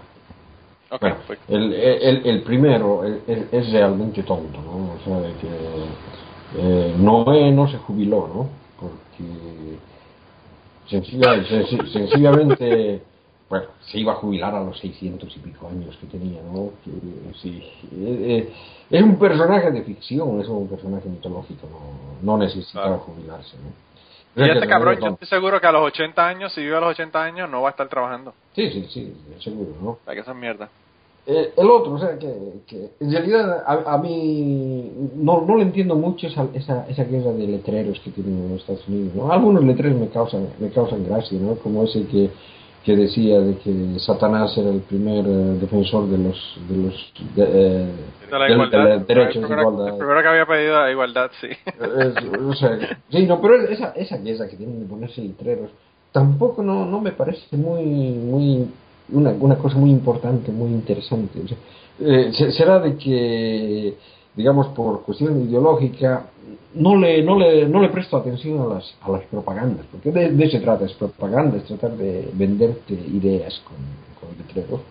Okay, 0.91 1.13
pues. 1.27 1.37
el, 1.47 1.71
el, 1.73 2.25
el, 2.25 2.41
primero 2.41 3.03
es, 3.05 3.71
realmente 3.71 4.23
tonto, 4.23 4.59
¿no? 4.59 4.93
O 4.93 4.99
sea, 5.05 5.19
de 5.19 5.33
que 5.33 5.47
eh, 6.57 6.95
Noé 6.97 7.51
no 7.51 7.67
se 7.69 7.77
jubiló, 7.77 8.27
¿no? 8.27 8.49
Porque 8.79 9.77
sencillamente 10.89 13.03
bueno, 13.49 13.65
se 13.81 13.99
iba 13.99 14.13
a 14.13 14.15
jubilar 14.15 14.53
a 14.53 14.63
los 14.63 14.77
600 14.77 15.35
y 15.35 15.39
pico 15.39 15.67
años 15.67 15.97
que 15.97 16.05
tenía, 16.05 16.39
¿no? 16.43 16.69
sí, 17.41 17.63
eh, 17.93 18.47
eh, 18.47 18.53
es 18.91 19.01
un 19.01 19.17
personaje 19.17 19.71
de 19.71 19.81
ficción, 19.81 20.39
es 20.39 20.47
un 20.47 20.67
personaje 20.67 21.09
mitológico, 21.09 21.67
no, 21.67 21.79
no 22.21 22.37
necesitaba 22.37 22.99
jubilarse, 22.99 23.57
¿no? 23.57 23.88
Y 24.36 24.49
este 24.49 24.67
cabrón, 24.67 24.97
yo 25.01 25.07
estoy 25.09 25.27
seguro 25.27 25.59
que 25.59 25.67
a 25.67 25.71
los 25.71 25.82
80 25.84 26.27
años, 26.27 26.53
si 26.53 26.61
vive 26.61 26.77
a 26.77 26.80
los 26.80 26.91
80 26.91 27.23
años, 27.23 27.49
no 27.49 27.61
va 27.61 27.69
a 27.69 27.71
estar 27.71 27.88
trabajando. 27.88 28.34
Sí, 28.53 28.69
sí, 28.69 28.88
sí, 28.89 29.13
seguro, 29.39 29.71
¿no? 29.82 29.97
Para 30.05 30.15
que 30.15 30.21
esa 30.21 30.34
mierda. 30.34 30.69
Eh, 31.25 31.53
el 31.57 31.69
otro, 31.69 31.93
o 31.93 31.99
sea, 31.99 32.17
que, 32.17 32.27
que 32.65 32.89
en 32.99 33.11
realidad 33.11 33.63
a, 33.67 33.97
mí 33.97 34.91
no, 35.15 35.41
no 35.41 35.57
le 35.57 35.63
entiendo 35.63 35.95
mucho 35.95 36.27
esa, 36.27 36.47
esa, 36.53 36.88
esa 36.88 37.03
guerra 37.03 37.32
de 37.34 37.45
letreros 37.45 37.99
que 37.99 38.09
tienen 38.11 38.38
en 38.38 38.51
los 38.53 38.61
Estados 38.61 38.88
Unidos, 38.88 39.13
¿no? 39.15 39.32
Algunos 39.32 39.63
letreros 39.63 39.99
me 39.99 40.07
causan, 40.09 40.47
me 40.57 40.69
causan 40.69 41.05
gracia, 41.05 41.38
¿no? 41.39 41.55
Como 41.55 41.84
ese 41.84 42.05
que 42.07 42.32
que 42.84 42.95
decía 42.95 43.39
de 43.39 43.57
que 43.57 43.99
Satanás 43.99 44.57
era 44.57 44.69
el 44.69 44.82
primer 44.82 45.25
eh, 45.25 45.57
defensor 45.59 46.07
de 46.07 46.17
los 46.17 46.57
de 46.69 46.77
los 46.77 47.13
de, 47.36 47.43
eh, 47.43 47.88
de 48.32 49.03
derechos 49.05 49.49
de 49.49 49.55
igualdad. 49.55 49.88
El 49.89 49.97
primero 49.97 50.21
que 50.21 50.27
había 50.27 50.45
pedido 50.45 50.89
igualdad, 50.89 51.32
sí. 51.41 51.49
o 52.47 52.53
sea, 52.53 52.80
sí, 53.09 53.25
no, 53.25 53.41
pero 53.41 53.61
esa 53.67 53.89
esa 53.95 54.15
esa 54.15 54.47
que 54.47 54.55
tienen 54.55 54.80
de 54.80 54.86
ponerse 54.86 55.21
letreros 55.21 55.71
tampoco 56.11 56.63
no 56.63 56.86
no 56.86 57.01
me 57.01 57.11
parece 57.11 57.55
muy 57.57 57.84
muy 57.84 58.67
una, 59.11 59.32
una 59.32 59.55
cosa 59.55 59.77
muy 59.77 59.89
importante, 59.89 60.51
muy 60.51 60.69
interesante. 60.69 61.39
O 61.43 61.47
sea, 61.47 61.57
eh, 61.99 62.32
será 62.51 62.80
de 62.80 62.95
que 62.95 63.95
digamos 64.36 64.67
por 64.69 65.03
cuestión 65.03 65.41
ideológica 65.41 66.25
no 66.75 66.95
le, 66.95 67.23
no 67.23 67.38
le, 67.38 67.67
no 67.67 67.82
le 67.82 67.89
presto 67.89 68.17
atención 68.17 68.61
a 68.61 68.75
las, 68.75 68.95
a 69.01 69.11
las 69.11 69.23
propagandas, 69.23 69.86
porque 69.91 70.11
de, 70.11 70.32
de 70.32 70.43
eso 70.45 70.57
se 70.57 70.63
trata, 70.63 70.86
es 70.86 70.93
propaganda, 70.93 71.57
es 71.57 71.63
tratar 71.63 71.91
de 71.97 72.30
venderte 72.34 72.93
ideas 72.93 73.61
con, 73.65 73.77
con 74.19 74.38
letreros. 74.38 74.82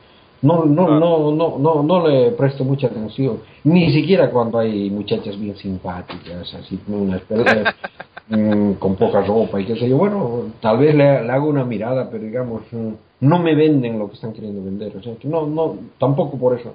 No, 0.40 0.64
no, 0.64 1.00
no, 1.00 1.32
no, 1.32 1.58
no, 1.58 1.82
no 1.82 2.08
le 2.08 2.30
presto 2.32 2.64
mucha 2.64 2.86
atención, 2.86 3.40
ni 3.64 3.92
siquiera 3.92 4.30
cuando 4.30 4.58
hay 4.58 4.88
muchachas 4.88 5.38
bien 5.38 5.56
simpáticas, 5.56 6.54
así, 6.54 6.78
unas 6.86 7.22
mm, 8.28 8.72
con 8.74 8.94
poca 8.94 9.20
ropa 9.22 9.60
y 9.60 9.66
qué 9.66 9.76
sé 9.76 9.88
yo. 9.88 9.96
Bueno, 9.96 10.42
tal 10.60 10.78
vez 10.78 10.94
le, 10.94 11.24
le, 11.24 11.32
hago 11.32 11.48
una 11.48 11.64
mirada, 11.64 12.08
pero 12.08 12.22
digamos, 12.22 12.62
mm, 12.70 12.92
no 13.20 13.38
me 13.40 13.56
venden 13.56 13.98
lo 13.98 14.08
que 14.08 14.14
están 14.14 14.32
queriendo 14.32 14.62
vender, 14.62 14.96
o 14.96 15.02
sea, 15.02 15.16
que 15.16 15.26
no, 15.26 15.46
no, 15.46 15.76
tampoco 15.98 16.38
por 16.38 16.58
eso. 16.58 16.72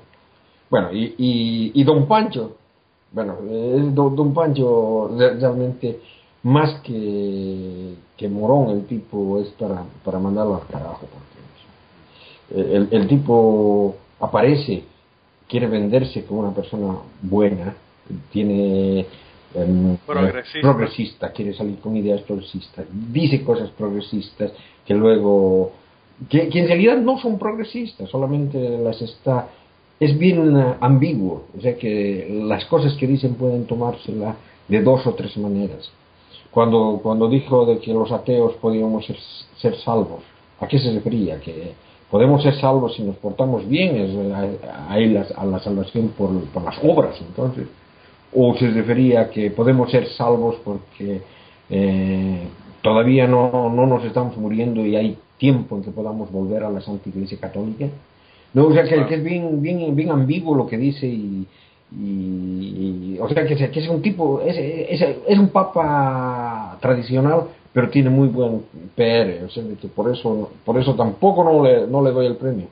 Bueno, 0.70 0.91
y, 0.91 1.16
y, 1.18 1.72
y 1.76 1.84
Don 1.84 2.07
Pancho, 2.07 2.57
bueno, 3.11 3.38
es 3.51 3.93
Don, 3.93 4.34
Pancho 4.34 5.11
realmente 5.16 5.99
más 6.43 6.82
que, 6.82 7.93
que 8.18 8.28
morón 8.28 8.70
el 8.72 8.86
tipo 8.86 9.39
es 9.39 9.49
para, 9.49 9.84
para 10.03 10.20
mandarlo 10.20 10.55
al 10.55 10.68
carajo. 10.68 11.01
Porque 11.01 12.76
el, 12.76 12.88
el 12.91 13.07
tipo 13.07 13.95
aparece, 14.20 14.84
quiere 15.47 15.68
venderse 15.68 16.26
como 16.26 16.41
una 16.41 16.53
persona 16.53 16.95
buena, 17.22 17.76
tiene 18.32 19.05
em, 19.53 19.97
progresista. 20.05 21.32
quiere 21.32 21.53
salir 21.53 21.78
con 21.80 21.95
ideas 21.95 22.22
progresistas, 22.22 22.86
dice 23.11 23.43
cosas 23.43 23.70
progresistas 23.70 24.51
que 24.86 24.93
luego, 24.93 25.72
que, 26.30 26.49
que 26.49 26.59
en 26.59 26.68
realidad 26.68 26.97
no 26.97 27.20
son 27.20 27.38
progresistas, 27.38 28.09
solamente 28.09 28.78
las 28.80 29.01
está 29.01 29.47
es 30.06 30.18
bien 30.18 30.58
eh, 30.58 30.76
ambiguo, 30.80 31.43
o 31.58 31.62
sea 31.62 31.76
que 31.76 32.28
las 32.45 32.66
cosas 32.66 32.93
que 32.95 33.08
dicen 33.08 33.36
pueden 33.36 33.66
tomársela 33.66 34.36
de 34.68 34.82
dos 34.82 35.06
o 35.06 35.14
tres 35.14 35.36
maneras. 35.38 35.91
Cuando, 36.51 36.99
cuando 37.01 37.28
dijo 37.30 37.66
de 37.66 37.80
que 37.80 37.93
los 37.93 38.12
ateos 38.12 38.54
podíamos 38.56 39.06
ser, 39.58 39.76
salvos, 39.78 40.22
¿a 40.60 40.68
qué 40.68 40.78
se 40.78 40.91
refería? 40.91 41.39
Que 41.39 41.74
podemos 42.12 42.43
ser 42.43 42.56
salvos 42.60 42.95
si 42.95 43.01
nos 43.01 43.16
portamos 43.18 43.68
bien, 43.68 43.95
es 43.95 44.34
a, 44.34 44.93
a, 44.93 45.45
la 45.45 45.60
salvación 45.60 46.10
por, 46.10 46.30
por, 46.49 46.64
las 46.64 46.78
obras, 46.84 47.20
entonces. 47.22 47.68
O 48.36 48.56
se 48.56 48.70
refería 48.70 49.22
a 49.22 49.30
que 49.30 49.49
podemos 49.49 49.89
ser 49.89 50.08
salvos 50.10 50.58
porque 50.64 51.22
eh, 51.70 52.47
todavía 52.84 53.28
no, 53.28 53.70
no 53.70 53.88
nos 53.88 54.04
estamos 54.06 54.38
muriendo 54.38 54.86
y 54.86 54.95
hay 54.95 55.18
tiempo 55.38 55.76
en 55.76 55.84
que 55.84 55.91
podamos 55.91 56.32
volver 56.32 56.64
a 56.64 56.70
la 56.70 56.82
Santa 56.82 57.10
Iglesia 57.10 57.39
Católica. 57.39 57.88
No, 58.54 58.68
o 58.68 58.74
sea, 58.74 58.84
que, 58.84 59.16
es 59.16 59.24
bien, 59.24 59.62
bien, 59.62 59.95
bien 59.95 60.12
ambiguo 60.12 60.56
lo 60.56 60.68
que 60.68 60.78
dice 60.78 61.08
y, 61.08 61.47
y, 61.91 63.18
o 63.20 63.28
sea, 63.30 63.45
que, 63.45 63.56
que, 63.56 63.80
es 63.80 63.89
un 63.89 64.01
tipo, 64.01 64.41
es, 64.41 64.58
es, 64.58 65.18
es, 65.28 65.39
un 65.39 65.49
papa 65.49 66.78
tradicional, 66.80 67.45
pero 67.72 67.89
tiene 67.89 68.10
muy 68.10 68.28
buen 68.28 68.64
PR, 68.95 69.45
o 69.45 69.49
sea, 69.49 69.64
que 69.82 69.88
por 69.88 70.12
eso, 70.12 70.51
por 70.63 70.80
eso 70.80 70.96
tampoco 70.96 71.43
no 71.43 71.63
le, 71.63 71.88
no 71.88 72.04
le 72.04 72.12
doy 72.12 72.28
el 72.28 72.36
premio. 72.36 72.67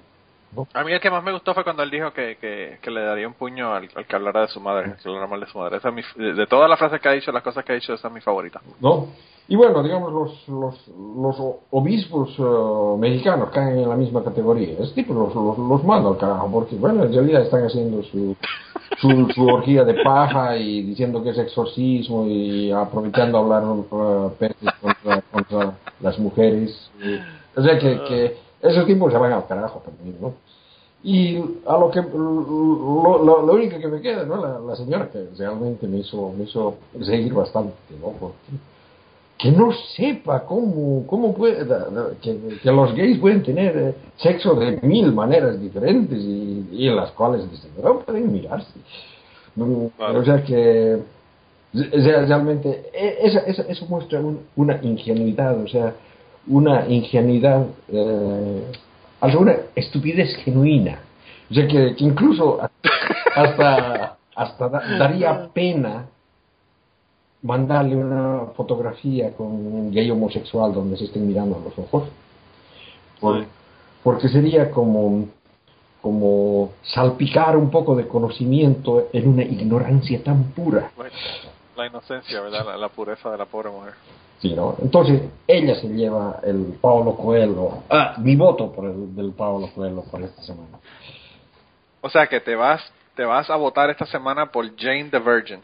A 0.74 0.84
mí 0.84 0.92
el 0.92 1.00
que 1.00 1.10
más 1.10 1.24
me 1.24 1.32
gustó 1.32 1.54
fue 1.54 1.64
cuando 1.64 1.82
él 1.82 1.90
dijo 1.90 2.12
que, 2.12 2.36
que, 2.36 2.78
que 2.82 2.92
le 2.92 3.02
daría 3.02 3.28
un 3.28 3.34
puño 3.36 3.74
al, 3.74 3.88
que 3.88 4.16
hablara 4.16 4.42
de 4.42 4.48
su 4.50 4.60
madre, 4.60 4.96
que 5.02 5.08
hablara 5.08 5.28
mal 5.28 5.40
de 5.40 5.46
su 5.46 5.58
madre. 5.58 5.78
Esa 5.78 5.92
de, 5.92 6.48
todas 6.48 6.70
las 6.70 6.78
frases 6.78 7.00
que 7.00 7.08
ha 7.08 7.14
dicho, 7.14 7.32
las 7.32 7.44
cosas 7.44 7.64
que 7.64 7.72
ha 7.72 7.76
dicho, 7.76 7.94
esa 7.94 8.10
es 8.10 8.14
mi 8.14 8.20
favorita. 8.20 8.62
¿No? 8.82 9.08
Y 9.48 9.56
bueno, 9.56 9.84
digamos, 9.84 10.14
los, 10.14 10.48
los, 10.48 10.88
los 11.18 11.56
obispos 11.72 12.40
uh, 12.40 12.98
mexicanos 12.98 13.50
caen 13.50 13.80
en 13.80 13.90
la 13.90 13.96
misma 13.96 14.24
categoría. 14.24 14.78
Es 14.80 14.94
tipo, 14.94 15.14
los, 15.14 15.36
los, 15.36 15.58
los 15.58 15.84
mando 15.84 16.10
al 16.10 16.18
carajo, 16.18 16.50
porque, 16.52 16.76
bueno, 16.76 17.04
en 17.04 17.14
realidad 17.14 17.42
están 17.42 17.66
haciendo 17.66 18.02
su, 18.04 18.36
su, 19.00 19.30
su 19.34 19.46
orgía 19.46 19.84
de 19.84 19.96
paja 20.04 20.56
y 20.58 20.84
diciendo 20.84 21.22
que 21.22 21.32
es 21.32 21.38
exorcismo 21.38 22.26
y 22.28 22.72
aprovechando 22.72 23.38
a 23.38 23.42
hablar 23.42 23.64
uh, 23.66 23.86
contra, 23.90 25.22
contra, 25.32 25.78
las 26.00 26.18
mujeres. 26.18 26.90
o 27.56 27.62
sea 27.62 27.78
que, 27.78 28.02
que 28.08 28.38
esos 28.62 28.86
tipos 28.86 29.12
se 29.12 29.18
van 29.18 29.34
al 29.34 29.48
carajo 29.48 29.82
también. 29.86 30.16
Y 31.04 31.38
a 31.66 31.78
lo 31.78 31.90
que 31.90 32.00
lo, 32.02 33.24
lo, 33.24 33.54
único 33.54 33.80
que 33.80 33.88
me 33.88 34.02
queda, 34.02 34.24
¿no? 34.24 34.38
La, 34.38 34.60
la, 34.60 34.76
señora 34.76 35.10
que 35.10 35.30
realmente 35.36 35.88
me 35.88 35.98
hizo, 35.98 36.32
me 36.38 36.44
hizo 36.44 36.76
seguir 37.02 37.34
bastante, 37.34 37.74
¿no? 38.00 38.10
Porque 38.20 38.38
que 39.42 39.52
no 39.52 39.72
sepa 39.96 40.46
cómo, 40.46 41.06
cómo 41.08 41.34
puede, 41.34 41.66
que, 42.22 42.60
que 42.62 42.72
los 42.72 42.94
gays 42.94 43.18
pueden 43.18 43.42
tener 43.42 43.76
eh, 43.76 43.96
sexo 44.18 44.54
de 44.54 44.80
mil 44.84 45.12
maneras 45.14 45.60
diferentes 45.60 46.20
y, 46.20 46.68
y 46.72 46.88
en 46.88 46.96
las 46.96 47.12
cuales 47.12 47.46
no 47.82 48.00
pueden 48.00 48.32
mirarse. 48.32 48.72
O 49.58 50.24
sea 50.24 50.44
que 50.44 51.00
realmente 51.74 52.90
e, 52.94 53.18
eso, 53.24 53.40
eso, 53.48 53.64
eso 53.68 53.86
muestra 53.88 54.22
una 54.56 54.80
ingenuidad, 54.84 55.60
o 55.60 55.68
sea, 55.68 55.96
una 56.48 56.88
ingenuidad, 56.88 57.66
eh, 57.92 58.62
una 59.40 59.56
estupidez 59.76 60.36
genuina. 60.38 61.00
O 61.50 61.54
sea 61.54 61.68
que, 61.68 61.96
incluso 61.98 62.60
hasta, 63.36 64.18
hasta 64.36 64.70
daría 64.70 65.50
pena 65.52 66.06
mandarle 67.44 67.96
una 67.96 68.48
fotografía 68.56 69.32
con 69.34 69.48
un 69.48 69.92
gay 69.92 70.10
homosexual 70.12 70.74
donde 70.74 70.98
se 70.98 71.06
estén 71.06 71.28
mirando 71.28 71.58
a 71.58 71.60
los 71.60 71.78
ojos. 71.78 72.10
porque 74.04 74.30
sería 74.30 74.72
como, 74.72 75.28
como 76.02 76.72
salpicar 76.84 77.56
un 77.58 77.70
poco 77.70 77.96
de 77.96 78.08
conocimiento 78.08 79.10
en 79.14 79.28
una 79.28 79.44
ignorancia 79.44 80.24
tan 80.24 80.52
pura. 80.52 80.92
la 81.76 81.88
inocencia, 81.88 82.42
¿verdad? 82.42 82.78
La, 82.80 82.90
pureza 82.90 83.32
de 83.32 83.38
la 83.38 83.46
pobre 83.46 83.70
mujer. 83.70 83.94
Sí, 84.40 84.54
¿no? 84.56 84.76
Entonces, 84.82 85.22
ella 85.48 85.76
se 85.76 85.88
lleva 85.88 86.40
el 86.44 86.78
Pablo 86.82 87.16
Coelho. 87.16 87.84
Ah, 87.90 88.16
mi 88.18 88.36
voto 88.36 88.72
por 88.72 88.86
el 88.86 89.16
del 89.16 89.32
Pablo 89.34 89.70
Coelho 89.74 90.04
para 90.12 90.26
esta 90.26 90.42
semana. 90.42 90.80
O 92.02 92.10
sea 92.10 92.26
que 92.26 92.40
te 92.40 92.56
vas, 92.56 92.82
te 93.16 93.24
vas 93.24 93.50
a 93.52 93.56
votar 93.56 93.92
esta 93.92 94.08
semana 94.08 94.52
por 94.52 94.76
Jane 94.76 95.10
the 95.12 95.20
Virgin. 95.20 95.60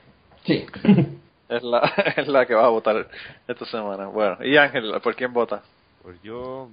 Sí. 0.45 0.65
Es 1.49 1.63
la, 1.63 1.79
es 2.17 2.27
la 2.27 2.45
que 2.45 2.53
va 2.53 2.65
a 2.65 2.69
votar 2.69 3.07
esta 3.47 3.65
semana. 3.65 4.07
Bueno, 4.07 4.37
¿y 4.43 4.57
Ángel, 4.57 4.93
por 5.01 5.15
quién 5.15 5.33
vota? 5.33 5.61
Pues 6.03 6.21
yo, 6.21 6.69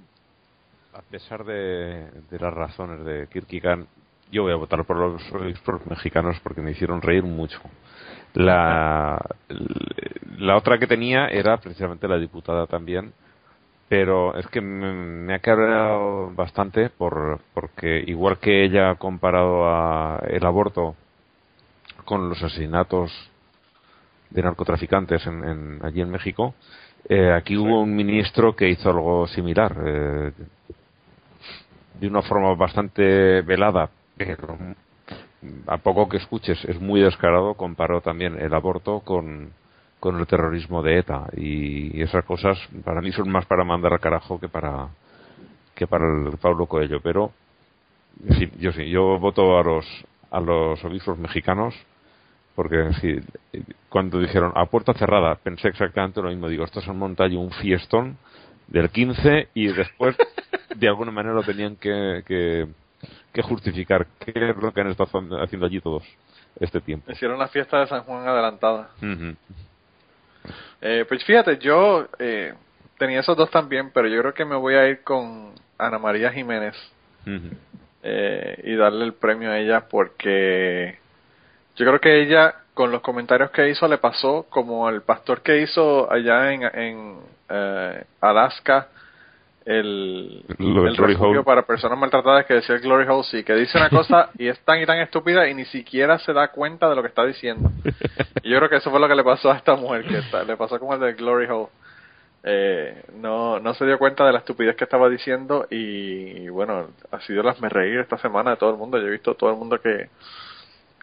a 0.93 1.01
pesar 1.01 1.43
de, 1.43 2.09
las 2.31 2.53
razones 2.53 3.05
de 3.05 3.27
Kierkegaard, 3.27 3.85
yo 4.31 4.43
voy 4.43 4.53
a 4.53 4.55
votar 4.55 4.83
por 4.85 4.97
los, 4.97 5.21
mexicanos 5.87 6.39
porque 6.41 6.61
me 6.61 6.71
hicieron 6.71 7.01
reír 7.01 7.23
mucho. 7.23 7.59
La, 8.33 9.17
la 10.37 10.57
otra 10.57 10.77
que 10.77 10.87
tenía 10.87 11.27
era 11.27 11.57
precisamente 11.57 12.07
la 12.07 12.17
diputada 12.17 12.67
también, 12.67 13.13
pero 13.87 14.35
es 14.37 14.47
que 14.47 14.61
me, 14.61 15.33
ha 15.33 15.39
cabreado 15.39 16.31
bastante 16.31 16.89
por, 16.89 17.39
porque 17.53 18.03
igual 18.07 18.39
que 18.39 18.65
ella 18.65 18.91
ha 18.91 18.95
comparado 18.95 19.67
a 19.67 20.21
el 20.27 20.45
aborto 20.45 20.95
con 22.03 22.29
los 22.29 22.41
asesinatos 22.43 23.11
de 24.35 24.43
narcotraficantes 24.43 25.25
en, 25.25 25.79
allí 25.81 26.01
en 26.01 26.11
México, 26.11 26.53
eh, 27.07 27.31
aquí 27.31 27.55
hubo 27.55 27.81
un 27.81 27.95
ministro 27.95 28.55
que 28.55 28.69
hizo 28.69 28.89
algo 28.89 29.27
similar, 29.27 29.75
eh, 29.85 30.31
de 31.99 32.07
una 32.07 32.21
forma 32.21 32.53
bastante 32.55 33.41
velada, 33.41 33.89
pero 34.17 34.57
a 35.67 35.77
poco 35.77 36.09
que 36.09 36.17
escuches 36.17 36.63
es 36.65 36.81
muy 36.81 36.99
descarado, 37.01 37.53
comparó 37.53 38.01
también 38.01 38.37
el 38.37 38.53
aborto 38.53 38.99
con, 38.99 39.51
con 40.01 40.19
el 40.19 40.27
terrorismo 40.27 40.83
de 40.83 40.99
ETA. 40.99 41.27
Y, 41.37 42.01
esas 42.01 42.25
cosas 42.25 42.57
para 42.83 43.01
mí 43.01 43.11
son 43.13 43.29
más 43.31 43.45
para 43.45 43.63
mandar 43.63 43.93
al 43.93 43.99
carajo 43.99 44.39
que 44.39 44.49
para 44.49 44.89
que 45.75 45.87
para 45.87 46.05
el 46.05 46.37
Pablo 46.37 46.67
Coelho, 46.67 46.99
pero 47.01 47.31
sí, 48.37 48.49
yo 48.59 48.71
sí, 48.71 48.89
yo 48.89 49.17
voto 49.19 49.57
a 49.57 49.63
los 49.63 49.85
a 50.31 50.39
los 50.39 50.83
obispos 50.83 51.17
mexicanos 51.17 51.75
porque 52.55 52.89
cuando 53.89 54.19
dijeron 54.19 54.53
a 54.55 54.65
puerta 54.65 54.93
cerrada 54.93 55.35
pensé 55.35 55.67
exactamente 55.67 56.21
lo 56.21 56.29
mismo. 56.29 56.47
Digo 56.47 56.63
esto 56.63 56.79
es 56.79 56.87
un 56.87 56.97
montaño 56.97 57.39
un 57.39 57.51
fiestón 57.51 58.17
del 58.67 58.89
15 58.89 59.49
y 59.53 59.67
después 59.67 60.15
de 60.75 60.87
alguna 60.87 61.11
manera 61.11 61.35
lo 61.35 61.43
tenían 61.43 61.75
que, 61.75 62.23
que, 62.25 63.41
justificar. 63.41 64.07
Qué 64.19 64.31
es 64.33 64.55
lo 64.55 64.73
que 64.73 64.81
han 64.81 64.87
estado 64.87 65.09
haciendo 65.41 65.65
allí 65.65 65.81
todos 65.81 66.03
este 66.57 66.79
tiempo 66.79 67.11
hicieron 67.11 67.37
la 67.37 67.49
fiesta 67.49 67.81
de 67.81 67.87
San 67.87 68.03
Juan 68.03 68.25
adelantada. 68.25 68.89
Eh, 70.81 71.03
pues 71.07 71.23
fíjate 71.25 71.57
yo 71.57 72.07
eh, 72.17 72.53
tenía 72.97 73.19
esos 73.19 73.35
dos 73.35 73.51
también 73.51 73.91
pero 73.93 74.07
yo 74.07 74.21
creo 74.21 74.33
que 74.33 74.45
me 74.45 74.55
voy 74.55 74.75
a 74.75 74.87
ir 74.87 75.01
con 75.01 75.53
Ana 75.77 75.99
María 75.99 76.31
Jiménez 76.31 76.75
eh, 78.03 78.61
y 78.63 78.75
darle 78.75 79.03
el 79.03 79.13
premio 79.13 79.51
a 79.51 79.59
ella 79.59 79.87
porque 79.89 80.97
yo 81.75 81.85
creo 81.85 81.99
que 81.99 82.21
ella, 82.21 82.55
con 82.73 82.91
los 82.91 83.01
comentarios 83.01 83.51
que 83.51 83.69
hizo, 83.69 83.87
le 83.87 83.97
pasó 83.97 84.45
como 84.49 84.89
el 84.89 85.01
pastor 85.01 85.41
que 85.41 85.61
hizo 85.61 86.11
allá 86.11 86.51
en, 86.53 86.63
en 86.63 87.15
eh, 87.49 88.03
Alaska 88.21 88.87
el, 89.65 90.45
el 90.59 90.95
refugio 90.95 91.43
para 91.43 91.63
personas 91.63 91.97
maltratadas 91.97 92.45
que 92.45 92.53
decía 92.53 92.75
el 92.75 92.81
Glory 92.81 93.07
Hole, 93.09 93.23
sí, 93.23 93.43
que 93.43 93.55
dice 93.55 93.79
una 93.79 93.89
cosa 93.89 94.29
y 94.37 94.47
es 94.47 94.59
tan 94.59 94.79
y 94.79 94.85
tan 94.85 94.99
estúpida 94.99 95.47
y 95.49 95.55
ni 95.55 95.65
siquiera 95.65 96.19
se 96.19 96.33
da 96.33 96.49
cuenta 96.49 96.87
de 96.87 96.95
lo 96.95 97.01
que 97.01 97.07
está 97.07 97.25
diciendo. 97.25 97.71
Y 98.43 98.51
yo 98.51 98.57
creo 98.57 98.69
que 98.69 98.75
eso 98.75 98.91
fue 98.91 98.99
lo 98.99 99.07
que 99.07 99.15
le 99.15 99.23
pasó 99.23 99.51
a 99.51 99.57
esta 99.57 99.75
mujer, 99.75 100.05
que 100.05 100.19
está, 100.19 100.43
le 100.43 100.55
pasó 100.55 100.79
como 100.79 100.93
el 100.93 100.99
del 100.99 101.15
Glory 101.15 101.47
Hole. 101.47 101.69
Eh, 102.47 103.03
no, 103.15 103.59
no 103.59 103.73
se 103.73 103.87
dio 103.87 103.97
cuenta 103.97 104.23
de 104.23 104.33
la 104.33 104.37
estupidez 104.37 104.75
que 104.75 104.83
estaba 104.83 105.09
diciendo 105.09 105.65
y, 105.71 106.47
bueno, 106.49 106.89
ha 107.11 107.19
sido 107.21 107.41
las 107.41 107.59
me 107.59 107.69
reír 107.69 107.97
esta 107.97 108.19
semana 108.19 108.51
de 108.51 108.57
todo 108.57 108.69
el 108.69 108.77
mundo. 108.77 108.99
Yo 108.99 109.07
he 109.07 109.11
visto 109.11 109.33
todo 109.33 109.49
el 109.49 109.57
mundo 109.57 109.81
que, 109.81 110.09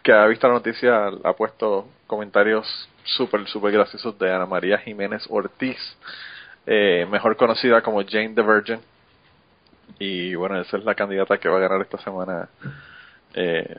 que 0.03 0.11
ha 0.11 0.27
visto 0.27 0.47
la 0.47 0.55
noticia 0.55 1.07
ha 1.23 1.33
puesto 1.33 1.87
comentarios 2.07 2.67
súper, 3.03 3.47
súper 3.47 3.71
graciosos 3.71 4.17
de 4.19 4.31
Ana 4.31 4.45
María 4.45 4.77
Jiménez 4.77 5.25
Ortiz, 5.29 5.77
eh, 6.65 7.07
mejor 7.09 7.37
conocida 7.37 7.81
como 7.81 8.03
Jane 8.03 8.33
the 8.35 8.41
Virgin. 8.41 8.79
Y 9.99 10.35
bueno, 10.35 10.59
esa 10.59 10.77
es 10.77 10.83
la 10.83 10.95
candidata 10.95 11.37
que 11.37 11.47
va 11.47 11.57
a 11.57 11.61
ganar 11.61 11.81
esta 11.81 11.97
semana 11.99 12.49
eh, 13.33 13.77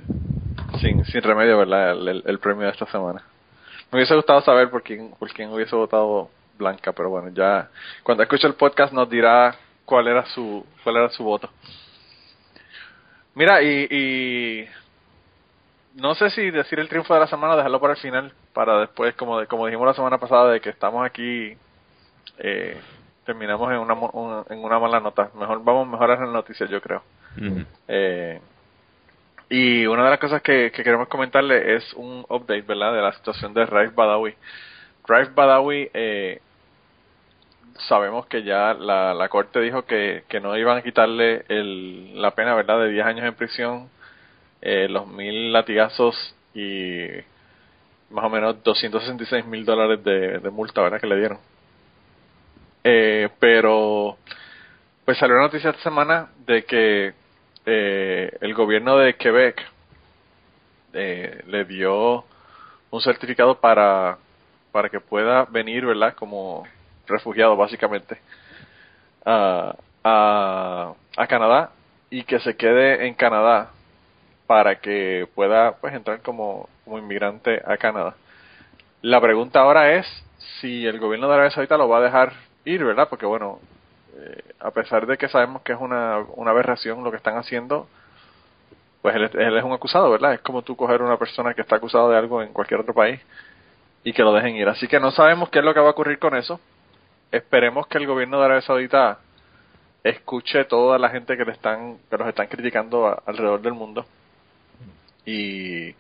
sin, 0.81 1.05
sin 1.05 1.23
remedio, 1.23 1.59
¿verdad? 1.59 1.93
El, 1.93 2.39
premio 2.39 2.67
de 2.67 2.73
esta 2.73 2.87
semana. 2.87 3.23
Me 3.93 3.99
hubiese 3.99 4.15
gustado 4.15 4.41
saber 4.41 4.71
por 4.71 4.83
quién, 4.83 5.11
por 5.19 5.31
quién 5.31 5.51
hubiese 5.51 5.77
votado 5.77 6.31
Blanca, 6.57 6.93
pero 6.93 7.11
bueno, 7.11 7.31
ya 7.35 7.69
cuando 8.03 8.23
escuche 8.23 8.47
el 8.47 8.55
podcast 8.55 8.93
nos 8.93 9.11
dirá 9.11 9.57
cuál 9.85 10.09
era 10.09 10.25
su, 10.27 10.65
cuál 10.83 10.97
era 10.97 11.11
su 11.11 11.23
voto. 11.23 11.51
Mira, 13.35 13.63
y, 13.63 13.89
y 13.91 14.69
no 15.95 16.15
sé 16.15 16.31
si 16.31 16.51
decir 16.51 16.81
el 16.81 16.89
triunfo 16.89 17.15
de 17.15 17.21
la 17.21 17.27
semana, 17.27 17.57
dejarlo 17.57 17.81
para 17.81 17.95
el 17.95 18.01
final, 18.01 18.33
para 18.53 18.81
después, 18.81 19.15
como, 19.15 19.45
como 19.47 19.67
dijimos 19.67 19.87
la 19.87 19.95
semana 19.95 20.19
pasada, 20.19 20.51
de 20.51 20.61
que 20.61 20.71
estamos 20.71 21.07
aquí, 21.07 21.57
eh, 22.39 22.81
terminamos 23.25 23.71
en 23.73 23.79
una, 23.79 24.45
en 24.51 24.59
una 24.59 24.79
mala 24.79 25.01
nota. 25.01 25.31
Mejor 25.35 25.63
vamos 25.63 25.87
a 25.87 25.91
mejorar 25.93 26.21
las 26.21 26.29
noticias, 26.31 26.69
yo 26.69 26.81
creo. 26.81 27.03
eh, 27.89 28.41
y 29.49 29.87
una 29.87 30.05
de 30.05 30.11
las 30.11 30.19
cosas 30.19 30.43
que, 30.43 30.73
queremos 30.73 31.09
comentarle 31.09 31.77
es 31.77 31.93
un 31.95 32.25
update, 32.29 32.63
¿verdad?, 32.63 32.93
de 32.93 33.03
la 33.03 33.13
situación 33.13 33.55
de 33.55 33.65
Raif 33.65 33.95
Badawi. 33.95 34.35
Raif 35.07 35.33
Badawi, 35.33 35.91
eh, 35.95 36.41
sabemos 37.89 38.27
que 38.27 38.43
ya 38.43 38.75
la, 38.75 39.15
la 39.15 39.29
corte 39.29 39.61
dijo 39.61 39.83
que, 39.83 40.25
que 40.29 40.41
no 40.41 40.57
iban 40.57 40.79
a 40.79 40.83
quitarle 40.83 41.45
el, 41.49 42.21
la 42.21 42.33
pena, 42.33 42.55
¿verdad?, 42.55 42.81
de 42.81 42.89
10 42.89 43.07
años 43.07 43.25
en 43.27 43.35
prisión 43.35 43.94
eh, 44.67 44.89
los 44.89 45.07
mil 45.07 45.53
latigazos 45.53 46.35
y 46.55 47.07
más 48.09 48.25
o 48.25 48.31
menos 48.31 48.63
266 48.63 49.45
mil 49.45 49.63
dólares 49.67 50.03
de, 50.03 50.51
multa, 50.51 50.81
¿verdad? 50.81 50.99
Que 51.03 51.07
le 51.07 51.19
dieron. 51.19 51.39
Eh, 52.83 53.29
pero, 53.39 54.17
pues 55.05 55.19
salió 55.19 55.35
una 55.35 55.45
noticia 55.45 55.69
esta 55.69 55.83
semana 55.83 56.31
de 56.47 56.65
que 56.65 57.13
eh, 57.67 58.39
el 58.41 58.55
gobierno 58.55 58.97
de 58.97 59.17
Quebec 59.17 59.63
le 60.95 61.65
dio 61.67 62.25
un 62.91 63.01
certificado 63.03 63.61
para, 63.61 64.17
para 64.73 64.89
que 64.89 65.01
pueda 65.01 65.45
venir, 65.45 65.85
¿verdad? 65.85 66.15
Como 66.15 66.65
refugiado, 67.07 67.55
básicamente, 67.55 68.19
a, 69.27 69.77
a 70.05 71.27
Canadá 71.27 71.73
y 72.09 72.25
que 72.25 72.39
se 72.39 72.57
quede 72.57 73.07
en 73.07 73.15
Canadá 73.15 73.73
para 74.47 74.77
que 74.77 75.29
pueda 75.35 75.77
pues 75.81 75.95
entrar 75.95 76.21
como, 76.21 76.69
como 76.85 76.99
inmigrante 76.99 77.63
a 77.65 77.77
Canadá. 77.77 78.15
La 79.03 79.21
pregunta 79.21 79.61
ahora 79.61 79.95
es 79.95 80.07
si 80.61 80.87
el 80.87 80.99
gobierno 80.99 81.29
de 81.29 81.35
Arabia 81.35 81.51
Saudita 81.51 81.77
lo 81.77 81.89
va 81.89 81.99
a 81.99 82.03
dejar 82.03 82.33
ir, 82.65 82.85
¿verdad? 82.85 83.09
Porque 83.09 83.27
bueno, 83.27 83.61
eh, 84.17 84.43
a 84.61 84.71
pesar 84.71 85.07
de 85.07 85.17
que 85.17 85.29
sabemos 85.29 85.63
que 85.63 85.73
es 85.73 85.81
una, 85.81 86.19
una 86.37 86.51
aberración 86.51 87.03
lo 87.03 87.11
que 87.11 87.17
están 87.17 87.37
haciendo, 87.37 87.89
pues 89.03 89.15
él, 89.17 89.25
es 89.57 89.65
un 89.65 89.73
acusado, 89.73 90.11
¿verdad? 90.11 90.35
Es 90.35 90.41
como 90.41 90.63
tú 90.63 90.77
coger 90.77 91.03
una 91.03 91.19
persona 91.19 91.55
que 91.55 91.63
está 91.63 91.77
acusada 91.77 92.09
de 92.11 92.17
algo 92.17 92.43
en 92.43 92.53
cualquier 92.53 92.81
otro 92.81 92.95
país 92.95 93.21
y 94.03 94.13
que 94.13 94.23
lo 94.23 94.33
dejen 94.33 94.57
ir. 94.57 94.69
Así 94.69 94.89
que 94.89 95.01
no 95.01 95.11
sabemos 95.11 95.51
qué 95.51 95.59
es 95.61 95.65
lo 95.65 95.75
que 95.75 95.81
va 95.81 95.89
a 95.89 95.93
ocurrir 95.93 96.19
con 96.19 96.35
eso. 96.37 96.61
Esperemos 97.31 97.87
que 97.87 97.99
el 97.99 98.07
gobierno 98.07 98.39
de 98.39 98.45
Arabia 98.45 98.63
Saudita 98.63 99.19
escuche 100.03 100.65
toda 100.65 100.99
la 100.99 101.09
gente 101.09 101.37
que 101.37 101.45
le 101.45 101.53
están 101.53 101.97
que 102.11 102.17
los 102.19 102.29
están 102.29 102.47
criticando 102.47 103.23
alrededor 103.27 103.63
del 103.63 103.73
mundo 103.73 104.05
y, 105.25 105.95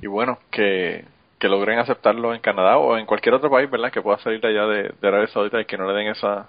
y 0.00 0.06
bueno, 0.06 0.38
que, 0.50 1.04
que 1.38 1.48
logren 1.48 1.78
aceptarlo 1.78 2.34
en 2.34 2.40
Canadá 2.40 2.78
o 2.78 2.96
en 2.96 3.06
cualquier 3.06 3.34
otro 3.34 3.50
país, 3.50 3.70
¿verdad? 3.70 3.92
Que 3.92 4.02
pueda 4.02 4.18
salir 4.18 4.40
de 4.40 4.48
allá 4.48 4.66
de, 4.66 4.94
de 5.00 5.08
Arabia 5.08 5.28
Saudita 5.28 5.60
y 5.60 5.64
que 5.64 5.78
no 5.78 5.86
le 5.86 5.98
den 5.98 6.08
esa, 6.08 6.48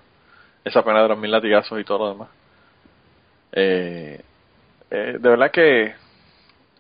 esa 0.64 0.84
pena 0.84 1.02
de 1.04 1.10
los 1.10 1.18
mil 1.18 1.32
latigazos 1.32 1.80
y 1.80 1.84
todo 1.84 2.00
lo 2.00 2.10
demás. 2.14 2.30
Eh, 3.52 4.22
eh, 4.92 5.18
de 5.20 5.30
verdad 5.30 5.52
que 5.52 5.96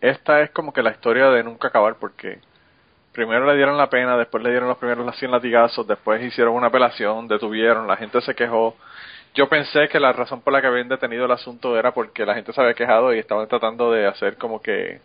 esta 0.02 0.42
es 0.42 0.52
como 0.52 0.74
que 0.74 0.84
la 0.84 0.92
historia 0.92 1.30
de 1.30 1.44
nunca 1.44 1.70
acabar 1.70 1.96
porque 2.00 2.40
primero 3.14 3.46
le 3.46 3.56
dieron 3.56 3.78
la 3.78 3.90
pena, 3.90 4.18
después 4.18 4.44
le 4.44 4.50
dieron 4.50 4.68
los 4.68 4.78
primeros 4.78 5.16
100 5.18 5.32
latigazos, 5.32 5.88
después 5.88 6.22
hicieron 6.22 6.54
una 6.54 6.68
apelación, 6.68 7.28
detuvieron, 7.28 7.88
la 7.88 7.96
gente 7.96 8.20
se 8.22 8.36
quejó 8.36 8.76
yo 9.36 9.50
pensé 9.50 9.90
que 9.90 10.00
la 10.00 10.14
razón 10.14 10.42
por 10.42 10.54
la 10.54 10.62
que 10.62 10.68
habían 10.68 10.88
detenido 10.88 11.26
el 11.26 11.32
asunto 11.32 11.78
era 11.78 11.94
porque 11.94 12.26
la 12.26 12.36
gente 12.36 12.54
se 12.54 12.62
había 12.62 12.74
quejado 12.74 13.14
y 13.14 13.20
estaban 13.20 13.48
tratando 13.50 13.92
de 13.92 14.08
hacer 14.08 14.38
como 14.38 14.62
que 14.62 15.02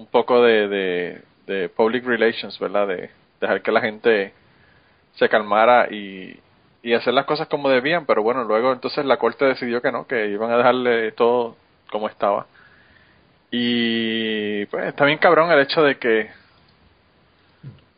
un 0.00 0.06
poco 0.06 0.42
de, 0.42 1.22
de, 1.46 1.68
public 1.68 2.04
relations, 2.04 2.58
¿verdad? 2.58 2.88
De 2.88 3.10
dejar 3.40 3.62
que 3.62 3.72
la 3.72 3.80
gente 3.80 4.32
se 5.14 5.28
calmara 5.28 5.88
y, 5.90 6.38
y 6.82 6.94
hacer 6.94 7.12
las 7.12 7.26
cosas 7.26 7.48
como 7.48 7.68
debían, 7.68 8.06
pero 8.06 8.22
bueno, 8.22 8.44
luego 8.44 8.72
entonces 8.72 9.04
la 9.04 9.18
corte 9.18 9.44
decidió 9.44 9.82
que 9.82 9.92
no, 9.92 10.06
que 10.06 10.28
iban 10.28 10.50
a 10.50 10.56
dejarle 10.56 11.12
todo 11.12 11.56
como 11.90 12.08
estaba. 12.08 12.46
Y 13.50 14.64
pues 14.66 14.86
está 14.86 15.04
bien 15.04 15.18
cabrón 15.18 15.50
el 15.50 15.60
hecho 15.60 15.82
de 15.82 15.98
que 15.98 16.30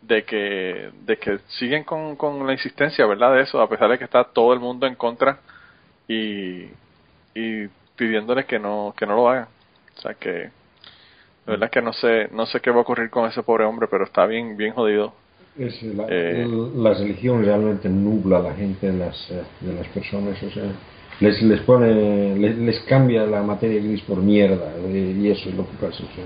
de 0.00 0.24
que 0.24 0.90
de 1.02 1.18
que 1.18 1.38
siguen 1.58 1.84
con, 1.84 2.16
con 2.16 2.46
la 2.46 2.52
insistencia, 2.54 3.06
¿verdad? 3.06 3.34
De 3.34 3.42
eso, 3.42 3.60
a 3.60 3.68
pesar 3.68 3.90
de 3.90 3.98
que 3.98 4.04
está 4.04 4.24
todo 4.24 4.52
el 4.54 4.60
mundo 4.60 4.86
en 4.86 4.94
contra 4.94 5.38
y, 6.08 6.68
y 7.34 7.68
pidiéndoles 7.96 8.46
que 8.46 8.58
no 8.58 8.94
que 8.96 9.06
no 9.06 9.14
lo 9.14 9.28
hagan. 9.28 9.48
O 9.96 10.00
sea 10.00 10.14
que 10.14 10.50
de 11.46 11.52
verdad 11.52 11.70
que 11.70 11.82
no 11.82 11.92
sé 11.92 12.28
no 12.32 12.46
sé 12.46 12.60
qué 12.60 12.70
va 12.70 12.78
a 12.78 12.80
ocurrir 12.82 13.10
con 13.10 13.28
ese 13.28 13.42
pobre 13.42 13.64
hombre, 13.64 13.88
pero 13.90 14.04
está 14.04 14.26
bien 14.26 14.56
bien 14.56 14.72
jodido. 14.74 15.14
Es 15.58 15.82
la, 15.82 16.06
Eh. 16.08 16.46
la 16.76 16.94
religión 16.94 17.44
realmente 17.44 17.88
nubla 17.88 18.38
a 18.38 18.42
la 18.42 18.54
gente 18.54 18.90
de 18.90 18.96
las, 18.98 19.30
eh, 19.30 19.42
de 19.60 19.74
las 19.74 19.86
personas, 19.88 20.42
o 20.42 20.50
sea, 20.50 20.64
les, 21.20 21.42
les 21.42 21.60
pone, 21.60 22.36
les, 22.36 22.56
les 22.56 22.80
cambia 22.84 23.26
la 23.26 23.42
materia 23.42 23.82
gris 23.82 24.00
por 24.02 24.16
mierda, 24.18 24.72
eh, 24.78 25.14
y 25.20 25.28
eso 25.30 25.50
es 25.50 25.54
lo 25.54 25.66
que 25.68 25.76
pasa. 25.76 26.02
o 26.02 26.14
sea, 26.14 26.24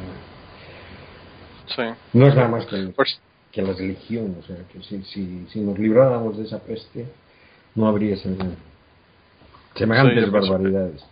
Sí. 1.75 1.83
no 2.13 2.29
es 2.29 2.35
nada 2.37 2.49
más 2.49 2.67
que, 2.67 2.93
Pues, 2.95 3.21
que 3.51 3.63
la 3.63 3.73
religión, 3.73 4.37
o 4.39 4.43
sea, 4.47 4.57
que 4.73 4.81
si, 4.83 5.03
si, 5.03 5.47
si 5.51 5.61
nos 5.61 5.77
libráramos 5.79 6.37
de 6.39 6.45
esa 6.45 6.61
peste, 6.61 7.07
no 7.75 7.89
habría 7.89 8.15
sem- 8.17 8.55
semejantes 9.75 10.25
Sí, 10.25 10.31
barbaridades. 10.31 11.05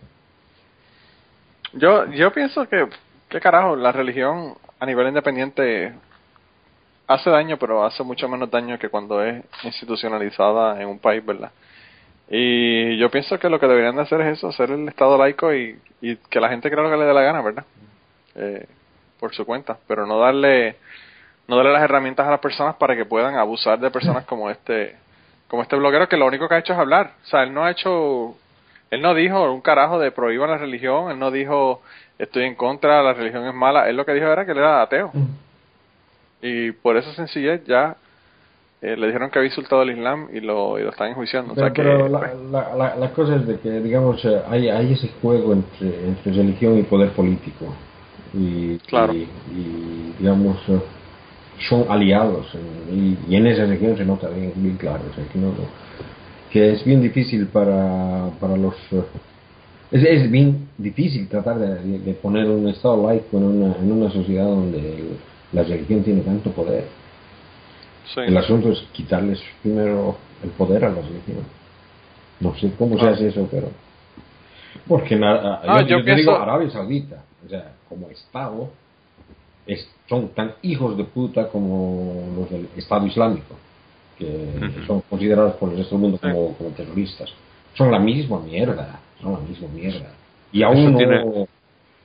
Yo, 1.73 2.05
yo 2.11 2.31
pienso 2.31 2.65
que, 2.69 2.87
¿qué 3.29 3.39
carajo? 3.39 3.75
La 3.75 3.91
religión 3.91 4.55
a 4.79 4.85
nivel 4.85 5.07
independiente 5.07 5.93
hace 7.07 7.29
daño, 7.29 7.57
pero 7.57 7.85
hace 7.85 8.03
mucho 8.03 8.27
menos 8.27 8.49
daño 8.49 8.79
que 8.79 8.89
cuando 8.89 9.23
es 9.23 9.43
institucionalizada 9.63 10.81
en 10.81 10.87
un 10.87 10.99
país, 10.99 11.25
¿verdad? 11.25 11.51
Y 12.29 12.97
yo 12.97 13.11
pienso 13.11 13.37
que 13.37 13.49
lo 13.49 13.59
que 13.59 13.67
deberían 13.67 13.95
de 13.95 14.01
hacer 14.01 14.21
es 14.21 14.37
eso, 14.37 14.47
hacer 14.47 14.71
el 14.71 14.87
Estado 14.87 15.17
laico 15.17 15.53
y, 15.53 15.79
y 16.01 16.15
que 16.15 16.39
la 16.39 16.49
gente 16.49 16.69
crea 16.71 16.83
lo 16.83 16.89
que 16.89 16.97
le 16.97 17.05
dé 17.05 17.13
la 17.13 17.21
gana, 17.21 17.41
¿verdad? 17.41 17.65
Eh, 18.35 18.65
por 19.19 19.33
su 19.33 19.45
cuenta, 19.45 19.77
pero 19.87 20.05
no 20.05 20.19
darle 20.19 20.77
no 21.47 21.57
darle 21.57 21.73
las 21.73 21.83
herramientas 21.83 22.27
a 22.27 22.31
las 22.31 22.39
personas 22.39 22.75
para 22.75 22.95
que 22.95 23.05
puedan 23.05 23.35
abusar 23.35 23.79
de 23.79 23.91
personas 23.91 24.25
como 24.25 24.49
este 24.49 24.95
como 25.47 25.61
este 25.61 25.75
bloguero 25.75 26.09
que 26.09 26.17
lo 26.17 26.25
único 26.25 26.49
que 26.49 26.55
ha 26.55 26.59
hecho 26.59 26.73
es 26.73 26.79
hablar. 26.79 27.13
O 27.23 27.27
sea, 27.27 27.43
él 27.43 27.53
no 27.53 27.63
ha 27.63 27.71
hecho 27.71 28.35
él 28.91 29.01
no 29.01 29.13
dijo 29.13 29.51
un 29.51 29.61
carajo 29.61 29.99
de 29.99 30.11
prohíban 30.11 30.49
la 30.49 30.57
religión, 30.57 31.11
él 31.11 31.19
no 31.19 31.31
dijo 31.31 31.81
estoy 32.17 32.43
en 32.43 32.55
contra, 32.55 33.01
la 33.03 33.13
religión 33.13 33.45
es 33.45 33.53
mala, 33.53 33.89
él 33.89 33.97
lo 33.97 34.05
que 34.05 34.13
dijo 34.13 34.27
era 34.27 34.45
que 34.45 34.51
él 34.51 34.57
era 34.57 34.81
ateo. 34.81 35.11
Y 36.41 36.71
por 36.71 36.95
esa 36.97 37.13
sencillez 37.13 37.63
ya 37.65 37.97
eh, 38.81 38.95
le 38.95 39.07
dijeron 39.07 39.29
que 39.31 39.39
había 39.39 39.49
insultado 39.49 39.81
al 39.81 39.89
Islam 39.89 40.27
y 40.31 40.39
lo, 40.41 40.77
y 40.77 40.83
lo 40.83 40.89
están 40.91 41.09
enjuiciando. 41.09 41.53
O 41.53 41.55
Pero, 41.55 41.67
sea 41.67 41.73
que, 41.73 41.81
pero 41.81 42.07
la, 42.07 42.33
la, 42.51 42.75
la, 42.75 42.95
la 42.95 43.09
cosa 43.11 43.35
es 43.35 43.47
de 43.47 43.59
que, 43.59 43.69
digamos, 43.79 44.23
eh, 44.25 44.41
hay, 44.47 44.69
hay 44.69 44.93
ese 44.93 45.09
juego 45.21 45.53
entre, 45.53 46.07
entre 46.07 46.31
religión 46.33 46.77
y 46.77 46.83
poder 46.83 47.09
político. 47.11 47.73
Y, 48.33 48.77
Claro. 48.79 49.13
y, 49.13 49.27
y, 49.51 50.15
digamos, 50.19 50.57
eh, 50.69 50.79
son 51.69 51.85
aliados. 51.89 52.47
y, 52.91 53.17
y 53.27 53.35
en 53.37 53.47
esa 53.47 53.65
región 53.65 53.97
se 53.97 54.05
nota 54.05 54.29
bien, 54.29 54.51
bien 54.55 54.77
claro. 54.77 55.03
o 55.09 55.15
sea, 55.15 55.23
que, 55.31 55.39
no, 55.39 55.53
que 56.55 56.71
es 56.71 56.85
bien 56.85 57.01
difícil 57.01 57.47
para, 57.47 58.29
para 58.39 58.55
los. 58.55 58.73
es, 59.91 60.03
es 60.03 60.31
bien 60.31 60.69
difícil 60.77 61.27
tratar 61.27 61.59
de, 61.59 61.99
de- 61.99 62.13
poner 62.13 62.45
un 62.49 62.69
Estado 62.69 63.05
laico 63.05 63.35
en 63.37 63.43
una, 63.43 63.75
en 63.75 63.91
una 63.91 64.09
sociedad 64.09 64.45
donde 64.45 65.03
la 65.51 65.63
religión 65.63 66.01
tiene 66.01 66.21
tanto 66.21 66.51
poder. 66.51 66.85
sí. 68.13 68.21
El 68.25 68.37
asunto 68.37 68.71
es 68.71 68.79
quitarles 68.93 69.41
primero 69.61 70.15
el 70.45 70.49
poder 70.51 70.85
a 70.85 70.89
la 70.91 71.01
religión. 71.01 71.43
No 72.39 72.55
sé 72.55 72.71
cómo 72.77 72.97
se 72.97 73.05
Ah. 73.05 73.09
hace 73.09 73.27
eso, 73.27 73.45
pero. 73.51 73.67
Porque 74.87 75.17
na- 75.17 75.59
Ah, 75.61 75.81
yo, 75.81 75.87
yo 75.87 75.97
yo 75.99 76.05
te 76.05 76.15
digo 76.15 76.37
Arabia 76.37 76.69
Saudita, 76.69 77.21
o 77.45 77.49
sea, 77.49 77.73
como 77.89 78.09
Estado, 78.11 78.69
es- 79.67 79.89
son 80.07 80.29
tan 80.29 80.53
hijos 80.61 80.95
de 80.95 81.03
puta 81.03 81.49
como 81.49 82.33
los 82.37 82.49
del 82.49 82.69
Estado 82.77 83.05
Islámico, 83.07 83.55
que 84.17 84.25
son 84.87 85.01
considerados 85.09 85.55
por 85.55 85.71
el 85.71 85.77
resto 85.77 85.95
del 85.95 86.01
mundo 86.01 86.17
como, 86.33 86.53
como 86.57 86.69
terroristas. 86.71 87.29
Son 87.73 87.91
la 87.91 87.99
misma 87.99 88.39
mierda, 88.39 88.99
son 89.21 89.33
la 89.33 89.39
misma 89.39 89.67
mierda. 89.73 90.11
Y 90.51 90.63
a 90.63 90.69
Eso 90.71 90.87
uno, 90.87 90.97
tiene- 90.97 91.45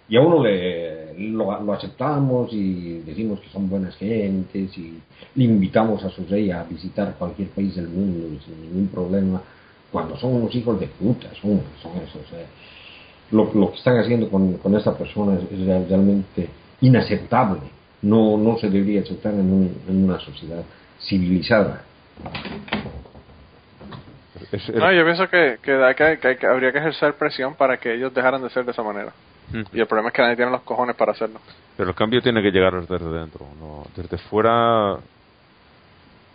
y 0.08 0.16
a 0.16 0.20
uno 0.20 0.42
le, 0.42 1.14
lo, 1.30 1.60
lo 1.62 1.72
aceptamos 1.72 2.52
y 2.52 2.98
decimos 3.06 3.38
que 3.40 3.48
son 3.50 3.68
buenas 3.68 3.94
gentes 3.96 4.76
y 4.76 4.98
le 5.36 5.44
invitamos 5.44 6.02
a 6.04 6.10
su 6.10 6.24
rey 6.26 6.50
a 6.50 6.64
visitar 6.64 7.14
cualquier 7.18 7.48
país 7.50 7.76
del 7.76 7.88
mundo 7.88 8.40
sin 8.44 8.60
ningún 8.60 8.88
problema, 8.88 9.40
cuando 9.92 10.16
son 10.16 10.34
unos 10.34 10.54
hijos 10.54 10.78
de 10.80 10.86
puta, 10.88 11.28
son, 11.40 11.60
son 11.82 11.92
esos. 11.98 12.22
eh. 12.32 12.46
Lo, 13.30 13.52
lo 13.54 13.70
que 13.70 13.76
están 13.78 13.96
haciendo 13.98 14.28
con, 14.28 14.54
con 14.54 14.74
esta 14.76 14.96
persona 14.98 15.34
es, 15.38 15.52
es 15.52 15.64
real- 15.66 15.86
realmente 15.88 16.48
inaceptable. 16.80 17.60
No, 18.02 18.36
no 18.36 18.58
se 18.58 18.68
debería 18.70 19.02
aceptar 19.02 19.34
en, 19.34 19.52
un- 19.52 19.74
en 19.88 20.04
una 20.04 20.18
sociedad 20.18 20.62
civilizada. 21.00 21.84
Es- 24.52 24.68
es- 24.68 24.74
No, 24.74 24.92
yo 24.92 25.04
pienso 25.04 25.28
que, 25.28 25.58
que, 25.62 25.94
que- 25.96 26.18
que- 26.18 26.36
que 26.36 26.46
habría 26.46 26.72
que 26.72 26.78
ejercer 26.78 27.14
presión 27.14 27.54
para 27.54 27.76
que 27.76 27.94
ellos 27.94 28.12
dejaran 28.12 28.42
de 28.42 28.50
ser 28.50 28.64
de 28.64 28.72
esa 28.72 28.82
manera. 28.82 29.12
Mm. 29.52 29.62
Y 29.72 29.80
el 29.80 29.86
problema 29.86 30.08
es 30.08 30.14
que 30.14 30.22
nadie 30.22 30.36
tiene 30.36 30.50
los 30.50 30.62
cojones 30.62 30.96
para 30.96 31.12
hacerlo. 31.12 31.40
Pero 31.76 31.90
el 31.90 31.94
cambio 31.96 32.20
tiene 32.22 32.42
que 32.42 32.50
llegar 32.50 32.74
desde 32.86 33.08
dentro. 33.10 33.46
No, 33.60 33.84
desde 33.96 34.18
fuera 34.18 34.96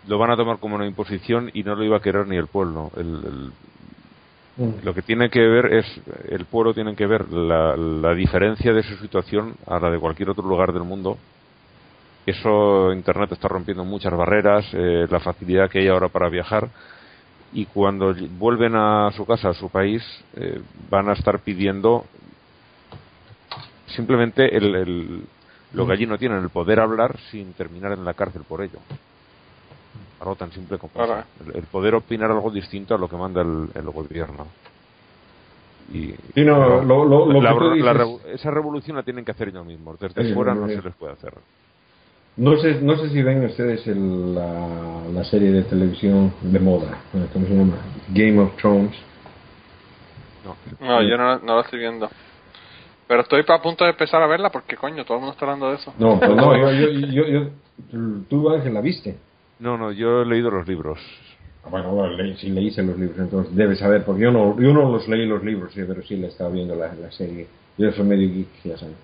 lo 0.08 0.18
van 0.20 0.32
a 0.32 0.38
tomar 0.38 0.60
como 0.60 0.76
una 0.76 0.86
imposición 0.86 1.50
y 1.54 1.64
no 1.64 1.76
lo 1.76 1.84
iba 1.84 1.98
a 1.98 2.02
querer 2.02 2.28
ni 2.28 2.38
el 2.38 2.48
pueblo. 2.48 2.92
El, 2.96 3.08
el- 3.26 3.52
lo 4.84 4.94
que 4.94 5.02
tiene 5.02 5.30
que 5.30 5.42
ver 5.42 5.74
es, 5.74 5.86
el 6.30 6.46
pueblo 6.46 6.74
tiene 6.74 6.96
que 6.96 7.06
ver 7.06 7.30
la, 7.30 7.76
la 7.76 8.14
diferencia 8.14 8.72
de 8.72 8.84
su 8.84 8.96
situación 8.98 9.56
a 9.68 9.80
la 9.80 9.90
de 9.90 10.00
cualquier 10.00 10.30
otro 10.30 10.48
lugar 10.48 10.72
del 10.72 10.84
mundo. 10.84 11.18
Eso 12.26 12.92
Internet 12.94 13.32
está 13.34 13.48
rompiendo 13.48 13.84
muchas 13.86 14.14
barreras, 14.16 14.66
eh, 14.74 15.06
la 15.10 15.20
facilidad 15.20 15.70
que 15.70 15.80
hay 15.80 15.88
ahora 15.88 16.10
para 16.10 16.28
viajar 16.30 16.70
y 17.54 17.66
cuando 17.66 18.14
vuelven 18.38 18.76
a 18.76 19.12
su 19.16 19.26
casa, 19.26 19.50
a 19.50 19.54
su 19.54 19.70
país, 19.70 20.04
eh, 20.36 20.60
van 20.90 21.08
a 21.10 21.14
estar 21.14 21.40
pidiendo 21.40 22.06
simplemente 23.88 24.56
el, 24.58 24.76
el- 24.76 25.26
lo 25.74 25.86
que 25.86 25.94
allí 25.94 26.06
no 26.06 26.18
tienen, 26.18 26.40
el 26.42 26.50
poder 26.50 26.80
hablar 26.80 27.18
sin 27.32 27.54
terminar 27.54 27.92
en 27.92 28.06
la 28.06 28.14
cárcel 28.14 28.44
por 28.48 28.62
ello. 28.62 28.80
Algo 30.22 30.36
tan 30.36 30.52
simple 30.52 30.78
como 30.78 30.94
Claro. 30.94 31.20
eso. 31.20 31.50
El, 31.52 31.58
el 31.58 31.64
poder 31.64 31.96
opinar 31.96 32.32
algo 32.32 32.50
distinto 32.50 32.96
a 32.96 32.98
lo 32.98 33.10
que 33.10 33.18
manda 33.18 33.42
el, 33.42 33.70
el 33.76 33.90
gobierno. 33.90 34.48
Y, 35.94 36.08
no, 36.08 36.56
pero 36.56 36.84
lo- 36.84 37.06
lo- 37.06 37.26
lo 37.32 37.42
la- 37.42 37.54
que 37.54 37.60
tú 37.60 37.72
dices- 37.74 38.26
esa 38.34 38.50
revolución 38.52 38.96
la 38.98 39.04
tienen 39.04 39.24
que 39.26 39.32
hacer 39.32 39.50
ellos 39.50 39.66
mismos. 39.66 40.00
Desde 40.00 40.26
Sí, 40.28 40.34
fuera 40.34 40.56
no 40.56 40.68
se 40.68 40.82
les 40.82 40.96
puede 40.96 41.14
hacer. 41.14 41.34
No 42.38 42.58
sé, 42.58 42.82
no 42.82 42.98
sé 42.98 43.10
si 43.10 43.22
ven 43.24 43.46
ustedes 43.46 43.88
el- 43.88 44.36
la, 44.36 45.04
la 45.14 45.24
serie 45.24 45.52
de 45.52 45.64
televisión 45.64 46.34
de 46.42 46.60
moda, 46.60 47.00
eh, 47.14 47.28
¿cómo 47.32 47.48
se 47.48 47.54
llama? 47.54 47.78
Game 48.10 48.40
of 48.40 48.56
Thrones. 48.58 48.96
No. 50.44 50.58
No, 50.80 51.02
yo 51.02 51.18
no, 51.18 51.40
no 51.40 51.56
lo 51.56 51.62
estoy 51.62 51.80
viendo. 51.80 52.10
Pero 53.08 53.22
estoy 53.22 53.44
a 53.48 53.62
punto 53.62 53.84
de 53.86 53.92
empezar 53.92 54.22
a 54.22 54.28
verla 54.28 54.50
porque, 54.50 54.76
coño, 54.76 55.06
todo 55.06 55.18
el 55.18 55.22
mundo 55.22 55.34
está 55.34 55.46
hablando 55.46 55.70
de 55.70 55.76
eso. 55.76 55.94
No, 55.98 56.16
no, 56.36 56.58
yo, 56.74 56.90
yo, 56.90 56.90
yo, 56.90 57.28
yo- 57.90 58.22
tú 58.30 58.50
Ángel 58.50 58.74
la 58.74 58.82
viste. 58.82 59.16
no, 59.60 59.78
no, 59.78 59.92
yo 59.92 60.22
he 60.22 60.26
leído 60.26 60.52
los 60.52 60.68
libros. 60.68 61.00
Ah, 61.64 61.70
Bueno, 61.70 61.92
bueno, 61.94 62.14
le- 62.18 62.36
si 62.38 62.50
leíste 62.50 62.84
los 62.84 62.98
libros, 63.00 63.18
entonces 63.20 63.56
debes 63.56 63.80
saber, 63.80 64.04
porque 64.04 64.24
yo 64.24 64.32
no, 64.32 64.60
yo 64.60 64.74
no 64.74 64.92
los 64.92 65.08
leí 65.08 65.26
los 65.26 65.44
libros, 65.44 65.72
sí, 65.74 65.82
pero 65.88 66.02
sí 66.04 66.18
le 66.18 66.28
estaba 66.28 66.50
viendo 66.50 66.76
la, 66.76 66.94
la 66.96 67.12
serie. 67.12 67.48
Yo 67.78 67.92
soy 67.94 68.06
medio 68.06 68.28
geek, 68.30 68.48
ya 68.64 68.78
saben. 68.78 68.96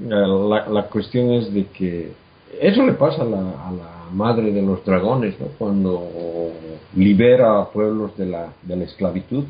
Eh, 0.00 0.08
La, 0.08 0.68
la 0.68 0.82
cuestión 0.84 1.30
es 1.32 1.52
de 1.52 1.66
que 1.66 2.12
eso 2.60 2.84
le 2.86 2.92
pasa 2.92 3.22
a 3.22 3.24
la, 3.24 3.38
a 3.38 3.72
la 3.72 4.10
madre 4.12 4.52
de 4.52 4.62
los 4.62 4.84
dragones, 4.84 5.38
¿no? 5.40 5.46
Cuando 5.58 6.50
libera 6.96 7.60
a 7.60 7.68
pueblos 7.70 8.16
de 8.16 8.26
la, 8.26 8.48
de 8.62 8.76
la 8.76 8.84
esclavitud 8.84 9.44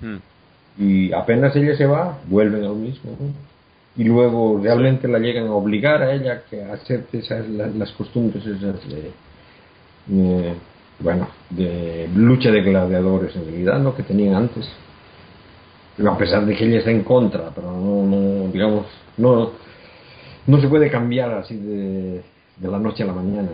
Mm. 0.00 0.16
y 0.82 1.12
apenas 1.12 1.54
ella 1.54 1.76
se 1.76 1.86
va, 1.86 2.18
vuelven 2.28 2.64
a 2.64 2.68
lo 2.68 2.74
mismo. 2.74 3.10
¿no? 3.20 3.26
Y 3.94 4.04
luego 4.04 4.58
realmente 4.62 5.06
la 5.06 5.18
llegan 5.18 5.46
a 5.48 5.52
obligar 5.54 6.02
a 6.02 6.12
ella 6.14 6.42
que 6.48 6.62
acepte 6.64 7.18
esas, 7.18 7.46
la- 7.48 7.66
las 7.68 7.92
costumbres 7.92 8.44
esas 8.46 8.80
de, 8.88 9.10
eh, 10.12 10.54
bueno, 10.98 11.28
de 11.50 12.08
lucha 12.16 12.50
de 12.50 12.62
gladiadores 12.62 13.36
en 13.36 13.44
realidad, 13.44 13.78
¿no? 13.80 13.94
Que 13.94 14.02
tenían 14.02 14.34
antes. 14.34 14.66
A 16.04 16.16
pesar 16.16 16.46
de 16.46 16.56
que 16.56 16.64
ella 16.64 16.78
está 16.78 16.90
en 16.90 17.02
contra, 17.04 17.50
pero 17.54 17.70
no, 17.70 18.02
no 18.06 18.48
digamos, 18.50 18.86
no, 19.18 19.50
no 20.46 20.60
se 20.60 20.68
puede 20.68 20.90
cambiar 20.90 21.32
así 21.32 21.56
de, 21.56 22.22
de 22.56 22.68
la 22.68 22.78
noche 22.78 23.02
a 23.02 23.06
la 23.06 23.12
mañana 23.12 23.48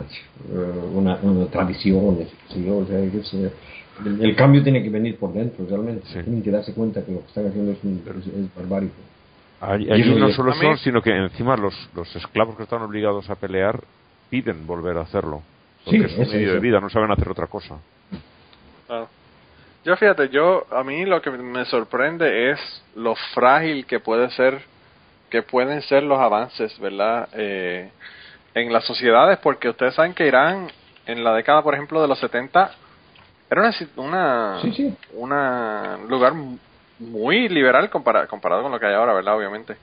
eh, 0.50 0.54
una, 0.94 1.16
una 1.22 1.46
tradición, 1.46 2.18
o 2.18 2.86
sea, 2.86 2.98
es, 2.98 3.34
eh, 3.34 3.52
El, 4.20 4.36
cambio 4.36 4.62
tiene 4.62 4.82
que 4.82 4.90
venir 4.90 5.16
por 5.16 5.32
dentro, 5.32 5.66
realmente. 5.68 6.06
Tienen 6.12 6.42
que 6.42 6.50
darse 6.50 6.72
cuenta 6.74 7.04
que 7.04 7.12
lo 7.12 7.20
que 7.20 7.26
están 7.26 7.46
haciendo 7.46 7.72
es, 7.72 7.78
es, 7.78 8.54
barbárico. 8.54 8.94
Allí, 9.60 10.14
no 10.14 10.30
solo 10.30 10.52
son, 10.54 10.78
sino 10.78 11.02
que 11.02 11.10
encima 11.10 11.56
los, 11.56 11.74
los 11.94 12.14
esclavos 12.14 12.56
que 12.56 12.62
están 12.62 12.82
obligados 12.82 13.28
a 13.28 13.34
pelear 13.34 13.80
piden 14.30 14.66
volver 14.66 14.96
a 14.98 15.00
hacerlo. 15.00 15.42
Porque 15.84 16.04
es 16.04 16.16
un 16.16 16.28
medio 16.28 16.54
de 16.54 16.60
vida, 16.60 16.80
no 16.80 16.90
saben 16.90 17.10
hacer 17.10 17.28
otra 17.28 17.46
cosa. 17.46 17.76
Claro. 18.86 19.08
Yo 19.84 19.96
fíjate, 19.96 20.28
yo 20.28 20.66
a 20.70 20.84
mí 20.84 21.04
lo 21.06 21.22
que 21.22 21.30
me 21.30 21.64
sorprende 21.64 22.50
es 22.50 22.60
lo 22.94 23.14
frágil 23.34 23.86
que 23.86 24.00
puede 24.00 24.28
ser, 24.30 24.60
que 25.30 25.42
pueden 25.42 25.82
ser 25.82 26.02
los 26.02 26.18
avances, 26.18 26.78
¿verdad? 26.78 27.28
Eh, 27.32 27.90
en 28.54 28.72
las 28.72 28.84
sociedades, 28.84 29.38
porque 29.38 29.68
ustedes 29.68 29.94
saben 29.94 30.14
que 30.14 30.26
Irán 30.26 30.68
en 31.06 31.24
la 31.24 31.34
década, 31.34 31.62
por 31.62 31.74
ejemplo, 31.74 32.00
de 32.02 32.08
los 32.08 32.18
70 32.18 32.70
era 33.50 33.70
una 33.96 34.60
una, 34.60 34.60
una 35.14 35.98
lugar 36.06 36.34
muy 36.98 37.48
liberal 37.48 37.88
comparado, 37.88 38.28
comparado 38.28 38.62
con 38.62 38.72
lo 38.72 38.78
que 38.78 38.86
hay 38.86 38.94
ahora, 38.94 39.14
¿verdad? 39.14 39.36
Obviamente. 39.36 39.76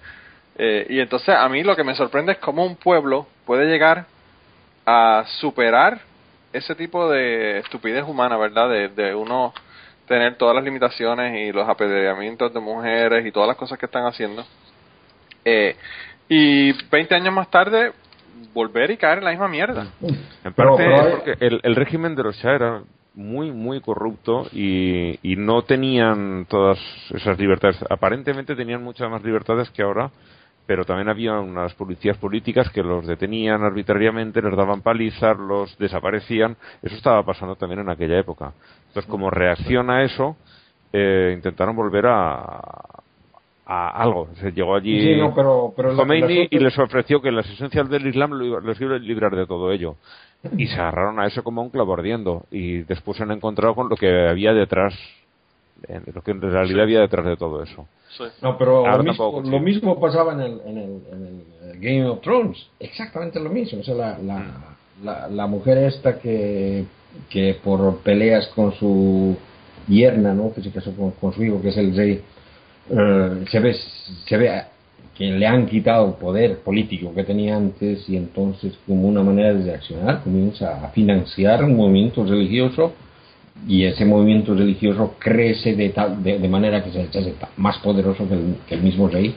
Eh, 0.57 0.85
y 0.89 0.99
entonces 0.99 1.35
a 1.35 1.47
mí 1.49 1.63
lo 1.63 1.75
que 1.75 1.83
me 1.83 1.95
sorprende 1.95 2.33
es 2.33 2.37
cómo 2.37 2.65
un 2.65 2.75
pueblo 2.75 3.27
puede 3.45 3.65
llegar 3.65 4.05
a 4.85 5.23
superar 5.39 5.99
ese 6.53 6.75
tipo 6.75 7.09
de 7.09 7.59
estupidez 7.59 8.03
humana, 8.03 8.37
¿verdad? 8.37 8.69
De, 8.69 8.89
de 8.89 9.15
uno 9.15 9.53
tener 10.07 10.37
todas 10.37 10.55
las 10.55 10.63
limitaciones 10.63 11.35
y 11.35 11.51
los 11.51 11.67
apedreamientos 11.67 12.53
de 12.53 12.59
mujeres 12.59 13.25
y 13.25 13.31
todas 13.31 13.47
las 13.47 13.57
cosas 13.57 13.79
que 13.79 13.87
están 13.87 14.05
haciendo. 14.05 14.45
Eh, 15.45 15.75
y 16.27 16.73
20 16.89 17.15
años 17.15 17.33
más 17.33 17.49
tarde, 17.51 17.93
volver 18.53 18.91
y 18.91 18.97
caer 18.97 19.19
en 19.19 19.25
la 19.25 19.29
misma 19.31 19.47
mierda. 19.47 19.87
En 20.43 20.53
parte 20.53 20.93
es 20.93 21.15
porque 21.15 21.35
el, 21.39 21.59
el 21.63 21.75
régimen 21.75 22.15
de 22.15 22.23
los 22.23 22.35
Shah 22.37 22.55
era 22.55 22.81
muy, 23.13 23.51
muy 23.51 23.79
corrupto 23.79 24.47
y, 24.51 25.19
y 25.21 25.35
no 25.35 25.61
tenían 25.63 26.45
todas 26.49 26.79
esas 27.11 27.39
libertades. 27.39 27.77
Aparentemente 27.89 28.55
tenían 28.55 28.83
muchas 28.83 29.09
más 29.09 29.23
libertades 29.23 29.69
que 29.69 29.83
ahora, 29.83 30.11
pero 30.65 30.83
también 30.83 31.09
había 31.09 31.39
unas 31.39 31.73
policías 31.75 32.17
políticas 32.17 32.69
que 32.71 32.81
los 32.81 33.05
detenían 33.05 33.63
arbitrariamente, 33.63 34.41
les 34.41 34.55
daban 34.55 34.81
palizas, 34.81 35.37
los 35.37 35.77
desaparecían. 35.77 36.57
Eso 36.81 36.95
estaba 36.95 37.23
pasando 37.23 37.55
también 37.55 37.81
en 37.81 37.89
aquella 37.89 38.19
época. 38.19 38.51
Entonces, 38.87 39.09
como 39.09 39.29
reacción 39.29 39.89
a 39.89 40.03
eso, 40.03 40.35
eh, 40.91 41.31
intentaron 41.35 41.75
volver 41.75 42.07
a, 42.07 43.03
a 43.65 43.89
algo. 43.89 44.29
Se 44.39 44.51
llegó 44.51 44.75
allí 44.75 45.01
sí, 45.01 45.19
no, 45.19 45.33
pero, 45.33 45.73
Khomeini 45.95 46.47
y 46.49 46.59
les 46.59 46.77
ofreció 46.77 47.21
que 47.21 47.31
las 47.31 47.49
esencias 47.49 47.89
del 47.89 48.07
Islam 48.07 48.31
les 48.63 48.79
iba 48.79 48.95
a 48.95 48.99
librar 48.99 49.35
de 49.35 49.45
todo 49.45 49.71
ello. 49.71 49.95
Y 50.57 50.67
se 50.67 50.75
agarraron 50.75 51.19
a 51.19 51.25
eso 51.25 51.43
como 51.43 51.63
un 51.63 51.71
clavo 51.71 51.93
ardiendo. 51.93 52.45
Y 52.51 52.83
después 52.83 53.17
se 53.17 53.23
han 53.23 53.31
encontrado 53.31 53.73
con 53.73 53.89
lo 53.89 53.95
que 53.95 54.27
había 54.27 54.53
detrás, 54.53 54.93
lo 56.13 56.21
que 56.21 56.31
en 56.31 56.41
realidad 56.41 56.83
había 56.83 56.99
detrás 56.99 57.25
de 57.25 57.35
todo 57.35 57.63
eso. 57.63 57.87
No, 58.43 58.55
pero 58.57 58.85
lo 58.85 59.03
mismo, 59.03 59.41
lo 59.43 59.59
mismo, 59.59 59.99
pasaba 59.99 60.33
en 60.33 60.41
el, 60.41 60.61
en, 60.65 60.77
el, 60.77 61.01
en 61.11 61.43
el, 61.71 61.79
Game 61.79 62.05
of 62.05 62.21
Thrones. 62.21 62.69
Exactamente 62.79 63.39
lo 63.39 63.49
mismo. 63.49 63.79
O 63.79 63.83
sea, 63.83 63.95
la, 63.95 64.17
la, 64.19 64.45
la, 65.03 65.27
la 65.27 65.47
mujer 65.47 65.79
esta 65.79 66.19
que, 66.19 66.85
que 67.29 67.57
por 67.63 67.97
peleas 67.97 68.47
con 68.49 68.73
su 68.73 69.35
yerna, 69.87 70.33
¿no? 70.33 70.53
que 70.53 70.61
se 70.61 70.71
casó 70.71 70.93
con, 70.95 71.33
su 71.33 71.43
hijo, 71.43 71.61
que 71.61 71.69
es 71.69 71.77
el 71.77 71.95
rey, 71.95 72.21
eh, 72.89 73.45
se, 73.49 73.59
ve, 73.59 73.75
se 74.27 74.37
ve 74.37 74.61
que 75.17 75.31
le 75.31 75.47
han 75.47 75.65
quitado 75.65 76.07
el 76.07 76.13
poder 76.13 76.59
político 76.59 77.13
que 77.13 77.23
tenía 77.23 77.55
antes 77.55 78.07
y 78.09 78.17
entonces 78.17 78.77
como 78.85 79.07
una 79.07 79.23
manera 79.23 79.53
de 79.53 79.63
reaccionar 79.63 80.21
comienza 80.21 80.85
a 80.85 80.89
financiar 80.89 81.63
un 81.63 81.75
movimiento 81.75 82.25
religioso 82.25 82.93
y 83.67 83.85
ese 83.85 84.03
movimiento 84.03 84.53
religioso 84.53 85.15
crece 85.17 85.75
de, 85.75 85.89
tal, 85.89 86.21
de, 86.21 86.47
manera 86.49 86.83
que 86.83 86.91
se 86.91 87.01
hace 87.01 87.33
más 87.55 87.77
poderoso 87.77 88.27
que 88.67 88.75
el, 88.75 88.81
mismo 88.81 89.07
rey 89.07 89.33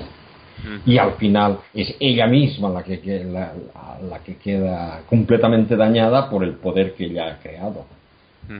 y 0.84 0.98
al 0.98 1.12
final 1.12 1.58
es 1.72 1.94
ella 2.00 2.26
misma 2.26 2.68
la 2.70 2.82
que, 2.82 3.24
la, 3.24 3.52
la, 4.10 4.18
que 4.18 4.36
queda 4.36 5.02
completamente 5.08 5.76
dañada 5.76 6.28
por 6.28 6.42
el 6.42 6.54
poder 6.54 6.94
que 6.94 7.04
ella 7.06 7.28
ha 7.28 7.38
creado. 7.38 7.86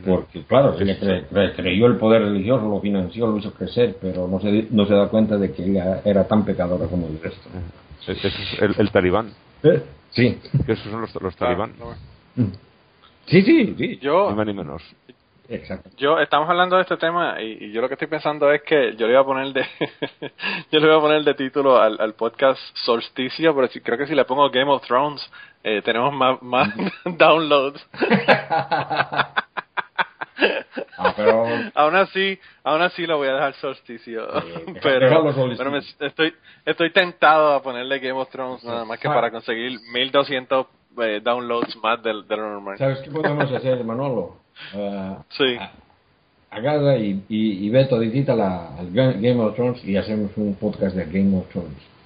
Porque, 0.05 0.43
claro, 0.43 0.77
ella 0.79 0.99
creyó 1.57 1.87
el 1.87 1.97
poder 1.97 2.23
religioso, 2.23 2.69
lo 2.69 2.81
financió, 2.81 3.27
lo 3.27 3.39
hizo 3.39 3.53
crecer, 3.53 3.97
pero 4.01 4.29
no 4.29 4.39
se, 4.41 4.69
no 4.71 4.85
se 4.87 4.95
da 4.95 5.09
cuenta 5.09 5.39
de 5.39 5.53
que 5.53 5.65
ella 5.65 6.03
era 6.05 6.27
tan 6.29 6.45
pecadora 6.45 6.87
como 6.87 7.07
el 7.07 7.21
resto. 7.21 7.49
es 8.07 8.79
el, 8.79 8.91
talibán. 8.91 9.33
¿Eh? 9.63 9.83
Sí. 10.11 10.39
esos 10.67 10.91
son 10.91 11.01
los, 11.01 11.15
los 11.23 11.37
talibán. 11.37 11.73
Sí, 13.27 13.43
sí, 13.43 13.75
sí. 13.79 13.99
Yo, 14.01 14.31
ni 14.31 14.37
más 14.37 14.47
ni 14.47 14.53
menos. 14.53 14.83
Exacto. 15.49 15.89
Yo 15.97 16.19
estamos 16.19 16.49
hablando 16.51 16.77
de 16.77 16.83
este 16.83 16.99
tema 16.99 17.41
y, 17.41 17.73
yo 17.73 17.81
lo 17.81 17.89
que 17.89 17.95
estoy 17.95 18.09
pensando 18.09 18.53
es 18.53 18.63
que 18.63 18.95
yo 18.97 19.07
le 19.07 19.15
voy 19.15 19.23
a 19.23 19.25
poner 19.25 19.53
de 19.55 19.65
yo 20.71 20.81
le 20.81 20.87
voy 20.87 20.97
a 20.97 21.01
poner 21.01 21.25
de 21.25 21.35
título 21.35 21.81
al, 21.81 21.99
al 21.99 22.13
podcast 22.15 22.61
Solsticio, 22.75 23.55
pero 23.55 23.69
si, 23.69 23.81
creo 23.81 23.97
que 23.97 24.07
si 24.07 24.15
le 24.15 24.27
pongo 24.27 24.51
Game 24.51 24.71
of 24.71 24.87
Thrones 24.87 25.27
eh, 25.65 25.81
tenemos 25.83 26.13
más, 26.15 26.43
más 26.43 26.69
downloads. 27.05 27.87
Ah, 30.97 31.13
pero... 31.17 31.45
aún 31.75 31.97
así, 31.97 32.39
aún 32.65 32.83
así 32.83 33.07
lo 33.07 33.19
voy 33.19 33.29
a 33.29 33.35
dejar 33.35 33.55
solsticio. 33.55 34.27
pero, 34.83 35.31
estoy, 36.01 36.35
estoy 36.65 36.93
tentado 36.93 37.55
a 37.55 37.63
ponerle 37.63 37.99
Game 37.99 38.19
of 38.19 38.31
Thrones 38.31 38.65
nada 38.65 38.85
más 38.85 38.99
que 38.99 39.09
para 39.09 39.31
conseguir 39.31 39.79
1200 39.93 40.67
eh, 41.03 41.21
downloads 41.23 41.77
más 41.83 42.03
de, 42.03 42.11
de 42.11 42.37
lo 42.37 42.51
normal. 42.51 42.79
¿Sabes 42.79 43.01
qué 43.01 43.11
podemos 43.11 43.51
hacer, 43.51 43.85
Manolo? 43.85 44.37
Uh, 44.75 45.17
sí. 45.31 45.57
Agarra 46.51 46.97
y, 46.97 47.23
y, 47.29 47.67
y 47.67 47.71
Beto 47.71 47.99
visita 47.99 48.35
la, 48.35 48.77
al 48.79 48.91
Game 48.91 49.41
of 49.41 49.55
Thrones 49.55 49.85
y 49.85 49.97
hacemos 49.97 50.31
un 50.37 50.55
podcast 50.55 50.97
de 50.97 51.05
Game 51.05 51.37
of 51.37 51.49
Thrones. 51.49 51.98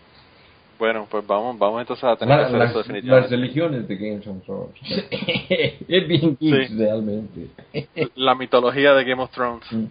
Bueno, 0.82 1.06
pues 1.08 1.24
vamos, 1.24 1.56
vamos 1.60 1.80
entonces 1.80 2.02
a 2.02 2.16
tener 2.16 2.44
que 2.44 2.56
las, 2.56 3.04
Las 3.04 3.30
religiones 3.30 3.86
de 3.86 3.94
Game 3.94 4.20
of 4.26 4.44
Thrones. 4.44 4.74
es 5.88 6.08
bien 6.08 6.36
sí. 6.40 6.76
realmente. 6.76 7.50
La 8.16 8.34
mitología 8.34 8.92
de 8.92 9.04
Game 9.04 9.22
of 9.22 9.30
Thrones. 9.30 9.64
Mm. 9.70 9.84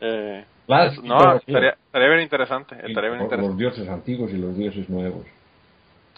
Eh, 0.00 0.44
no, 1.02 1.36
estaría, 1.36 1.76
estaría, 1.84 2.08
bien 2.08 2.22
interesante. 2.22 2.76
Estaría 2.76 3.10
bien 3.10 3.24
interesante. 3.24 3.46
Los 3.46 3.58
dioses 3.58 3.86
antiguos 3.86 4.30
y 4.30 4.38
los 4.38 4.56
dioses 4.56 4.88
nuevos. 4.88 5.26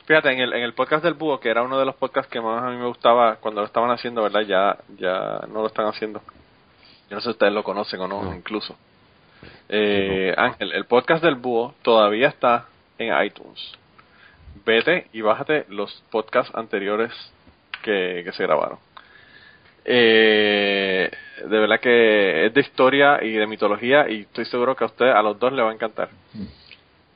Fíjate, 0.04 0.30
en 0.30 0.38
el, 0.38 0.52
en 0.52 0.62
el 0.62 0.74
podcast 0.74 1.02
del 1.02 1.14
búho, 1.14 1.40
que 1.40 1.48
era 1.48 1.64
uno 1.64 1.76
de 1.76 1.84
los 1.84 1.96
podcasts 1.96 2.30
que 2.30 2.40
más 2.40 2.62
a 2.62 2.70
mí 2.70 2.76
me 2.76 2.86
gustaba 2.86 3.34
cuando 3.40 3.62
lo 3.62 3.66
estaban 3.66 3.90
haciendo, 3.90 4.22
¿verdad? 4.22 4.42
Ya, 4.42 4.78
ya 4.96 5.40
no 5.48 5.62
lo 5.62 5.66
están 5.66 5.86
haciendo. 5.86 6.22
Yo 7.10 7.16
no 7.16 7.20
sé 7.20 7.24
si 7.24 7.30
ustedes 7.30 7.52
lo 7.52 7.64
conocen 7.64 8.00
o 8.00 8.06
no, 8.06 8.32
incluso. 8.32 8.76
Eh, 9.68 10.32
Ángel, 10.36 10.70
el 10.70 10.84
podcast 10.84 11.24
del 11.24 11.34
búho 11.34 11.74
todavía 11.82 12.28
está 12.28 12.66
en 12.96 13.12
iTunes 13.24 13.76
vete 14.64 15.06
y 15.12 15.20
bájate 15.20 15.64
los 15.68 16.04
podcasts 16.10 16.54
anteriores 16.54 17.12
que, 17.82 18.22
que 18.24 18.32
se 18.32 18.42
grabaron. 18.42 18.78
Eh, 19.84 21.10
de 21.40 21.58
verdad 21.58 21.78
que 21.80 22.46
es 22.46 22.54
de 22.54 22.60
historia 22.60 23.22
y 23.22 23.32
de 23.32 23.46
mitología 23.46 24.08
y 24.08 24.22
estoy 24.22 24.46
seguro 24.46 24.74
que 24.74 24.84
a 24.84 24.86
usted, 24.86 25.06
a 25.06 25.22
los 25.22 25.38
dos, 25.38 25.52
le 25.52 25.62
va 25.62 25.70
a 25.70 25.74
encantar. 25.74 26.08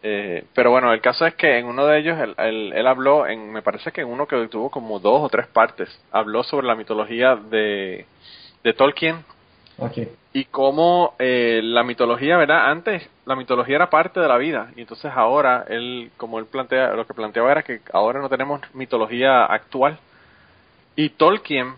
Eh, 0.03 0.45
pero 0.55 0.71
bueno, 0.71 0.93
el 0.93 1.01
caso 1.01 1.27
es 1.27 1.35
que 1.35 1.59
en 1.59 1.67
uno 1.67 1.87
de 1.87 1.99
ellos 1.99 2.19
él, 2.21 2.73
él, 2.75 2.87
habló, 2.87 3.27
en, 3.27 3.51
me 3.53 3.63
parece 3.63 3.91
que 3.91 4.03
en 4.03 4.09
uno 4.09 4.27
que 4.27 4.49
tuvo 4.49 4.71
como 4.71 5.01
dos 5.01 5.23
o 5.23 5.29
tres 5.29 5.47
partes, 5.49 5.89
habló 6.13 6.43
sobre 6.45 6.67
la 6.67 6.77
mitología 6.77 7.37
de, 7.37 8.07
de 8.63 8.73
Tolkien 8.75 9.25
y 10.33 10.45
cómo 10.47 11.15
eh, 11.19 11.61
la 11.63 11.85
mitología, 11.85 12.37
¿verdad? 12.37 12.71
Antes 12.71 13.09
la 13.25 13.37
mitología 13.37 13.77
era 13.77 13.91
parte 13.91 14.21
de 14.21 14.29
la 14.29 14.37
vida 14.37 14.71
y 14.77 14.81
entonces 14.83 15.11
ahora 15.15 15.65
él, 15.69 16.11
como 16.17 16.39
él 16.39 16.47
plantea, 16.47 16.95
lo 16.95 17.07
que 17.07 17.15
planteaba 17.15 17.53
era 17.53 17.63
que 17.63 17.81
ahora 17.93 18.21
no 18.21 18.29
tenemos 18.29 18.61
mitología 18.75 19.45
actual. 19.45 19.99
Y 20.97 21.11
Tolkien, 21.11 21.75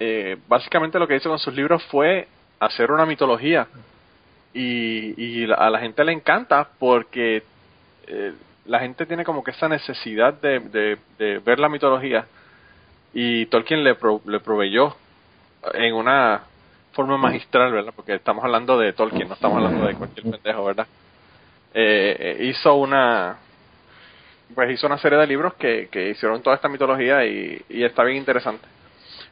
eh, 0.00 0.38
básicamente 0.48 0.98
lo 0.98 1.06
que 1.06 1.16
hizo 1.16 1.28
con 1.28 1.38
sus 1.38 1.54
libros 1.54 1.84
fue 1.84 2.26
hacer 2.60 2.90
una 2.90 3.04
mitología 3.04 3.68
y, 4.54 5.22
y 5.22 5.52
a 5.52 5.68
la 5.68 5.78
gente 5.80 6.02
le 6.04 6.12
encanta 6.12 6.68
porque 6.78 7.42
eh, 8.06 8.32
la 8.64 8.80
gente 8.80 9.04
tiene 9.04 9.24
como 9.24 9.44
que 9.44 9.50
esa 9.50 9.68
necesidad 9.68 10.34
de, 10.34 10.98
de, 11.18 11.38
ver 11.40 11.58
la 11.58 11.68
mitología 11.68 12.26
y 13.12 13.46
Tolkien 13.46 13.84
le, 13.84 13.96
le 14.26 14.40
proveyó 14.40 14.96
en 15.74 15.94
una 15.94 16.42
forma 16.94 17.16
magistral, 17.18 17.72
¿verdad? 17.72 17.92
Porque 17.94 18.14
estamos 18.14 18.44
hablando 18.44 18.78
de 18.78 18.92
Tolkien, 18.92 19.28
no 19.28 19.34
estamos 19.34 19.58
hablando 19.58 19.86
de 19.86 19.94
cualquier 19.94 20.30
pendejo, 20.30 20.64
¿verdad? 20.64 20.86
Eh, 21.74 22.16
eh, 22.18 22.44
hizo 22.44 22.74
una 22.76 23.36
pues 24.54 24.70
hizo 24.70 24.86
una 24.86 24.98
serie 24.98 25.18
de 25.18 25.26
libros 25.26 25.54
que, 25.54 25.88
que 25.90 26.10
hicieron 26.10 26.42
toda 26.42 26.56
esta 26.56 26.68
mitología 26.68 27.24
y, 27.26 27.60
y 27.68 27.82
está 27.82 28.04
bien 28.04 28.18
interesante. 28.18 28.66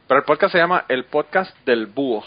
Pero 0.07 0.19
el 0.19 0.25
podcast 0.25 0.51
se 0.51 0.57
llama 0.57 0.85
El 0.89 1.05
Podcast 1.05 1.55
del 1.65 1.85
Búho. 1.85 2.23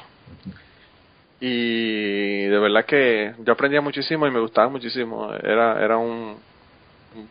Y 1.40 2.46
de 2.46 2.58
verdad 2.58 2.86
que 2.86 3.34
yo 3.38 3.52
aprendía 3.52 3.82
muchísimo 3.82 4.26
y 4.26 4.30
me 4.30 4.40
gustaba 4.40 4.68
muchísimo. 4.68 5.32
Era, 5.34 5.84
era 5.84 5.98
un, 5.98 6.38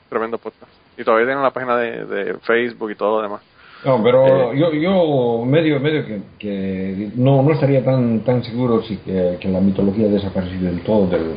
tremendo 0.10 0.38
podcast. 0.38 0.72
Y 0.98 1.03
todavía 1.03 1.26
tienen 1.26 1.44
la 1.44 1.52
página 1.52 1.77
de, 1.77 2.06
de 2.06 2.34
Facebook 2.40 2.91
y 2.91 2.95
todo 2.95 3.18
lo 3.18 3.23
demás. 3.23 3.41
No, 3.86 4.02
pero 4.03 4.53
yo, 4.53 4.74
yo 4.74 5.45
medio, 5.45 5.80
medio 5.80 6.06
que, 6.06 6.20
que 6.40 7.10
no, 7.16 7.44
no 7.44 7.52
estaría 7.52 7.84
tan, 7.86 8.22
tan 8.22 8.44
seguro 8.44 8.82
si 8.84 8.98
que, 8.98 9.38
que 9.40 9.48
la 9.48 9.62
mitología 9.62 10.07
desaparecido 10.07 10.66
del 10.72 10.82
todo 10.82 11.07
del, 11.07 11.36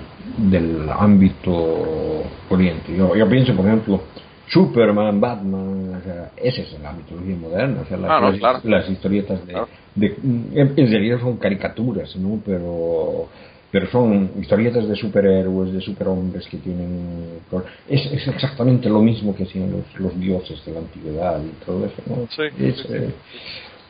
del 0.50 0.88
ámbito 0.90 2.22
corriente. 2.48 2.96
Yo, 2.96 3.14
yo 3.14 3.28
pienso, 3.28 3.54
por 3.54 3.66
ejemplo, 3.66 4.00
Superman, 4.48 5.20
Batman, 5.20 5.96
o 6.00 6.02
sea, 6.02 6.30
esa 6.36 6.62
es 6.62 6.80
la 6.80 6.92
mitología 6.92 7.36
moderna, 7.36 7.82
o 7.82 7.84
sea, 7.84 7.98
las, 7.98 8.10
Ah, 8.10 8.20
no, 8.20 8.30
las- 8.30 8.38
claro. 8.38 8.60
las 8.64 8.88
historietas 8.88 9.46
de, 9.46 9.52
Claro. 9.52 9.68
de- 9.94 10.16
en 10.54 10.90
realidad 10.90 11.20
son 11.20 11.36
caricaturas, 11.36 12.16
¿no? 12.16 12.40
Pero 12.46 13.26
pero 13.70 13.86
son 13.90 14.30
historietas 14.40 14.88
de 14.88 14.96
superhéroes, 14.96 15.72
de 15.72 15.80
superhombres 15.80 16.46
que 16.48 16.56
tienen 16.58 17.40
es, 17.88 18.06
es 18.12 18.28
exactamente 18.28 18.88
lo 18.88 19.00
mismo 19.00 19.34
que 19.34 19.44
hacían 19.44 19.70
los, 19.72 20.00
los 20.00 20.18
dioses 20.18 20.64
de 20.64 20.72
la 20.72 20.78
antigüedad 20.80 21.40
y 21.44 21.64
todo 21.64 21.84
eso, 21.84 22.02
¿no? 22.06 22.26
Sí, 22.30 22.42
Es, 22.64 22.76
sí, 22.76 22.82
sí. 22.86 22.94
eh, 22.94 23.14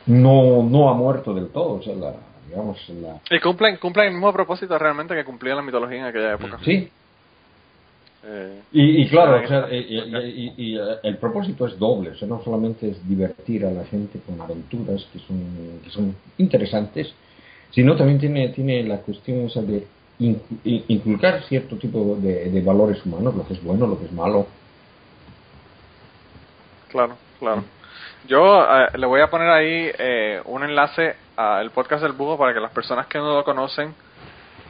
no 0.07 0.63
no 0.63 0.89
ha 0.89 0.93
muerto 0.93 1.33
del 1.33 1.47
todo, 1.49 1.73
o 1.79 1.81
sea, 1.81 1.95
la, 1.95 2.13
digamos 2.47 2.77
la 3.01 3.19
Y 3.29 3.39
cumplen, 3.39 3.77
cumplen 3.77 4.07
el 4.07 4.13
mismo 4.13 4.33
propósito 4.33 4.77
realmente 4.77 5.15
que 5.15 5.23
cumplía 5.23 5.55
la 5.55 5.61
mitología 5.61 5.99
en 5.99 6.05
aquella 6.05 6.33
época. 6.33 6.59
sí, 6.63 6.89
Eh, 8.23 8.61
Y, 8.73 9.01
y 9.01 9.07
claro, 9.07 9.41
o 9.43 9.47
sea, 9.47 9.67
y, 9.71 9.77
y- 9.77 9.97
y- 9.97 10.53
y, 10.57 10.77
eh, 10.77 10.81
el 11.03 11.17
propósito 11.17 11.65
es 11.65 11.79
doble, 11.79 12.11
o 12.11 12.15
sea, 12.15 12.27
no 12.27 12.43
solamente 12.43 12.89
es 12.89 13.07
divertir 13.07 13.65
a 13.65 13.71
la 13.71 13.85
gente 13.85 14.19
con 14.25 14.39
aventuras 14.41 15.05
que 15.13 15.19
son, 15.19 15.39
que 15.83 15.89
son 15.89 16.13
interesantes, 16.37 17.13
sino 17.71 17.95
también 17.95 18.19
tiene, 18.19 18.49
tiene 18.49 18.83
la 18.83 18.97
cuestión 18.97 19.45
esa 19.45 19.61
de 19.61 19.87
in- 20.19 20.41
in- 20.63 20.85
inculcar 20.87 21.43
cierto 21.43 21.75
tipo 21.77 22.17
de, 22.19 22.61
valores 22.61 23.05
humanos, 23.05 23.35
lo 23.35 23.47
que 23.47 23.53
es 23.53 23.63
bueno, 23.63 23.87
lo 23.87 23.97
que 23.99 24.05
es 24.05 24.11
malo. 24.11 24.47
Claro, 26.89 27.17
claro. 27.39 27.63
Yo 28.27 28.63
eh, 28.63 28.87
le 28.97 29.05
voy 29.05 29.21
a 29.21 29.29
poner 29.29 29.49
ahí 29.49 29.91
eh, 29.97 30.41
un 30.45 30.63
enlace 30.63 31.15
al 31.35 31.71
podcast 31.71 32.03
del 32.03 32.13
Búho 32.13 32.37
para 32.37 32.53
que 32.53 32.59
las 32.59 32.71
personas 32.71 33.07
que 33.07 33.17
no 33.17 33.33
lo 33.33 33.43
conocen 33.43 33.93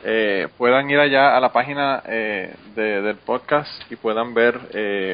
eh, 0.03 0.47
puedan 0.57 0.89
ir 0.89 0.99
allá 0.99 1.35
a 1.35 1.39
la 1.39 1.51
página 1.51 2.03
eh, 2.05 2.53
de- 2.75 3.01
del 3.01 3.15
podcast 3.17 3.69
y 3.91 3.95
puedan 3.95 4.33
ver 4.33 4.59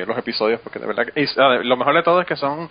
los 0.08 0.18
episodios, 0.18 0.60
porque 0.62 0.80
de 0.80 0.88
verdad 0.88 1.06
que, 1.06 1.26
lo 1.64 1.78
mejor 1.78 1.96
de 1.96 2.04
todo 2.04 2.22
es 2.22 2.28
que 2.28 2.36
son 2.36 2.70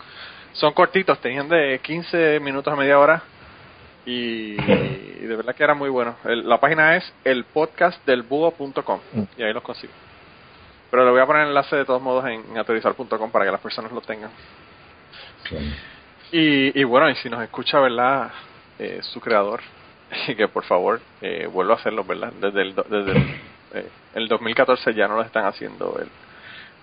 son 0.52 0.72
cortitos, 0.72 1.18
tenían 1.20 1.48
de 1.48 1.80
15 1.82 2.38
minutos 2.38 2.72
a 2.72 2.76
media 2.76 2.96
hora 3.00 3.24
y, 4.06 4.52
y 4.62 5.26
de 5.26 5.36
verdad 5.36 5.54
que 5.54 5.64
era 5.64 5.74
muy 5.74 5.88
bueno. 5.90 6.16
El- 6.24 6.48
la 6.48 6.58
página 6.58 6.96
es 6.96 7.12
elpodcastdelbúho.com 7.24 9.00
y 9.36 9.42
ahí 9.42 9.52
los 9.52 9.62
consigo. 9.62 9.92
Pero 10.90 11.04
le 11.04 11.10
voy 11.10 11.20
a 11.20 11.26
poner 11.26 11.42
el 11.42 11.48
enlace 11.48 11.76
de 11.76 11.84
todos 11.84 12.00
modos 12.02 12.24
en, 12.26 12.44
en 12.50 12.58
autorizar.com 12.58 13.30
para 13.30 13.44
que 13.44 13.50
las 13.50 13.60
personas 13.60 13.90
lo 13.92 14.00
tengan. 14.00 14.30
Y, 16.32 16.78
y 16.80 16.84
bueno, 16.84 17.08
y 17.10 17.14
si 17.16 17.28
nos 17.28 17.42
escucha, 17.42 17.80
¿verdad? 17.80 18.30
Eh, 18.78 19.00
su 19.02 19.20
creador, 19.20 19.60
que 20.36 20.48
por 20.48 20.64
favor 20.64 21.00
eh, 21.20 21.46
vuelva 21.50 21.74
a 21.74 21.76
hacerlo, 21.78 22.04
¿verdad? 22.04 22.32
Desde 22.40 22.62
el, 22.62 22.74
desde 22.74 23.12
el, 23.12 23.40
eh, 23.74 23.88
el 24.14 24.28
2014 24.28 24.94
ya 24.94 25.08
no 25.08 25.16
lo 25.16 25.22
están 25.22 25.44
haciendo 25.46 25.98
el, 26.00 26.08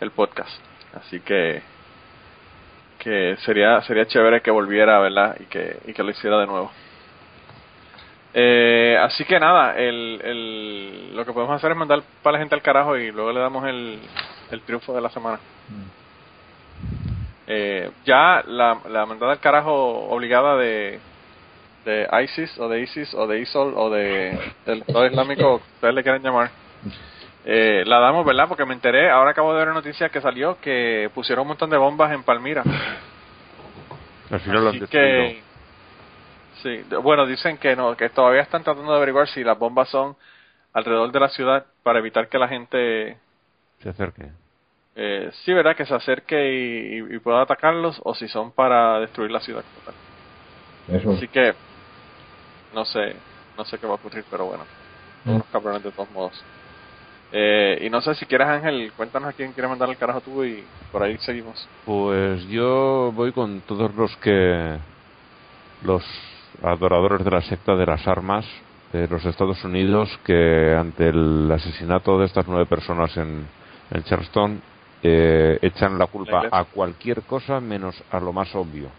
el 0.01 0.11
podcast. 0.11 0.51
Así 0.93 1.19
que 1.21 1.61
que 2.99 3.35
sería 3.45 3.81
sería 3.81 4.05
chévere 4.05 4.41
que 4.41 4.51
volviera, 4.51 4.99
¿verdad? 4.99 5.35
Y 5.39 5.45
que, 5.45 5.77
y 5.87 5.93
que 5.93 6.03
lo 6.03 6.11
hiciera 6.11 6.37
de 6.39 6.45
nuevo. 6.47 6.71
Eh, 8.33 8.97
así 9.01 9.25
que 9.25 9.39
nada, 9.39 9.75
el, 9.77 10.21
el, 10.23 11.15
lo 11.15 11.25
que 11.25 11.33
podemos 11.33 11.55
hacer 11.55 11.71
es 11.71 11.77
mandar 11.77 12.01
para 12.23 12.33
la 12.33 12.39
gente 12.39 12.55
al 12.55 12.61
carajo 12.61 12.95
y 12.97 13.11
luego 13.11 13.31
le 13.33 13.39
damos 13.39 13.65
el, 13.65 13.99
el 14.51 14.61
triunfo 14.61 14.93
de 14.93 15.01
la 15.01 15.09
semana. 15.09 15.39
Eh, 17.47 17.89
ya 18.05 18.43
la, 18.47 18.77
la 18.89 19.05
mandada 19.05 19.33
al 19.33 19.39
carajo 19.39 19.73
obligada 20.09 20.55
de, 20.55 20.99
de 21.83 22.07
ISIS 22.23 22.57
o 22.59 22.69
de 22.69 22.81
ISIS 22.81 23.13
o 23.13 23.27
de 23.27 23.39
ISOL 23.41 23.73
o 23.75 23.89
de 23.89 24.39
del 24.65 24.79
Estado 24.79 25.05
Islámico, 25.05 25.55
ustedes 25.55 25.93
le 25.93 26.03
quieren 26.03 26.23
llamar, 26.23 26.51
eh, 27.43 27.83
la 27.85 27.99
damos, 27.99 28.25
¿verdad? 28.25 28.47
Porque 28.47 28.65
me 28.65 28.73
enteré, 28.73 29.09
ahora 29.09 29.31
acabo 29.31 29.51
de 29.51 29.59
ver 29.59 29.67
una 29.67 29.77
noticia 29.77 30.09
que 30.09 30.21
salió 30.21 30.57
que 30.61 31.09
pusieron 31.13 31.41
un 31.43 31.49
montón 31.49 31.69
de 31.69 31.77
bombas 31.77 32.11
en 32.13 32.23
Palmira. 32.23 32.63
Al 34.29 34.39
final 34.39 34.63
lo 34.63 34.69
han 34.69 34.75
Así 34.77 34.87
que, 34.87 35.41
sí, 36.63 36.83
bueno, 37.01 37.25
dicen 37.25 37.57
que 37.57 37.75
no, 37.75 37.95
que 37.95 38.09
todavía 38.09 38.41
están 38.41 38.63
tratando 38.63 38.91
de 38.91 38.97
averiguar 38.97 39.27
si 39.27 39.43
las 39.43 39.57
bombas 39.57 39.89
son 39.89 40.15
alrededor 40.73 41.11
de 41.11 41.19
la 41.19 41.29
ciudad 41.29 41.65
para 41.83 41.99
evitar 41.99 42.27
que 42.29 42.37
la 42.37 42.47
gente, 42.47 43.17
Se 43.79 43.89
acerque. 43.89 44.29
eh, 44.95 45.29
sí, 45.43 45.53
¿verdad? 45.53 45.75
Que 45.75 45.85
se 45.85 45.93
acerque 45.93 46.53
y, 46.53 47.15
y 47.15 47.19
pueda 47.19 47.41
atacarlos 47.41 47.99
o 48.03 48.13
si 48.15 48.27
son 48.27 48.51
para 48.51 48.99
destruir 48.99 49.31
la 49.31 49.39
ciudad. 49.41 49.63
como 49.63 49.85
tal. 49.85 50.97
Eso 50.99 51.11
Así 51.11 51.27
que, 51.27 51.53
no 52.73 52.85
sé, 52.85 53.15
no 53.57 53.65
sé 53.65 53.77
qué 53.77 53.85
va 53.87 53.93
a 53.93 53.95
ocurrir, 53.95 54.23
pero 54.29 54.45
bueno, 54.45 54.63
son 55.23 55.35
unos 55.35 55.47
cabrones 55.47 55.83
de 55.83 55.91
todos 55.91 56.09
modos. 56.11 56.43
Eh, 57.33 57.79
y 57.81 57.89
no 57.89 58.01
sé 58.01 58.13
si 58.15 58.25
quieres, 58.25 58.47
Ángel, 58.47 58.91
cuéntanos 58.97 59.29
a 59.29 59.33
quién 59.33 59.53
quiere 59.53 59.69
mandar 59.69 59.89
el 59.89 59.97
carajo 59.97 60.19
tú 60.21 60.43
y 60.43 60.65
por 60.91 61.01
ahí 61.03 61.17
seguimos. 61.19 61.65
Pues 61.85 62.45
yo 62.49 63.11
voy 63.13 63.31
con 63.31 63.61
todos 63.61 63.93
los 63.95 64.15
que 64.17 64.77
los 65.85 66.03
adoradores 66.63 67.23
de 67.25 67.31
la 67.31 67.41
secta 67.41 67.75
de 67.75 67.85
las 67.85 68.07
armas 68.07 68.45
de 68.93 69.07
los 69.07 69.23
Estados 69.25 69.63
Unidos 69.63 70.09
que 70.25 70.75
ante 70.77 71.09
el 71.09 71.49
asesinato 71.51 72.19
de 72.19 72.25
estas 72.25 72.47
nueve 72.47 72.65
personas 72.65 73.15
en, 73.17 73.45
en 73.91 74.03
Charleston 74.03 74.61
eh, 75.03 75.57
echan 75.61 75.97
la 75.97 76.07
culpa 76.07 76.47
a 76.51 76.65
cualquier 76.65 77.23
cosa 77.23 77.59
menos 77.59 78.03
a 78.11 78.19
lo 78.19 78.33
más 78.33 78.53
obvio. 78.53 78.89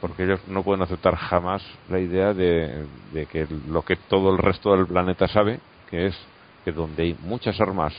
Porque 0.00 0.24
ellos 0.24 0.40
no 0.48 0.62
pueden 0.62 0.82
aceptar 0.82 1.14
jamás 1.16 1.62
la 1.88 2.00
idea 2.00 2.32
de, 2.34 2.86
de 3.12 3.26
que 3.26 3.46
lo 3.68 3.82
que 3.82 3.96
todo 3.96 4.32
el 4.32 4.38
resto 4.38 4.74
del 4.76 4.86
planeta 4.86 5.28
sabe 5.28 5.60
que 5.90 6.06
es 6.06 6.18
que 6.64 6.72
donde 6.72 7.02
hay 7.04 7.16
muchas 7.20 7.60
armas 7.60 7.92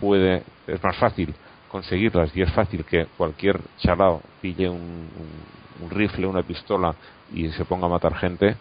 puede 0.00 0.42
es 0.66 0.82
más 0.82 0.96
fácil 0.96 1.34
conseguirlas 1.68 2.34
y 2.36 2.42
es 2.42 2.52
fácil 2.52 2.84
que 2.84 3.06
cualquier 3.16 3.60
chalao 3.78 4.22
pille 4.40 4.68
un, 4.68 4.76
un- 4.76 5.57
un 5.80 5.90
rifle, 5.90 6.26
una 6.26 6.42
pistola 6.42 6.94
y 7.32 7.48
se 7.50 7.64
ponga 7.64 7.86
a 7.86 7.90
matar 7.90 8.14
gente 8.16 8.56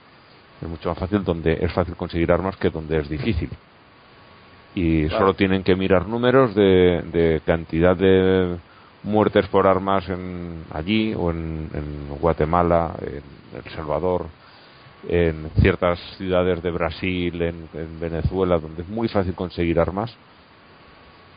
es 0.62 0.68
mucho 0.68 0.90
más 0.90 0.98
fácil 0.98 1.24
donde 1.24 1.58
es 1.62 1.72
fácil 1.72 1.96
conseguir 1.96 2.32
armas 2.32 2.58
que 2.58 2.70
donde 2.70 2.98
es 3.00 3.10
difícil 3.10 3.50
y 4.76 5.08
Claro. 5.08 5.20
solo 5.20 5.34
tienen 5.34 5.64
que 5.64 5.76
mirar 5.76 6.08
números 6.08 6.54
de, 6.54 7.02
de 7.12 7.42
cantidad 7.46 7.96
de 7.96 8.58
muertes 9.04 9.48
por 9.48 9.66
armas 9.68 10.08
en 10.10 10.64
allí 10.72 11.14
o 11.16 11.32
en, 11.32 11.70
en 11.74 12.18
Guatemala, 12.20 12.96
en 13.02 13.24
El 13.66 13.72
Salvador, 13.74 14.28
en 15.08 15.50
ciertas 15.62 16.00
ciudades 16.18 16.62
de 16.62 16.72
Brasil, 16.72 17.42
en, 17.42 17.70
en 17.74 18.00
Venezuela, 18.00 18.60
donde 18.60 18.82
es 18.84 18.88
muy 18.88 19.08
fácil 19.08 19.34
conseguir 19.34 19.80
armas. 19.80 20.14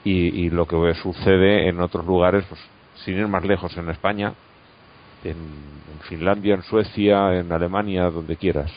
Y, 0.05 0.45
y 0.47 0.51
lo 0.51 0.67
que 0.67 0.95
sucede 0.95 1.69
en 1.69 1.81
otros 1.81 2.05
lugares, 2.07 2.45
pues 2.49 2.61
sin 3.05 3.19
ir 3.19 3.29
más 3.29 3.45
lejos, 3.45 3.77
en 3.77 3.89
España, 3.91 4.33
en, 5.25 5.31
en 5.37 6.01
Finlandia, 6.09 6.55
en 6.55 6.63
Suecia, 6.63 7.39
en 7.39 7.51
Alemania, 7.53 8.11
donde 8.11 8.37
quieras. 8.37 8.71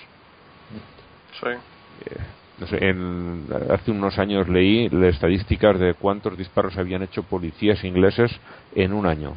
Sí. 1.39 1.47
Eh, 1.49 2.17
no 2.59 2.67
sé, 2.67 2.77
en- 2.87 3.47
hace 3.71 3.91
unos 3.91 4.17
años 4.19 4.47
leí 4.47 4.89
las 4.89 5.15
estadísticas 5.15 5.79
de 5.79 5.93
cuántos 5.95 6.37
disparos 6.37 6.77
habían 6.77 7.01
hecho 7.03 7.23
policías 7.23 7.83
ingleses 7.83 8.31
en 8.75 8.93
un 8.93 9.05
año. 9.07 9.35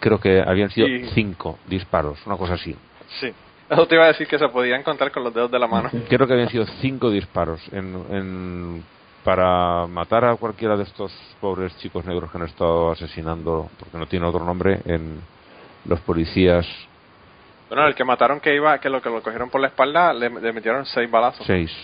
Creo 0.00 0.20
que 0.20 0.40
habían 0.40 0.70
sido 0.70 0.88
Y- 0.88 1.04
cinco 1.14 1.58
disparos, 1.66 2.18
una 2.26 2.36
cosa 2.36 2.54
así. 2.54 2.76
Sí. 3.20 3.32
Eso 3.68 3.86
te 3.86 3.94
iba 3.96 4.04
a 4.04 4.08
decir 4.08 4.26
que 4.28 4.38
se 4.38 4.48
podían 4.48 4.82
contar 4.82 5.10
con 5.10 5.24
los 5.24 5.34
dedos 5.34 5.50
de 5.50 5.58
la 5.58 5.66
mano. 5.66 5.90
Creo 6.08 6.26
que 6.26 6.32
habían 6.34 6.48
sido 6.50 6.66
cinco 6.80 7.10
disparos 7.10 7.60
en, 7.72 8.04
en- 8.10 8.84
para 9.26 9.88
matar 9.88 10.24
a 10.24 10.36
cualquiera 10.36 10.76
de 10.76 10.84
estos 10.84 11.12
pobres 11.40 11.76
chicos 11.78 12.06
negros 12.06 12.30
que 12.30 12.38
han 12.38 12.44
estado 12.44 12.92
asesinando, 12.92 13.68
porque 13.76 13.98
no 13.98 14.06
tiene 14.06 14.24
otro 14.24 14.44
nombre, 14.44 14.80
en 14.84 15.18
los 15.86 15.98
policías 16.02 16.64
Bueno, 17.68 17.88
el 17.88 17.96
que 17.96 18.04
mataron 18.04 18.38
que 18.38 18.54
iba, 18.54 18.78
que 18.78 18.88
lo 18.88 19.02
que 19.02 19.10
lo 19.10 19.20
cogieron 19.22 19.50
por 19.50 19.60
la 19.60 19.66
espalda, 19.66 20.14
le, 20.14 20.30
le 20.30 20.52
metieron 20.52 20.86
seis 20.86 21.10
balazos. 21.10 21.44
seis, 21.44 21.76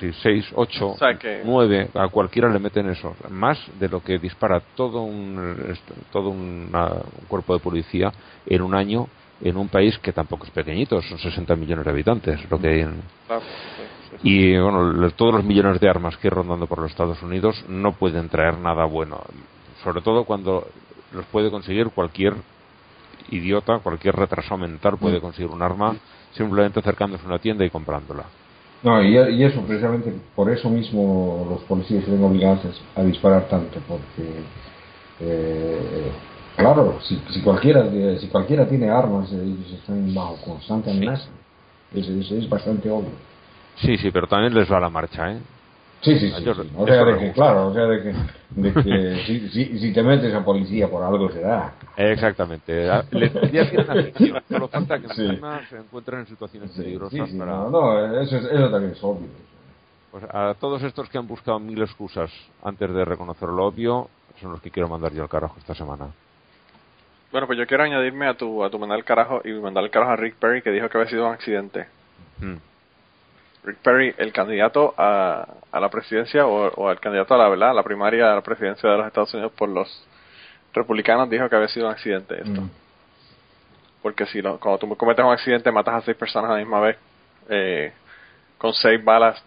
sí, 0.00 0.12
seis, 0.14 0.44
ocho, 0.56 0.88
O 0.88 0.96
sea 0.96 1.16
que- 1.16 1.42
nueve, 1.44 1.88
a 1.94 2.08
cualquiera 2.08 2.48
le 2.48 2.58
meten 2.58 2.88
eso, 2.88 3.14
más 3.30 3.56
de 3.78 3.88
lo 3.88 4.02
que 4.02 4.18
dispara 4.18 4.60
todo 4.74 5.02
un 5.02 5.78
todo 6.10 6.30
una- 6.30 6.86
un 6.94 7.26
cuerpo 7.28 7.54
de 7.54 7.60
policía 7.60 8.10
en 8.46 8.60
un 8.62 8.74
año 8.74 9.06
en 9.40 9.56
un 9.56 9.68
país 9.68 9.98
que 9.98 10.12
tampoco 10.12 10.44
es 10.44 10.50
pequeñito, 10.50 11.00
son 11.02 11.18
60 11.18 11.54
millones 11.56 11.84
de 11.84 11.90
habitantes, 11.90 12.50
lo 12.50 12.58
que 12.58 12.68
hay 12.68 12.80
en, 12.80 13.02
Claro, 13.26 13.42
sí, 13.42 13.82
sí, 14.10 14.16
sí. 14.22 14.28
y 14.28 14.58
bueno, 14.58 15.10
todos 15.12 15.34
los 15.34 15.44
millones 15.44 15.80
de 15.80 15.88
armas 15.88 16.16
que 16.16 16.28
hay 16.28 16.30
rondando 16.30 16.66
por 16.66 16.80
los 16.80 16.90
Estados 16.90 17.22
Unidos 17.22 17.64
no 17.68 17.92
pueden 17.92 18.28
traer 18.28 18.58
nada 18.58 18.84
bueno, 18.84 19.20
sobre 19.84 20.02
todo 20.02 20.24
cuando 20.24 20.66
los 21.12 21.24
puede 21.26 21.50
conseguir 21.50 21.88
cualquier 21.90 22.34
idiota, 23.30 23.78
cualquier 23.78 24.16
retrasado 24.16 24.58
mental 24.58 24.96
puede 24.98 25.20
conseguir 25.20 25.50
un 25.50 25.62
arma 25.62 25.96
simplemente 26.32 26.80
acercándose 26.80 27.24
a 27.24 27.28
una 27.28 27.38
tienda 27.38 27.64
y 27.64 27.70
comprándola. 27.70 28.24
No, 28.82 29.02
y, 29.02 29.16
y 29.16 29.44
eso, 29.44 29.60
precisamente, 29.62 30.12
por 30.36 30.50
eso 30.50 30.70
mismo 30.70 31.46
los 31.50 31.62
policías 31.62 32.04
se 32.04 32.10
ven 32.10 32.22
obligados 32.22 32.80
a 32.94 33.02
disparar 33.02 33.48
tanto, 33.48 33.80
porque 33.88 34.42
eh, 35.20 36.10
Claro, 36.58 36.98
si, 37.02 37.16
si 37.30 37.40
cualquiera 37.40 37.88
si 38.18 38.26
cualquiera 38.26 38.68
tiene 38.68 38.90
armas, 38.90 39.32
ellos 39.32 39.72
están 39.72 40.12
bajo 40.12 40.36
constante 40.44 40.90
amenaza. 40.90 41.28
Es 41.94 42.48
bastante 42.50 42.90
obvio. 42.90 43.12
Sí, 43.76 43.96
sí, 43.96 44.10
pero 44.10 44.26
también 44.26 44.52
les 44.52 44.70
va 44.70 44.80
la 44.80 44.90
marcha, 44.90 45.32
¿eh? 45.32 45.38
Sí, 46.00 46.18
sí, 46.18 46.32
sí, 46.36 46.44
O 46.76 46.86
sea, 46.86 47.04
de 47.04 47.18
que, 47.18 47.32
claro, 47.32 47.68
o 47.68 47.74
sea, 47.74 47.86
de 47.86 48.02
que, 48.02 48.14
de 48.50 48.72
que 48.72 49.22
si, 49.26 49.48
si, 49.50 49.78
si, 49.78 49.92
te 49.92 50.02
metes 50.02 50.34
a 50.34 50.44
policía 50.44 50.88
por 50.88 51.02
algo 51.02 51.30
se 51.30 51.40
da. 51.40 51.74
Exactamente. 51.96 52.88
Les 53.12 53.32
ya 53.52 53.70
tienen 53.70 53.90
afición, 53.90 54.42
solo 54.48 54.68
falta 54.68 54.98
que 54.98 55.08
sí. 55.08 55.40
se 55.70 55.76
encuentren 55.76 56.20
en 56.20 56.26
situaciones 56.26 56.70
peligrosas 56.72 57.30
para... 57.30 57.52
No, 57.52 57.70
no 57.70 58.20
eso, 58.20 58.36
eso 58.36 58.70
también 58.70 58.92
es 58.92 59.02
obvio. 59.02 59.28
Pues 60.10 60.24
a 60.28 60.54
todos 60.58 60.82
estos 60.82 61.08
que 61.08 61.18
han 61.18 61.26
buscado 61.26 61.60
mil 61.60 61.80
excusas 61.82 62.30
antes 62.64 62.92
de 62.92 63.04
reconocer 63.04 63.48
lo 63.48 63.66
obvio, 63.66 64.08
son 64.40 64.52
los 64.52 64.60
que 64.60 64.70
quiero 64.70 64.88
mandar 64.88 65.12
yo 65.12 65.22
al 65.22 65.28
carajo 65.28 65.56
esta 65.58 65.74
semana. 65.74 66.08
Bueno, 67.30 67.46
pues 67.46 67.58
yo 67.58 67.66
quiero 67.66 67.84
añadirme 67.84 68.26
a 68.26 68.34
tu, 68.34 68.64
a 68.64 68.70
tu 68.70 68.78
mandar 68.78 68.96
al 68.96 69.04
carajo 69.04 69.42
y 69.44 69.52
mandar 69.52 69.84
al 69.84 69.90
carajo 69.90 70.12
a 70.12 70.16
Rick 70.16 70.36
Perry 70.36 70.62
que 70.62 70.70
dijo 70.70 70.88
que 70.88 70.98
había 70.98 71.10
sido 71.10 71.26
un 71.26 71.34
accidente. 71.34 71.86
Mm. 72.38 72.56
Rick 73.64 73.78
Perry, 73.78 74.14
el 74.16 74.32
candidato 74.32 74.94
a, 74.96 75.46
a 75.70 75.80
la 75.80 75.90
presidencia 75.90 76.46
o, 76.46 76.68
o, 76.68 76.90
el 76.90 77.00
candidato 77.00 77.34
a 77.34 77.38
la 77.38 77.48
verdad, 77.48 77.74
la 77.74 77.82
primaria 77.82 78.32
a 78.32 78.34
la 78.36 78.40
presidencia 78.40 78.88
de 78.88 78.96
los 78.96 79.06
Estados 79.06 79.34
Unidos 79.34 79.52
por 79.52 79.68
los 79.68 80.06
republicanos, 80.72 81.28
dijo 81.28 81.48
que 81.48 81.56
había 81.56 81.68
sido 81.68 81.86
un 81.86 81.92
accidente 81.92 82.36
esto. 82.36 82.62
Mm. 82.62 82.70
Porque 84.00 84.26
si 84.26 84.40
lo, 84.40 84.58
cuando 84.58 84.78
tú 84.78 84.96
cometes 84.96 85.24
un 85.24 85.32
accidente 85.32 85.70
matas 85.70 85.96
a 85.96 86.00
seis 86.02 86.16
personas 86.16 86.50
a 86.50 86.54
la 86.54 86.60
misma 86.60 86.80
vez, 86.80 86.96
eh, 87.50 87.92
con 88.56 88.72
seis 88.72 89.02
balas 89.04 89.42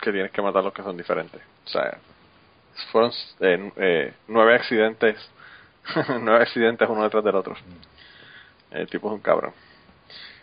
que 0.00 0.12
tienes 0.12 0.30
que 0.30 0.42
matar 0.42 0.62
los 0.62 0.72
que 0.72 0.82
son 0.82 0.96
diferentes. 0.96 1.40
O 1.66 1.68
sea, 1.68 1.98
fueron 2.92 3.10
eh, 3.40 3.72
eh, 3.76 4.12
nueve 4.28 4.54
accidentes 4.54 5.16
nueve 6.20 6.42
accidentes 6.42 6.88
uno 6.88 7.04
detrás 7.04 7.24
del 7.24 7.34
otro. 7.34 7.54
El 8.70 8.86
tipo 8.88 9.08
es 9.08 9.14
un 9.14 9.20
cabrón. 9.20 9.52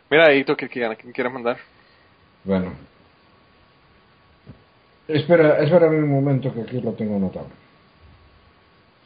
Mira, 0.10 0.34
¿y 0.34 0.44
tú 0.44 0.56
qué, 0.56 0.68
quién 0.68 0.96
quieres 1.14 1.34
mandar? 1.34 1.58
Bueno. 2.44 2.74
Espera, 5.08 5.60
espera 5.60 5.88
un 5.88 6.10
momento 6.10 6.54
que 6.54 6.62
aquí 6.62 6.82
lo 6.82 6.94
tengo 6.94 7.18
anotado. 7.18 7.48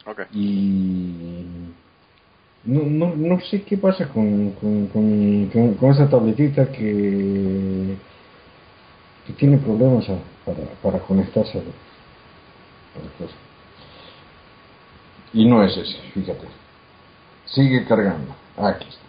Okay. 0.06 0.24
Y 0.32 1.44
no, 2.64 2.82
no, 2.82 3.14
no 3.14 3.40
sé 3.40 3.62
qué 3.62 3.76
pasa 3.76 4.08
con, 4.08 4.52
con, 4.52 4.86
con, 4.88 5.74
con, 5.78 5.90
esa 5.90 6.08
tabletita 6.08 6.70
que, 6.72 7.96
que 9.26 9.32
tiene 9.34 9.58
problemas 9.58 10.06
para, 10.44 10.64
para 10.82 10.98
conectarse 11.00 11.58
a 11.58 11.62
la, 11.62 11.70
y 15.32 15.44
no 15.46 15.62
es 15.64 15.76
ese, 15.76 15.98
fíjate. 16.12 16.46
Sigue 17.46 17.84
cargando. 17.86 18.34
Aquí 18.56 18.86
está. 18.88 19.00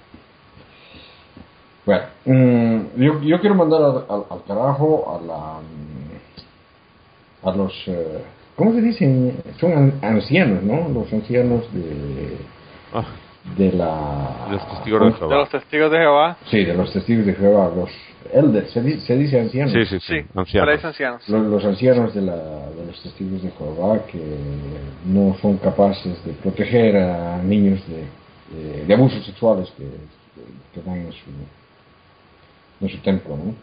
Bueno, 1.85 2.03
mm, 2.26 3.02
yo, 3.02 3.22
yo, 3.22 3.39
quiero 3.39 3.56
mandar 3.56 3.81
al, 3.81 4.43
carajo 4.48 5.18
a 5.18 5.26
la 5.26 5.60
a 7.43 7.56
los 7.56 7.73
eh, 7.88 8.23
¿cómo 8.56 8.72
se 8.73 8.81
dicen? 8.81 9.41
Son 9.60 9.93
ancianos, 10.02 10.64
¿no? 10.64 10.89
Los 10.89 11.11
ancianos 11.11 11.64
de 11.73 12.38
ah. 12.93 13.03
de 13.57 13.72
la 13.73 14.48
los 14.52 14.69
testigos 14.69 15.02
de 15.02 15.18
Jehová. 15.18 15.34
De 15.34 15.39
los 15.39 15.49
testigos 15.49 15.91
de 15.91 15.98
Jehová. 15.98 16.38
Sí, 16.52 16.65
de 16.65 16.73
los 16.76 16.93
testigos 16.93 17.26
de 17.26 17.34
Jehová, 17.34 17.72
los 17.76 17.89
elders, 18.34 18.72
se, 18.72 18.82
dice, 18.82 19.02
se 19.02 19.18
dice 19.18 19.40
ancianos. 19.40 19.74
Sí, 19.74 19.86
sí, 19.86 19.99
sí, 19.99 20.26
ancianos. 20.36 20.84
ancianos. 20.84 21.30
Los, 21.30 21.66
ancianos 21.66 22.14
de, 22.14 22.22
la, 22.22 22.36
de 22.36 22.86
los 22.88 23.02
testigos 23.02 23.41
de 23.41 23.52
Jehová 23.52 24.06
que 24.06 24.22
no 25.06 25.36
son 25.41 25.58
capaces 25.58 26.24
de 26.26 26.34
proteger 26.34 26.98
a 26.98 27.41
niños 27.44 27.82
de, 27.88 28.86
de, 28.86 28.94
abusos 28.94 29.26
sexuales 29.26 29.72
que, 29.78 29.86
que, 30.74 30.82
dan 30.86 30.98
en 30.98 31.12
su, 31.12 31.30
en 32.82 32.90
su 32.90 32.98
templo, 32.99 33.38
¿no? 33.38 33.56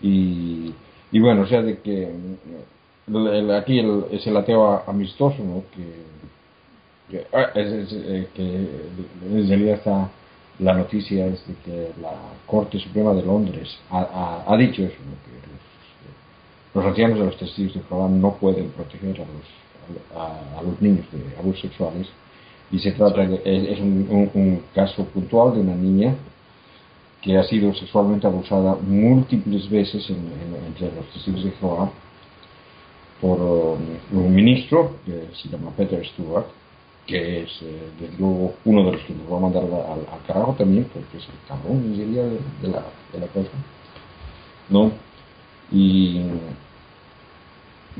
Y, 0.00 0.74
y 1.12 1.20
bueno, 1.20 1.42
o 1.42 1.46
sea, 1.46 1.62
de 1.62 1.78
que 1.78 2.10
aquí 3.56 3.78
el, 3.78 4.04
es 4.10 4.26
el 4.26 4.36
ateo 4.36 4.82
amistoso, 4.86 5.42
¿no? 5.42 5.62
Que, 5.74 6.04
que, 7.10 7.26
ah, 7.32 7.50
es, 7.54 7.92
eh, 7.92 8.28
que 8.34 8.42
en 8.42 9.48
realidad 9.48 9.76
está 9.76 10.10
la 10.58 10.74
noticia 10.74 11.26
es 11.26 11.46
de 11.46 11.54
que 11.64 11.90
la 12.00 12.12
Corte 12.46 12.78
Suprema 12.78 13.12
de 13.12 13.22
Londres 13.22 13.76
ha, 13.90 14.56
dicho 14.56 14.82
eso, 14.82 14.94
que 14.96 16.78
los, 16.78 16.86
ancianos 16.86 17.18
de 17.18 17.24
los 17.24 17.36
testigos 17.36 17.74
de 17.74 17.80
Jehová 17.82 18.08
no 18.08 18.34
pueden 18.34 18.68
proteger 18.70 19.20
a 19.20 19.24
los, 19.24 20.58
a, 20.58 20.62
los 20.62 20.80
niños 20.80 21.06
de 21.12 21.36
abusos 21.38 21.62
sexuales. 21.62 22.08
Y 22.70 22.78
se 22.78 22.92
trata 22.92 23.26
de, 23.26 23.40
es, 23.44 23.80
un, 23.80 24.62
caso 24.74 25.04
puntual 25.06 25.54
de 25.54 25.60
una 25.60 25.74
niña 25.74 26.14
que 27.20 27.36
ha 27.36 27.44
sido 27.44 27.74
sexualmente 27.74 28.26
abusada 28.26 28.76
múltiples 28.76 29.68
veces 29.68 30.08
entre 30.10 30.94
los 30.94 31.06
testigos 31.12 31.44
de 31.44 31.50
Jehová 31.52 31.90
por 33.20 33.40
um, 33.40 33.78
un 34.12 34.34
ministro 34.34 34.96
que 35.06 35.28
se 35.34 35.48
llama 35.48 35.70
Peter 35.76 36.04
Stewart 36.06 36.46
que 37.06 37.42
es 37.42 37.62
eh, 37.62 37.90
desde 38.00 38.16
luego 38.18 38.54
uno 38.64 38.84
de 38.84 38.92
los 38.92 39.02
que 39.02 39.14
nos 39.14 39.30
va 39.30 39.36
a 39.36 39.40
mandar 39.40 39.62
al, 39.64 40.26
carajo 40.26 40.54
también, 40.56 40.84
porque 40.92 41.18
es 41.18 41.28
el 41.28 41.34
cabrón, 41.46 41.94
diría, 41.94 42.22
de, 42.22 42.38
de, 42.62 42.68
la, 42.68 42.82
de 43.12 43.20
la 43.20 43.26
cosa. 43.26 43.50
¿No? 44.70 44.90
Y 45.70 46.22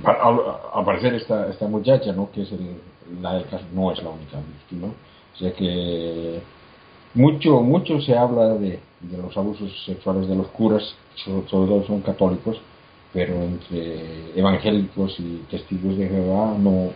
al, 0.04 1.14
esta, 1.14 1.50
esta 1.50 1.68
muchacha, 1.68 2.12
¿no? 2.12 2.30
Que 2.30 2.42
es 2.42 2.52
el, 2.52 2.76
la 3.20 3.34
del 3.34 3.46
caso, 3.46 3.64
no 3.72 3.92
es 3.92 4.02
la 4.02 4.10
única 4.10 4.38
víctima. 4.38 4.88
O 4.88 5.36
sea 5.36 5.52
que 5.52 6.40
mucho, 7.12 7.60
mucho 7.60 8.00
se 8.00 8.16
habla 8.16 8.54
de, 8.54 8.80
de 9.00 9.18
los 9.18 9.36
abusos 9.36 9.70
sexuales 9.84 10.28
de 10.28 10.36
los 10.36 10.48
curas, 10.48 10.94
sobre, 11.16 11.42
todo 11.42 11.84
son 11.86 12.00
católicos, 12.00 12.56
pero 13.12 13.34
entre 13.42 14.38
evangélicos 14.38 15.14
y 15.20 15.44
testigos 15.50 15.96
de 15.98 16.08
Jehová 16.08 16.56
no 16.58 16.90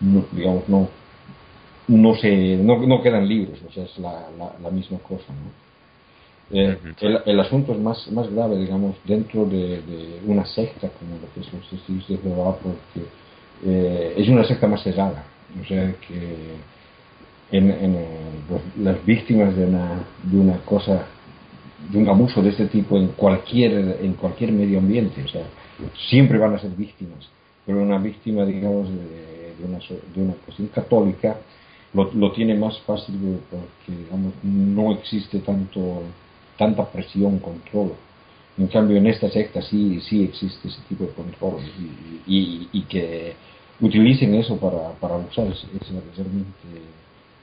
digamos, 0.00 0.68
no, 0.68 0.88
no 1.88 2.14
se 2.16 2.56
no, 2.56 2.78
no 2.78 3.02
quedan 3.02 3.28
libres 3.28 3.60
o 3.68 3.72
sea 3.72 3.84
es 3.84 3.98
la, 3.98 4.26
la, 4.62 4.70
misma 4.70 4.98
cosa 4.98 5.24
¿no? 5.28 5.66
Eh, 6.58 6.78
el, 7.00 7.20
el, 7.26 7.40
asunto 7.40 7.72
es 7.72 7.78
más 7.78 8.10
más 8.12 8.30
grave 8.32 8.56
digamos 8.58 8.96
dentro 9.04 9.44
de, 9.46 9.82
de, 9.82 10.20
una 10.26 10.44
secta 10.46 10.88
como 10.90 11.16
lo 11.16 11.32
que 11.32 11.40
es 11.40 11.52
los 11.52 11.68
testigos 11.68 12.08
de 12.08 12.18
Jehová 12.18 12.56
porque 12.62 13.08
eh, 13.64 14.14
es 14.16 14.28
una 14.28 14.44
secta 14.44 14.66
más 14.66 14.82
cerrada 14.82 15.24
o 15.60 15.64
sea 15.66 15.92
que 16.06 16.54
en, 17.52 17.70
en 17.70 17.96
las 18.82 19.04
víctimas 19.04 19.56
de 19.56 19.64
una 19.64 20.04
de 20.22 20.38
una 20.38 20.58
cosa 20.58 21.06
de 21.90 21.98
un 21.98 22.08
abuso 22.08 22.42
de 22.42 22.50
este 22.50 22.66
tipo 22.66 22.96
en 22.96 23.08
cualquier 23.08 23.98
en 24.02 24.14
cualquier 24.14 24.50
medio 24.52 24.78
ambiente 24.78 25.22
o 25.22 25.28
sea 25.28 25.44
siempre 26.08 26.38
van 26.38 26.54
a 26.54 26.58
ser 26.58 26.70
víctimas 26.70 27.28
pero 27.64 27.82
una 27.82 27.98
víctima 27.98 28.44
digamos 28.44 28.88
de, 28.88 29.54
de 29.58 29.64
una 29.64 29.78
de 29.78 30.22
una 30.22 30.34
cuestión 30.44 30.68
católica 30.68 31.36
lo, 32.14 32.32
tiene 32.32 32.54
más 32.54 32.78
fácil 32.80 33.40
porque 33.50 33.92
no 34.42 34.92
existe 34.92 35.38
tanto 35.40 36.02
tanta 36.56 36.84
presión, 36.90 37.38
control. 37.38 37.92
En 38.58 38.68
cambio, 38.68 38.96
en 38.96 39.06
esta 39.06 39.28
secta 39.30 39.60
sí, 39.62 40.00
sí 40.00 40.24
existe 40.24 40.68
ese 40.68 40.80
tipo 40.88 41.04
de 41.04 41.10
control 41.10 41.60
y, 42.26 42.82
que 42.88 43.34
utilicen 43.80 44.34
eso 44.34 44.56
para, 44.56 44.92
para 44.92 45.18
es, 45.18 45.66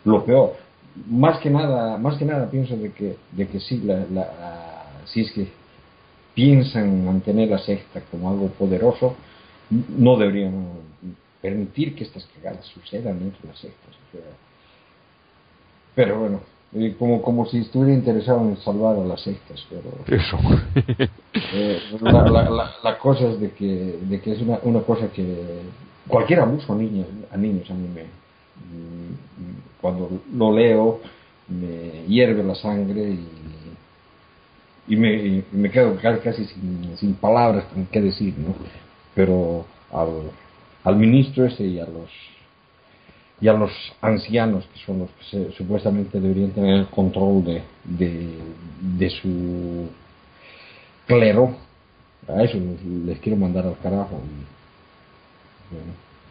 lo 0.03 0.25
peor. 0.25 0.55
Más 1.07 1.39
que 1.39 1.49
nada, 1.49 1.97
más 1.97 2.17
que 2.17 2.25
nada 2.25 2.49
pienso 2.49 2.75
de 2.75 2.91
que, 2.91 3.17
de 3.31 3.47
que 3.47 3.59
sí, 3.59 3.81
la, 3.83 4.05
la, 4.11 4.85
si 5.05 5.21
es 5.21 5.31
que 5.31 5.47
piensan 6.33 7.05
mantener 7.05 7.49
la 7.49 7.59
secta 7.59 8.01
como 8.09 8.29
algo 8.29 8.47
poderoso, 8.47 9.15
no 9.69 10.17
deberían 10.17 10.92
permitir 11.43 11.93
que 11.93 12.05
estas 12.05 12.25
cagadas 12.27 12.65
sucedan 12.67 13.19
dentro 13.19 13.41
de 13.41 13.47
las 13.49 13.59
sectas. 13.59 13.95
pero 15.93 16.19
bueno, 16.21 16.39
como, 16.97 17.21
como 17.21 17.45
si 17.45 17.57
estuviera 17.59 17.93
interesado 17.93 18.39
en 18.47 18.57
salvar 18.57 18.95
a 18.95 19.03
las 19.03 19.21
sectas. 19.21 19.63
Pero, 19.69 19.91
Eso. 20.07 20.37
Eh, 21.55 21.79
la, 22.01 22.23
la, 22.29 22.73
la, 22.83 22.97
cosa 22.97 23.27
es 23.27 23.39
de 23.39 23.51
que, 23.51 23.99
de 24.01 24.21
que 24.21 24.31
es 24.31 24.41
una, 24.41 24.59
una 24.63 24.81
cosa 24.81 25.07
que 25.11 25.61
cualquier 26.07 26.39
abuso 26.39 26.73
a 26.73 26.75
niños, 26.75 27.07
a 27.31 27.37
niños 27.37 27.69
a 27.69 27.73
mí 27.73 27.87
me, 27.87 28.03
mm, 28.03 29.81
cuando 29.81 30.09
lo 30.33 30.55
leo 30.55 30.99
me 31.47 32.05
hierve 32.07 32.43
la 32.43 32.55
sangre 32.55 33.01
y, 33.01 33.27
y 34.87 34.95
me, 34.95 35.13
y 35.13 35.45
me 35.51 35.69
quedo 35.69 35.95
casi 36.01 36.45
sin, 36.45 36.97
sin 36.97 37.13
palabras 37.15 37.65
con 37.73 37.85
qué 37.87 38.01
decir, 38.01 38.35
¿no? 38.37 38.55
Pero 39.13 39.65
al, 39.91 40.31
al 40.83 40.95
ministro 40.95 41.45
ese 41.45 41.63
y 41.63 41.79
a 41.79 41.85
los 41.85 42.09
y 43.41 43.47
a 43.47 43.53
los 43.53 43.71
ancianos 44.01 44.65
que 44.73 44.79
son 44.85 44.99
los 44.99 45.09
que 45.11 45.51
supuestamente 45.57 46.19
deberían 46.19 46.51
tener 46.51 46.75
el 46.75 46.87
control 46.87 47.43
de, 47.43 47.61
de, 47.83 49.09
su 49.09 49.89
clero. 51.05 51.53
A 52.27 52.41
eso 52.43 52.57
les, 53.05 53.19
quiero 53.19 53.37
mandar 53.37 53.65
al 53.65 53.77
carajo 53.79 54.21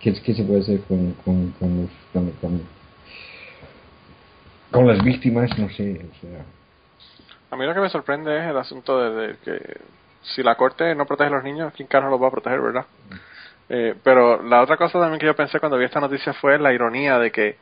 ¿qué, 0.01 0.15
se 0.15 0.43
puede 0.43 0.61
hacer 0.61 0.81
con, 0.83 1.13
con, 1.25 1.51
con, 1.59 1.83
los, 1.83 1.91
con, 2.41 2.63
con 4.71 4.87
las 4.89 5.05
víctimas, 5.05 5.51
no 5.59 5.69
sé, 5.69 6.07
o 6.11 6.21
sea... 6.21 6.45
A 7.51 7.57
mí 7.57 7.67
lo 7.67 7.75
que 7.75 7.81
me 7.81 7.91
sorprende 7.91 8.39
es 8.39 8.45
el 8.45 8.57
asunto 8.57 8.99
de, 8.99 9.37
que 9.45 9.81
si 10.23 10.43
la 10.43 10.55
corte 10.55 10.95
no 10.95 11.05
protege 11.05 11.29
a 11.29 11.33
los 11.33 11.45
niños, 11.45 11.75
¿quién 11.77 11.87
carajo 11.89 12.13
los 12.13 12.23
va 12.23 12.29
a 12.29 12.31
proteger, 12.31 12.61
verdad? 12.63 12.87
Eh, 13.75 13.95
pero 14.05 14.43
la 14.43 14.61
otra 14.61 14.77
cosa 14.77 15.01
también 15.01 15.19
que 15.19 15.25
yo 15.25 15.35
pensé 15.35 15.59
cuando 15.59 15.79
vi 15.79 15.87
esta 15.87 15.99
noticia 15.99 16.35
fue 16.35 16.59
la 16.59 16.75
ironía 16.75 17.19
de 17.19 17.33
que 17.33 17.57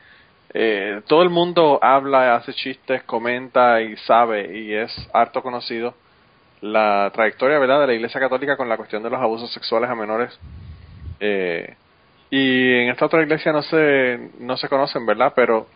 eh, 0.53 1.01
todo 1.07 1.23
el 1.23 1.29
mundo 1.29 1.79
habla, 1.81 2.35
hace 2.35 2.53
chistes, 2.53 3.03
comenta 3.03 3.81
y 3.81 3.95
sabe 3.95 4.59
y 4.59 4.73
es 4.73 4.91
harto 5.13 5.41
conocido 5.41 5.93
la 6.59 7.09
trayectoria 7.13 7.59
verdad 7.59 7.79
de 7.79 7.87
la 7.87 7.93
Iglesia 7.93 8.19
Católica 8.19 8.57
con 8.57 8.67
la 8.67 8.75
cuestión 8.75 9.01
de 9.03 9.09
los 9.09 9.21
abusos 9.21 9.53
sexuales 9.53 9.89
a 9.89 9.95
menores. 9.95 10.37
Eh, 11.21 11.77
y 12.29 12.73
en 12.73 12.89
esta 12.89 13.05
otra 13.05 13.21
iglesia 13.21 13.53
no 13.53 13.61
se 13.61 14.31
no 14.39 14.57
se 14.57 14.67
conocen 14.67 15.05
verdad 15.05 15.33
pero 15.35 15.67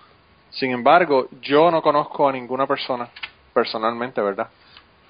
sin 0.50 0.72
embargo 0.72 1.28
yo 1.42 1.70
no 1.70 1.82
conozco 1.82 2.28
a 2.28 2.32
ninguna 2.32 2.66
persona 2.66 3.10
personalmente 3.54 4.22
verdad 4.22 4.48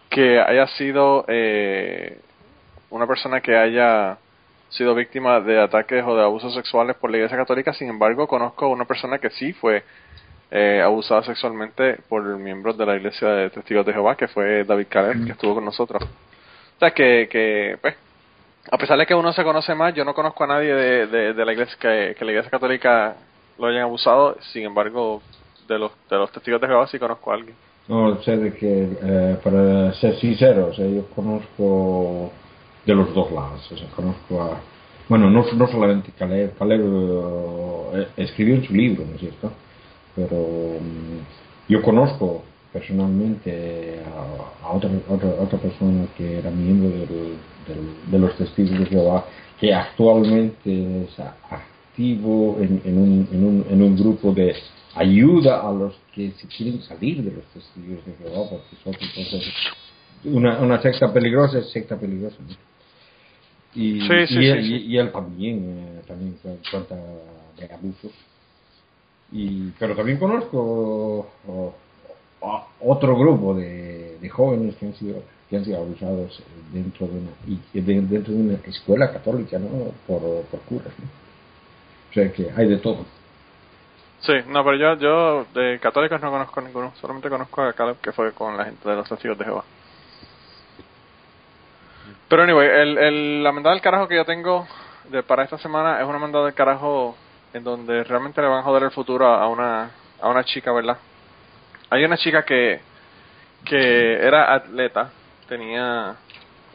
que 0.09 0.39
haya 0.39 0.67
sido 0.67 1.23
eh, 1.27 2.19
una 2.89 3.07
persona 3.07 3.41
que 3.41 3.55
haya 3.55 4.17
sido 4.69 4.95
víctima 4.95 5.39
de 5.39 5.61
ataques 5.61 6.03
o 6.05 6.15
de 6.15 6.23
abusos 6.23 6.53
sexuales 6.53 6.95
por 6.97 7.11
la 7.11 7.17
Iglesia 7.17 7.37
Católica, 7.37 7.73
sin 7.73 7.89
embargo 7.89 8.27
conozco 8.27 8.65
a 8.65 8.69
una 8.69 8.85
persona 8.85 9.19
que 9.19 9.29
sí 9.29 9.53
fue 9.53 9.83
eh, 10.51 10.81
abusada 10.81 11.23
sexualmente 11.23 11.97
por 12.07 12.23
miembros 12.37 12.77
de 12.77 12.85
la 12.85 12.95
Iglesia 12.95 13.27
de 13.29 13.49
Testigos 13.49 13.85
de 13.85 13.93
Jehová, 13.93 14.15
que 14.15 14.27
fue 14.27 14.63
David 14.63 14.87
Caleb, 14.89 15.25
que 15.25 15.31
estuvo 15.31 15.55
con 15.55 15.65
nosotros. 15.65 16.03
O 16.03 16.79
sea, 16.79 16.91
que, 16.91 17.27
que 17.29 17.77
pues, 17.81 17.95
a 18.71 18.77
pesar 18.77 18.97
de 18.97 19.05
que 19.05 19.15
uno 19.15 19.31
se 19.33 19.43
conoce 19.43 19.73
más, 19.75 19.93
yo 19.93 20.03
no 20.03 20.13
conozco 20.13 20.43
a 20.43 20.47
nadie 20.47 20.73
de, 20.73 21.33
de, 21.33 21.45
la 21.45 21.53
Iglesia, 21.53 21.77
que, 21.79 22.15
la 22.25 22.31
Iglesia 22.31 22.51
Católica 22.51 23.15
lo 23.57 23.67
hayan 23.67 23.83
abusado, 23.83 24.37
sin 24.53 24.63
embargo, 24.63 25.21
de 25.67 25.79
los, 25.79 25.91
de 26.09 26.17
los 26.17 26.31
Testigos 26.31 26.61
de 26.61 26.67
Jehová 26.67 26.87
sí 26.87 26.99
conozco 26.99 27.31
a 27.31 27.35
alguien. 27.35 27.55
No, 27.87 28.21
sé 28.23 28.35
de 28.37 28.53
que, 28.53 28.89
eh, 29.01 29.37
para 29.43 29.93
ser 29.93 30.15
sinceros, 30.19 30.77
yo 30.77 31.05
conozco 31.15 32.31
de 32.85 32.95
los 32.95 33.13
dos 33.13 33.31
lados. 33.31 33.71
O 33.71 33.77
sea, 33.77 33.87
conozco 33.89 34.41
a. 34.41 34.59
Bueno, 35.07 35.29
no, 35.29 35.45
no 35.53 35.67
solamente 35.67 36.11
Caleb, 36.17 36.57
Caleb 36.57 36.81
eh, 37.93 38.07
escribió 38.17 38.55
en 38.55 38.63
su 38.65 38.73
libro, 38.73 39.05
¿no 39.05 39.13
es 39.13 39.19
cierto? 39.19 39.51
Pero 40.15 40.35
mm, 40.35 41.71
yo 41.71 41.81
conozco 41.81 42.43
personalmente 42.73 43.99
a, 44.63 44.69
otra, 44.71 44.89
otra, 45.07 45.29
otra, 45.39 45.59
persona 45.59 46.07
que 46.17 46.39
era 46.39 46.49
miembro 46.51 46.89
de 48.11 48.19
los 48.19 48.35
testigos 48.35 48.77
de 48.79 48.85
Jehová, 48.87 49.25
que 49.59 49.73
actualmente 49.73 51.03
es 51.03 51.19
activo 51.19 52.57
en, 52.59 52.81
en, 52.83 52.97
un, 52.97 53.27
en, 53.31 53.45
un, 53.45 53.65
en 53.69 53.81
un 53.81 53.95
grupo 53.95 54.33
de 54.33 54.55
ayuda 54.95 55.61
a 55.61 55.71
los 55.71 55.95
que 56.13 56.31
se 56.31 56.47
quieren 56.47 56.81
salir 56.81 57.23
de 57.23 57.31
los 57.31 57.45
testigos 57.45 58.05
de 58.05 58.13
Jehová, 58.15 58.49
porque 58.49 58.75
son 58.83 58.93
una, 60.33 60.59
una 60.59 60.81
secta 60.81 61.13
peligrosa 61.13 61.59
es 61.59 61.69
secta 61.69 61.97
peligrosa. 61.97 62.37
Y, 63.75 63.99
y, 63.99 64.97
él, 64.97 65.11
también, 65.11 65.77
eh, 65.77 66.01
también 66.07 66.37
cuenta 66.71 66.95
de 66.95 67.73
abusos. 67.73 68.11
Y, 69.31 69.71
pero 69.77 69.95
también 69.95 70.17
conozco 70.17 71.27
otro 72.79 73.17
grupo 73.17 73.53
de, 73.53 74.17
de, 74.19 74.29
jóvenes 74.29 74.75
que 74.75 74.85
han 74.85 74.93
sido 74.93 75.21
que 75.49 75.57
han 75.57 75.65
sido 75.65 75.77
abusados 75.77 76.41
dentro 76.71 77.07
de 77.07 77.13
una 77.13 77.31
y 77.47 77.81
dentro 77.81 78.33
de 78.33 78.39
una 78.39 78.53
escuela 78.65 79.11
católica 79.11 79.57
no 79.57 79.67
por, 80.07 80.43
por 80.43 80.59
curas 80.61 80.93
o 82.09 82.13
sea 82.13 82.31
que 82.31 82.49
hay 82.55 82.67
de 82.67 82.77
todo. 82.77 83.03
Sí 84.19 84.33
no 84.47 84.63
pero 84.63 84.77
yo 84.77 84.99
yo 84.99 85.45
de 85.59 85.79
católicos 85.79 86.21
no 86.21 86.31
conozco 86.31 86.61
ninguno. 86.61 86.93
Solamente 87.01 87.29
conozco 87.29 87.61
a 87.63 87.73
Caleb 87.73 87.97
que 87.97 88.11
fue 88.11 88.31
con 88.31 88.55
la 88.55 88.65
gente 88.65 88.87
de 88.87 88.95
los 88.95 89.09
testigos 89.09 89.37
de 89.37 89.45
Jehová 89.45 89.63
pero 92.35 92.43
anyway, 92.43 92.67
el, 92.67 92.97
el, 92.97 93.43
la 93.45 93.53
mandada 93.53 93.73
del 93.73 93.81
carajo 93.81 94.09
que 94.09 94.17
yo 94.17 94.25
tengo 94.25 94.67
de, 95.05 95.23
para 95.23 95.45
esta 95.45 95.57
semana 95.57 96.01
es 96.01 96.05
una 96.05 96.19
mandada 96.19 96.43
del 96.43 96.53
carajo 96.53 97.15
en 97.53 97.63
donde 97.63 98.03
realmente 98.03 98.41
le 98.41 98.49
van 98.49 98.59
a 98.59 98.63
joder 98.63 98.83
el 98.83 98.91
futuro 98.91 99.25
a 99.25 99.47
una, 99.47 99.89
a 100.19 100.27
una 100.27 100.43
chica, 100.43 100.73
¿verdad? 100.73 100.97
Hay 101.89 102.03
una 102.03 102.17
chica 102.17 102.43
que, 102.43 102.81
que 103.63 104.15
era 104.15 104.53
atleta, 104.53 105.11
tenía, 105.47 106.17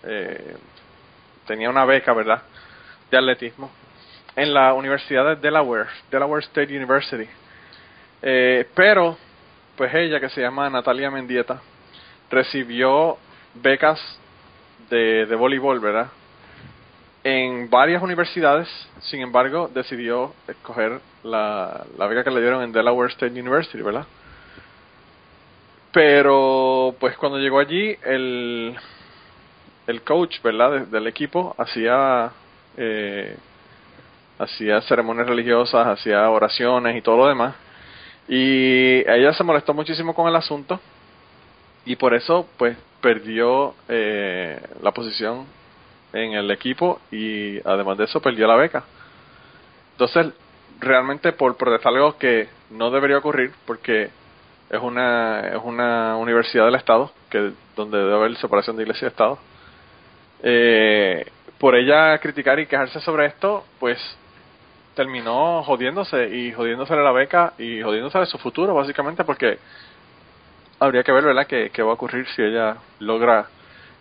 eh, 0.03 0.57
tenía 1.47 1.69
una 1.69 1.85
beca, 1.85 2.15
¿verdad? 2.15 2.41
De 3.11 3.19
atletismo 3.19 3.71
en 4.37 4.55
la 4.55 4.73
Universidad 4.73 5.27
de 5.27 5.37
Delaware, 5.37 5.91
Delaware 6.11 6.43
State 6.43 6.75
University. 6.75 7.29
Eh, 8.23 8.67
pero, 8.75 9.19
pues 9.77 9.93
ella, 9.95 10.21
que 10.21 10.31
se 10.31 10.41
llama 10.41 10.71
Natalia 10.71 11.11
Mendieta, 11.11 11.61
recibió 12.31 13.19
becas 13.53 14.01
de, 14.91 15.35
voleibol, 15.37 15.81
¿verdad? 15.81 16.09
En 17.23 17.71
varias 17.71 18.03
universidades, 18.03 18.69
sin 19.01 19.21
embargo, 19.21 19.71
decidió 19.73 20.35
escoger 20.49 21.01
la, 21.23 21.85
la 21.97 22.07
beca 22.07 22.25
que 22.25 22.31
le 22.31 22.41
dieron 22.41 22.63
en 22.63 22.73
Delaware 22.73 23.11
State 23.11 23.39
University, 23.39 23.83
¿verdad? 23.83 24.07
Pero, 25.93 26.95
pues 26.99 27.17
cuando 27.17 27.39
llegó 27.39 27.59
allí, 27.59 27.97
el, 28.05 28.77
el 29.87 30.03
coach, 30.03 30.41
¿verdad? 30.43 30.87
del 30.87 31.07
equipo 31.07 31.55
hacía 31.59 32.31
eh, 32.77 33.37
hacía 34.39 34.81
ceremonias 34.83 35.27
religiosas, 35.27 35.87
hacía 35.87 36.31
oraciones 36.31 36.97
y 36.97 37.03
todo 37.03 37.19
lo 37.19 37.27
demás. 37.27 37.55
Y 38.29 39.01
ella 39.11 39.33
se 39.35 39.45
molestó 39.45 39.75
muchísimo 39.75 40.15
con 40.15 40.29
el 40.29 40.37
asunto 40.37 40.81
y 41.85 41.97
por 41.97 42.15
eso, 42.15 42.47
pues, 42.57 42.77
perdió 43.01 43.75
eh, 43.89 44.61
la 44.83 44.93
posición 44.93 45.47
en 46.13 46.33
el 46.33 46.51
equipo 46.51 47.01
y 47.11 47.59
además 47.67 47.99
de 47.99 48.05
eso 48.05 48.21
perdió 48.21 48.47
la 48.47 48.57
beca. 48.57 48.85
Entonces, 49.93 50.33
realmente 50.81 51.33
por 51.33 51.57
protestar 51.57 51.93
algo 51.93 52.17
que 52.17 52.49
no 52.71 52.91
debería 52.91 53.19
ocurrir 53.19 53.53
porque 53.67 54.11
es 54.71 54.81
una 54.81 55.41
es 55.49 55.61
una 55.63 56.17
universidad 56.17 56.65
del 56.65 56.77
estado 56.77 57.13
que 57.29 57.53
donde 57.77 57.99
debe 57.99 58.15
haber 58.15 58.37
separación 58.37 58.77
de 58.77 58.83
iglesia 58.85 59.07
y 59.07 59.09
estado 59.09 59.39
eh, 60.43 61.27
por 61.59 61.75
ella 61.75 62.19
criticar 62.19 62.59
y 62.59 62.67
quejarse 62.67 63.01
sobre 63.01 63.27
esto 63.27 63.65
pues 63.79 63.99
terminó 64.95 65.63
jodiéndose 65.65 66.29
y 66.35 66.53
jodiéndose 66.53 66.97
la 66.97 67.13
beca 67.13 67.53
y 67.59 67.83
jodiéndose 67.83 68.19
de 68.19 68.27
su 68.27 68.39
futuro 68.39 68.75
básicamente 68.75 69.25
porque 69.25 69.59
habría 70.81 71.05
que 71.05 71.13
ver, 71.13 71.25
¿verdad?, 71.25 71.47
qué, 71.47 71.83
va 71.83 71.91
a 71.91 71.95
ocurrir 71.95 72.27
si 72.35 72.43
ella 72.43 72.77
logra 72.99 73.47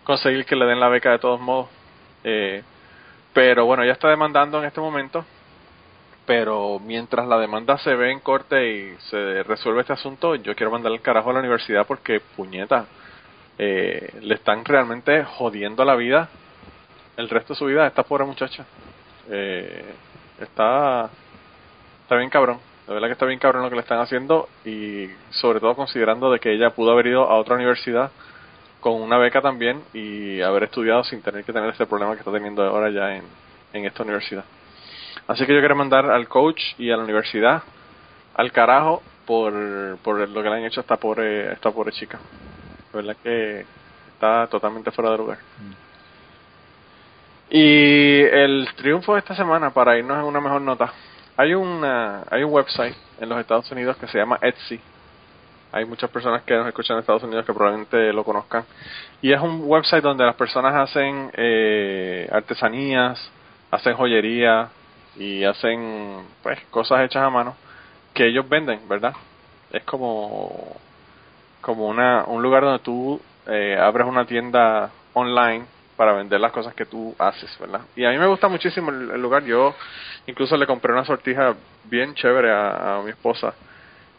conseguir 0.02 0.44
que 0.46 0.56
le 0.56 0.64
den 0.64 0.80
la 0.80 0.88
beca 0.88 1.10
de 1.10 1.18
todos 1.18 1.40
modos. 1.40 1.68
Eh, 2.24 2.62
pero 3.32 3.66
bueno, 3.66 3.82
ella 3.82 3.92
está 3.92 4.08
demandando 4.08 4.58
en 4.58 4.64
este 4.64 4.80
momento. 4.80 5.24
Pero 6.26 6.78
mientras 6.78 7.26
la 7.26 7.38
demanda 7.38 7.76
se 7.78 7.94
ve 7.94 8.12
en 8.12 8.20
corte 8.20 8.70
y 8.70 8.96
se 9.10 9.42
resuelve 9.42 9.80
este 9.80 9.92
asunto, 9.92 10.34
yo 10.36 10.54
quiero 10.54 10.70
mandar 10.70 10.92
el 10.92 11.00
carajo 11.00 11.30
a 11.30 11.34
la 11.34 11.40
universidad 11.40 11.86
porque, 11.86 12.20
puñeta, 12.20 12.86
eh, 13.58 14.14
le 14.20 14.34
están 14.34 14.64
realmente 14.64 15.24
jodiendo 15.24 15.84
la 15.84 15.96
vida 15.96 16.28
el 17.16 17.28
resto 17.28 17.54
de 17.54 17.58
su 17.58 17.66
vida 17.66 17.84
a 17.84 17.88
esta 17.88 18.04
pobre 18.04 18.24
muchacha. 18.24 18.64
Eh, 19.28 19.84
está, 20.40 21.10
está 22.02 22.16
bien 22.16 22.30
cabrón. 22.30 22.69
La 22.90 22.94
verdad 22.94 23.06
que 23.06 23.12
está 23.12 23.26
bien 23.26 23.38
cabrón 23.38 23.62
lo 23.62 23.70
que 23.70 23.76
le 23.76 23.82
están 23.82 24.00
haciendo 24.00 24.48
y 24.64 25.08
sobre 25.30 25.60
todo 25.60 25.76
considerando 25.76 26.28
de 26.32 26.40
que 26.40 26.52
ella 26.52 26.70
pudo 26.70 26.90
haber 26.90 27.06
ido 27.06 27.22
a 27.30 27.36
otra 27.36 27.54
universidad 27.54 28.10
con 28.80 29.00
una 29.00 29.16
beca 29.16 29.40
también 29.40 29.80
y 29.94 30.40
haber 30.40 30.64
estudiado 30.64 31.04
sin 31.04 31.22
tener 31.22 31.44
que 31.44 31.52
tener 31.52 31.70
este 31.70 31.86
problema 31.86 32.14
que 32.14 32.18
está 32.18 32.32
teniendo 32.32 32.64
ahora 32.64 32.90
ya 32.90 33.14
en, 33.14 33.22
en 33.74 33.84
esta 33.84 34.02
universidad. 34.02 34.44
Así 35.28 35.46
que 35.46 35.54
yo 35.54 35.60
quiero 35.60 35.76
mandar 35.76 36.10
al 36.10 36.26
coach 36.26 36.60
y 36.78 36.90
a 36.90 36.96
la 36.96 37.04
universidad 37.04 37.62
al 38.34 38.50
carajo 38.50 39.04
por, 39.24 39.52
por 40.02 40.28
lo 40.28 40.42
que 40.42 40.50
le 40.50 40.56
han 40.56 40.64
hecho 40.64 40.80
a 40.80 40.82
esta 40.82 40.96
pobre, 40.96 41.52
esta 41.52 41.70
pobre 41.70 41.92
chica. 41.92 42.18
La 42.92 43.02
verdad 43.02 43.16
que 43.22 43.66
está 44.14 44.48
totalmente 44.48 44.90
fuera 44.90 45.12
de 45.12 45.16
lugar. 45.16 45.38
Mm. 45.38 45.90
Y 47.50 48.20
el 48.22 48.68
triunfo 48.74 49.12
de 49.12 49.20
esta 49.20 49.36
semana, 49.36 49.70
para 49.70 49.96
irnos 49.96 50.18
en 50.18 50.24
una 50.24 50.40
mejor 50.40 50.60
nota, 50.60 50.92
hay, 51.40 51.54
una, 51.54 52.22
hay 52.30 52.42
un 52.42 52.52
website 52.52 52.94
en 53.18 53.28
los 53.30 53.40
Estados 53.40 53.70
Unidos 53.70 53.96
que 53.96 54.06
se 54.08 54.18
llama 54.18 54.38
Etsy. 54.42 54.78
Hay 55.72 55.86
muchas 55.86 56.10
personas 56.10 56.42
que 56.42 56.54
nos 56.54 56.66
escuchan 56.66 56.96
en 56.96 57.00
Estados 57.00 57.22
Unidos 57.22 57.46
que 57.46 57.54
probablemente 57.54 58.12
lo 58.12 58.24
conozcan. 58.24 58.64
Y 59.22 59.32
es 59.32 59.40
un 59.40 59.62
website 59.64 60.02
donde 60.02 60.26
las 60.26 60.34
personas 60.34 60.74
hacen 60.74 61.30
eh, 61.32 62.28
artesanías, 62.30 63.18
hacen 63.70 63.94
joyería 63.94 64.68
y 65.16 65.42
hacen 65.44 66.26
pues 66.42 66.60
cosas 66.70 67.00
hechas 67.04 67.22
a 67.22 67.30
mano 67.30 67.56
que 68.12 68.26
ellos 68.26 68.46
venden, 68.46 68.86
¿verdad? 68.86 69.14
Es 69.72 69.82
como 69.84 70.76
como 71.62 71.86
una 71.86 72.24
un 72.26 72.42
lugar 72.42 72.64
donde 72.64 72.80
tú 72.80 73.18
eh, 73.46 73.78
abres 73.80 74.06
una 74.06 74.26
tienda 74.26 74.90
online 75.14 75.64
para 76.00 76.14
vender 76.14 76.40
las 76.40 76.50
cosas 76.50 76.72
que 76.72 76.86
tú 76.86 77.14
haces, 77.18 77.54
¿verdad? 77.60 77.82
Y 77.94 78.06
a 78.06 78.10
mí 78.10 78.16
me 78.16 78.26
gusta 78.26 78.48
muchísimo 78.48 78.90
el, 78.90 79.20
lugar. 79.20 79.44
Yo 79.44 79.74
incluso 80.26 80.56
le 80.56 80.66
compré 80.66 80.94
una 80.94 81.04
sortija 81.04 81.54
bien 81.84 82.14
chévere 82.14 82.50
a, 82.50 83.02
mi 83.04 83.10
esposa 83.10 83.52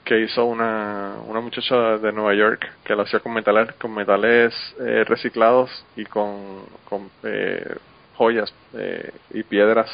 que 0.06 0.20
hizo 0.20 0.45
una, 0.45 1.16
una 1.26 1.40
muchacha 1.40 1.98
de 1.98 2.12
Nueva 2.12 2.36
York 2.36 2.72
que 2.84 2.95
lo 2.95 3.02
hacía 3.02 3.20
con 3.20 3.34
metales, 3.34 3.74
con 3.78 3.95
metales 3.95 4.53
eh, 4.80 5.06
reciclados 5.08 5.72
y 5.95 6.06
con, 6.06 6.66
con 6.88 7.10
eh, 7.24 7.76
joyas 8.16 8.53
eh, 8.76 9.12
y 9.32 9.41
piedras 9.41 9.90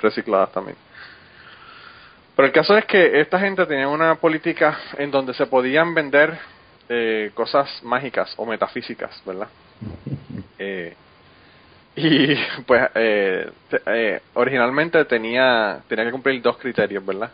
recicladas 0.00 0.50
también. 0.52 0.78
Pero 2.34 2.46
el 2.46 2.52
caso 2.54 2.78
es 2.78 2.86
que 2.86 3.20
esta 3.20 3.38
gente 3.38 3.66
tenía 3.66 3.88
una 3.88 4.14
política 4.14 4.78
en 4.96 5.10
donde 5.10 5.34
se 5.34 5.44
podían 5.44 5.92
vender 5.92 6.38
cosas 7.34 7.82
mágicas 7.82 8.32
o 8.38 8.46
metafísicas, 8.46 9.22
¿verdad? 9.26 9.48
y 11.98 12.34
pues 12.66 12.82
originalmente 14.34 15.04
tenía 15.06 15.80
tenía 15.88 16.04
que 16.04 16.12
cumplir 16.12 16.42
dos 16.42 16.58
criterios, 16.58 17.04
¿verdad? 17.04 17.30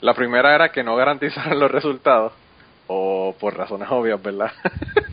La 0.00 0.14
primera 0.14 0.54
era 0.54 0.70
que 0.70 0.82
no 0.82 0.96
garantizaran 0.96 1.58
los 1.60 1.70
resultados, 1.70 2.32
o 2.88 3.34
por 3.38 3.56
razones 3.56 3.88
obvias, 3.90 4.22
¿verdad? 4.22 4.52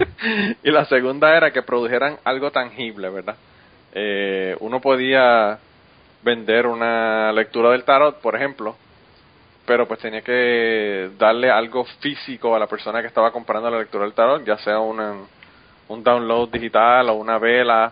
y 0.64 0.72
la 0.72 0.86
segunda 0.86 1.36
era 1.36 1.52
que 1.52 1.62
produjeran 1.62 2.18
algo 2.24 2.52
tangible, 2.52 3.10
¿verdad? 3.10 3.36
Eh, 3.94 4.56
uno 4.60 4.82
podía 4.82 5.58
vender 6.24 6.68
una 6.68 7.32
lectura 7.32 7.72
del 7.72 7.84
tarot, 7.84 8.20
por 8.22 8.36
ejemplo, 8.36 8.76
pero 9.66 9.88
pues 9.88 10.00
tenía 10.00 10.22
que 10.22 11.12
darle 11.18 11.50
algo 11.50 11.86
físico 12.00 12.56
a 12.56 12.60
la 12.60 12.68
persona 12.68 13.02
que 13.02 13.08
estaba 13.08 13.32
comprando 13.32 13.70
la 13.70 13.80
lectura 13.80 14.04
del 14.04 14.14
tarot, 14.14 14.44
ya 14.44 14.58
sea 14.58 14.80
una, 14.80 15.14
un 15.88 16.04
download 16.04 16.50
digital 16.50 17.10
o 17.10 17.14
una 17.14 17.38
vela 17.38 17.92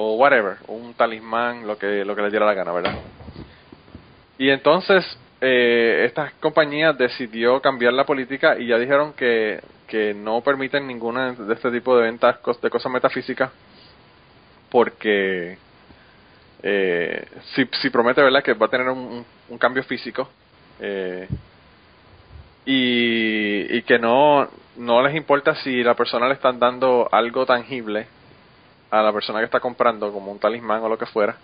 o 0.00 0.14
whatever, 0.14 0.58
un 0.68 0.94
talismán, 0.94 1.66
lo 1.66 1.76
que 1.76 2.04
lo 2.04 2.14
que 2.14 2.22
le 2.22 2.30
diera 2.30 2.46
la 2.46 2.54
gana, 2.54 2.70
¿verdad? 2.70 2.94
Y 4.38 4.48
entonces 4.48 5.04
eh, 5.40 6.04
esta 6.06 6.32
compañía 6.38 6.92
decidió 6.92 7.60
cambiar 7.60 7.92
la 7.94 8.06
política 8.06 8.56
y 8.56 8.68
ya 8.68 8.78
dijeron 8.78 9.12
que, 9.14 9.60
que 9.88 10.14
no 10.14 10.40
permiten 10.40 10.86
ninguna 10.86 11.32
de 11.32 11.52
este 11.52 11.72
tipo 11.72 11.96
de 11.96 12.04
ventas 12.04 12.38
de 12.62 12.70
cosas 12.70 12.92
metafísicas 12.92 13.50
porque 14.70 15.58
eh, 16.62 17.26
si, 17.56 17.68
si 17.82 17.90
promete 17.90 18.22
verdad 18.22 18.44
que 18.44 18.54
va 18.54 18.66
a 18.66 18.70
tener 18.70 18.88
un, 18.88 19.26
un 19.48 19.58
cambio 19.58 19.82
físico 19.82 20.28
eh, 20.78 21.26
y, 22.64 23.78
y 23.78 23.82
que 23.82 23.98
no 23.98 24.48
no 24.76 25.02
les 25.02 25.16
importa 25.16 25.56
si 25.56 25.82
la 25.82 25.94
persona 25.94 26.28
le 26.28 26.34
están 26.34 26.60
dando 26.60 27.08
algo 27.10 27.44
tangible 27.44 28.06
a 28.90 29.02
la 29.02 29.12
persona 29.12 29.38
que 29.40 29.46
está 29.46 29.60
comprando 29.60 30.12
como 30.12 30.32
un 30.32 30.38
talismán 30.38 30.82
o 30.82 30.88
lo 30.88 30.98
que 30.98 31.06
fuera 31.06 31.36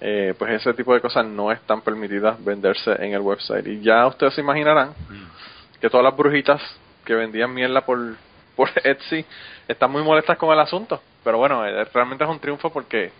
eh, 0.00 0.34
pues 0.38 0.52
ese 0.52 0.74
tipo 0.74 0.94
de 0.94 1.00
cosas 1.00 1.26
no 1.26 1.50
están 1.50 1.80
permitidas 1.80 2.42
venderse 2.44 2.92
en 3.04 3.14
el 3.14 3.20
website. 3.20 3.66
Y 3.66 3.80
ya 3.80 4.06
ustedes 4.06 4.34
se 4.34 4.40
imaginarán 4.40 4.90
mm. 4.90 5.80
que 5.80 5.90
todas 5.90 6.04
las 6.04 6.16
brujitas 6.16 6.62
que 7.04 7.14
vendían 7.14 7.52
mierda 7.52 7.80
por, 7.80 7.98
por 8.56 8.70
Etsy 8.84 9.24
están 9.66 9.90
muy 9.90 10.02
molestas 10.02 10.38
con 10.38 10.52
el 10.52 10.60
asunto. 10.60 11.00
Pero 11.24 11.38
bueno, 11.38 11.66
eh, 11.66 11.84
realmente 11.92 12.24
es 12.24 12.30
un 12.30 12.38
triunfo 12.38 12.70
porque 12.70 13.10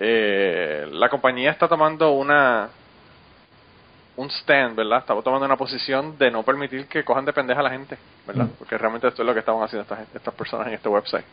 eh, 0.00 0.88
la 0.92 1.10
compañía 1.10 1.50
está 1.50 1.68
tomando 1.68 2.12
una 2.12 2.70
un 4.16 4.30
stand, 4.30 4.74
¿verdad? 4.74 4.98
Está 5.00 5.14
tomando 5.22 5.46
una 5.46 5.56
posición 5.56 6.18
de 6.18 6.28
no 6.28 6.42
permitir 6.42 6.88
que 6.88 7.04
cojan 7.04 7.24
de 7.24 7.32
pendeja 7.32 7.60
a 7.60 7.62
la 7.62 7.70
gente, 7.70 7.96
¿verdad? 8.26 8.46
Mm. 8.46 8.52
Porque 8.58 8.76
realmente 8.76 9.06
esto 9.06 9.22
es 9.22 9.26
lo 9.26 9.32
que 9.32 9.40
estaban 9.40 9.62
haciendo 9.62 9.82
estas, 9.82 10.12
estas 10.12 10.34
personas 10.34 10.66
en 10.68 10.74
este 10.74 10.88
website. 10.88 11.24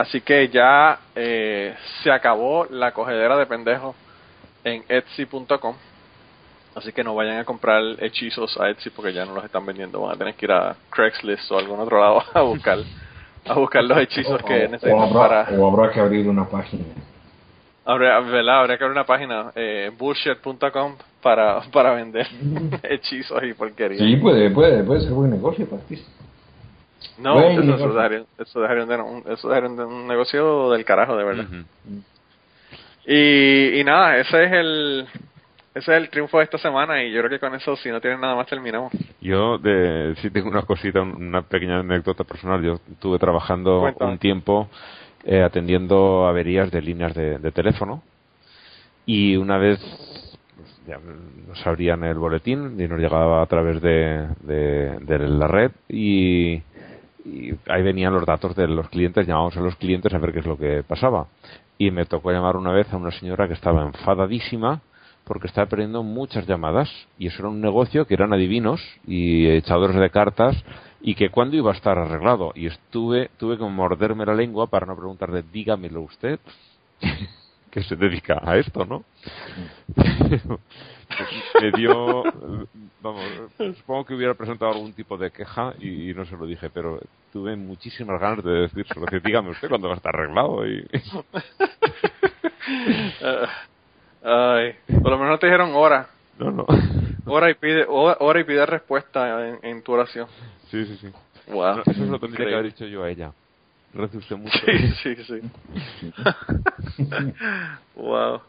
Así 0.00 0.22
que 0.22 0.48
ya 0.48 0.98
eh, 1.14 1.74
se 2.02 2.10
acabó 2.10 2.64
la 2.70 2.92
cogedera 2.92 3.36
de 3.36 3.44
pendejos 3.44 3.94
en 4.64 4.82
Etsy.com. 4.88 5.74
Así 6.74 6.90
que 6.92 7.04
no 7.04 7.14
vayan 7.14 7.36
a 7.36 7.44
comprar 7.44 7.82
hechizos 7.98 8.58
a 8.58 8.70
Etsy 8.70 8.88
porque 8.88 9.12
ya 9.12 9.26
no 9.26 9.34
los 9.34 9.44
están 9.44 9.66
vendiendo. 9.66 10.00
Van 10.00 10.14
a 10.14 10.16
tener 10.16 10.34
que 10.36 10.46
ir 10.46 10.52
a 10.52 10.74
Craigslist 10.88 11.52
o 11.52 11.56
a 11.56 11.60
algún 11.60 11.80
otro 11.80 12.00
lado 12.00 12.22
a 12.32 12.40
buscar 12.40 12.78
a 13.46 13.54
buscar 13.54 13.84
los 13.84 13.98
hechizos 13.98 14.42
que 14.42 14.68
necesitan 14.68 15.12
para. 15.12 15.46
O 15.58 15.68
habrá 15.68 15.92
que 15.92 16.00
abrir 16.00 16.26
una 16.26 16.48
página. 16.48 16.84
Habría, 17.84 18.16
Habría 18.16 18.78
que 18.78 18.84
abrir 18.84 18.92
una 18.92 19.04
página, 19.04 19.52
eh, 19.54 19.90
bullshit.com, 19.98 20.94
para, 21.20 21.60
para 21.70 21.92
vender 21.92 22.26
hechizos 22.84 23.42
y 23.42 23.52
porquerías. 23.52 24.00
Sí, 24.00 24.16
puede, 24.16 24.48
puede, 24.48 24.82
puede 24.82 25.02
ser 25.02 25.12
buen 25.12 25.30
negocio 25.30 25.68
para 25.68 25.82
ti. 25.82 26.02
No, 27.20 27.38
eso, 27.38 27.92
dejaría, 27.92 28.24
eso, 28.38 28.60
de 28.60 28.96
un, 28.96 29.24
eso 29.28 29.48
de 29.48 29.84
un 29.84 30.08
negocio 30.08 30.70
del 30.70 30.84
carajo, 30.84 31.16
de 31.16 31.24
verdad. 31.24 31.46
y, 33.06 33.80
y 33.80 33.84
nada, 33.84 34.16
ese 34.18 34.44
es 34.44 34.52
el 34.52 35.08
ese 35.72 35.92
es 35.92 36.02
el 36.02 36.10
triunfo 36.10 36.38
de 36.38 36.44
esta 36.44 36.58
semana 36.58 37.02
y 37.04 37.12
yo 37.12 37.20
creo 37.20 37.30
que 37.30 37.38
con 37.38 37.54
eso, 37.54 37.76
si 37.76 37.90
no 37.90 38.00
tienen 38.00 38.20
nada 38.20 38.34
más, 38.34 38.48
terminamos. 38.48 38.92
Yo 39.20 39.56
de, 39.58 40.16
sí 40.20 40.30
tengo 40.30 40.48
una 40.48 40.62
cosita, 40.62 41.00
una 41.00 41.42
pequeña 41.42 41.78
anécdota 41.78 42.24
personal. 42.24 42.60
Yo 42.60 42.80
estuve 42.90 43.20
trabajando 43.20 43.82
un 44.00 44.18
tiempo 44.18 44.68
eh, 45.24 45.42
atendiendo 45.42 46.26
averías 46.26 46.72
de 46.72 46.82
líneas 46.82 47.14
de, 47.14 47.52
teléfono 47.52 48.02
y 49.06 49.36
una 49.36 49.58
vez 49.58 49.78
pues, 50.56 50.80
ya 50.88 50.98
nos 51.46 51.64
abrían 51.64 52.02
el 52.02 52.18
boletín 52.18 52.80
y 52.80 52.88
nos 52.88 52.98
llegaba 52.98 53.40
a 53.40 53.46
través 53.46 53.80
de, 53.80 54.26
de 54.42 55.18
la 55.20 55.46
red 55.46 55.70
y 55.88 56.62
y 57.30 57.58
ahí 57.68 57.82
venían 57.82 58.12
los 58.12 58.26
datos 58.26 58.56
de 58.56 58.66
los 58.66 58.88
clientes, 58.88 59.26
llamábamos 59.26 59.56
a 59.56 59.60
los 59.60 59.76
clientes 59.76 60.12
a 60.12 60.18
ver 60.18 60.32
qué 60.32 60.40
es 60.40 60.46
lo 60.46 60.58
que 60.58 60.82
pasaba. 60.82 61.26
Y 61.78 61.90
me 61.90 62.04
tocó 62.04 62.30
llamar 62.32 62.56
una 62.56 62.72
vez 62.72 62.92
a 62.92 62.96
una 62.96 63.10
señora 63.10 63.46
que 63.46 63.54
estaba 63.54 63.82
enfadadísima 63.82 64.82
porque 65.24 65.46
estaba 65.46 65.68
perdiendo 65.68 66.02
muchas 66.02 66.46
llamadas 66.46 66.90
y 67.18 67.28
eso 67.28 67.42
era 67.42 67.48
un 67.48 67.60
negocio 67.60 68.06
que 68.06 68.14
eran 68.14 68.32
adivinos 68.32 68.80
y 69.06 69.46
echadores 69.48 69.96
de 69.96 70.10
cartas 70.10 70.56
y 71.00 71.14
que 71.14 71.30
cuándo 71.30 71.56
iba 71.56 71.70
a 71.70 71.74
estar 71.74 71.98
arreglado 71.98 72.52
y 72.54 72.66
estuve 72.66 73.30
tuve 73.38 73.56
que 73.56 73.64
morderme 73.64 74.26
la 74.26 74.34
lengua 74.34 74.66
para 74.66 74.86
no 74.86 74.96
preguntarle 74.96 75.44
dígamelo 75.52 76.02
usted 76.02 76.40
que 77.70 77.82
se 77.82 77.96
dedica 77.96 78.40
a 78.42 78.56
esto 78.56 78.84
no 78.84 79.04
me 81.60 81.70
dio, 81.72 82.22
vamos, 83.02 83.22
supongo 83.76 84.04
que 84.04 84.14
hubiera 84.14 84.34
presentado 84.34 84.72
algún 84.72 84.92
tipo 84.92 85.16
de 85.16 85.30
queja 85.30 85.74
y, 85.78 86.12
no 86.14 86.24
se 86.24 86.36
lo 86.36 86.46
dije, 86.46 86.70
pero 86.70 87.00
tuve 87.32 87.56
muchísimas 87.56 88.20
ganas 88.20 88.44
de 88.44 88.52
decírselo. 88.52 89.06
Que 89.06 89.20
dígame 89.20 89.50
usted 89.50 89.68
cuándo 89.68 89.88
va 89.88 89.94
a 89.94 89.96
estar 89.96 90.14
arreglado. 90.14 90.66
Y... 90.66 90.86
ay, 94.22 94.74
por 95.02 95.10
lo 95.10 95.18
menos 95.18 95.30
no 95.30 95.38
te 95.38 95.46
dijeron 95.46 95.72
hora. 95.74 96.08
No, 96.38 96.50
no. 96.50 96.66
Hora 97.26 97.50
y 97.50 97.54
pide, 97.54 97.84
hora 97.88 98.40
y 98.40 98.44
pide 98.44 98.64
respuesta 98.66 99.58
en, 99.62 99.82
tu 99.82 99.92
oración. 99.92 100.26
Sí, 100.70 100.84
sí, 100.86 100.96
sí. 100.96 101.08
Wow. 101.52 101.80
eso 101.80 101.90
es 101.90 102.08
lo 102.08 102.18
tendría 102.18 102.46
que 102.46 102.54
haber 102.54 102.66
dicho 102.66 102.86
yo 102.86 103.04
a 103.04 103.10
ella. 103.10 103.32
Usted 103.92 104.36
mucho. 104.36 104.58
Sí, 105.02 105.16
sí, 105.16 105.24
sí. 105.24 105.40
wow. 107.96 108.40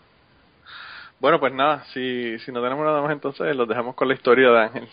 Bueno, 1.20 1.40
pues 1.40 1.54
nada, 1.54 1.84
si, 1.94 2.38
si 2.40 2.52
no 2.52 2.62
tenemos 2.62 2.86
nada 2.86 3.02
más 3.02 3.12
entonces 3.12 3.56
los 3.56 3.68
dejamos 3.68 3.96
con 3.96 4.08
la 4.08 4.14
historia 4.14 4.50
de 4.50 4.60
Ángel. 4.60 4.88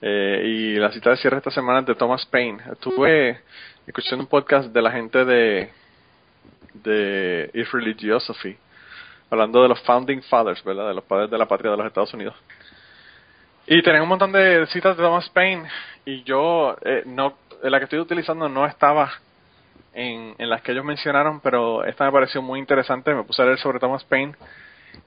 Eh, 0.00 0.42
y 0.44 0.74
la 0.76 0.90
cita 0.90 1.10
de 1.10 1.16
cierre 1.16 1.38
esta 1.38 1.52
semana 1.52 1.80
es 1.80 1.86
de 1.86 1.94
Thomas 1.94 2.26
Paine. 2.26 2.60
Estuve 2.72 3.40
escuchando 3.86 4.24
un 4.24 4.28
podcast 4.28 4.72
de 4.72 4.82
la 4.82 4.90
gente 4.90 5.24
de, 5.24 5.70
de 6.74 7.50
If 7.54 7.72
Religiosophy, 7.72 8.56
hablando 9.30 9.62
de 9.62 9.68
los 9.68 9.80
Founding 9.82 10.22
Fathers, 10.22 10.62
¿verdad? 10.64 10.88
De 10.88 10.94
los 10.94 11.04
padres 11.04 11.30
de 11.30 11.38
la 11.38 11.46
patria 11.46 11.70
de 11.70 11.76
los 11.76 11.86
Estados 11.86 12.12
Unidos. 12.14 12.34
Y 13.66 13.80
tenía 13.82 14.02
un 14.02 14.08
montón 14.08 14.32
de 14.32 14.66
citas 14.66 14.96
de 14.96 15.04
Thomas 15.04 15.28
Paine 15.30 15.68
y 16.04 16.24
yo, 16.24 16.76
eh, 16.84 17.04
no, 17.06 17.38
la 17.62 17.78
que 17.78 17.84
estoy 17.84 18.00
utilizando 18.00 18.48
no 18.48 18.66
estaba 18.66 19.12
en, 19.94 20.34
en 20.38 20.50
las 20.50 20.62
que 20.62 20.72
ellos 20.72 20.84
mencionaron, 20.84 21.40
pero 21.40 21.84
esta 21.84 22.04
me 22.04 22.12
pareció 22.12 22.42
muy 22.42 22.58
interesante. 22.58 23.14
Me 23.14 23.24
puse 23.24 23.42
a 23.42 23.44
leer 23.44 23.58
sobre 23.58 23.78
Thomas 23.78 24.04
Paine 24.04 24.34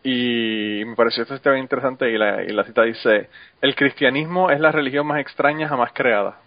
y 0.04 0.84
me 0.86 0.96
pareció 0.96 1.24
esto 1.24 1.52
bien 1.52 1.64
interesante 1.64 2.12
y 2.12 2.18
la, 2.18 2.44
y 2.44 2.50
la 2.50 2.64
cita 2.64 2.84
dice, 2.84 3.30
el 3.62 3.76
cristianismo 3.76 4.52
es 4.52 4.60
la 4.60 4.72
religión 4.72 5.08
más 5.08 5.20
extraña 5.20 5.68
jamás 5.68 5.92
creada, 5.94 6.38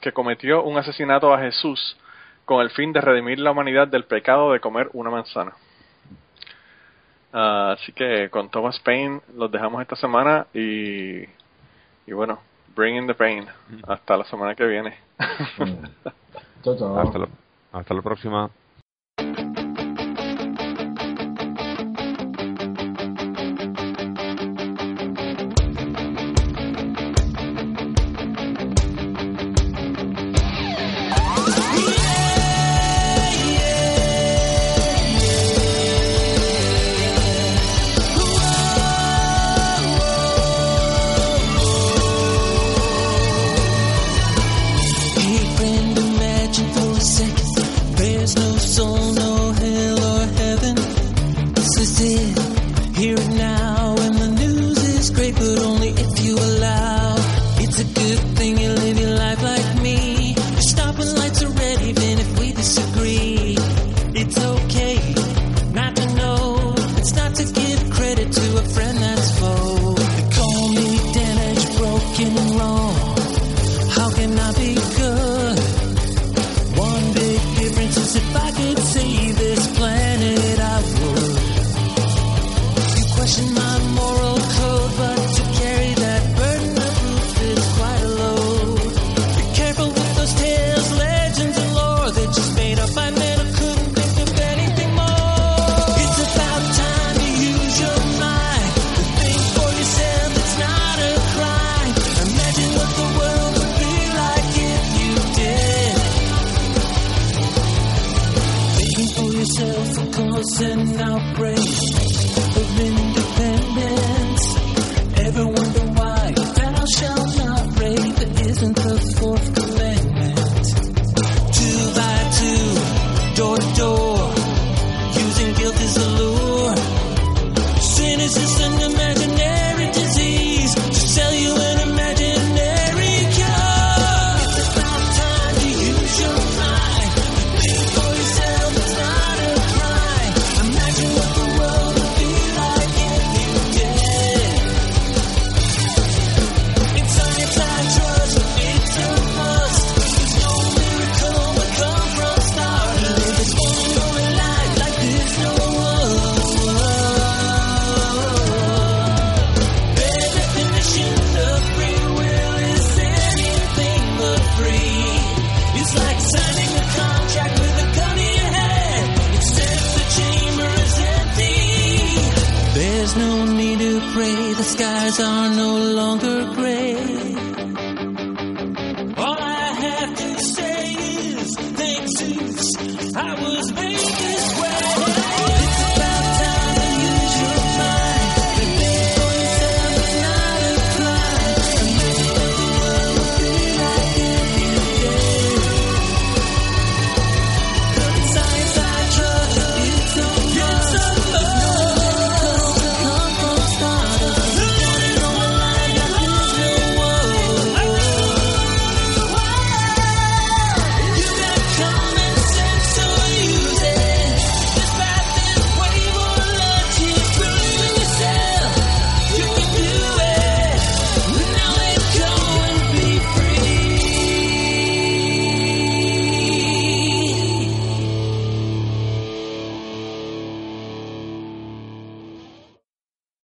que 0.00 0.12
cometió 0.12 0.62
un 0.62 0.78
asesinato 0.78 1.32
a 1.32 1.40
Jesús 1.40 1.98
con 2.44 2.60
el 2.60 2.70
fin 2.70 2.92
de 2.92 3.00
redimir 3.00 3.38
la 3.38 3.52
humanidad 3.52 3.88
del 3.88 4.04
pecado 4.04 4.52
de 4.52 4.60
comer 4.60 4.90
una 4.92 5.10
manzana. 5.10 5.52
Ah, 7.32 7.76
así 7.78 7.92
que 7.92 8.28
con 8.30 8.50
Thomas 8.50 8.78
Paine 8.80 9.20
los 9.34 9.50
dejamos 9.50 9.80
esta 9.80 9.96
semana 9.96 10.46
y, 10.52 11.22
y 12.06 12.12
bueno, 12.12 12.40
bring 12.74 12.96
in 12.96 13.06
the 13.06 13.14
pain. 13.14 13.46
Hasta 13.86 14.16
la 14.16 14.24
semana 14.24 14.54
que 14.54 14.66
viene. 14.66 14.96
Hasta, 15.18 17.18
la, 17.18 17.28
hasta 17.72 17.94
la 17.94 18.02
próxima. 18.02 18.50